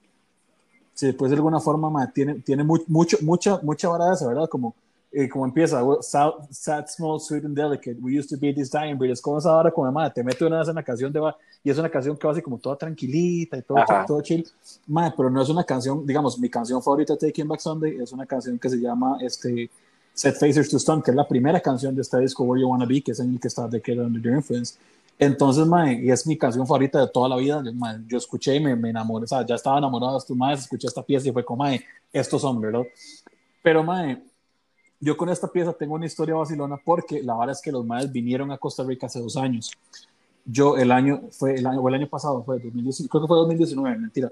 si 0.93 1.13
puede 1.13 1.31
de 1.31 1.35
alguna 1.37 1.61
forma, 1.61 1.89
madre, 1.89 2.11
tiene, 2.13 2.35
tiene 2.41 2.63
mucho, 2.65 3.17
mucha, 3.21 3.59
mucha 3.63 3.87
vara 3.89 4.07
de 4.07 4.13
esa, 4.15 4.27
¿verdad? 4.27 4.49
Como, 4.49 4.75
eh, 5.13 5.27
como 5.27 5.45
empieza, 5.45 5.81
sad, 6.01 6.31
sad, 6.49 6.87
small, 6.87 7.19
sweet 7.19 7.43
and 7.43 7.55
delicate, 7.55 7.97
we 8.01 8.17
used 8.17 8.29
to 8.29 8.37
be 8.37 8.53
this 8.53 8.69
dying 8.69 8.97
breed, 8.97 9.11
es 9.11 9.21
como 9.21 9.39
esa 9.39 9.55
hora 9.55 9.71
como 9.71 9.91
madre, 9.91 10.13
te 10.15 10.23
mete 10.23 10.45
una 10.45 10.59
vez 10.59 10.69
en 10.69 10.75
la 10.75 10.83
canción 10.83 11.11
de 11.11 11.19
va, 11.19 11.35
y 11.63 11.69
es 11.69 11.77
una 11.77 11.89
canción 11.89 12.15
que 12.17 12.25
va 12.25 12.33
así 12.33 12.41
como 12.41 12.57
toda 12.57 12.77
tranquilita 12.77 13.57
y 13.57 13.61
todo, 13.61 13.77
todo 14.07 14.21
chill, 14.21 14.47
madre, 14.87 15.13
pero 15.17 15.29
no 15.29 15.41
es 15.41 15.49
una 15.49 15.63
canción, 15.63 16.05
digamos, 16.05 16.39
mi 16.39 16.49
canción 16.49 16.81
favorita, 16.81 17.17
Taking 17.17 17.47
Back 17.47 17.59
Sunday, 17.59 17.97
es 18.01 18.11
una 18.11 18.25
canción 18.25 18.57
que 18.57 18.69
se 18.69 18.77
llama, 18.77 19.17
este, 19.21 19.69
Set 20.13 20.35
Facers 20.37 20.69
to 20.69 20.79
Stun, 20.79 21.01
que 21.01 21.11
es 21.11 21.17
la 21.17 21.27
primera 21.27 21.59
canción 21.59 21.93
de 21.95 22.01
este 22.01 22.17
disco, 22.19 22.43
Where 22.43 22.61
You 22.61 22.69
Wanna 22.69 22.85
Be, 22.85 23.01
que 23.01 23.11
es 23.11 23.19
en 23.19 23.31
el 23.31 23.39
que 23.39 23.47
está 23.47 23.69
The 23.69 23.81
Kid 23.81 23.99
Under 23.99 24.21
Your 24.21 24.35
Influence, 24.35 24.75
entonces, 25.21 25.67
mae, 25.67 26.01
y 26.01 26.09
es 26.09 26.25
mi 26.25 26.35
canción 26.35 26.65
favorita 26.65 26.99
de 26.99 27.07
toda 27.07 27.29
la 27.29 27.35
vida. 27.35 27.61
yo 28.07 28.17
escuché 28.17 28.55
y 28.55 28.59
me, 28.59 28.75
me, 28.75 28.89
enamoré, 28.89 29.25
o 29.25 29.27
sea, 29.27 29.45
ya 29.45 29.53
estaba 29.53 29.77
enamorado 29.77 30.13
de 30.13 30.17
estos 30.17 30.35
maes, 30.35 30.61
escuché 30.61 30.87
esta 30.87 31.03
pieza 31.03 31.29
y 31.29 31.31
fue 31.31 31.45
como, 31.45 31.63
mae, 31.63 31.85
estos 32.11 32.41
son, 32.41 32.59
¿verdad? 32.59 32.81
Pero, 33.61 33.83
mae, 33.83 34.19
yo 35.01 35.17
con 35.17 35.29
esta 35.29 35.47
pieza 35.47 35.73
tengo 35.73 35.95
una 35.95 36.05
historia 36.05 36.35
vacilona 36.35 36.77
porque 36.77 37.23
la 37.23 37.35
verdad 37.35 37.53
es 37.53 37.61
que 37.61 37.71
los 37.71 37.83
maes 37.83 38.11
vinieron 38.11 38.51
a 38.51 38.57
Costa 38.59 38.83
Rica 38.83 39.07
hace 39.07 39.19
dos 39.19 39.35
años. 39.35 39.71
Yo 40.45 40.77
el 40.77 40.91
año, 40.91 41.23
fue 41.31 41.55
el 41.55 41.65
año, 41.65 41.81
o 41.81 41.89
el 41.89 41.95
año 41.95 42.07
pasado, 42.07 42.43
fue 42.43 42.59
2019, 42.59 43.09
creo 43.09 43.21
que 43.21 43.27
fue 43.27 43.37
2019, 43.37 43.97
mentira. 43.97 44.31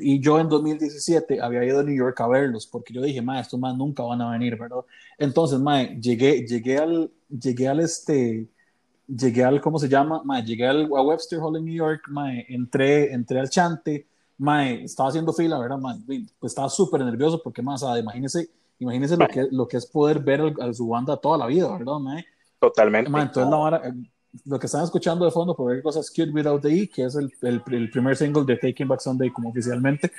Y 0.00 0.20
yo 0.20 0.38
en 0.38 0.48
2017 0.48 1.40
había 1.40 1.64
ido 1.64 1.80
a 1.80 1.82
New 1.84 1.94
York 1.94 2.20
a 2.20 2.26
verlos 2.26 2.66
porque 2.66 2.92
yo 2.92 3.00
dije, 3.00 3.22
mae, 3.22 3.40
estos 3.40 3.58
más 3.58 3.76
nunca 3.76 4.02
van 4.02 4.20
a 4.20 4.30
venir, 4.32 4.58
¿verdad? 4.58 4.80
Entonces, 5.18 5.58
mae, 5.60 5.98
llegué, 6.00 6.44
llegué 6.46 6.78
al, 6.78 7.10
llegué 7.28 7.68
al 7.68 7.80
este, 7.80 8.48
llegué 9.06 9.44
al, 9.44 9.60
¿cómo 9.60 9.78
se 9.78 9.88
llama? 9.88 10.20
Mae, 10.24 10.44
llegué 10.44 10.66
al, 10.66 10.84
a 10.84 11.02
Webster 11.02 11.38
Hall 11.38 11.56
en 11.56 11.64
New 11.64 11.74
York, 11.74 12.02
mae, 12.08 12.44
entré, 12.48 13.12
entré 13.12 13.40
al 13.40 13.48
chante, 13.48 14.06
mae, 14.36 14.84
estaba 14.84 15.08
haciendo 15.08 15.32
fila, 15.32 15.58
¿verdad? 15.58 15.78
Mae, 15.78 15.96
pues 16.38 16.50
estaba 16.50 16.68
súper 16.68 17.02
nervioso 17.04 17.40
porque, 17.42 17.62
más, 17.62 17.82
imagínese 17.98 18.50
Imagínense 18.78 19.16
lo 19.16 19.28
que, 19.28 19.48
lo 19.50 19.68
que 19.68 19.76
es 19.78 19.86
poder 19.86 20.20
ver 20.20 20.54
a, 20.60 20.72
su 20.72 20.88
banda 20.88 21.16
toda 21.16 21.38
la 21.38 21.46
vida, 21.46 21.76
¿verdad, 21.78 21.94
Totalmente. 22.58 23.08
entonces, 23.08 23.50
la 23.50 23.94
lo 24.44 24.58
que 24.58 24.66
están 24.66 24.84
escuchando 24.84 25.24
de 25.24 25.30
fondo, 25.30 25.54
por 25.54 25.72
ver 25.72 25.82
cosas 25.82 26.10
Cute 26.10 26.30
Without 26.30 26.62
the 26.62 26.68
E, 26.68 26.88
que 26.88 27.04
es 27.04 27.14
el, 27.14 27.32
el, 27.42 27.90
primer 27.90 28.16
single 28.16 28.44
de 28.44 28.56
Taking 28.56 28.88
Back 28.88 29.00
Sunday 29.00 29.30
como 29.30 29.50
oficialmente, 29.50 30.10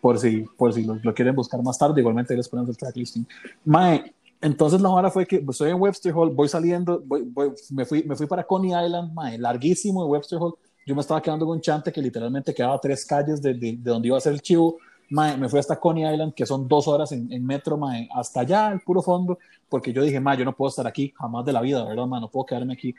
por 0.00 0.18
si, 0.18 0.44
por 0.56 0.72
si 0.72 0.84
lo, 0.84 1.14
quieren 1.14 1.34
buscar 1.34 1.62
más 1.62 1.78
tarde, 1.78 2.00
igualmente 2.00 2.36
les 2.36 2.48
ponemos 2.48 2.70
el 2.70 2.76
tracklisting. 2.76 3.26
Mae, 3.64 4.14
entonces 4.40 4.80
la 4.80 4.90
hora 4.90 5.10
fue 5.10 5.26
que 5.26 5.40
pues, 5.40 5.56
estoy 5.56 5.70
en 5.70 5.80
Webster 5.80 6.12
Hall, 6.14 6.30
voy 6.30 6.48
saliendo, 6.48 7.02
voy, 7.04 7.26
me, 7.70 7.84
fui, 7.84 8.02
me 8.02 8.14
fui 8.14 8.26
para 8.26 8.44
Coney 8.44 8.70
Island, 8.70 9.12
mae, 9.12 9.38
larguísimo 9.38 10.04
de 10.04 10.10
Webster 10.10 10.38
Hall, 10.38 10.54
yo 10.86 10.94
me 10.94 11.00
estaba 11.00 11.22
quedando 11.22 11.46
con 11.46 11.56
un 11.56 11.62
chante 11.62 11.90
que 11.90 12.02
literalmente 12.02 12.52
quedaba 12.52 12.78
tres 12.78 13.06
calles 13.06 13.40
de, 13.40 13.54
de, 13.54 13.72
de 13.78 13.90
donde 13.90 14.08
iba 14.08 14.18
a 14.18 14.20
ser 14.20 14.34
el 14.34 14.42
chivo, 14.42 14.76
me 15.10 15.48
fui 15.48 15.58
hasta 15.58 15.78
Coney 15.78 16.12
Island, 16.12 16.34
que 16.34 16.46
son 16.46 16.66
dos 16.66 16.88
horas 16.88 17.12
en, 17.12 17.32
en 17.32 17.44
metro, 17.44 17.76
mae, 17.76 18.08
hasta 18.14 18.40
allá, 18.40 18.66
al 18.68 18.80
puro 18.80 19.02
fondo, 19.02 19.38
porque 19.68 19.92
yo 19.92 20.02
dije, 20.02 20.20
mae, 20.20 20.36
yo 20.38 20.44
no 20.44 20.54
puedo 20.54 20.68
estar 20.68 20.86
aquí 20.86 21.12
jamás 21.16 21.44
de 21.44 21.52
la 21.52 21.60
vida, 21.60 21.84
¿verdad, 21.84 22.06
mae? 22.06 22.20
No 22.20 22.28
puedo 22.28 22.46
quedarme 22.46 22.74
aquí. 22.74 22.94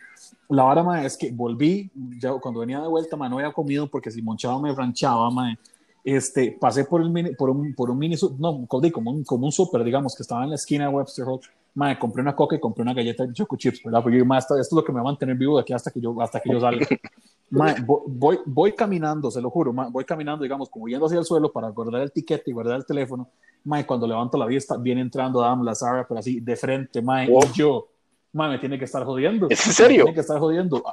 La 0.49 0.63
vara, 0.63 0.83
mae, 0.83 1.05
es 1.05 1.17
que 1.17 1.31
volví, 1.31 1.89
ya 2.19 2.33
cuando 2.33 2.59
venía 2.59 2.81
de 2.81 2.87
vuelta, 2.87 3.15
mae, 3.15 3.29
no 3.29 3.37
había 3.37 3.51
comido 3.51 3.87
porque 3.87 4.11
si 4.11 4.21
monchaba 4.21 4.59
me 4.59 4.73
ranchaba, 4.73 5.29
mae. 5.31 5.57
Este, 6.03 6.55
pasé 6.59 6.85
por, 6.85 7.01
el 7.01 7.09
mini, 7.09 7.33
por, 7.33 7.49
un, 7.49 7.73
por 7.73 7.89
un 7.89 7.97
mini, 7.97 8.15
no, 8.37 8.67
como 8.67 9.11
un, 9.11 9.23
como 9.23 9.45
un 9.47 9.51
super, 9.51 9.83
digamos, 9.83 10.15
que 10.15 10.21
estaba 10.21 10.43
en 10.43 10.51
la 10.51 10.55
esquina 10.55 10.87
de 10.87 10.93
Webster 10.93 11.25
Hall. 11.25 11.39
Mae, 11.73 11.97
compré 11.97 12.21
una 12.21 12.35
coca 12.35 12.55
y 12.55 12.59
compré 12.59 12.83
una 12.83 12.93
galleta 12.93 13.25
de 13.25 13.33
Choco 13.33 13.55
Chips, 13.55 13.81
¿verdad? 13.83 14.03
Porque 14.03 14.17
yo, 14.17 14.25
mae, 14.25 14.39
esto, 14.39 14.53
esto, 14.55 14.75
es 14.75 14.77
lo 14.77 14.83
que 14.83 14.91
me 14.91 14.97
va 14.97 15.01
a 15.01 15.11
mantener 15.11 15.35
vivo 15.35 15.57
de 15.57 15.61
aquí 15.61 15.73
hasta 15.73 15.91
que 15.91 15.99
yo, 15.99 16.21
hasta 16.21 16.39
que 16.39 16.51
yo 16.51 16.59
salga. 16.59 16.85
Mae, 17.49 17.75
voy, 17.85 18.39
voy 18.45 18.73
caminando, 18.73 19.29
se 19.29 19.39
lo 19.39 19.49
juro, 19.49 19.71
mae, 19.71 19.89
voy 19.89 20.03
caminando, 20.03 20.43
digamos, 20.43 20.69
como 20.69 20.87
yendo 20.87 21.05
hacia 21.05 21.19
el 21.19 21.25
suelo 21.25 21.51
para 21.51 21.69
guardar 21.69 22.01
el 22.01 22.11
tiquete 22.11 22.49
y 22.49 22.53
guardar 22.53 22.77
el 22.77 22.85
teléfono. 22.85 23.29
Mae, 23.63 23.85
cuando 23.85 24.07
levanto 24.07 24.37
la 24.37 24.45
vista, 24.45 24.77
viene 24.77 25.01
entrando 25.01 25.43
Adam 25.43 25.63
Lazara, 25.63 26.07
pero 26.07 26.19
así 26.19 26.39
de 26.39 26.55
frente, 26.55 27.01
mae, 27.01 27.29
y 27.31 27.53
yo, 27.53 27.87
mae, 28.33 28.49
me 28.49 28.59
tiene 28.59 28.79
que 28.79 28.85
estar 28.85 29.03
jodiendo. 29.05 29.47
¿Es 29.49 29.65
en 29.65 29.73
serio? 29.73 29.97
Me 29.97 30.03
tiene 30.03 30.15
que 30.15 30.21
estar 30.21 30.39
jodiendo. 30.39 30.83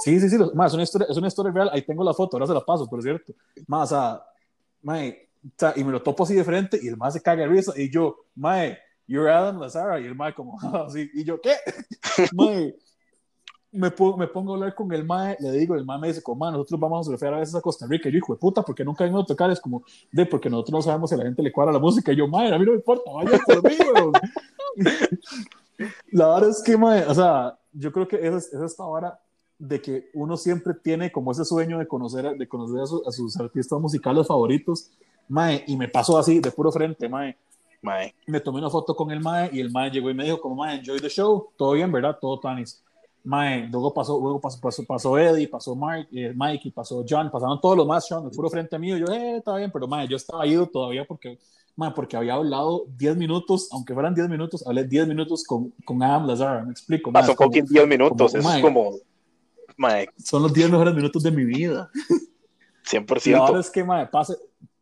Sí, 0.00 0.20
sí, 0.20 0.28
sí, 0.28 0.36
mae, 0.54 0.68
es 0.68 0.74
una 0.74 0.82
historia, 0.82 1.06
es 1.10 1.16
una 1.16 1.28
historia 1.28 1.52
real. 1.52 1.70
Ahí 1.72 1.82
tengo 1.82 2.04
la 2.04 2.14
foto, 2.14 2.36
ahora 2.36 2.46
se 2.46 2.54
la 2.54 2.64
paso, 2.64 2.88
por 2.88 3.02
cierto. 3.02 3.32
Mae, 3.66 3.82
o 3.82 3.86
sea, 3.86 4.22
mae, 4.82 5.28
o 5.44 5.50
sea, 5.56 5.72
y 5.76 5.84
me 5.84 5.92
lo 5.92 6.02
topo 6.02 6.24
así 6.24 6.34
de 6.34 6.44
frente 6.44 6.78
y 6.82 6.88
el 6.88 6.96
mae 6.96 7.10
se 7.10 7.22
caga 7.22 7.42
de 7.42 7.48
risa 7.48 7.72
y 7.76 7.90
yo, 7.90 8.16
mae, 8.34 8.78
you're 9.06 9.30
Adam 9.30 9.60
Lazara, 9.60 10.00
y 10.00 10.04
el 10.04 10.14
mae 10.14 10.34
como, 10.34 10.58
así, 10.86 11.10
y 11.14 11.24
yo, 11.24 11.40
¿qué? 11.40 11.54
mae, 12.34 12.74
me, 13.76 13.90
me, 13.90 14.26
pongo 14.26 14.52
a 14.52 14.54
hablar 14.54 14.74
con 14.74 14.90
el 14.92 15.04
mae, 15.04 15.36
le 15.38 15.52
digo, 15.52 15.74
el 15.74 15.84
mae 15.84 15.98
me 15.98 16.08
dice, 16.08 16.22
como, 16.22 16.50
nosotros 16.50 16.80
vamos 16.80 17.06
a 17.06 17.10
surfear 17.10 17.34
a 17.34 17.38
veces 17.40 17.54
a 17.54 17.60
Costa 17.60 17.86
Rica. 17.86 18.08
Y 18.08 18.12
yo, 18.12 18.18
hijo 18.18 18.32
de 18.32 18.38
puta, 18.38 18.62
porque 18.62 18.84
nunca 18.84 19.04
vengo 19.04 19.20
a 19.20 19.26
tocar? 19.26 19.50
Es 19.50 19.60
como, 19.60 19.82
de, 20.10 20.24
porque 20.26 20.48
nosotros 20.48 20.72
no 20.72 20.82
sabemos 20.82 21.10
si 21.10 21.14
a 21.14 21.18
la 21.18 21.24
gente 21.24 21.42
le 21.42 21.52
cuadra 21.52 21.72
la 21.72 21.78
música. 21.78 22.12
Y 22.12 22.16
yo, 22.16 22.26
mae, 22.26 22.52
a 22.52 22.58
mí 22.58 22.64
no 22.64 22.72
me 22.72 22.78
importa, 22.78 23.10
vaya 23.12 23.38
conmigo. 23.44 24.12
la 26.12 26.28
verdad 26.28 26.50
es 26.50 26.62
que, 26.62 26.76
mae, 26.76 27.04
o 27.06 27.14
sea, 27.14 27.58
yo 27.72 27.92
creo 27.92 28.08
que 28.08 28.16
esa 28.16 28.38
es, 28.38 28.52
esta 28.52 28.84
hora 28.84 29.20
de 29.58 29.80
que 29.80 30.10
uno 30.14 30.36
siempre 30.36 30.74
tiene 30.74 31.12
como 31.12 31.32
ese 31.32 31.44
sueño 31.44 31.78
de 31.78 31.86
conocer, 31.86 32.36
de 32.36 32.48
conocer 32.48 32.80
a, 32.80 33.12
sus 33.12 33.36
artistas 33.38 33.78
musicales 33.78 34.26
favoritos, 34.26 34.90
mae, 35.28 35.64
y 35.66 35.76
me 35.76 35.88
pasó 35.88 36.16
así, 36.18 36.40
de 36.40 36.50
puro 36.50 36.72
frente, 36.72 37.08
mae. 37.08 37.36
Mae. 37.82 38.14
Me 38.26 38.40
tomé 38.40 38.58
una 38.58 38.70
foto 38.70 38.96
con 38.96 39.10
el 39.10 39.20
mae 39.20 39.50
y 39.52 39.60
el 39.60 39.70
mae 39.70 39.90
llegó 39.90 40.08
y 40.08 40.14
me 40.14 40.24
dijo 40.24 40.40
como, 40.40 40.56
mae, 40.56 40.78
enjoy 40.78 40.98
the 40.98 41.10
show, 41.10 41.50
todo 41.56 41.72
bien, 41.72 41.92
¿verdad? 41.92 42.16
Todo 42.18 42.40
tanis 42.40 42.82
Mae, 43.26 43.66
luego 43.66 43.92
pasó, 43.92 44.20
luego 44.20 44.40
pasó, 44.40 44.60
pasó, 44.60 44.84
pasó 44.84 45.18
Eddie, 45.18 45.48
pasó 45.48 45.74
Mark, 45.74 46.06
eh, 46.12 46.32
Mike, 46.32 46.70
pasó 46.72 47.04
John, 47.08 47.28
pasaron 47.28 47.60
todos 47.60 47.76
los 47.76 47.84
más, 47.84 48.06
Sean, 48.06 48.24
el 48.24 48.30
puro 48.30 48.48
frente 48.48 48.78
mío. 48.78 48.96
Yo, 48.96 49.06
eh, 49.06 49.38
está 49.38 49.56
bien, 49.56 49.68
pero 49.72 49.88
mae, 49.88 50.06
yo 50.06 50.16
estaba 50.16 50.46
ido 50.46 50.64
todavía 50.68 51.04
porque, 51.04 51.36
mae, 51.74 51.90
porque 51.90 52.16
había 52.16 52.34
hablado 52.34 52.84
10 52.96 53.16
minutos, 53.16 53.68
aunque 53.72 53.94
fueran 53.94 54.14
10 54.14 54.28
minutos, 54.28 54.64
hablé 54.64 54.84
10 54.84 55.08
minutos 55.08 55.42
con, 55.42 55.72
con 55.84 56.00
Adam 56.04 56.24
Lazar, 56.24 56.66
me 56.66 56.70
explico. 56.70 57.10
Pasó 57.10 57.34
con 57.34 57.50
10 57.50 57.68
minutos, 57.88 58.32
eso 58.32 58.48
es 58.48 58.62
como. 58.62 58.92
Mae. 59.76 60.08
Son 60.24 60.40
los 60.40 60.54
10 60.54 60.70
mejores 60.70 60.94
minutos 60.94 61.20
de 61.24 61.32
mi 61.32 61.44
vida. 61.44 61.90
100%. 62.88 63.26
Y 63.26 63.32
ahora 63.34 63.58
es 63.58 63.70
que, 63.70 63.82
mae, 63.82 64.06
pase, 64.06 64.36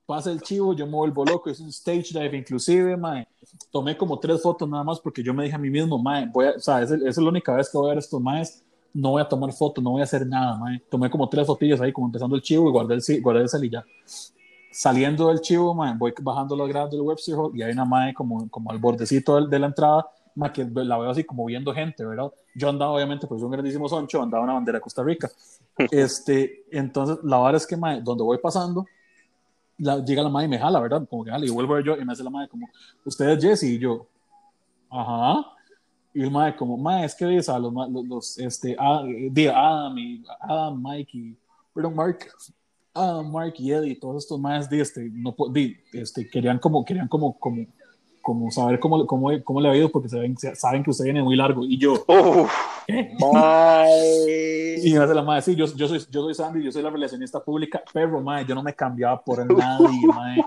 pasa 0.07 0.31
el 0.31 0.41
chivo, 0.41 0.75
yo 0.75 0.87
me 0.87 0.93
vuelvo 0.93 1.25
loco, 1.25 1.51
es 1.51 1.61
un 1.61 1.69
stage 1.69 2.09
dive 2.13 2.37
inclusive, 2.37 2.97
mae, 2.97 3.27
tomé 3.71 3.97
como 3.97 4.19
tres 4.19 4.43
fotos 4.43 4.69
nada 4.69 4.85
más 4.85 5.01
porque 5.01 5.23
yo 5.23 5.33
me 5.33 5.45
dije 5.45 5.57
a 5.57 5.59
mí 5.59 5.71
mismo, 5.71 5.99
mae, 5.99 6.27
voy 6.27 6.47
a, 6.47 6.51
o 6.51 6.61
sea, 6.61 6.83
esa 6.83 6.97
es 6.97 7.17
la 7.17 7.29
única 7.29 7.55
vez 7.55 7.71
que 7.71 7.79
voy 7.79 7.87
a 7.87 7.91
ver 7.91 7.99
estos 7.99 8.21
maes, 8.21 8.63
no 8.93 9.11
voy 9.11 9.23
a 9.23 9.29
tomar 9.29 9.53
fotos, 9.53 9.83
no 9.83 9.93
voy 9.93 10.03
a 10.03 10.05
hacer 10.05 10.27
nada, 10.27 10.57
mae, 10.59 10.81
tomé 10.91 11.11
como 11.11 11.29
tres 11.29 11.47
fotillas 11.47 11.81
ahí 11.81 11.93
como 11.93 12.07
empezando 12.07 12.37
el 12.37 12.43
chivo 12.43 12.69
y 12.69 12.73
guardé 12.73 12.95
el, 12.95 13.23
guardé 13.23 13.43
el 13.43 13.49
salilla. 13.49 13.85
Saliendo 14.71 15.29
del 15.29 15.41
chivo, 15.41 15.75
mae, 15.75 15.95
voy 15.97 16.13
bajando 16.21 16.57
las 16.57 16.69
gradas 16.69 16.91
del 16.91 17.01
Webster 17.01 17.35
Hall 17.37 17.53
y 17.55 17.63
hay 17.63 17.73
una 17.73 17.85
mae 17.85 18.13
como, 18.13 18.49
como 18.51 18.71
al 18.71 18.79
bordecito 18.79 19.41
de, 19.41 19.49
de 19.49 19.59
la 19.59 19.67
entrada, 19.67 20.07
mae, 20.35 20.53
que 20.53 20.65
la 20.65 20.99
veo 20.99 21.11
así 21.11 21.25
como 21.25 21.45
viendo 21.47 21.73
gente, 21.73 22.05
¿verdad? 22.05 22.31
Yo 22.55 22.69
andaba 22.69 22.93
obviamente, 22.93 23.27
pues 23.27 23.43
un 23.43 23.51
grandísimo 23.51 23.89
soncho, 23.89 24.23
andaba 24.23 24.45
una 24.45 24.55
bandera 24.55 24.79
de 24.79 24.83
Costa 24.83 25.03
Rica. 25.03 25.31
Este, 25.91 26.65
entonces, 26.71 27.19
la 27.25 27.39
verdad 27.39 27.57
es 27.57 27.67
que, 27.67 27.77
mae, 27.77 28.01
donde 28.01 28.23
voy 28.23 28.39
pasando, 28.39 28.87
llega 29.79 30.23
la 30.23 30.29
madre 30.29 30.47
y 30.47 30.51
me 30.51 30.59
jala, 30.59 30.81
¿verdad? 30.81 31.07
Como 31.09 31.25
que 31.25 31.31
jala, 31.31 31.45
y 31.45 31.51
vuelvo 31.51 31.79
yo 31.81 31.97
y 31.97 32.05
me 32.05 32.13
hace 32.13 32.25
la 32.25 32.31
madre 32.31 32.49
como, 32.49 32.69
usted 33.05 33.29
es 33.31 33.45
Jesse, 33.45 33.65
y 33.65 33.79
yo, 33.79 34.07
ajá. 34.91 35.47
Y 36.13 36.23
el 36.23 36.31
madre 36.31 36.55
como, 36.57 36.77
madre, 36.77 37.07
es 37.07 37.15
que 37.15 37.25
ves 37.25 37.49
a 37.49 37.59
los, 37.59 37.73
los, 37.73 38.07
los 38.07 38.39
este, 38.39 38.77
Adam 38.79 39.99
y 39.99 40.25
Adam, 40.41 40.83
Mike 40.83 41.11
y, 41.13 41.37
perdón, 41.75 41.97
Mark, 41.97 42.19
Adam, 42.95 43.33
Mark 43.33 43.55
y 43.59 43.73
Eddie, 43.73 43.97
todos 43.97 44.23
estos 44.23 44.39
madres 44.39 44.71
de 44.71 44.81
este, 44.81 45.11
no, 45.13 45.35
de, 45.51 45.83
este, 45.93 46.29
querían 46.31 46.59
como, 46.59 46.85
querían 46.85 47.09
como, 47.09 47.37
como, 47.39 47.67
como 48.25 48.51
saber 48.51 48.81
cómo, 48.81 49.07
cómo, 49.07 49.29
cómo 49.45 49.61
le 49.61 49.69
ha 49.69 49.77
ido, 49.77 49.91
porque 49.91 50.09
saben, 50.09 50.35
saben 50.55 50.83
que 50.83 50.89
usted 50.89 51.05
viene 51.05 51.23
muy 51.23 51.37
largo. 51.37 51.63
Y 51.63 51.77
yo, 51.77 52.03
¿qué? 52.87 53.13
y 54.83 54.93
me 54.95 54.99
hace 54.99 55.15
la 55.15 55.23
madre, 55.23 55.43
sí, 55.43 55.55
yo, 55.55 55.67
yo, 55.67 55.87
soy, 55.87 56.01
yo 56.11 56.23
soy 56.23 56.35
Sandy, 56.35 56.65
yo 56.65 56.73
soy 56.73 56.83
la 56.83 56.89
relacionista 56.89 57.45
pública, 57.45 57.83
pero 57.93 58.23
madre, 58.23 58.47
yo 58.49 58.55
no 58.55 58.63
me 58.63 58.75
cambiaba 58.75 59.23
por 59.23 59.47
nadie, 59.55 60.07
madre. 60.07 60.45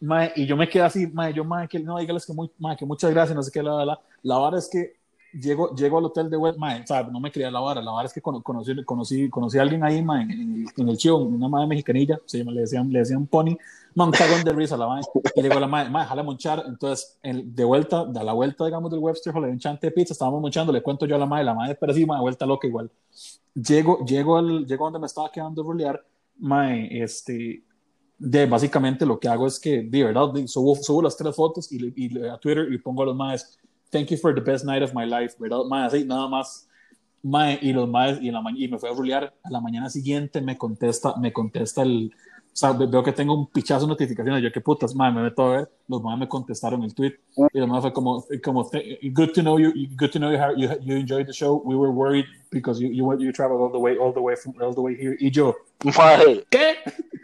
madre. 0.00 0.32
y 0.36 0.46
yo 0.46 0.56
me 0.56 0.68
quedé 0.68 0.84
así, 0.84 1.08
madre, 1.08 1.34
yo, 1.34 1.44
madre, 1.44 1.66
que 1.66 1.80
no, 1.80 1.98
dígales 1.98 2.24
que, 2.24 2.32
muy, 2.32 2.48
madre, 2.56 2.76
que 2.76 2.86
muchas 2.86 3.10
gracias, 3.10 3.34
no 3.34 3.42
sé 3.42 3.50
qué, 3.50 3.60
la, 3.60 3.74
la, 3.78 3.84
la, 3.84 4.00
la 4.22 4.38
verdad 4.38 4.60
es 4.60 4.68
que 4.70 4.94
llego, 5.40 5.74
llego 5.74 5.98
al 5.98 6.04
hotel 6.04 6.30
de 6.30 6.36
web, 6.36 6.56
mae, 6.58 6.84
o 6.88 7.10
no 7.10 7.20
me 7.20 7.30
quería 7.30 7.50
la 7.50 7.60
vara, 7.60 7.82
la 7.82 7.90
vara 7.90 8.06
es 8.06 8.12
que 8.12 8.20
conocí, 8.20 8.84
conocí, 8.84 9.28
conocí 9.28 9.58
a 9.58 9.62
alguien 9.62 9.84
ahí, 9.84 10.02
mae, 10.02 10.22
en, 10.22 10.66
en, 10.76 10.88
el 10.88 10.96
chivo, 10.96 11.18
una 11.18 11.48
madre 11.48 11.66
mexicanilla, 11.66 12.20
se 12.24 12.38
llama, 12.38 12.52
le 12.52 12.62
decían, 12.62 12.90
le 12.90 12.98
decían 13.00 13.26
Pony, 13.26 13.56
man, 13.94 14.10
cagón 14.10 14.44
de 14.44 14.52
risa 14.52 14.76
la 14.76 14.86
madre, 14.86 15.04
y 15.34 15.42
le 15.42 15.48
digo 15.48 15.58
a 15.58 15.60
la 15.60 15.66
madre, 15.66 15.90
madre, 15.90 16.08
jala 16.08 16.22
monchar, 16.22 16.64
entonces, 16.66 17.18
el, 17.22 17.54
de 17.54 17.64
vuelta, 17.64 18.04
da 18.04 18.22
la 18.22 18.32
vuelta, 18.32 18.64
digamos, 18.64 18.90
del 18.90 19.00
Webster, 19.00 19.34
le 19.34 19.48
un 19.48 19.58
chante 19.58 19.88
de 19.88 19.90
pizza, 19.92 20.12
estábamos 20.12 20.40
monchando, 20.40 20.72
le 20.72 20.82
cuento 20.82 21.06
yo 21.06 21.16
a 21.16 21.18
la 21.18 21.26
madre, 21.26 21.44
la 21.44 21.54
madre, 21.54 21.76
pero 21.78 21.92
sí, 21.92 22.06
madre, 22.06 22.22
vuelta 22.22 22.46
loca 22.46 22.66
igual, 22.66 22.90
llego, 23.54 24.04
llego 24.04 24.38
al, 24.38 24.66
llego 24.66 24.84
donde 24.84 24.98
me 24.98 25.06
estaba 25.06 25.30
quedando 25.30 25.62
a 25.62 25.64
rolear, 25.64 26.04
mae, 26.38 27.02
este, 27.02 27.62
de 28.18 28.46
básicamente 28.46 29.04
lo 29.04 29.18
que 29.18 29.28
hago 29.28 29.46
es 29.46 29.58
que, 29.58 29.82
de 29.82 30.04
verdad, 30.04 30.30
subo, 30.46 30.76
subo 30.76 31.02
las 31.02 31.16
tres 31.16 31.34
fotos 31.34 31.70
y, 31.72 31.92
y, 31.96 32.26
a 32.26 32.38
Twitter 32.38 32.72
y 32.72 32.78
pongo 32.78 33.02
a 33.02 33.06
los 33.06 33.16
maes, 33.16 33.58
thank 33.94 34.10
you 34.10 34.16
for 34.16 34.34
the 34.34 34.40
best 34.40 34.64
night 34.64 34.82
of 34.82 34.92
my 34.92 35.06
life, 35.06 35.36
¿verdad? 35.38 35.64
Mae, 35.68 35.86
así, 35.86 36.04
nada 36.04 36.28
más. 36.28 36.66
Mae, 37.22 37.58
y 37.62 37.72
los 37.72 37.88
maes, 37.88 38.18
y, 38.20 38.30
la 38.30 38.42
y 38.54 38.68
me 38.68 38.78
fue 38.78 38.90
a 38.90 38.92
rulear, 38.92 39.32
a 39.42 39.50
la 39.50 39.60
mañana 39.60 39.88
siguiente 39.88 40.42
me 40.42 40.58
contesta, 40.58 41.14
me 41.16 41.32
contesta 41.32 41.82
el, 41.82 42.12
o 42.12 42.56
sea, 42.56 42.72
veo 42.72 43.02
que 43.02 43.12
tengo 43.12 43.32
un 43.34 43.46
pichazo 43.46 43.86
de 43.86 43.92
notificaciones, 43.92 44.42
yo 44.42 44.52
qué 44.52 44.60
putas, 44.60 44.94
mae, 44.94 45.10
me 45.10 45.22
meto 45.22 45.42
a 45.42 45.56
ver, 45.56 45.70
los 45.88 46.02
maes 46.02 46.18
me 46.18 46.28
contestaron 46.28 46.82
el 46.82 46.94
tweet, 46.94 47.14
y 47.52 47.58
los 47.58 47.66
maes 47.66 47.80
fue 47.80 47.92
como, 47.94 48.22
como, 48.44 48.70
good 49.14 49.32
to 49.32 49.40
know 49.40 49.58
you, 49.58 49.72
good 49.96 50.10
to 50.10 50.18
know 50.18 50.30
you, 50.32 50.38
you, 50.54 50.68
you 50.82 50.96
enjoyed 50.96 51.26
the 51.26 51.32
show, 51.32 51.62
we 51.64 51.74
were 51.74 51.90
worried 51.90 52.26
because 52.50 52.78
you, 52.78 52.90
you, 52.90 53.10
you 53.18 53.32
traveled 53.32 53.62
all 53.62 53.72
the 53.72 53.78
way, 53.78 53.96
all 53.96 54.12
the 54.12 54.20
way, 54.20 54.36
from, 54.36 54.52
all 54.60 54.74
the 54.74 54.82
way 54.82 54.94
here, 54.94 55.16
y 55.18 55.30
yo, 55.30 55.54
mae, 55.82 56.44
¿qué? 56.50 56.74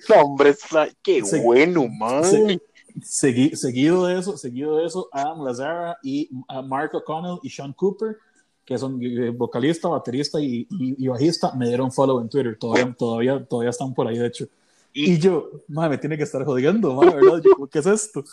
No, 0.08 0.22
hombre, 0.22 0.54
qué 1.02 1.20
bueno, 1.44 1.88
mae 1.88 2.58
seguido 3.02 4.06
de 4.06 4.18
eso, 4.18 4.36
seguido 4.36 4.76
de 4.76 4.86
eso, 4.86 5.08
Adam 5.12 5.42
Lazara 5.44 5.98
y 6.02 6.28
uh, 6.48 6.62
Mark 6.62 6.94
O'Connell 6.94 7.38
y 7.42 7.50
Sean 7.50 7.72
Cooper, 7.72 8.16
que 8.64 8.78
son 8.78 9.00
eh, 9.02 9.30
vocalista, 9.30 9.88
baterista 9.88 10.40
y, 10.40 10.66
y, 10.70 11.08
bajista, 11.08 11.52
me 11.54 11.66
dieron 11.66 11.90
follow 11.90 12.20
en 12.20 12.28
Twitter. 12.28 12.56
Todavía, 12.58 12.94
todavía, 12.96 13.44
todavía 13.44 13.70
están 13.70 13.92
por 13.92 14.06
ahí, 14.06 14.18
de 14.18 14.26
hecho. 14.26 14.46
Y, 14.92 15.18
yo, 15.18 15.50
madre, 15.68 15.90
me 15.90 15.98
tiene 15.98 16.16
que 16.16 16.22
estar 16.22 16.44
jodiendo, 16.44 16.94
madre, 16.94 17.16
¿verdad? 17.16 17.42
¿Qué 17.70 17.78
es 17.78 17.86
esto? 17.86 18.24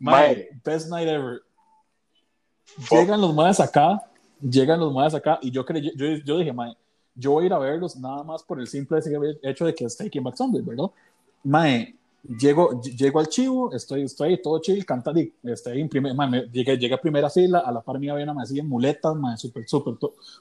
Madre, 0.00 0.50
best 0.64 0.90
night 0.90 1.08
ever. 1.08 1.42
Llegan 2.90 3.20
los 3.20 3.34
madres 3.34 3.60
acá, 3.60 4.02
llegan 4.40 4.80
los 4.80 4.92
madres 4.92 5.14
acá, 5.14 5.38
y 5.40 5.50
yo, 5.50 5.64
creí, 5.64 5.92
yo, 5.94 6.06
yo 6.24 6.38
dije, 6.38 6.52
madre, 6.52 6.76
yo 7.14 7.32
voy 7.32 7.44
a 7.44 7.46
ir 7.46 7.52
a 7.52 7.58
verlos 7.58 7.96
nada 7.96 8.24
más 8.24 8.42
por 8.42 8.60
el 8.60 8.66
simple 8.66 8.98
hecho 9.42 9.64
de 9.66 9.74
que 9.74 9.84
es 9.84 9.96
Taking 9.96 10.24
Back 10.24 10.36
Sunday, 10.36 10.62
¿verdad? 10.62 10.90
Mae, 11.44 11.94
llego, 12.26 12.80
llego 12.82 13.20
al 13.20 13.28
chivo, 13.28 13.72
estoy, 13.72 14.02
estoy 14.02 14.40
todo 14.40 14.60
chill, 14.60 14.84
canta, 14.84 15.12
estoy 15.42 15.80
en 15.80 15.88
primer, 15.88 16.14
llegué, 16.50 16.78
llegué, 16.78 16.94
a 16.94 17.00
primera 17.00 17.28
fila, 17.28 17.60
a 17.60 17.72
la 17.72 17.82
par 17.82 17.98
mía 17.98 18.12
había 18.12 18.24
una 18.24 18.34
masilla 18.34 18.62
en 18.62 18.68
muletas, 18.68 19.14
man, 19.14 19.36
súper, 19.36 19.68
súper, 19.68 19.94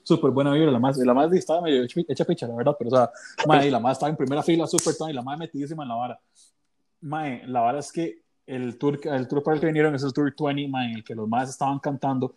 súper 0.04 0.32
buena 0.32 0.54
vibra, 0.54 0.72
la 0.72 0.80
más, 0.80 0.98
la 0.98 1.14
más 1.14 1.32
estaba 1.34 1.62
medio 1.62 1.84
hecha 1.84 2.26
picha, 2.26 2.48
la 2.48 2.56
verdad, 2.56 2.76
pero 2.78 2.90
o 2.90 2.96
sea, 2.96 3.12
man, 3.48 3.66
y 3.66 3.70
la 3.70 3.80
más 3.80 3.94
estaba 3.94 4.10
en 4.10 4.18
primera 4.18 4.44
fila, 4.44 4.66
súper, 4.68 4.94
y 5.10 5.14
la 5.14 5.22
más 5.22 5.38
metidísima 5.38 5.84
en 5.84 5.90
la 5.90 5.96
vara. 5.96 6.20
Man, 7.02 7.42
la 7.48 7.60
vara 7.60 7.80
es 7.80 7.92
que 7.92 8.24
el 8.46 8.78
tour, 8.78 9.00
el 9.04 9.28
tour 9.28 9.44
para 9.44 9.56
el 9.56 9.62
que 9.62 9.68
vinieron 9.68 9.96
es 9.96 10.04
el 10.04 10.14
Tour 10.14 10.34
20, 10.38 10.68
man, 10.68 10.90
en 10.90 10.96
el 10.98 11.04
que 11.04 11.16
los 11.16 11.28
más 11.28 11.50
estaban 11.50 11.80
cantando 11.80 12.34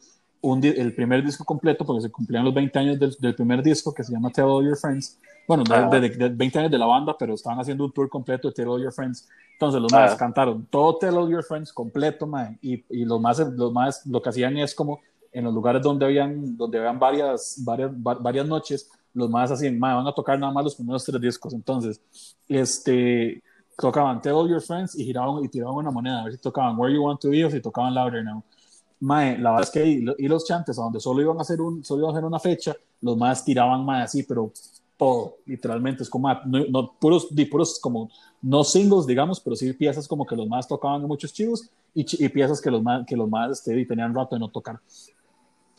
un, 0.47 0.65
el 0.65 0.95
primer 0.95 1.25
disco 1.25 1.45
completo, 1.45 1.85
porque 1.85 2.03
se 2.03 2.11
cumplían 2.11 2.45
los 2.45 2.55
20 2.55 2.79
años 2.79 2.99
del, 2.99 3.17
del 3.19 3.35
primer 3.35 3.63
disco, 3.63 3.93
que 3.93 4.05
se 4.05 4.13
llama 4.13 4.31
Tell 4.31 4.45
All 4.45 4.65
Your 4.65 4.77
Friends, 4.77 5.19
bueno, 5.47 5.65
de, 5.65 6.09
de, 6.11 6.29
20 6.29 6.59
años 6.59 6.71
de 6.71 6.79
la 6.79 6.87
banda, 6.87 7.17
pero 7.19 7.35
estaban 7.35 7.59
haciendo 7.59 7.85
un 7.85 7.93
tour 7.93 8.09
completo 8.09 8.49
de 8.49 8.55
Tell 8.55 8.69
All 8.69 8.83
Your 8.83 8.93
Friends. 8.93 9.29
Entonces 9.53 9.81
los 9.81 9.93
más 9.93 10.15
cantaron 10.17 10.67
todo 10.67 10.97
Tell 10.99 11.17
All 11.17 11.31
Your 11.31 11.43
Friends 11.43 11.73
completo, 11.73 12.27
man, 12.27 12.59
y, 12.63 12.85
y 12.91 13.05
los 13.05 13.21
más, 13.21 13.39
los 13.39 13.73
más, 13.73 14.07
lo 14.07 14.21
que 14.23 14.29
hacían 14.29 14.57
es 14.59 14.75
como 14.75 15.01
en 15.33 15.45
los 15.45 15.53
lugares 15.53 15.83
donde 15.83 16.07
habían, 16.07 16.57
donde 16.57 16.79
habían 16.79 16.99
varias, 16.99 17.61
varias, 17.65 17.91
varias 17.95 18.47
noches, 18.47 18.91
los 19.13 19.29
más 19.29 19.51
hacían, 19.51 19.79
man, 19.79 19.97
van 19.97 20.07
a 20.07 20.13
tocar 20.13 20.39
nada 20.39 20.53
más 20.53 20.65
los 20.65 20.75
primeros 20.75 21.05
tres 21.05 21.21
discos. 21.21 21.53
Entonces, 21.53 22.01
este, 22.49 23.43
tocaban 23.77 24.21
Tell 24.23 24.33
All 24.33 24.49
Your 24.49 24.63
Friends 24.63 24.99
y 24.99 25.05
giraban 25.05 25.45
y 25.45 25.49
tiraban 25.49 25.75
una 25.75 25.91
moneda, 25.91 26.21
a 26.21 26.25
ver 26.25 26.33
si 26.35 26.39
tocaban 26.39 26.79
Where 26.79 26.95
You 26.95 27.03
Want 27.03 27.21
to 27.21 27.31
Be 27.31 27.45
o 27.45 27.51
si 27.51 27.61
tocaban 27.61 27.95
Louder 27.95 28.25
Now. 28.25 28.43
Mae, 29.01 29.39
la 29.39 29.51
verdad 29.51 29.69
es 29.69 29.71
que 29.71 29.87
y 30.19 30.29
los 30.29 30.45
chantes, 30.47 30.79
a 30.79 30.83
donde 30.83 31.01
solo 31.01 31.21
iban 31.21 31.39
a 31.39 31.43
hacer, 31.43 31.61
un, 31.61 31.85
solo 31.85 32.03
iban 32.03 32.15
a 32.15 32.19
hacer 32.19 32.25
una 32.25 32.39
fecha, 32.39 32.75
los 33.01 33.17
más 33.17 33.45
tiraban 33.45 33.85
más 33.85 34.05
así, 34.05 34.23
pero 34.23 34.53
todo, 34.97 35.37
literalmente, 35.45 36.03
es 36.03 36.09
como, 36.09 36.33
no, 36.47 36.93
puros, 36.99 37.29
puros 37.51 37.79
como, 37.79 38.11
no 38.41 38.65
singles, 38.65 39.07
digamos, 39.07 39.41
pero 39.41 39.55
sí 39.55 39.73
piezas 39.75 40.09
como 40.09 40.25
que 40.25 40.35
los 40.35 40.49
más 40.49 40.67
tocaban 40.67 41.03
en 41.03 41.09
muchos 41.09 41.33
chivos 41.33 41.69
y, 41.95 42.25
y 42.25 42.29
piezas 42.31 42.61
que 42.61 42.71
los 42.71 42.83
más, 42.83 43.07
que 43.07 43.17
los 43.17 43.29
más 43.29 43.59
este, 43.59 43.85
tenían 43.85 44.15
rato 44.15 44.37
de 44.37 44.41
no 44.41 44.49
tocar. 44.49 44.81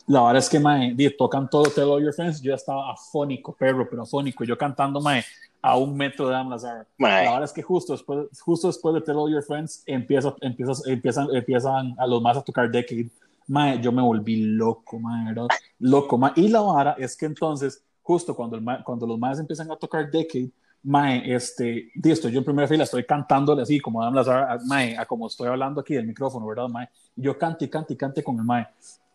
La 0.08 0.22
verdad 0.22 0.38
es 0.38 0.48
que, 0.48 0.58
mae, 0.58 0.96
tocan 1.16 1.48
todo 1.48 1.64
Tell 1.64 1.84
All 1.84 2.02
Your 2.02 2.14
Friends, 2.14 2.40
yo 2.40 2.54
estaba 2.54 2.90
afónico, 2.90 3.54
perro, 3.54 3.86
pero 3.88 4.02
afónico, 4.02 4.42
yo 4.42 4.56
cantando, 4.56 5.00
mae, 5.00 5.22
a 5.60 5.76
un 5.76 5.94
metro 5.96 6.28
de 6.28 6.34
Am 6.34 6.48
Lazar. 6.48 6.86
La 6.98 7.32
verdad 7.32 7.44
es 7.44 7.52
que 7.52 7.62
justo 7.62 7.92
después, 7.92 8.26
justo 8.40 8.68
después 8.68 8.94
de 8.94 9.02
Tell 9.02 9.16
All 9.16 9.30
Your 9.30 9.42
Friends, 9.42 9.82
empieza, 9.86 10.34
empiezas, 10.40 10.86
empiezan, 10.86 11.28
empiezan 11.34 11.94
a 11.98 12.06
los 12.06 12.22
más 12.22 12.38
a 12.38 12.42
tocar 12.42 12.70
Decade. 12.70 13.10
Mae, 13.46 13.80
yo 13.80 13.92
me 13.92 14.02
volví 14.02 14.36
loco, 14.36 14.98
mae, 14.98 15.26
¿verdad? 15.26 15.48
Loco, 15.78 16.16
mae. 16.16 16.32
Y 16.36 16.48
la 16.48 16.60
vara 16.60 16.96
es 16.98 17.16
que 17.16 17.26
entonces 17.26 17.82
justo 18.08 18.34
cuando, 18.34 18.56
el 18.56 18.64
cuando 18.84 19.06
los 19.06 19.18
más 19.18 19.38
empiezan 19.38 19.70
a 19.70 19.76
tocar 19.76 20.10
Decade, 20.10 20.50
mae, 20.82 21.34
este, 21.34 21.92
estoy 22.02 22.32
yo 22.32 22.38
en 22.38 22.44
primera 22.46 22.66
fila, 22.66 22.84
estoy 22.84 23.04
cantándole 23.04 23.60
así, 23.60 23.78
como 23.78 24.00
Adam 24.00 24.14
Lazar, 24.14 24.58
mae, 24.64 24.96
a 24.96 25.04
como 25.04 25.26
estoy 25.26 25.48
hablando 25.48 25.82
aquí 25.82 25.92
del 25.92 26.06
micrófono, 26.06 26.46
¿verdad, 26.46 26.68
mae? 26.68 26.88
yo 27.14 27.36
cante 27.36 27.66
y 27.66 27.68
cante 27.68 27.92
y 27.92 27.96
cante 27.96 28.22
con 28.22 28.38
el 28.38 28.44
mae. 28.44 28.66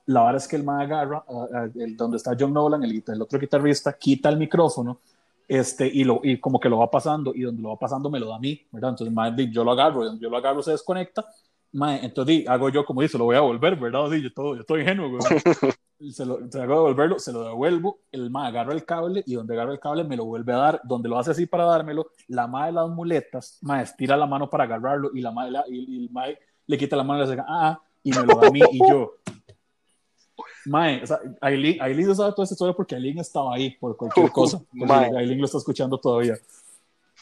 La 0.05 0.21
verdad 0.21 0.41
es 0.41 0.47
que 0.47 0.57
el 0.57 0.63
mae 0.63 0.83
agarra, 0.83 1.23
el, 1.75 1.95
donde 1.95 2.17
está 2.17 2.35
John 2.37 2.53
Nolan, 2.53 2.83
el, 2.83 3.03
el, 3.07 3.21
otro 3.21 3.39
guitarrista, 3.39 3.93
quita 3.93 4.29
el 4.29 4.37
micrófono, 4.37 4.99
este, 5.47 5.87
y, 5.87 6.03
lo, 6.03 6.19
y 6.23 6.39
como 6.39 6.59
que 6.59 6.69
lo 6.69 6.79
va 6.79 6.91
pasando, 6.91 7.33
y 7.33 7.41
donde 7.41 7.61
lo 7.61 7.69
va 7.69 7.79
pasando 7.79 8.09
me 8.09 8.19
lo 8.19 8.27
da 8.27 8.35
a 8.35 8.39
mí, 8.39 8.59
¿verdad? 8.71 8.91
Entonces, 8.91 9.13
mae, 9.13 9.33
yo 9.51 9.63
lo 9.63 9.71
agarro, 9.71 10.17
yo 10.17 10.29
lo 10.29 10.37
agarro, 10.37 10.61
se 10.61 10.71
desconecta, 10.71 11.25
mae, 11.73 12.03
entonces 12.03 12.47
hago 12.47 12.69
yo 12.69 12.85
como 12.85 13.01
dice, 13.01 13.17
lo 13.17 13.25
voy 13.25 13.35
a 13.35 13.41
volver, 13.41 13.75
¿verdad? 13.77 14.09
yo, 14.11 14.33
todo, 14.33 14.55
yo 14.55 14.61
estoy 14.61 14.81
ingenuo, 14.81 15.19
se 16.11 16.25
lo 16.25 16.39
se 16.51 16.61
hago 16.61 16.75
devolverlo, 16.75 17.19
se 17.19 17.31
lo 17.31 17.43
devuelvo, 17.43 17.99
el 18.11 18.29
ma 18.29 18.47
agarra 18.47 18.73
el 18.73 18.83
cable 18.83 19.23
y 19.25 19.35
donde 19.35 19.53
agarra 19.53 19.71
el 19.71 19.79
cable 19.79 20.03
me 20.03 20.17
lo 20.17 20.25
vuelve 20.25 20.53
a 20.53 20.57
dar, 20.57 20.81
donde 20.83 21.07
lo 21.07 21.17
hace 21.17 21.31
así 21.31 21.45
para 21.45 21.65
dármelo, 21.65 22.07
la 22.27 22.47
ma 22.47 22.65
de 22.65 22.73
las 22.73 22.89
muletas, 22.89 23.57
ma 23.61 23.81
estira 23.81 24.17
la 24.17 24.27
mano 24.27 24.49
para 24.49 24.65
agarrarlo 24.65 25.11
y 25.13 25.21
la 25.21 25.31
ma, 25.31 25.47
y, 25.67 26.05
el 26.05 26.09
ma 26.11 26.25
le 26.65 26.77
quita 26.77 26.95
la 26.95 27.03
mano 27.03 27.23
y 27.23 27.25
le 27.25 27.31
dice, 27.31 27.43
ah, 27.47 27.79
y 28.03 28.11
me 28.11 28.25
lo 28.25 28.35
da 28.35 28.47
a 28.47 28.51
mí 28.51 28.59
y 28.71 28.79
yo. 28.79 29.13
Mae, 30.65 31.03
o 31.03 31.07
sea, 31.07 31.19
Aileen, 31.41 31.81
Aileen 31.81 32.07
no 32.07 32.15
sabe 32.15 32.31
toda 32.31 32.43
esta 32.43 32.53
historia 32.53 32.73
porque 32.73 32.95
Aileen 32.95 33.19
estaba 33.19 33.53
ahí 33.53 33.71
por 33.71 33.97
cualquier 33.97 34.31
cosa. 34.31 34.61
Aileen 35.17 35.39
lo 35.39 35.45
está 35.45 35.57
escuchando 35.57 35.97
todavía. 35.97 36.35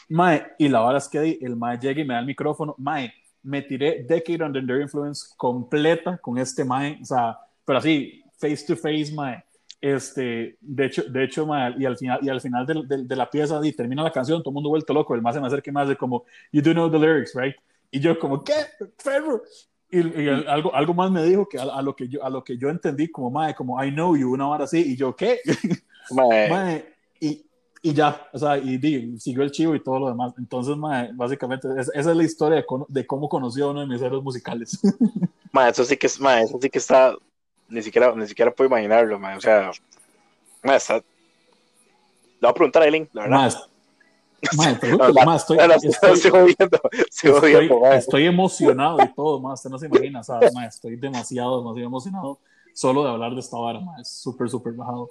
Mae, 0.08 0.46
y 0.58 0.68
la 0.68 0.80
verdad 0.80 0.98
es 0.98 1.08
que 1.08 1.38
el 1.40 1.56
Mae 1.56 1.78
llega 1.78 2.00
y 2.00 2.04
me 2.04 2.14
da 2.14 2.20
el 2.20 2.26
micrófono. 2.26 2.74
Mae, 2.78 3.12
me 3.42 3.62
tiré 3.62 4.04
Decade 4.04 4.44
Under 4.44 4.64
Their 4.64 4.82
Influence 4.82 5.26
completa 5.36 6.18
con 6.18 6.38
este 6.38 6.64
Mae, 6.64 6.98
o 7.02 7.04
sea, 7.04 7.38
pero 7.64 7.78
así, 7.78 8.22
face 8.38 8.64
to 8.66 8.76
face, 8.76 9.12
mae. 9.12 9.44
Este, 9.80 10.56
de 10.60 10.86
hecho, 10.86 11.02
de 11.02 11.24
hecho, 11.24 11.46
mae, 11.46 11.74
y 11.78 11.84
al 11.84 11.96
final, 11.96 12.20
y 12.22 12.28
al 12.28 12.40
final 12.40 12.66
de, 12.66 13.04
de, 13.04 13.16
la 13.16 13.28
pieza, 13.28 13.60
y 13.64 13.72
termina 13.72 14.02
la 14.02 14.12
canción, 14.12 14.40
todo 14.40 14.50
el 14.50 14.54
mundo 14.54 14.68
vuelto 14.68 14.92
loco, 14.92 15.14
el 15.14 15.22
más 15.22 15.34
se 15.34 15.40
me 15.40 15.46
acerca 15.46 15.72
más 15.72 15.88
de 15.88 15.96
como, 15.96 16.24
you 16.52 16.62
do 16.62 16.72
know 16.72 16.90
the 16.90 16.98
lyrics, 16.98 17.34
right? 17.34 17.56
Y 17.90 18.00
yo 18.00 18.18
como, 18.18 18.42
¿qué? 18.42 18.54
Ferro. 18.98 19.42
Y, 19.94 20.22
y 20.22 20.28
algo, 20.48 20.74
algo 20.74 20.94
más 20.94 21.10
me 21.10 21.22
dijo 21.22 21.46
que 21.46 21.58
a, 21.58 21.82
lo 21.82 21.94
que 21.94 22.08
yo, 22.08 22.24
a 22.24 22.30
lo 22.30 22.42
que 22.42 22.56
yo 22.56 22.70
entendí 22.70 23.08
como, 23.08 23.30
mae, 23.30 23.54
como, 23.54 23.82
I 23.84 23.90
know 23.90 24.16
you, 24.16 24.32
una 24.32 24.48
hora 24.48 24.64
así, 24.64 24.78
y 24.78 24.96
yo, 24.96 25.14
¿qué? 25.14 25.38
Mae. 26.10 26.48
mae 26.48 26.94
y, 27.20 27.44
y 27.82 27.92
ya, 27.92 28.26
o 28.32 28.38
sea, 28.38 28.56
y, 28.56 28.80
y, 28.82 29.20
siguió 29.20 29.42
el 29.42 29.50
chivo 29.50 29.74
y 29.74 29.82
todo 29.82 29.98
lo 29.98 30.08
demás. 30.08 30.32
Entonces, 30.38 30.76
mae, 30.78 31.10
básicamente, 31.12 31.68
esa 31.78 31.92
es 32.10 32.16
la 32.16 32.24
historia 32.24 32.56
de, 32.56 32.64
de, 32.88 33.06
cómo 33.06 33.28
conoció 33.28 33.66
a 33.66 33.70
uno 33.72 33.80
de 33.80 33.86
mis 33.86 34.00
héroes 34.00 34.24
musicales. 34.24 34.80
Mae, 35.52 35.70
eso 35.70 35.84
sí 35.84 35.98
que 35.98 36.06
es, 36.06 36.18
mae, 36.18 36.44
eso 36.44 36.58
sí 36.58 36.70
que 36.70 36.78
está 36.78 37.14
ni 37.68 37.82
siquiera, 37.82 38.14
ni 38.14 38.26
siquiera 38.26 38.50
puedo 38.50 38.68
imaginarlo, 38.68 39.18
man. 39.18 39.36
O 39.36 39.40
sea, 39.40 39.70
man, 40.62 40.76
está... 40.76 40.94
Le 40.96 41.02
voy 42.40 42.50
a 42.50 42.54
preguntar 42.54 42.82
a 42.82 42.86
Eileen, 42.86 43.08
la 43.12 43.22
verdad. 43.22 43.52
Más, 44.56 44.78
más, 45.24 45.42
estoy, 45.42 45.58
estoy, 47.92 48.26
emocionado 48.26 48.98
y 49.02 49.14
todo, 49.14 49.40
más, 49.40 49.60
usted 49.60 49.70
no 49.70 49.78
se 49.78 49.86
imagina, 49.86 50.22
¿sabes? 50.22 50.52
Estoy 50.68 50.96
demasiado, 50.96 51.58
demasiado 51.58 51.86
emocionado 51.86 52.38
solo 52.74 53.04
de 53.04 53.10
hablar 53.10 53.34
de 53.34 53.40
esta 53.40 53.56
vara, 53.56 53.80
más, 53.80 54.00
es 54.00 54.08
súper, 54.08 54.50
súper 54.50 54.72
bajado. 54.72 55.10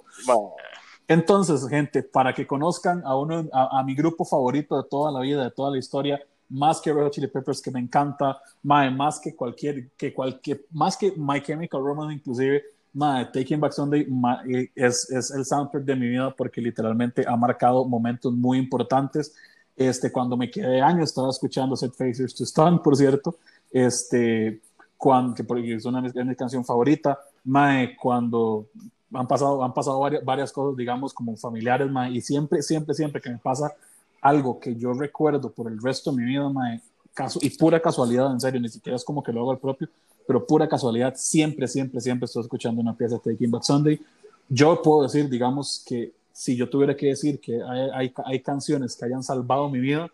Entonces, 1.08 1.66
gente, 1.68 2.02
para 2.02 2.34
que 2.34 2.46
conozcan 2.46 3.02
a 3.04 3.16
uno, 3.16 3.48
a, 3.52 3.80
a, 3.80 3.82
mi 3.82 3.94
grupo 3.94 4.24
favorito 4.24 4.80
de 4.80 4.88
toda 4.88 5.10
la 5.10 5.20
vida, 5.20 5.44
de 5.44 5.50
toda 5.50 5.70
la 5.70 5.78
historia, 5.78 6.20
más 6.52 6.80
que 6.80 6.92
Red 6.92 7.04
Hot 7.04 7.12
Chili 7.12 7.26
Peppers, 7.28 7.62
que 7.62 7.70
me 7.70 7.80
encanta, 7.80 8.40
más 8.62 9.18
que 9.18 9.34
cualquier, 9.34 9.90
que 9.92 10.12
cualquier, 10.12 10.66
más 10.70 10.96
que 10.96 11.12
My 11.16 11.42
Chemical 11.42 11.82
Romance 11.82 12.14
inclusive, 12.14 12.62
mae, 12.92 13.26
Taking 13.26 13.60
Back 13.60 13.72
Sunday 13.72 14.06
eh, 14.48 14.70
es, 14.74 15.10
es 15.10 15.30
el 15.30 15.44
soundtrack 15.44 15.84
de 15.84 15.96
mi 15.96 16.08
vida 16.08 16.34
porque 16.36 16.60
literalmente 16.60 17.24
ha 17.26 17.36
marcado 17.36 17.84
momentos 17.84 18.32
muy 18.32 18.58
importantes. 18.58 19.34
Este, 19.76 20.12
cuando 20.12 20.36
me 20.36 20.50
quedé 20.50 20.80
años 20.80 21.08
estaba 21.08 21.30
escuchando 21.30 21.76
Set 21.76 21.94
Facers 21.94 22.34
to 22.34 22.44
Stun, 22.44 22.82
por 22.82 22.96
cierto, 22.96 23.36
este, 23.70 24.60
cuando, 24.98 25.34
que 25.34 25.74
es 25.74 25.84
una 25.84 26.02
de 26.02 26.24
mis, 26.24 26.36
canciones 26.36 26.66
favoritas, 26.66 27.16
mae, 27.44 27.96
cuando 27.96 28.66
han 29.12 29.26
pasado, 29.26 29.64
han 29.64 29.72
pasado 29.72 29.98
varias, 29.98 30.24
varias 30.24 30.52
cosas, 30.52 30.76
digamos, 30.76 31.14
como 31.14 31.36
familiares, 31.36 31.90
mae, 31.90 32.12
y 32.12 32.20
siempre, 32.20 32.62
siempre, 32.62 32.94
siempre 32.94 33.20
que 33.20 33.30
me 33.30 33.38
pasa 33.38 33.72
algo 34.20 34.60
que 34.60 34.76
yo 34.76 34.92
recuerdo 34.92 35.50
por 35.50 35.70
el 35.70 35.80
resto 35.82 36.10
de 36.10 36.18
mi 36.18 36.24
vida, 36.24 36.48
mae, 36.50 36.80
caso, 37.14 37.38
y 37.42 37.50
pura 37.50 37.80
casualidad, 37.80 38.30
en 38.30 38.40
serio, 38.40 38.60
ni 38.60 38.68
siquiera 38.68 38.96
es 38.96 39.04
como 39.04 39.22
que 39.22 39.32
lo 39.32 39.40
hago 39.40 39.50
al 39.52 39.58
propio, 39.58 39.88
pero 40.26 40.46
pura 40.46 40.68
casualidad, 40.68 41.14
siempre, 41.16 41.66
siempre, 41.68 42.00
siempre 42.00 42.26
estoy 42.26 42.42
escuchando 42.42 42.80
una 42.80 42.96
pieza 42.96 43.16
de 43.16 43.32
Taking 43.32 43.50
Back 43.50 43.62
Sunday. 43.62 44.00
Yo 44.48 44.80
puedo 44.82 45.02
decir, 45.02 45.28
digamos, 45.28 45.82
que 45.86 46.12
si 46.32 46.56
yo 46.56 46.68
tuviera 46.68 46.96
que 46.96 47.06
decir 47.06 47.40
que 47.40 47.62
hay, 47.62 47.90
hay, 47.94 48.14
hay 48.24 48.40
canciones 48.40 48.96
que 48.96 49.04
hayan 49.04 49.22
salvado 49.22 49.68
mi 49.68 49.80
vida, 49.80 50.10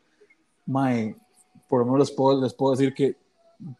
mae, 0.66 1.16
por 1.68 1.80
lo 1.80 1.86
menos 1.86 2.01
les 2.01 2.10
puedo, 2.10 2.40
les 2.40 2.55
puedo 2.55 2.72
decir 2.72 2.94
que 2.94 3.16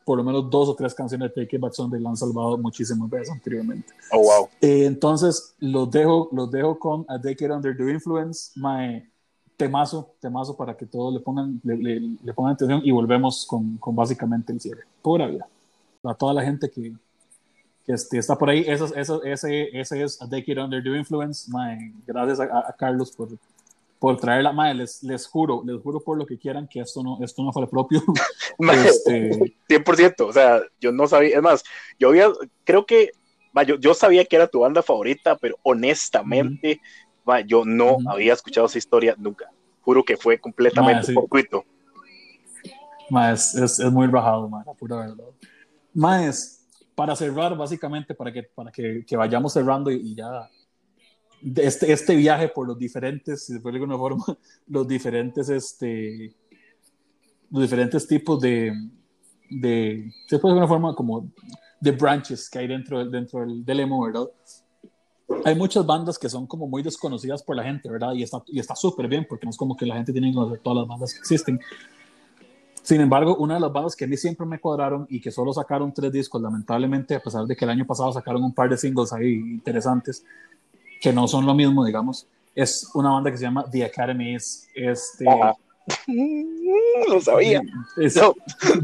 por 0.05 0.19
lo 0.19 0.25
menos 0.25 0.51
dos 0.51 0.69
o 0.69 0.75
tres 0.75 0.93
canciones 0.93 1.33
de 1.33 1.45
Taking 1.45 1.61
Back 1.61 1.73
Sunday 1.73 2.01
la 2.01 2.11
han 2.11 2.17
salvado 2.17 2.59
muchísimas 2.59 3.09
veces 3.09 3.31
anteriormente. 3.31 3.93
Oh, 4.13 4.19
wow. 4.19 4.49
Eh, 4.61 4.85
entonces, 4.87 5.55
los 5.61 5.91
dejo, 5.91 6.29
los 6.33 6.51
dejo 6.51 6.79
con 6.79 7.05
A 7.09 7.19
Decade 7.19 7.53
Under 7.53 7.77
the 7.77 7.91
Influence, 7.91 8.51
mae, 8.57 9.09
temazo, 9.57 10.15
temazo 10.21 10.57
para 10.57 10.77
que 10.77 10.87
todos 10.87 11.15
le 11.15 11.21
pongan, 11.21 11.61
le, 11.63 12.01
le, 12.01 12.33
pongan 12.33 12.55
atención 12.55 12.81
y 12.85 12.91
volvemos 12.91 13.47
con, 13.47 13.77
con, 13.79 13.95
básicamente 13.95 14.53
el 14.53 14.61
cierre. 14.61 14.83
Pura 15.03 15.27
vida. 15.27 15.47
A 16.09 16.15
toda 16.15 16.35
la 16.35 16.43
gente 16.43 16.71
que, 16.71 16.93
que 17.85 17.93
este, 17.93 18.19
está 18.19 18.37
por 18.37 18.51
ahí, 18.51 18.65
eso, 18.67 18.95
eso, 18.95 19.23
ese, 19.25 19.69
ese 19.79 20.03
es 20.03 20.21
A 20.23 20.27
Decade 20.27 20.63
Under 20.63 20.83
the 20.83 20.91
Influence. 20.91 21.51
Mae, 21.51 21.93
gracias 22.07 22.41
a, 22.41 22.45
a, 22.69 22.73
Carlos 22.77 23.13
por, 23.13 23.29
por 23.99 24.19
traerla. 24.19 24.53
Mae, 24.53 24.75
les, 24.75 25.03
les 25.03 25.27
juro, 25.27 25.63
les 25.65 25.81
juro 25.83 26.01
por 26.01 26.17
lo 26.17 26.27
que 26.27 26.39
quieran 26.39 26.67
que 26.67 26.81
esto 26.81 27.03
no, 27.03 27.19
esto 27.23 27.43
no 27.43 27.53
fue 27.53 27.69
propio. 27.69 28.03
este... 28.87 29.55
100%, 29.69 30.21
o 30.21 30.33
sea, 30.33 30.61
yo 30.81 30.93
no 30.93 31.07
sabía, 31.07 31.37
es 31.37 31.43
más, 31.43 31.65
yo 31.99 32.09
había, 32.09 32.29
creo 32.65 32.87
que, 32.87 33.11
yo, 33.67 33.77
yo 33.77 33.93
sabía 33.93 34.25
que 34.25 34.37
era 34.37 34.47
tu 34.47 34.61
banda 34.61 34.83
favorita, 34.83 35.37
pero 35.37 35.57
honestamente 35.63 36.81
yo 37.47 37.65
no 37.65 37.99
había 38.09 38.33
escuchado 38.33 38.67
esa 38.67 38.79
historia 38.79 39.15
nunca. 39.19 39.51
Juro 39.83 40.05
que 40.05 40.17
fue 40.17 40.39
completamente 40.39 41.13
fortuito. 41.13 41.65
es, 43.33 43.55
es, 43.55 43.93
muy 43.93 44.07
bajado, 44.07 44.49
ma, 44.49 44.65
pura 44.79 44.97
verdad. 44.97 45.25
Más, 45.95 46.67
para 46.95 47.17
cerrar, 47.17 47.57
básicamente, 47.57 48.15
para 48.15 48.33
que, 48.33 48.43
para 48.43 48.71
que, 48.71 49.05
que 49.07 49.17
vayamos 49.17 49.53
cerrando 49.53 49.91
y, 49.91 50.15
ya 50.15 50.49
este, 51.57 51.93
este 51.93 52.17
viaje 52.17 52.49
por 52.49 52.67
los 52.67 52.79
diferentes, 52.79 53.47
si 53.47 53.59
de 53.59 53.71
alguna 53.71 53.97
forma, 53.97 54.25
los 54.67 54.87
diferentes, 54.87 55.49
este, 55.49 56.35
los 57.51 57.63
diferentes 57.63 58.07
tipos 58.07 58.41
de, 58.41 58.73
de, 59.51 60.13
se 60.27 60.39
puede 60.39 60.55
de 60.55 60.61
alguna 60.61 60.69
forma 60.69 60.95
como 60.95 61.31
de 61.81 61.93
branches 61.93 62.51
que 62.51 62.59
hay 62.59 62.67
dentro, 62.67 63.05
dentro 63.09 63.41
del, 63.41 63.65
del 63.65 63.81
emo, 63.81 64.05
¿verdad? 64.05 64.29
hay 65.45 65.55
muchas 65.55 65.85
bandas 65.85 66.19
que 66.19 66.29
son 66.29 66.47
como 66.47 66.67
muy 66.67 66.83
desconocidas 66.83 67.43
por 67.43 67.57
la 67.57 67.63
gente, 67.63 67.91
¿verdad? 67.91 68.13
Y 68.15 68.23
está 68.23 68.43
y 68.47 68.59
está 68.59 68.75
súper 68.75 69.09
bien, 69.09 69.27
porque 69.29 69.47
no 69.47 69.51
es 69.51 69.57
como 69.57 69.77
que 69.77 69.87
la 69.87 69.95
gente 69.97 70.13
tiene 70.13 70.31
que 70.31 70.35
conocer 70.35 70.61
todas 70.61 70.79
las 70.79 70.89
bandas 70.89 71.13
que 71.13 71.21
existen. 71.21 71.61
Sin 72.89 73.03
embargo, 73.03 73.37
una 73.37 73.53
de 73.53 73.61
las 73.61 73.71
bandas 73.71 73.95
que 73.95 74.07
a 74.07 74.09
mí 74.09 74.17
siempre 74.17 74.47
me 74.47 74.59
cuadraron 74.59 75.07
y 75.11 75.21
que 75.21 75.31
solo 75.31 75.53
sacaron 75.53 75.93
tres 75.93 76.11
discos, 76.11 76.41
lamentablemente, 76.41 77.15
a 77.15 77.21
pesar 77.21 77.45
de 77.45 77.55
que 77.55 77.67
el 77.67 77.71
año 77.71 77.85
pasado 77.85 78.11
sacaron 78.15 78.43
un 78.43 78.55
par 78.55 78.71
de 78.71 78.79
singles 78.79 79.13
ahí 79.13 79.35
interesantes, 79.35 80.25
que 80.99 81.13
no 81.13 81.29
son 81.29 81.45
lo 81.45 81.53
mismo, 81.53 81.85
digamos, 81.85 82.27
es 82.55 82.89
una 82.95 83.11
banda 83.11 83.31
que 83.31 83.37
se 83.37 83.43
llama 83.43 83.67
The 83.71 83.85
Academy. 83.85 84.37
este, 84.37 85.27
lo 87.11 87.21
sabía. 87.21 87.61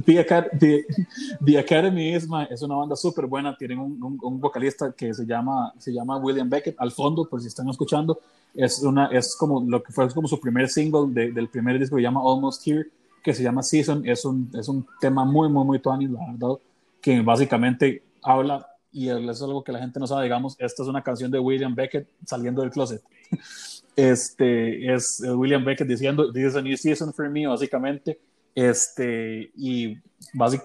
The, 0.05 1.59
Academy 1.59 2.15
es, 2.15 2.29
es 2.51 2.61
una 2.61 2.75
banda 2.75 2.97
súper 2.97 3.25
buena. 3.25 3.57
Tienen 3.57 3.79
un, 3.79 4.19
un, 4.23 4.39
vocalista 4.39 4.93
que 4.93 5.15
se 5.15 5.25
llama, 5.25 5.73
se 5.79 5.95
llama 5.95 6.19
William 6.19 6.51
Beckett. 6.51 6.77
Al 6.79 6.93
fondo, 6.93 7.27
por 7.27 7.41
si 7.41 7.49
están 7.49 7.71
escuchando, 7.71 8.19
es, 8.53 8.83
una, 8.83 9.07
es 9.07 9.35
como 9.35 9.65
lo 9.67 9.83
que 9.83 9.95
fue 9.95 10.07
como 10.11 10.29
su 10.29 10.39
primer 10.39 10.69
single 10.69 11.11
del 11.33 11.49
primer 11.49 11.79
disco 11.79 11.97
que 11.97 12.03
se 12.03 12.05
llama 12.05 12.21
Almost 12.21 12.69
Here, 12.69 12.87
que 13.25 13.33
se 13.33 13.43
llama 13.43 13.63
Season. 13.63 14.07
Es 14.07 14.25
un, 14.25 14.51
es 14.55 14.69
un 14.69 14.87
tema 15.01 15.25
muy, 15.25 15.49
muy, 15.49 15.65
muy 15.65 15.79
tuani, 15.81 16.07
la 16.07 16.21
verdad, 16.31 16.59
que 17.01 17.23
básicamente 17.23 18.05
habla, 18.23 18.69
y 18.93 19.09
eso 19.09 19.31
es 19.31 19.43
algo 19.43 19.65
que 19.65 19.73
la 19.73 19.81
gente 19.81 19.99
no 19.99 20.07
sabe, 20.07 20.25
digamos, 20.25 20.55
esta 20.61 20.83
es 20.83 20.89
una 20.89 21.03
canción 21.03 21.31
de 21.31 21.39
William 21.39 21.75
Beckett 21.75 22.07
saliendo 22.27 22.61
del 22.61 22.71
closet. 22.71 23.03
este, 23.97 24.95
es 24.95 25.23
William 25.27 25.65
Beckett 25.65 25.89
diciendo, 25.89 26.31
this 26.31 26.45
is 26.45 26.57
a 26.57 26.63
new 26.63 26.77
season 26.77 27.13
for 27.15 27.29
me, 27.31 27.47
básicamente, 27.47 28.21
este, 28.55 29.51
y, 29.57 29.97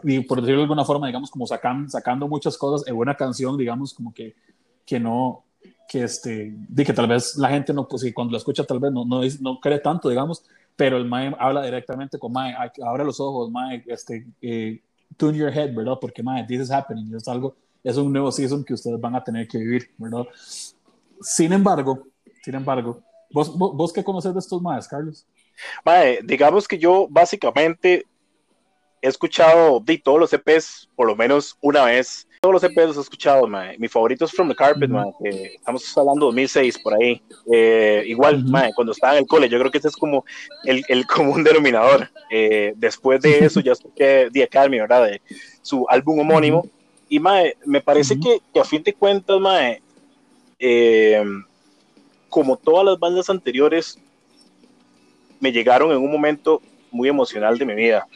y 0.03 0.19
por 0.19 0.41
decirlo 0.41 0.57
de 0.57 0.63
alguna 0.63 0.83
forma, 0.83 1.07
digamos, 1.07 1.31
como 1.31 1.47
sacan, 1.47 1.89
sacando 1.89 2.27
muchas 2.27 2.57
cosas 2.57 2.85
en 2.87 2.95
una 2.95 3.15
canción, 3.15 3.57
digamos, 3.57 3.93
como 3.93 4.13
que, 4.13 4.35
que 4.85 4.99
no, 4.99 5.45
que 5.87 6.03
este, 6.03 6.53
de 6.55 6.83
que 6.83 6.93
tal 6.93 7.07
vez 7.07 7.37
la 7.37 7.47
gente 7.49 7.73
no, 7.73 7.87
pues, 7.87 8.03
cuando 8.13 8.33
la 8.33 8.37
escucha 8.37 8.65
tal 8.65 8.79
vez 8.79 8.91
no, 8.91 9.05
no, 9.05 9.21
no 9.39 9.59
cree 9.61 9.79
tanto, 9.79 10.09
digamos, 10.09 10.43
pero 10.79 10.95
el 10.95 11.03
Mae 11.03 11.35
habla 11.37 11.61
directamente 11.61 12.17
con 12.17 12.31
Mae, 12.31 12.55
abre 12.85 13.03
los 13.03 13.19
ojos, 13.19 13.51
Mae, 13.51 13.83
este, 13.87 14.25
eh, 14.41 14.81
tune 15.17 15.37
your 15.37 15.51
head, 15.51 15.75
¿verdad? 15.75 15.97
Porque 15.99 16.23
Mae, 16.23 16.45
this 16.47 16.61
is 16.61 16.71
happening, 16.71 17.13
es 17.13 17.27
algo, 17.27 17.53
es 17.83 17.97
un 17.97 18.13
nuevo 18.13 18.31
season 18.31 18.63
que 18.63 18.75
ustedes 18.75 18.97
van 18.97 19.13
a 19.13 19.21
tener 19.21 19.45
que 19.45 19.57
vivir, 19.57 19.91
¿verdad? 19.97 20.25
Sin 21.19 21.51
embargo, 21.51 22.07
sin 22.45 22.55
embargo, 22.55 23.03
¿Vos, 23.31 23.55
vos, 23.57 23.91
qué 23.91 24.05
conoces 24.05 24.33
de 24.33 24.39
estos 24.39 24.61
más, 24.61 24.87
Carlos? 24.87 25.27
digamos 26.23 26.65
que 26.65 26.79
yo 26.79 27.07
básicamente 27.09 28.05
he 29.01 29.07
escuchado 29.09 29.81
de 29.81 29.97
todos 29.97 30.17
los 30.17 30.31
EPs 30.31 30.89
por 30.95 31.07
lo 31.07 31.15
menos 31.17 31.57
una 31.59 31.83
vez. 31.83 32.25
Todos 32.41 32.53
los 32.53 32.63
EPs 32.63 32.87
los 32.87 32.97
he 32.97 33.01
escuchado, 33.01 33.47
mae. 33.47 33.77
Mi 33.79 33.89
favorito 33.89 34.23
es 34.23 34.31
From 34.31 34.47
the 34.47 34.55
Carpet, 34.55 34.89
estamos 35.25 35.97
hablando 35.97 36.27
de 36.27 36.27
2006 36.27 36.79
por 36.79 36.93
ahí. 36.93 37.21
Eh, 37.51 38.05
igual, 38.07 38.45
cuando 38.75 38.93
estaba 38.93 39.13
en 39.13 39.23
el 39.23 39.27
cole, 39.27 39.49
yo 39.49 39.59
creo 39.59 39.69
que 39.69 39.79
ese 39.79 39.89
es 39.89 39.97
como 39.97 40.23
el, 40.63 40.81
el 40.87 41.05
común 41.05 41.43
denominador. 41.43 42.09
Eh, 42.31 42.71
después 42.77 43.19
de 43.19 43.39
eso 43.39 43.59
ya 43.59 43.73
escuché 43.73 44.31
The 44.31 44.43
Academy, 44.43 44.79
¿verdad? 44.79 45.07
De 45.07 45.21
su 45.61 45.85
álbum 45.89 46.19
homónimo. 46.19 46.65
Y 47.09 47.19
mae, 47.19 47.57
me 47.65 47.81
parece 47.81 48.17
que, 48.17 48.39
que, 48.53 48.59
a 48.61 48.63
fin 48.63 48.83
de 48.83 48.93
cuentas, 48.93 49.37
mae, 49.37 49.81
eh, 50.59 51.21
como 52.29 52.55
todas 52.55 52.85
las 52.85 52.97
bandas 52.97 53.29
anteriores, 53.29 53.99
me 55.41 55.51
llegaron 55.51 55.91
en 55.91 55.97
un 55.97 56.09
momento 56.09 56.61
muy 56.89 57.09
emocional 57.09 57.57
de 57.57 57.65
mi 57.65 57.75
vida. 57.75 58.07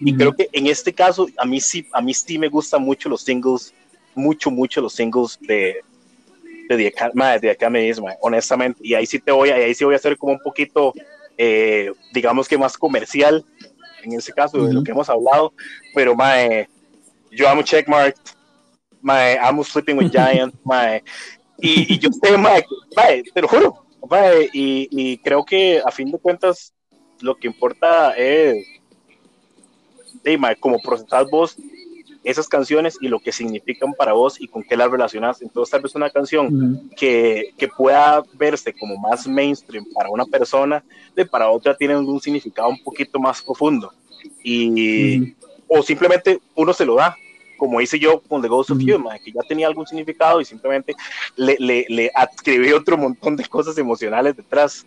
Y 0.00 0.14
creo 0.14 0.34
que 0.34 0.48
en 0.52 0.66
este 0.66 0.92
caso, 0.92 1.26
a 1.38 1.46
mí 1.46 1.60
sí, 1.60 1.86
a 1.92 2.00
mí 2.00 2.12
sí 2.12 2.38
me 2.38 2.48
gustan 2.48 2.82
mucho 2.82 3.08
los 3.08 3.22
singles, 3.22 3.72
mucho, 4.14 4.50
mucho 4.50 4.80
los 4.80 4.92
singles 4.92 5.38
de, 5.40 5.82
de, 6.68 6.76
de 7.40 7.50
acá 7.50 7.70
me 7.70 7.80
dice, 7.80 8.02
honestamente. 8.20 8.80
Y 8.82 8.94
ahí 8.94 9.06
sí 9.06 9.18
te 9.18 9.32
voy, 9.32 9.50
ahí 9.50 9.74
sí 9.74 9.84
voy 9.84 9.94
a 9.94 9.96
hacer 9.96 10.16
como 10.18 10.32
un 10.32 10.40
poquito, 10.40 10.92
eh, 11.38 11.92
digamos 12.12 12.48
que 12.48 12.58
más 12.58 12.76
comercial, 12.76 13.44
en 14.02 14.12
ese 14.12 14.32
caso, 14.32 14.64
de 14.66 14.72
lo 14.72 14.82
que 14.82 14.90
hemos 14.90 15.08
hablado. 15.08 15.52
Pero, 15.94 16.14
mae, 16.14 16.68
yo 17.30 17.48
amo 17.48 17.62
Checkmark, 17.62 18.16
mae, 19.00 19.38
amo 19.38 19.64
Sleeping 19.64 19.98
with 19.98 20.10
Giants, 20.10 20.56
mae, 20.64 21.02
y, 21.58 21.98
yo 21.98 22.10
sé, 22.22 22.36
mae, 22.36 22.64
te 23.32 23.40
lo 23.40 23.48
juro, 23.48 23.86
y, 24.52 24.88
y, 24.90 25.18
creo 25.18 25.44
que 25.44 25.80
a 25.84 25.90
fin 25.90 26.10
de 26.10 26.18
cuentas 26.18 26.74
lo 27.20 27.36
que 27.36 27.46
importa 27.46 28.12
es, 28.12 28.64
de, 30.26 30.56
como 30.58 30.80
procesar 30.80 31.26
vos 31.30 31.56
esas 32.24 32.48
canciones 32.48 32.98
y 33.00 33.06
lo 33.06 33.20
que 33.20 33.30
significan 33.30 33.94
para 33.94 34.12
vos 34.12 34.40
y 34.40 34.48
con 34.48 34.64
qué 34.64 34.76
las 34.76 34.90
relacionas. 34.90 35.40
Entonces, 35.42 35.70
tal 35.70 35.82
vez 35.82 35.94
una 35.94 36.10
canción 36.10 36.90
que, 36.96 37.54
que, 37.56 37.68
pueda 37.68 38.24
verse 38.34 38.72
como 38.72 38.96
más 38.96 39.28
mainstream 39.28 39.86
para 39.94 40.10
una 40.10 40.24
persona, 40.24 40.82
de 41.14 41.24
para 41.24 41.48
otra 41.48 41.76
tiene 41.76 41.96
un 41.96 42.20
significado 42.20 42.68
un 42.68 42.82
poquito 42.82 43.20
más 43.20 43.40
profundo. 43.40 43.92
Y, 44.42 45.34
O 45.68 45.82
simplemente 45.82 46.40
uno 46.56 46.72
se 46.72 46.84
lo 46.84 46.96
da 46.96 47.16
como 47.56 47.80
hice 47.80 47.98
yo 47.98 48.20
con 48.20 48.42
The 48.42 48.48
Ghost 48.48 48.70
of 48.70 48.78
You, 48.80 49.02
que 49.24 49.32
ya 49.32 49.40
tenía 49.48 49.66
algún 49.66 49.86
significado 49.86 50.40
y 50.40 50.44
simplemente 50.44 50.94
le, 51.36 51.56
le, 51.58 51.86
le 51.88 52.10
adscribí 52.14 52.72
otro 52.72 52.98
montón 52.98 53.36
de 53.36 53.44
cosas 53.44 53.78
emocionales 53.78 54.36
detrás. 54.36 54.84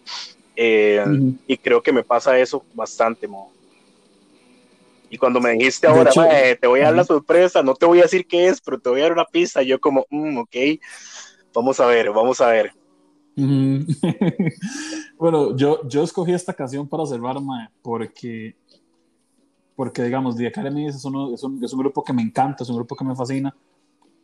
Eh, 0.55 1.03
y 1.47 1.57
creo 1.57 1.81
que 1.81 1.93
me 1.93 2.03
pasa 2.03 2.37
eso 2.37 2.63
bastante. 2.73 3.27
Y 5.09 5.17
cuando 5.17 5.39
me 5.39 5.51
dijiste 5.51 5.87
ahora, 5.87 6.11
te 6.11 6.67
voy 6.67 6.81
a 6.81 6.85
dar 6.85 6.95
la 6.95 7.03
sorpresa, 7.03 7.63
no 7.63 7.73
te 7.73 7.85
voy 7.85 7.99
a 7.99 8.03
decir 8.03 8.27
qué 8.27 8.47
es, 8.47 8.61
pero 8.61 8.79
te 8.79 8.89
voy 8.89 8.99
a 9.01 9.03
dar 9.03 9.13
una 9.13 9.25
pista, 9.25 9.63
yo 9.63 9.79
como, 9.79 10.05
mm, 10.09 10.37
ok, 10.37 10.55
vamos 11.53 11.79
a 11.79 11.85
ver, 11.87 12.11
vamos 12.11 12.41
a 12.41 12.47
ver. 12.47 12.71
bueno, 15.17 15.55
yo, 15.55 15.87
yo 15.87 16.03
escogí 16.03 16.33
esta 16.33 16.53
canción 16.53 16.87
para 16.87 17.05
cerrar, 17.05 17.37
porque 17.81 18.55
porque 19.79 20.03
digamos, 20.03 20.35
The 20.35 20.47
Academy 20.47 20.89
es, 20.89 21.05
uno, 21.05 21.33
es, 21.33 21.41
un, 21.41 21.63
es 21.63 21.71
un 21.71 21.79
grupo 21.79 22.03
que 22.03 22.11
me 22.11 22.21
encanta, 22.21 22.63
es 22.63 22.69
un 22.69 22.75
grupo 22.75 22.97
que 22.97 23.05
me 23.05 23.15
fascina, 23.15 23.55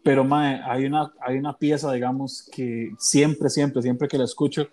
pero 0.03 0.25
mae, 0.25 0.61
hay, 0.65 0.85
una, 0.85 1.13
hay 1.21 1.37
una 1.37 1.57
pieza, 1.57 1.93
digamos, 1.93 2.47
que 2.53 2.91
siempre, 2.99 3.49
siempre, 3.49 3.81
siempre 3.81 4.09
que 4.09 4.17
la 4.17 4.25
escucho, 4.25 4.67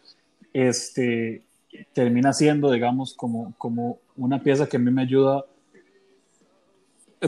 este, 0.52 1.44
termina 1.92 2.32
siendo, 2.32 2.70
digamos, 2.70 3.14
como, 3.14 3.54
como 3.58 3.98
una 4.16 4.42
pieza 4.42 4.68
que 4.68 4.76
a 4.76 4.80
mí 4.80 4.90
me 4.90 5.02
ayuda. 5.02 5.44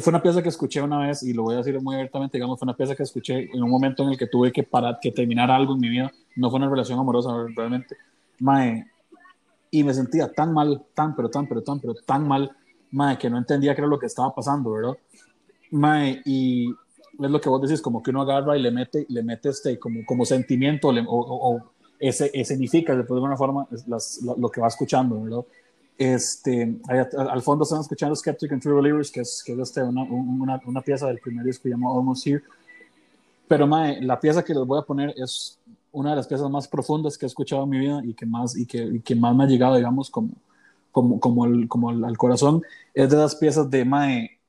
Fue 0.00 0.10
una 0.10 0.22
pieza 0.22 0.42
que 0.42 0.48
escuché 0.48 0.82
una 0.82 0.98
vez, 0.98 1.22
y 1.22 1.32
lo 1.32 1.44
voy 1.44 1.54
a 1.54 1.58
decir 1.58 1.80
muy 1.80 1.94
abiertamente, 1.94 2.36
digamos, 2.36 2.58
fue 2.58 2.66
una 2.66 2.76
pieza 2.76 2.96
que 2.96 3.04
escuché 3.04 3.48
en 3.52 3.62
un 3.62 3.70
momento 3.70 4.02
en 4.02 4.10
el 4.10 4.18
que 4.18 4.26
tuve 4.26 4.50
que 4.50 4.64
parar, 4.64 4.98
que 5.00 5.12
terminar 5.12 5.50
algo 5.50 5.74
en 5.74 5.80
mi 5.80 5.88
vida, 5.88 6.10
no 6.36 6.50
fue 6.50 6.58
una 6.58 6.68
relación 6.68 6.98
amorosa 6.98 7.30
realmente, 7.54 7.96
mae, 8.40 8.86
y 9.70 9.84
me 9.84 9.94
sentía 9.94 10.32
tan 10.32 10.52
mal, 10.52 10.84
tan, 10.94 11.14
pero 11.14 11.28
tan, 11.30 11.46
pero 11.46 11.62
tan, 11.62 11.80
pero 11.80 11.94
tan 11.94 12.26
mal, 12.26 12.50
mae, 12.90 13.18
que 13.18 13.30
no 13.30 13.38
entendía 13.38 13.74
qué 13.74 13.82
era 13.82 13.88
lo 13.88 13.98
que 13.98 14.06
estaba 14.06 14.34
pasando, 14.34 14.72
¿verdad? 14.72 14.96
Mae, 15.70 16.22
y 16.24 16.70
es 16.70 17.30
lo 17.30 17.40
que 17.40 17.48
vos 17.48 17.62
decís, 17.62 17.80
como 17.80 18.02
que 18.02 18.10
uno 18.10 18.22
agarra 18.22 18.56
y 18.56 18.62
le 18.62 18.70
mete, 18.70 19.06
le 19.08 19.22
mete 19.22 19.50
este, 19.50 19.78
como, 19.78 20.04
como 20.04 20.24
sentimiento 20.24 20.88
o, 20.88 20.94
o, 21.08 21.62
ese, 21.98 22.30
escenifica 22.34 22.94
de 22.94 23.02
alguna 23.02 23.36
forma 23.36 23.66
las, 23.86 24.20
lo, 24.22 24.48
que 24.48 24.60
va 24.60 24.68
escuchando, 24.68 25.22
¿verdad? 25.22 25.44
Este, 25.96 26.76
al 26.88 27.42
fondo 27.42 27.62
están 27.62 27.80
escuchando 27.80 28.16
Skeptic 28.16 28.52
and 28.52 28.62
True 28.62 28.74
Believers, 28.74 29.10
que 29.10 29.20
es, 29.20 29.42
que 29.44 29.52
es 29.52 29.58
este, 29.58 29.82
una, 29.82 30.02
una, 30.02 30.60
una, 30.66 30.80
pieza 30.80 31.06
del 31.06 31.20
primer 31.20 31.44
disco 31.44 31.68
llamado 31.68 31.98
Almost 31.98 32.26
Here. 32.26 32.42
Pero 33.46 33.66
mae, 33.66 34.02
la 34.02 34.18
pieza 34.18 34.42
que 34.42 34.54
les 34.54 34.64
voy 34.64 34.78
a 34.78 34.82
poner 34.82 35.14
es 35.16 35.58
una 35.92 36.10
de 36.10 36.16
las 36.16 36.26
piezas 36.26 36.50
más 36.50 36.66
profundas 36.66 37.16
que 37.16 37.26
he 37.26 37.28
escuchado 37.28 37.62
en 37.62 37.70
mi 37.70 37.78
vida 37.78 38.00
y 38.04 38.14
que 38.14 38.26
más, 38.26 38.56
y 38.56 38.66
que, 38.66 38.78
y 38.82 39.00
que 39.00 39.14
más 39.14 39.34
me 39.36 39.44
ha 39.44 39.46
llegado, 39.46 39.76
digamos, 39.76 40.10
como, 40.10 40.30
como, 40.90 41.20
como, 41.20 41.44
el, 41.46 41.68
como 41.68 41.90
al, 41.90 42.16
corazón. 42.18 42.62
Es 42.92 43.10
de 43.10 43.16
las 43.16 43.36
piezas 43.36 43.70
de 43.70 43.84
Mae. 43.84 44.40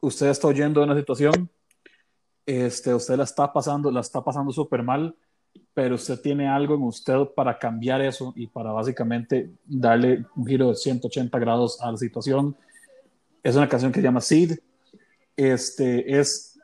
Usted 0.00 0.28
está 0.28 0.46
oyendo 0.46 0.82
una 0.82 0.96
situación, 0.96 1.50
este, 2.46 2.94
usted 2.94 3.16
la 3.16 3.24
está 3.24 3.52
pasando, 3.52 3.90
la 3.90 4.00
está 4.00 4.22
pasando 4.22 4.52
súper 4.52 4.82
mal, 4.82 5.14
pero 5.74 5.96
usted 5.96 6.20
tiene 6.20 6.48
algo 6.48 6.74
en 6.74 6.82
usted 6.82 7.16
para 7.34 7.58
cambiar 7.58 8.00
eso 8.00 8.32
y 8.36 8.46
para 8.46 8.72
básicamente 8.72 9.50
darle 9.64 10.24
un 10.34 10.46
giro 10.46 10.68
de 10.68 10.74
180 10.74 11.38
grados 11.38 11.80
a 11.80 11.90
la 11.90 11.96
situación. 11.96 12.56
Es 13.42 13.56
una 13.56 13.68
canción 13.68 13.92
que 13.92 14.00
se 14.00 14.04
llama 14.04 14.20
Seed. 14.20 14.58
Este, 15.36 16.18
es, 16.18 16.58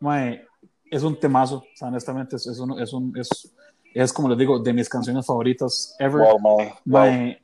mae, 0.00 0.46
es 0.90 1.02
un 1.02 1.18
temazo, 1.18 1.64
honestamente, 1.80 2.36
es, 2.36 2.46
es, 2.46 2.58
un, 2.58 2.80
es, 2.80 2.92
un, 2.92 3.16
es, 3.18 3.54
es, 3.92 4.12
como 4.12 4.28
les 4.28 4.38
digo, 4.38 4.58
de 4.58 4.72
mis 4.72 4.88
canciones 4.88 5.26
favoritas 5.26 5.94
ever. 5.98 6.22
mae, 6.84 7.42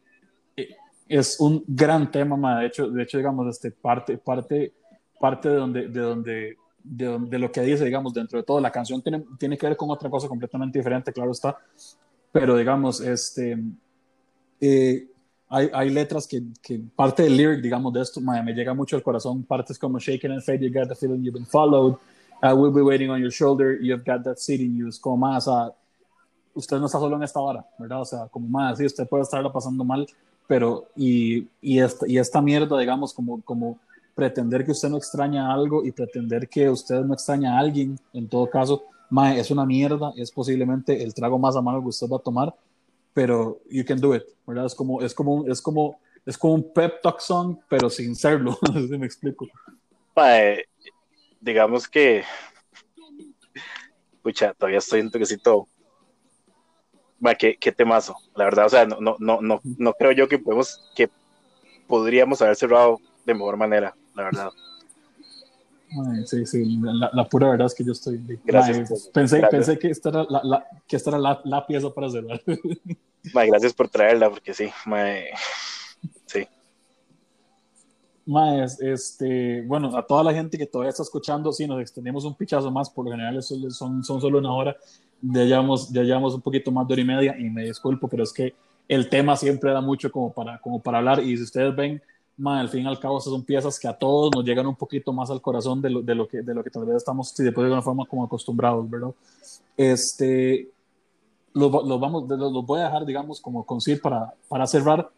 eh, 0.57 0.77
es 1.09 1.39
un 1.39 1.63
gran 1.67 2.11
tema, 2.11 2.37
mae. 2.37 2.63
de 2.63 2.67
hecho, 2.67 2.91
de 2.91 3.03
hecho 3.03 3.19
digamos, 3.19 3.47
este, 3.49 3.71
parte, 3.71 4.17
parte, 4.19 4.73
parte 5.19 5.49
de 5.49 5.55
donde, 5.57 5.89
de 5.89 6.01
donde 6.01 6.57
de, 6.82 7.39
lo 7.39 7.52
que 7.52 7.62
dice, 7.62 7.85
digamos, 7.85 8.15
dentro 8.15 8.39
de 8.39 8.44
todo. 8.44 8.61
La 8.61 8.70
canción 8.70 9.02
tiene, 9.02 9.24
tiene 9.39 9.57
que 9.57 9.66
ver 9.66 9.77
con 9.77 9.90
otra 9.90 10.11
cosa 10.11 10.28
completamente 10.28 10.78
diferente, 10.78 11.12
claro 11.12 11.32
está, 11.32 11.57
pero 12.32 12.57
digamos, 12.57 13.01
este, 13.01 13.59
eh, 14.61 15.09
hay, 15.48 15.70
hay, 15.73 15.90
letras 15.90 16.27
que, 16.27 16.43
que, 16.62 16.81
parte 16.94 17.24
del 17.24 17.36
lyric, 17.36 17.61
digamos, 17.61 17.93
de 17.93 18.01
esto 18.02 18.20
me, 18.20 18.40
llega 18.52 18.73
mucho 18.73 18.97
al 18.97 19.02
corazón, 19.02 19.43
partes 19.43 19.78
como 19.78 19.98
Shaking 19.98 20.32
and 20.32 20.43
Fade, 20.43 20.61
You 20.61 20.73
Got 20.73 20.89
the 20.89 20.94
Feeling 20.94 21.23
You've 21.23 21.39
Been 21.39 21.47
Followed, 21.47 21.97
I 22.43 22.52
Will 22.52 22.73
Be 22.73 22.82
Waiting 22.82 23.11
on 23.11 23.20
Your 23.20 23.32
Shoulder, 23.32 23.78
You've 23.81 24.05
Got 24.05 24.23
That 24.24 24.36
Seat 24.36 24.61
in 24.61 24.77
You, 24.77 24.89
es 24.89 24.98
como 24.98 25.16
más, 25.16 25.48
usted 26.55 26.78
no 26.78 26.86
está 26.86 26.98
solo 26.98 27.16
en 27.16 27.24
esta 27.24 27.40
hora, 27.40 27.66
¿verdad? 27.78 28.02
O 28.02 28.05
sea, 28.05 28.28
como 28.28 28.48
más, 28.48 28.78
sí, 28.78 28.86
usted 28.86 29.09
puede 29.09 29.24
estarla 29.24 29.52
pasando 29.52 29.85
mal, 29.85 30.07
pero, 30.47 30.89
y, 30.97 31.48
y, 31.61 31.81
esta, 31.81 32.09
y 32.09 32.19
esta 32.19 32.40
mierda, 32.40 32.78
digamos, 32.78 33.12
como, 33.12 33.40
como 33.43 33.78
pretender 34.21 34.67
que 34.67 34.73
usted 34.73 34.91
no 34.91 34.99
extraña 34.99 35.51
algo 35.51 35.83
y 35.83 35.93
pretender 35.93 36.47
que 36.47 36.69
usted 36.69 37.01
no 37.01 37.15
extraña 37.15 37.57
a 37.57 37.59
alguien, 37.59 37.99
en 38.13 38.29
todo 38.29 38.51
caso, 38.51 38.85
mae, 39.09 39.41
es 39.41 39.51
una 39.51 39.65
mierda, 39.65 40.13
es 40.15 40.31
posiblemente 40.31 41.03
el 41.03 41.15
trago 41.15 41.39
más 41.39 41.57
amargo 41.57 41.81
que 41.81 41.89
usted 41.89 42.07
va 42.07 42.19
a 42.19 42.23
tomar, 42.23 42.55
pero 43.15 43.61
you 43.71 43.83
can 43.83 43.99
do 43.99 44.15
it, 44.15 44.25
¿verdad? 44.47 44.67
Es 44.67 44.75
como, 44.75 45.01
es 45.01 45.15
como, 45.15 45.47
es 45.47 45.63
como, 45.63 45.99
es 46.27 46.37
como 46.37 46.53
un 46.53 46.71
pep 46.71 47.01
talk 47.01 47.19
song, 47.19 47.57
pero 47.67 47.89
sin 47.89 48.15
serlo, 48.15 48.59
si 48.75 48.99
me 48.99 49.07
explico. 49.07 49.49
Mae, 50.15 50.67
digamos 51.41 51.89
que, 51.89 52.23
pucha, 54.23 54.53
todavía 54.53 54.81
estoy 54.81 55.01
un 55.01 55.11
toquecito 55.11 55.67
Va, 57.25 57.35
qué, 57.35 57.57
qué, 57.59 57.73
temazo, 57.73 58.17
la 58.35 58.45
verdad, 58.45 58.67
o 58.67 58.69
sea, 58.69 58.85
no, 58.85 58.99
no, 59.01 59.17
no, 59.19 59.41
no, 59.41 59.61
no 59.63 59.93
creo 59.95 60.13
yo 60.13 60.29
que 60.29 60.39
podemos, 60.39 60.91
que 60.95 61.09
podríamos 61.87 62.43
haber 62.43 62.57
cerrado 62.57 62.99
de 63.25 63.35
mejor 63.35 63.57
manera 63.57 63.95
la 64.15 64.24
verdad. 64.24 64.51
sí, 66.24 66.47
sí, 66.47 66.78
la, 66.81 67.28
pura 67.28 67.51
verdad 67.51 67.66
es 67.66 67.74
que 67.74 67.85
yo 67.85 67.93
estoy. 67.93 68.20
Gracias. 68.45 69.11
pensé, 69.12 69.43
pensé 69.51 69.78
que 69.78 69.91
esta 69.91 70.09
era 70.11 70.27
la, 70.28 70.66
que 70.87 70.97
esta 70.97 71.11
era 71.11 71.19
la, 71.19 71.66
pieza 71.66 71.91
para 71.91 72.11
cerrar. 72.11 72.41
gracias 73.35 73.73
por 73.73 73.89
traerla, 73.89 74.31
porque 74.31 74.55
sí, 74.55 74.70
sí. 76.27 76.47
este, 78.81 79.62
bueno, 79.62 79.97
a 79.97 80.07
toda 80.07 80.24
la 80.24 80.32
gente 80.32 80.57
que 80.57 80.66
todavía 80.66 80.91
está 80.91 81.03
escuchando, 81.03 81.53
sí, 81.53 81.66
nos 81.66 81.81
extendemos 81.81 82.24
un 82.24 82.35
pichazo 82.35 82.70
más, 82.70 82.89
por 82.91 83.05
lo 83.05 83.11
general 83.11 83.43
son, 83.43 83.70
son, 83.70 84.05
son 84.05 84.20
solo 84.20 84.39
una 84.39 84.53
hora, 84.53 84.77
ya 85.23 85.45
llevamos, 85.45 85.91
ya 85.91 86.03
llevamos 86.03 86.35
un 86.35 86.41
poquito 86.41 86.70
más 86.70 86.87
de 86.87 86.95
hora 86.95 87.03
y 87.03 87.05
media 87.05 87.37
y 87.39 87.51
me 87.51 87.65
disculpo, 87.65 88.09
pero 88.09 88.23
es 88.23 88.32
que 88.32 88.55
el 88.89 89.09
tema 89.09 89.37
siempre 89.37 89.70
da 89.70 89.81
mucho 89.81 90.11
como 90.11 90.32
para, 90.32 90.59
como 90.59 90.82
para 90.82 90.99
hablar 90.99 91.20
y 91.20 91.37
si 91.37 91.43
ustedes 91.45 91.74
ven, 91.77 92.03
al 92.47 92.69
fin 92.69 92.85
y 92.85 92.89
al 92.89 92.99
cabo, 92.99 93.19
esas 93.19 93.33
son 93.33 93.45
piezas 93.45 93.79
que 93.79 93.89
a 93.89 93.93
todos 93.93 94.31
nos 94.35 94.45
llegan 94.45 94.67
un 94.67 94.77
poquito 94.77 95.12
más 95.12 95.31
al 95.31 95.41
corazón 95.41 95.81
de 95.81 95.91
lo, 95.91 96.03
de 96.03 96.15
lo, 96.15 96.29
que, 96.29 96.43
de 96.43 96.55
lo 96.55 96.65
que 96.65 96.71
tal 96.71 96.85
vez 96.85 96.97
estamos, 96.97 97.31
si 97.31 97.43
después 97.43 97.62
de 97.62 97.67
alguna 97.67 97.83
forma, 97.83 98.07
como 98.07 98.25
acostumbrados, 98.25 98.89
¿verdad? 98.89 99.11
Este, 99.77 100.71
los, 101.53 101.71
los 101.71 102.01
vamos, 102.01 102.29
los, 102.29 102.67
voy 102.67 102.81
a 102.81 102.85
dejar, 102.85 103.05
digamos, 103.05 103.41
como 103.41 103.65
concir 103.65 104.01
para, 104.01 104.35
para 104.49 104.67
cerrar, 104.67 105.11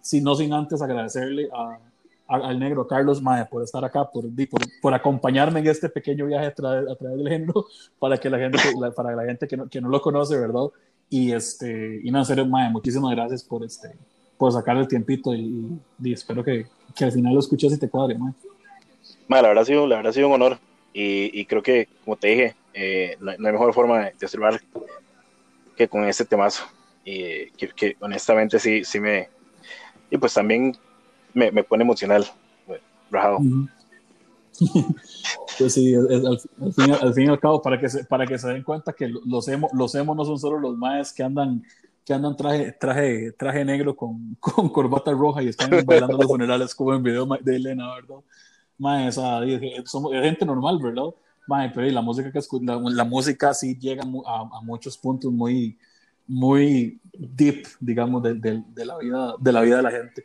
si 0.00 0.20
no 0.20 0.34
sin 0.34 0.52
antes 0.52 0.82
agradecerle 0.82 1.48
a, 1.52 1.78
al 2.26 2.58
negro 2.58 2.86
Carlos 2.86 3.20
Mae 3.20 3.44
por 3.46 3.62
estar 3.62 3.84
acá, 3.84 4.10
por, 4.10 4.24
por, 4.50 4.60
por, 4.80 4.94
acompañarme 4.94 5.60
en 5.60 5.66
este 5.66 5.88
pequeño 5.88 6.26
viaje 6.26 6.46
a 6.46 6.54
través, 6.54 6.90
a 6.90 6.96
través 6.96 7.18
del 7.18 7.28
género, 7.28 7.66
para 7.98 8.18
que 8.18 8.30
la 8.30 8.38
gente, 8.38 8.58
para 8.94 9.14
la 9.14 9.24
gente 9.24 9.46
que 9.46 9.56
no, 9.56 9.68
que 9.68 9.80
no 9.80 9.88
lo 9.88 10.00
conoce, 10.00 10.38
¿verdad? 10.38 10.66
Y, 11.10 11.32
este, 11.32 12.00
y 12.02 12.10
no, 12.10 12.18
en 12.20 12.24
serio, 12.24 12.46
Mae, 12.46 12.70
muchísimas 12.70 13.10
gracias 13.12 13.44
por, 13.44 13.62
este, 13.64 13.96
por 14.36 14.52
sacar 14.52 14.76
el 14.76 14.88
tiempito 14.88 15.34
y, 15.34 15.78
espero 16.04 16.42
que, 16.42 16.66
que, 16.94 17.04
al 17.04 17.12
final 17.12 17.34
lo 17.34 17.40
escuches 17.40 17.72
y 17.72 17.78
te 17.78 17.88
cuadre. 17.88 18.18
¿no? 18.18 18.34
la, 19.28 19.42
verdad 19.42 19.62
ha 19.62 19.66
sido, 19.66 19.86
la 19.86 19.96
verdad 19.96 20.10
ha 20.10 20.14
sido 20.14 20.28
un 20.28 20.34
honor 20.34 20.58
y, 20.92 21.38
y 21.38 21.44
creo 21.46 21.62
que, 21.62 21.88
como 22.04 22.16
te 22.16 22.28
dije, 22.28 22.56
eh, 22.74 23.16
no, 23.20 23.30
hay 23.30 23.38
mejor 23.38 23.72
forma 23.72 24.00
de, 24.00 24.12
observar 24.22 24.60
que 25.76 25.88
con 25.88 26.04
este 26.04 26.24
temazo. 26.24 26.64
Y 27.04 27.50
que, 27.50 27.68
que, 27.68 27.96
honestamente 28.00 28.58
sí, 28.58 28.84
sí 28.84 28.98
me... 28.98 29.28
Y 30.10 30.16
pues 30.16 30.32
también 30.34 30.76
me, 31.32 31.50
me 31.50 31.64
pone 31.64 31.82
emocional, 31.84 32.24
rajado. 33.10 33.38
pues 35.58 35.74
sí, 35.74 35.94
al, 35.94 36.38
fin, 36.72 36.92
al, 36.92 37.14
fin, 37.14 37.24
y 37.24 37.28
al 37.28 37.40
cabo, 37.40 37.60
para 37.60 37.78
que 37.78 37.88
se, 37.88 38.04
para 38.04 38.26
que 38.26 38.38
se 38.38 38.48
den 38.48 38.62
cuenta 38.62 38.92
que 38.92 39.08
los 39.08 39.48
hemos, 39.48 39.72
los 39.72 39.94
hemos 39.94 40.16
no 40.16 40.24
son 40.24 40.38
solo 40.38 40.58
los 40.58 40.76
maes 40.76 41.12
que 41.12 41.22
andan 41.22 41.64
que 42.04 42.12
andan 42.12 42.36
traje, 42.36 42.72
traje, 42.72 43.32
traje 43.32 43.64
negro 43.64 43.96
con, 43.96 44.34
con 44.40 44.68
corbata 44.68 45.10
roja 45.12 45.42
y 45.42 45.48
están 45.48 45.70
bailando 45.84 46.18
los 46.18 46.26
funerales 46.26 46.74
como 46.74 46.94
en 46.94 47.02
video 47.02 47.26
de 47.40 47.56
Elena, 47.56 47.94
¿verdad? 47.94 48.16
Mae, 48.76 49.08
esa, 49.08 49.40
somos 49.84 50.12
gente 50.12 50.44
normal, 50.44 50.78
¿verdad? 50.82 51.14
Mae, 51.46 51.70
pero 51.70 51.88
la 51.90 52.02
música 52.02 52.30
que 52.32 52.40
la, 52.62 52.76
la 52.76 53.04
música 53.04 53.54
sí 53.54 53.78
llega 53.78 54.02
a, 54.26 54.40
a, 54.40 54.60
muchos 54.62 54.98
puntos 54.98 55.32
muy, 55.32 55.78
muy 56.26 57.00
deep, 57.12 57.66
digamos, 57.80 58.22
de, 58.22 58.34
de, 58.34 58.62
de, 58.66 58.84
la 58.84 58.98
vida, 58.98 59.34
de 59.38 59.52
la 59.52 59.60
vida 59.60 59.76
de 59.76 59.82
la 59.82 59.90
gente. 59.90 60.24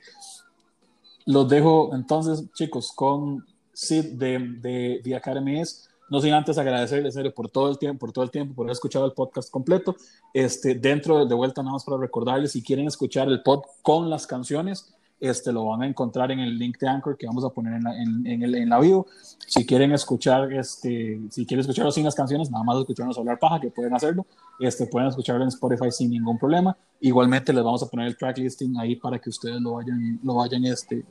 Los 1.25 1.47
dejo 1.47 1.91
entonces, 1.93 2.51
chicos, 2.53 2.91
con 2.93 3.45
Sid 3.71 4.13
de, 4.13 4.39
de 4.39 5.01
The 5.03 5.15
Academy 5.15 5.61
no 6.09 6.19
sin 6.21 6.33
antes 6.33 6.57
agradecerles 6.57 7.13
serio 7.13 7.33
por 7.33 7.49
todo 7.49 7.69
el 7.69 7.77
tiempo, 7.77 7.99
por 7.99 8.11
todo 8.11 8.23
el 8.23 8.31
tiempo, 8.31 8.55
por 8.55 8.65
haber 8.65 8.73
escuchado 8.73 9.05
el 9.05 9.13
podcast 9.13 9.51
completo. 9.51 9.95
Este, 10.33 10.75
dentro 10.75 11.25
de 11.25 11.35
vuelta 11.35 11.61
nada 11.61 11.73
más 11.73 11.83
para 11.83 11.97
recordarles, 11.97 12.51
si 12.51 12.63
quieren 12.63 12.87
escuchar 12.87 13.27
el 13.27 13.41
pod 13.41 13.61
con 13.81 14.09
las 14.09 14.25
canciones, 14.25 14.93
este, 15.19 15.51
lo 15.51 15.65
van 15.65 15.81
a 15.81 15.87
encontrar 15.87 16.31
en 16.31 16.39
el 16.39 16.57
link 16.57 16.79
de 16.79 16.87
Anchor 16.87 17.17
que 17.17 17.27
vamos 17.27 17.43
a 17.43 17.49
poner 17.49 17.73
en 17.73 17.83
la, 17.83 18.01
en, 18.01 18.25
en, 18.25 18.41
el, 18.41 18.55
en 18.55 18.69
la 18.69 18.79
bio. 18.79 19.05
Si 19.45 19.65
quieren 19.65 19.91
escuchar, 19.91 20.51
este, 20.53 21.19
si 21.29 21.45
quieren 21.45 21.61
escucharlo 21.61 21.91
sin 21.91 22.05
las 22.05 22.15
canciones, 22.15 22.49
nada 22.49 22.63
más 22.63 22.77
escucharnos 22.77 23.17
hablar 23.17 23.37
paja, 23.37 23.59
que 23.59 23.69
pueden 23.69 23.93
hacerlo. 23.93 24.25
Este, 24.59 24.87
pueden 24.87 25.09
escucharlo 25.09 25.43
en 25.43 25.49
Spotify 25.49 25.91
sin 25.91 26.09
ningún 26.11 26.37
problema. 26.37 26.75
Igualmente 27.01 27.51
les 27.51 27.63
vamos 27.63 27.83
a 27.83 27.87
poner 27.87 28.07
el 28.07 28.17
track 28.17 28.37
listing 28.37 28.77
ahí 28.77 28.95
para 28.95 29.19
que 29.19 29.29
ustedes 29.29 29.59
lo 29.61 29.73
vayan, 29.73 30.19
lo 30.23 30.35
vayan 30.35 30.63
este, 30.65 31.03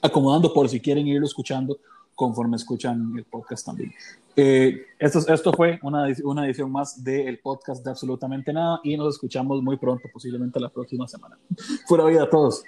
acomodando 0.00 0.52
por 0.52 0.68
si 0.68 0.80
quieren 0.80 1.06
irlo 1.06 1.26
escuchando 1.26 1.78
conforme 2.20 2.56
escuchan 2.56 3.14
el 3.16 3.24
podcast 3.24 3.64
también. 3.64 3.94
Eh, 4.36 4.88
esto, 4.98 5.20
esto 5.32 5.54
fue 5.54 5.78
una, 5.82 6.06
una 6.24 6.44
edición 6.44 6.70
más 6.70 7.02
del 7.02 7.38
podcast 7.38 7.82
de 7.82 7.90
Absolutamente 7.90 8.52
Nada 8.52 8.78
y 8.84 8.94
nos 8.94 9.14
escuchamos 9.14 9.62
muy 9.62 9.78
pronto, 9.78 10.06
posiblemente 10.12 10.60
la 10.60 10.68
próxima 10.68 11.08
semana. 11.08 11.38
Fuera 11.86 12.04
vida 12.04 12.24
a 12.24 12.28
todos. 12.28 12.62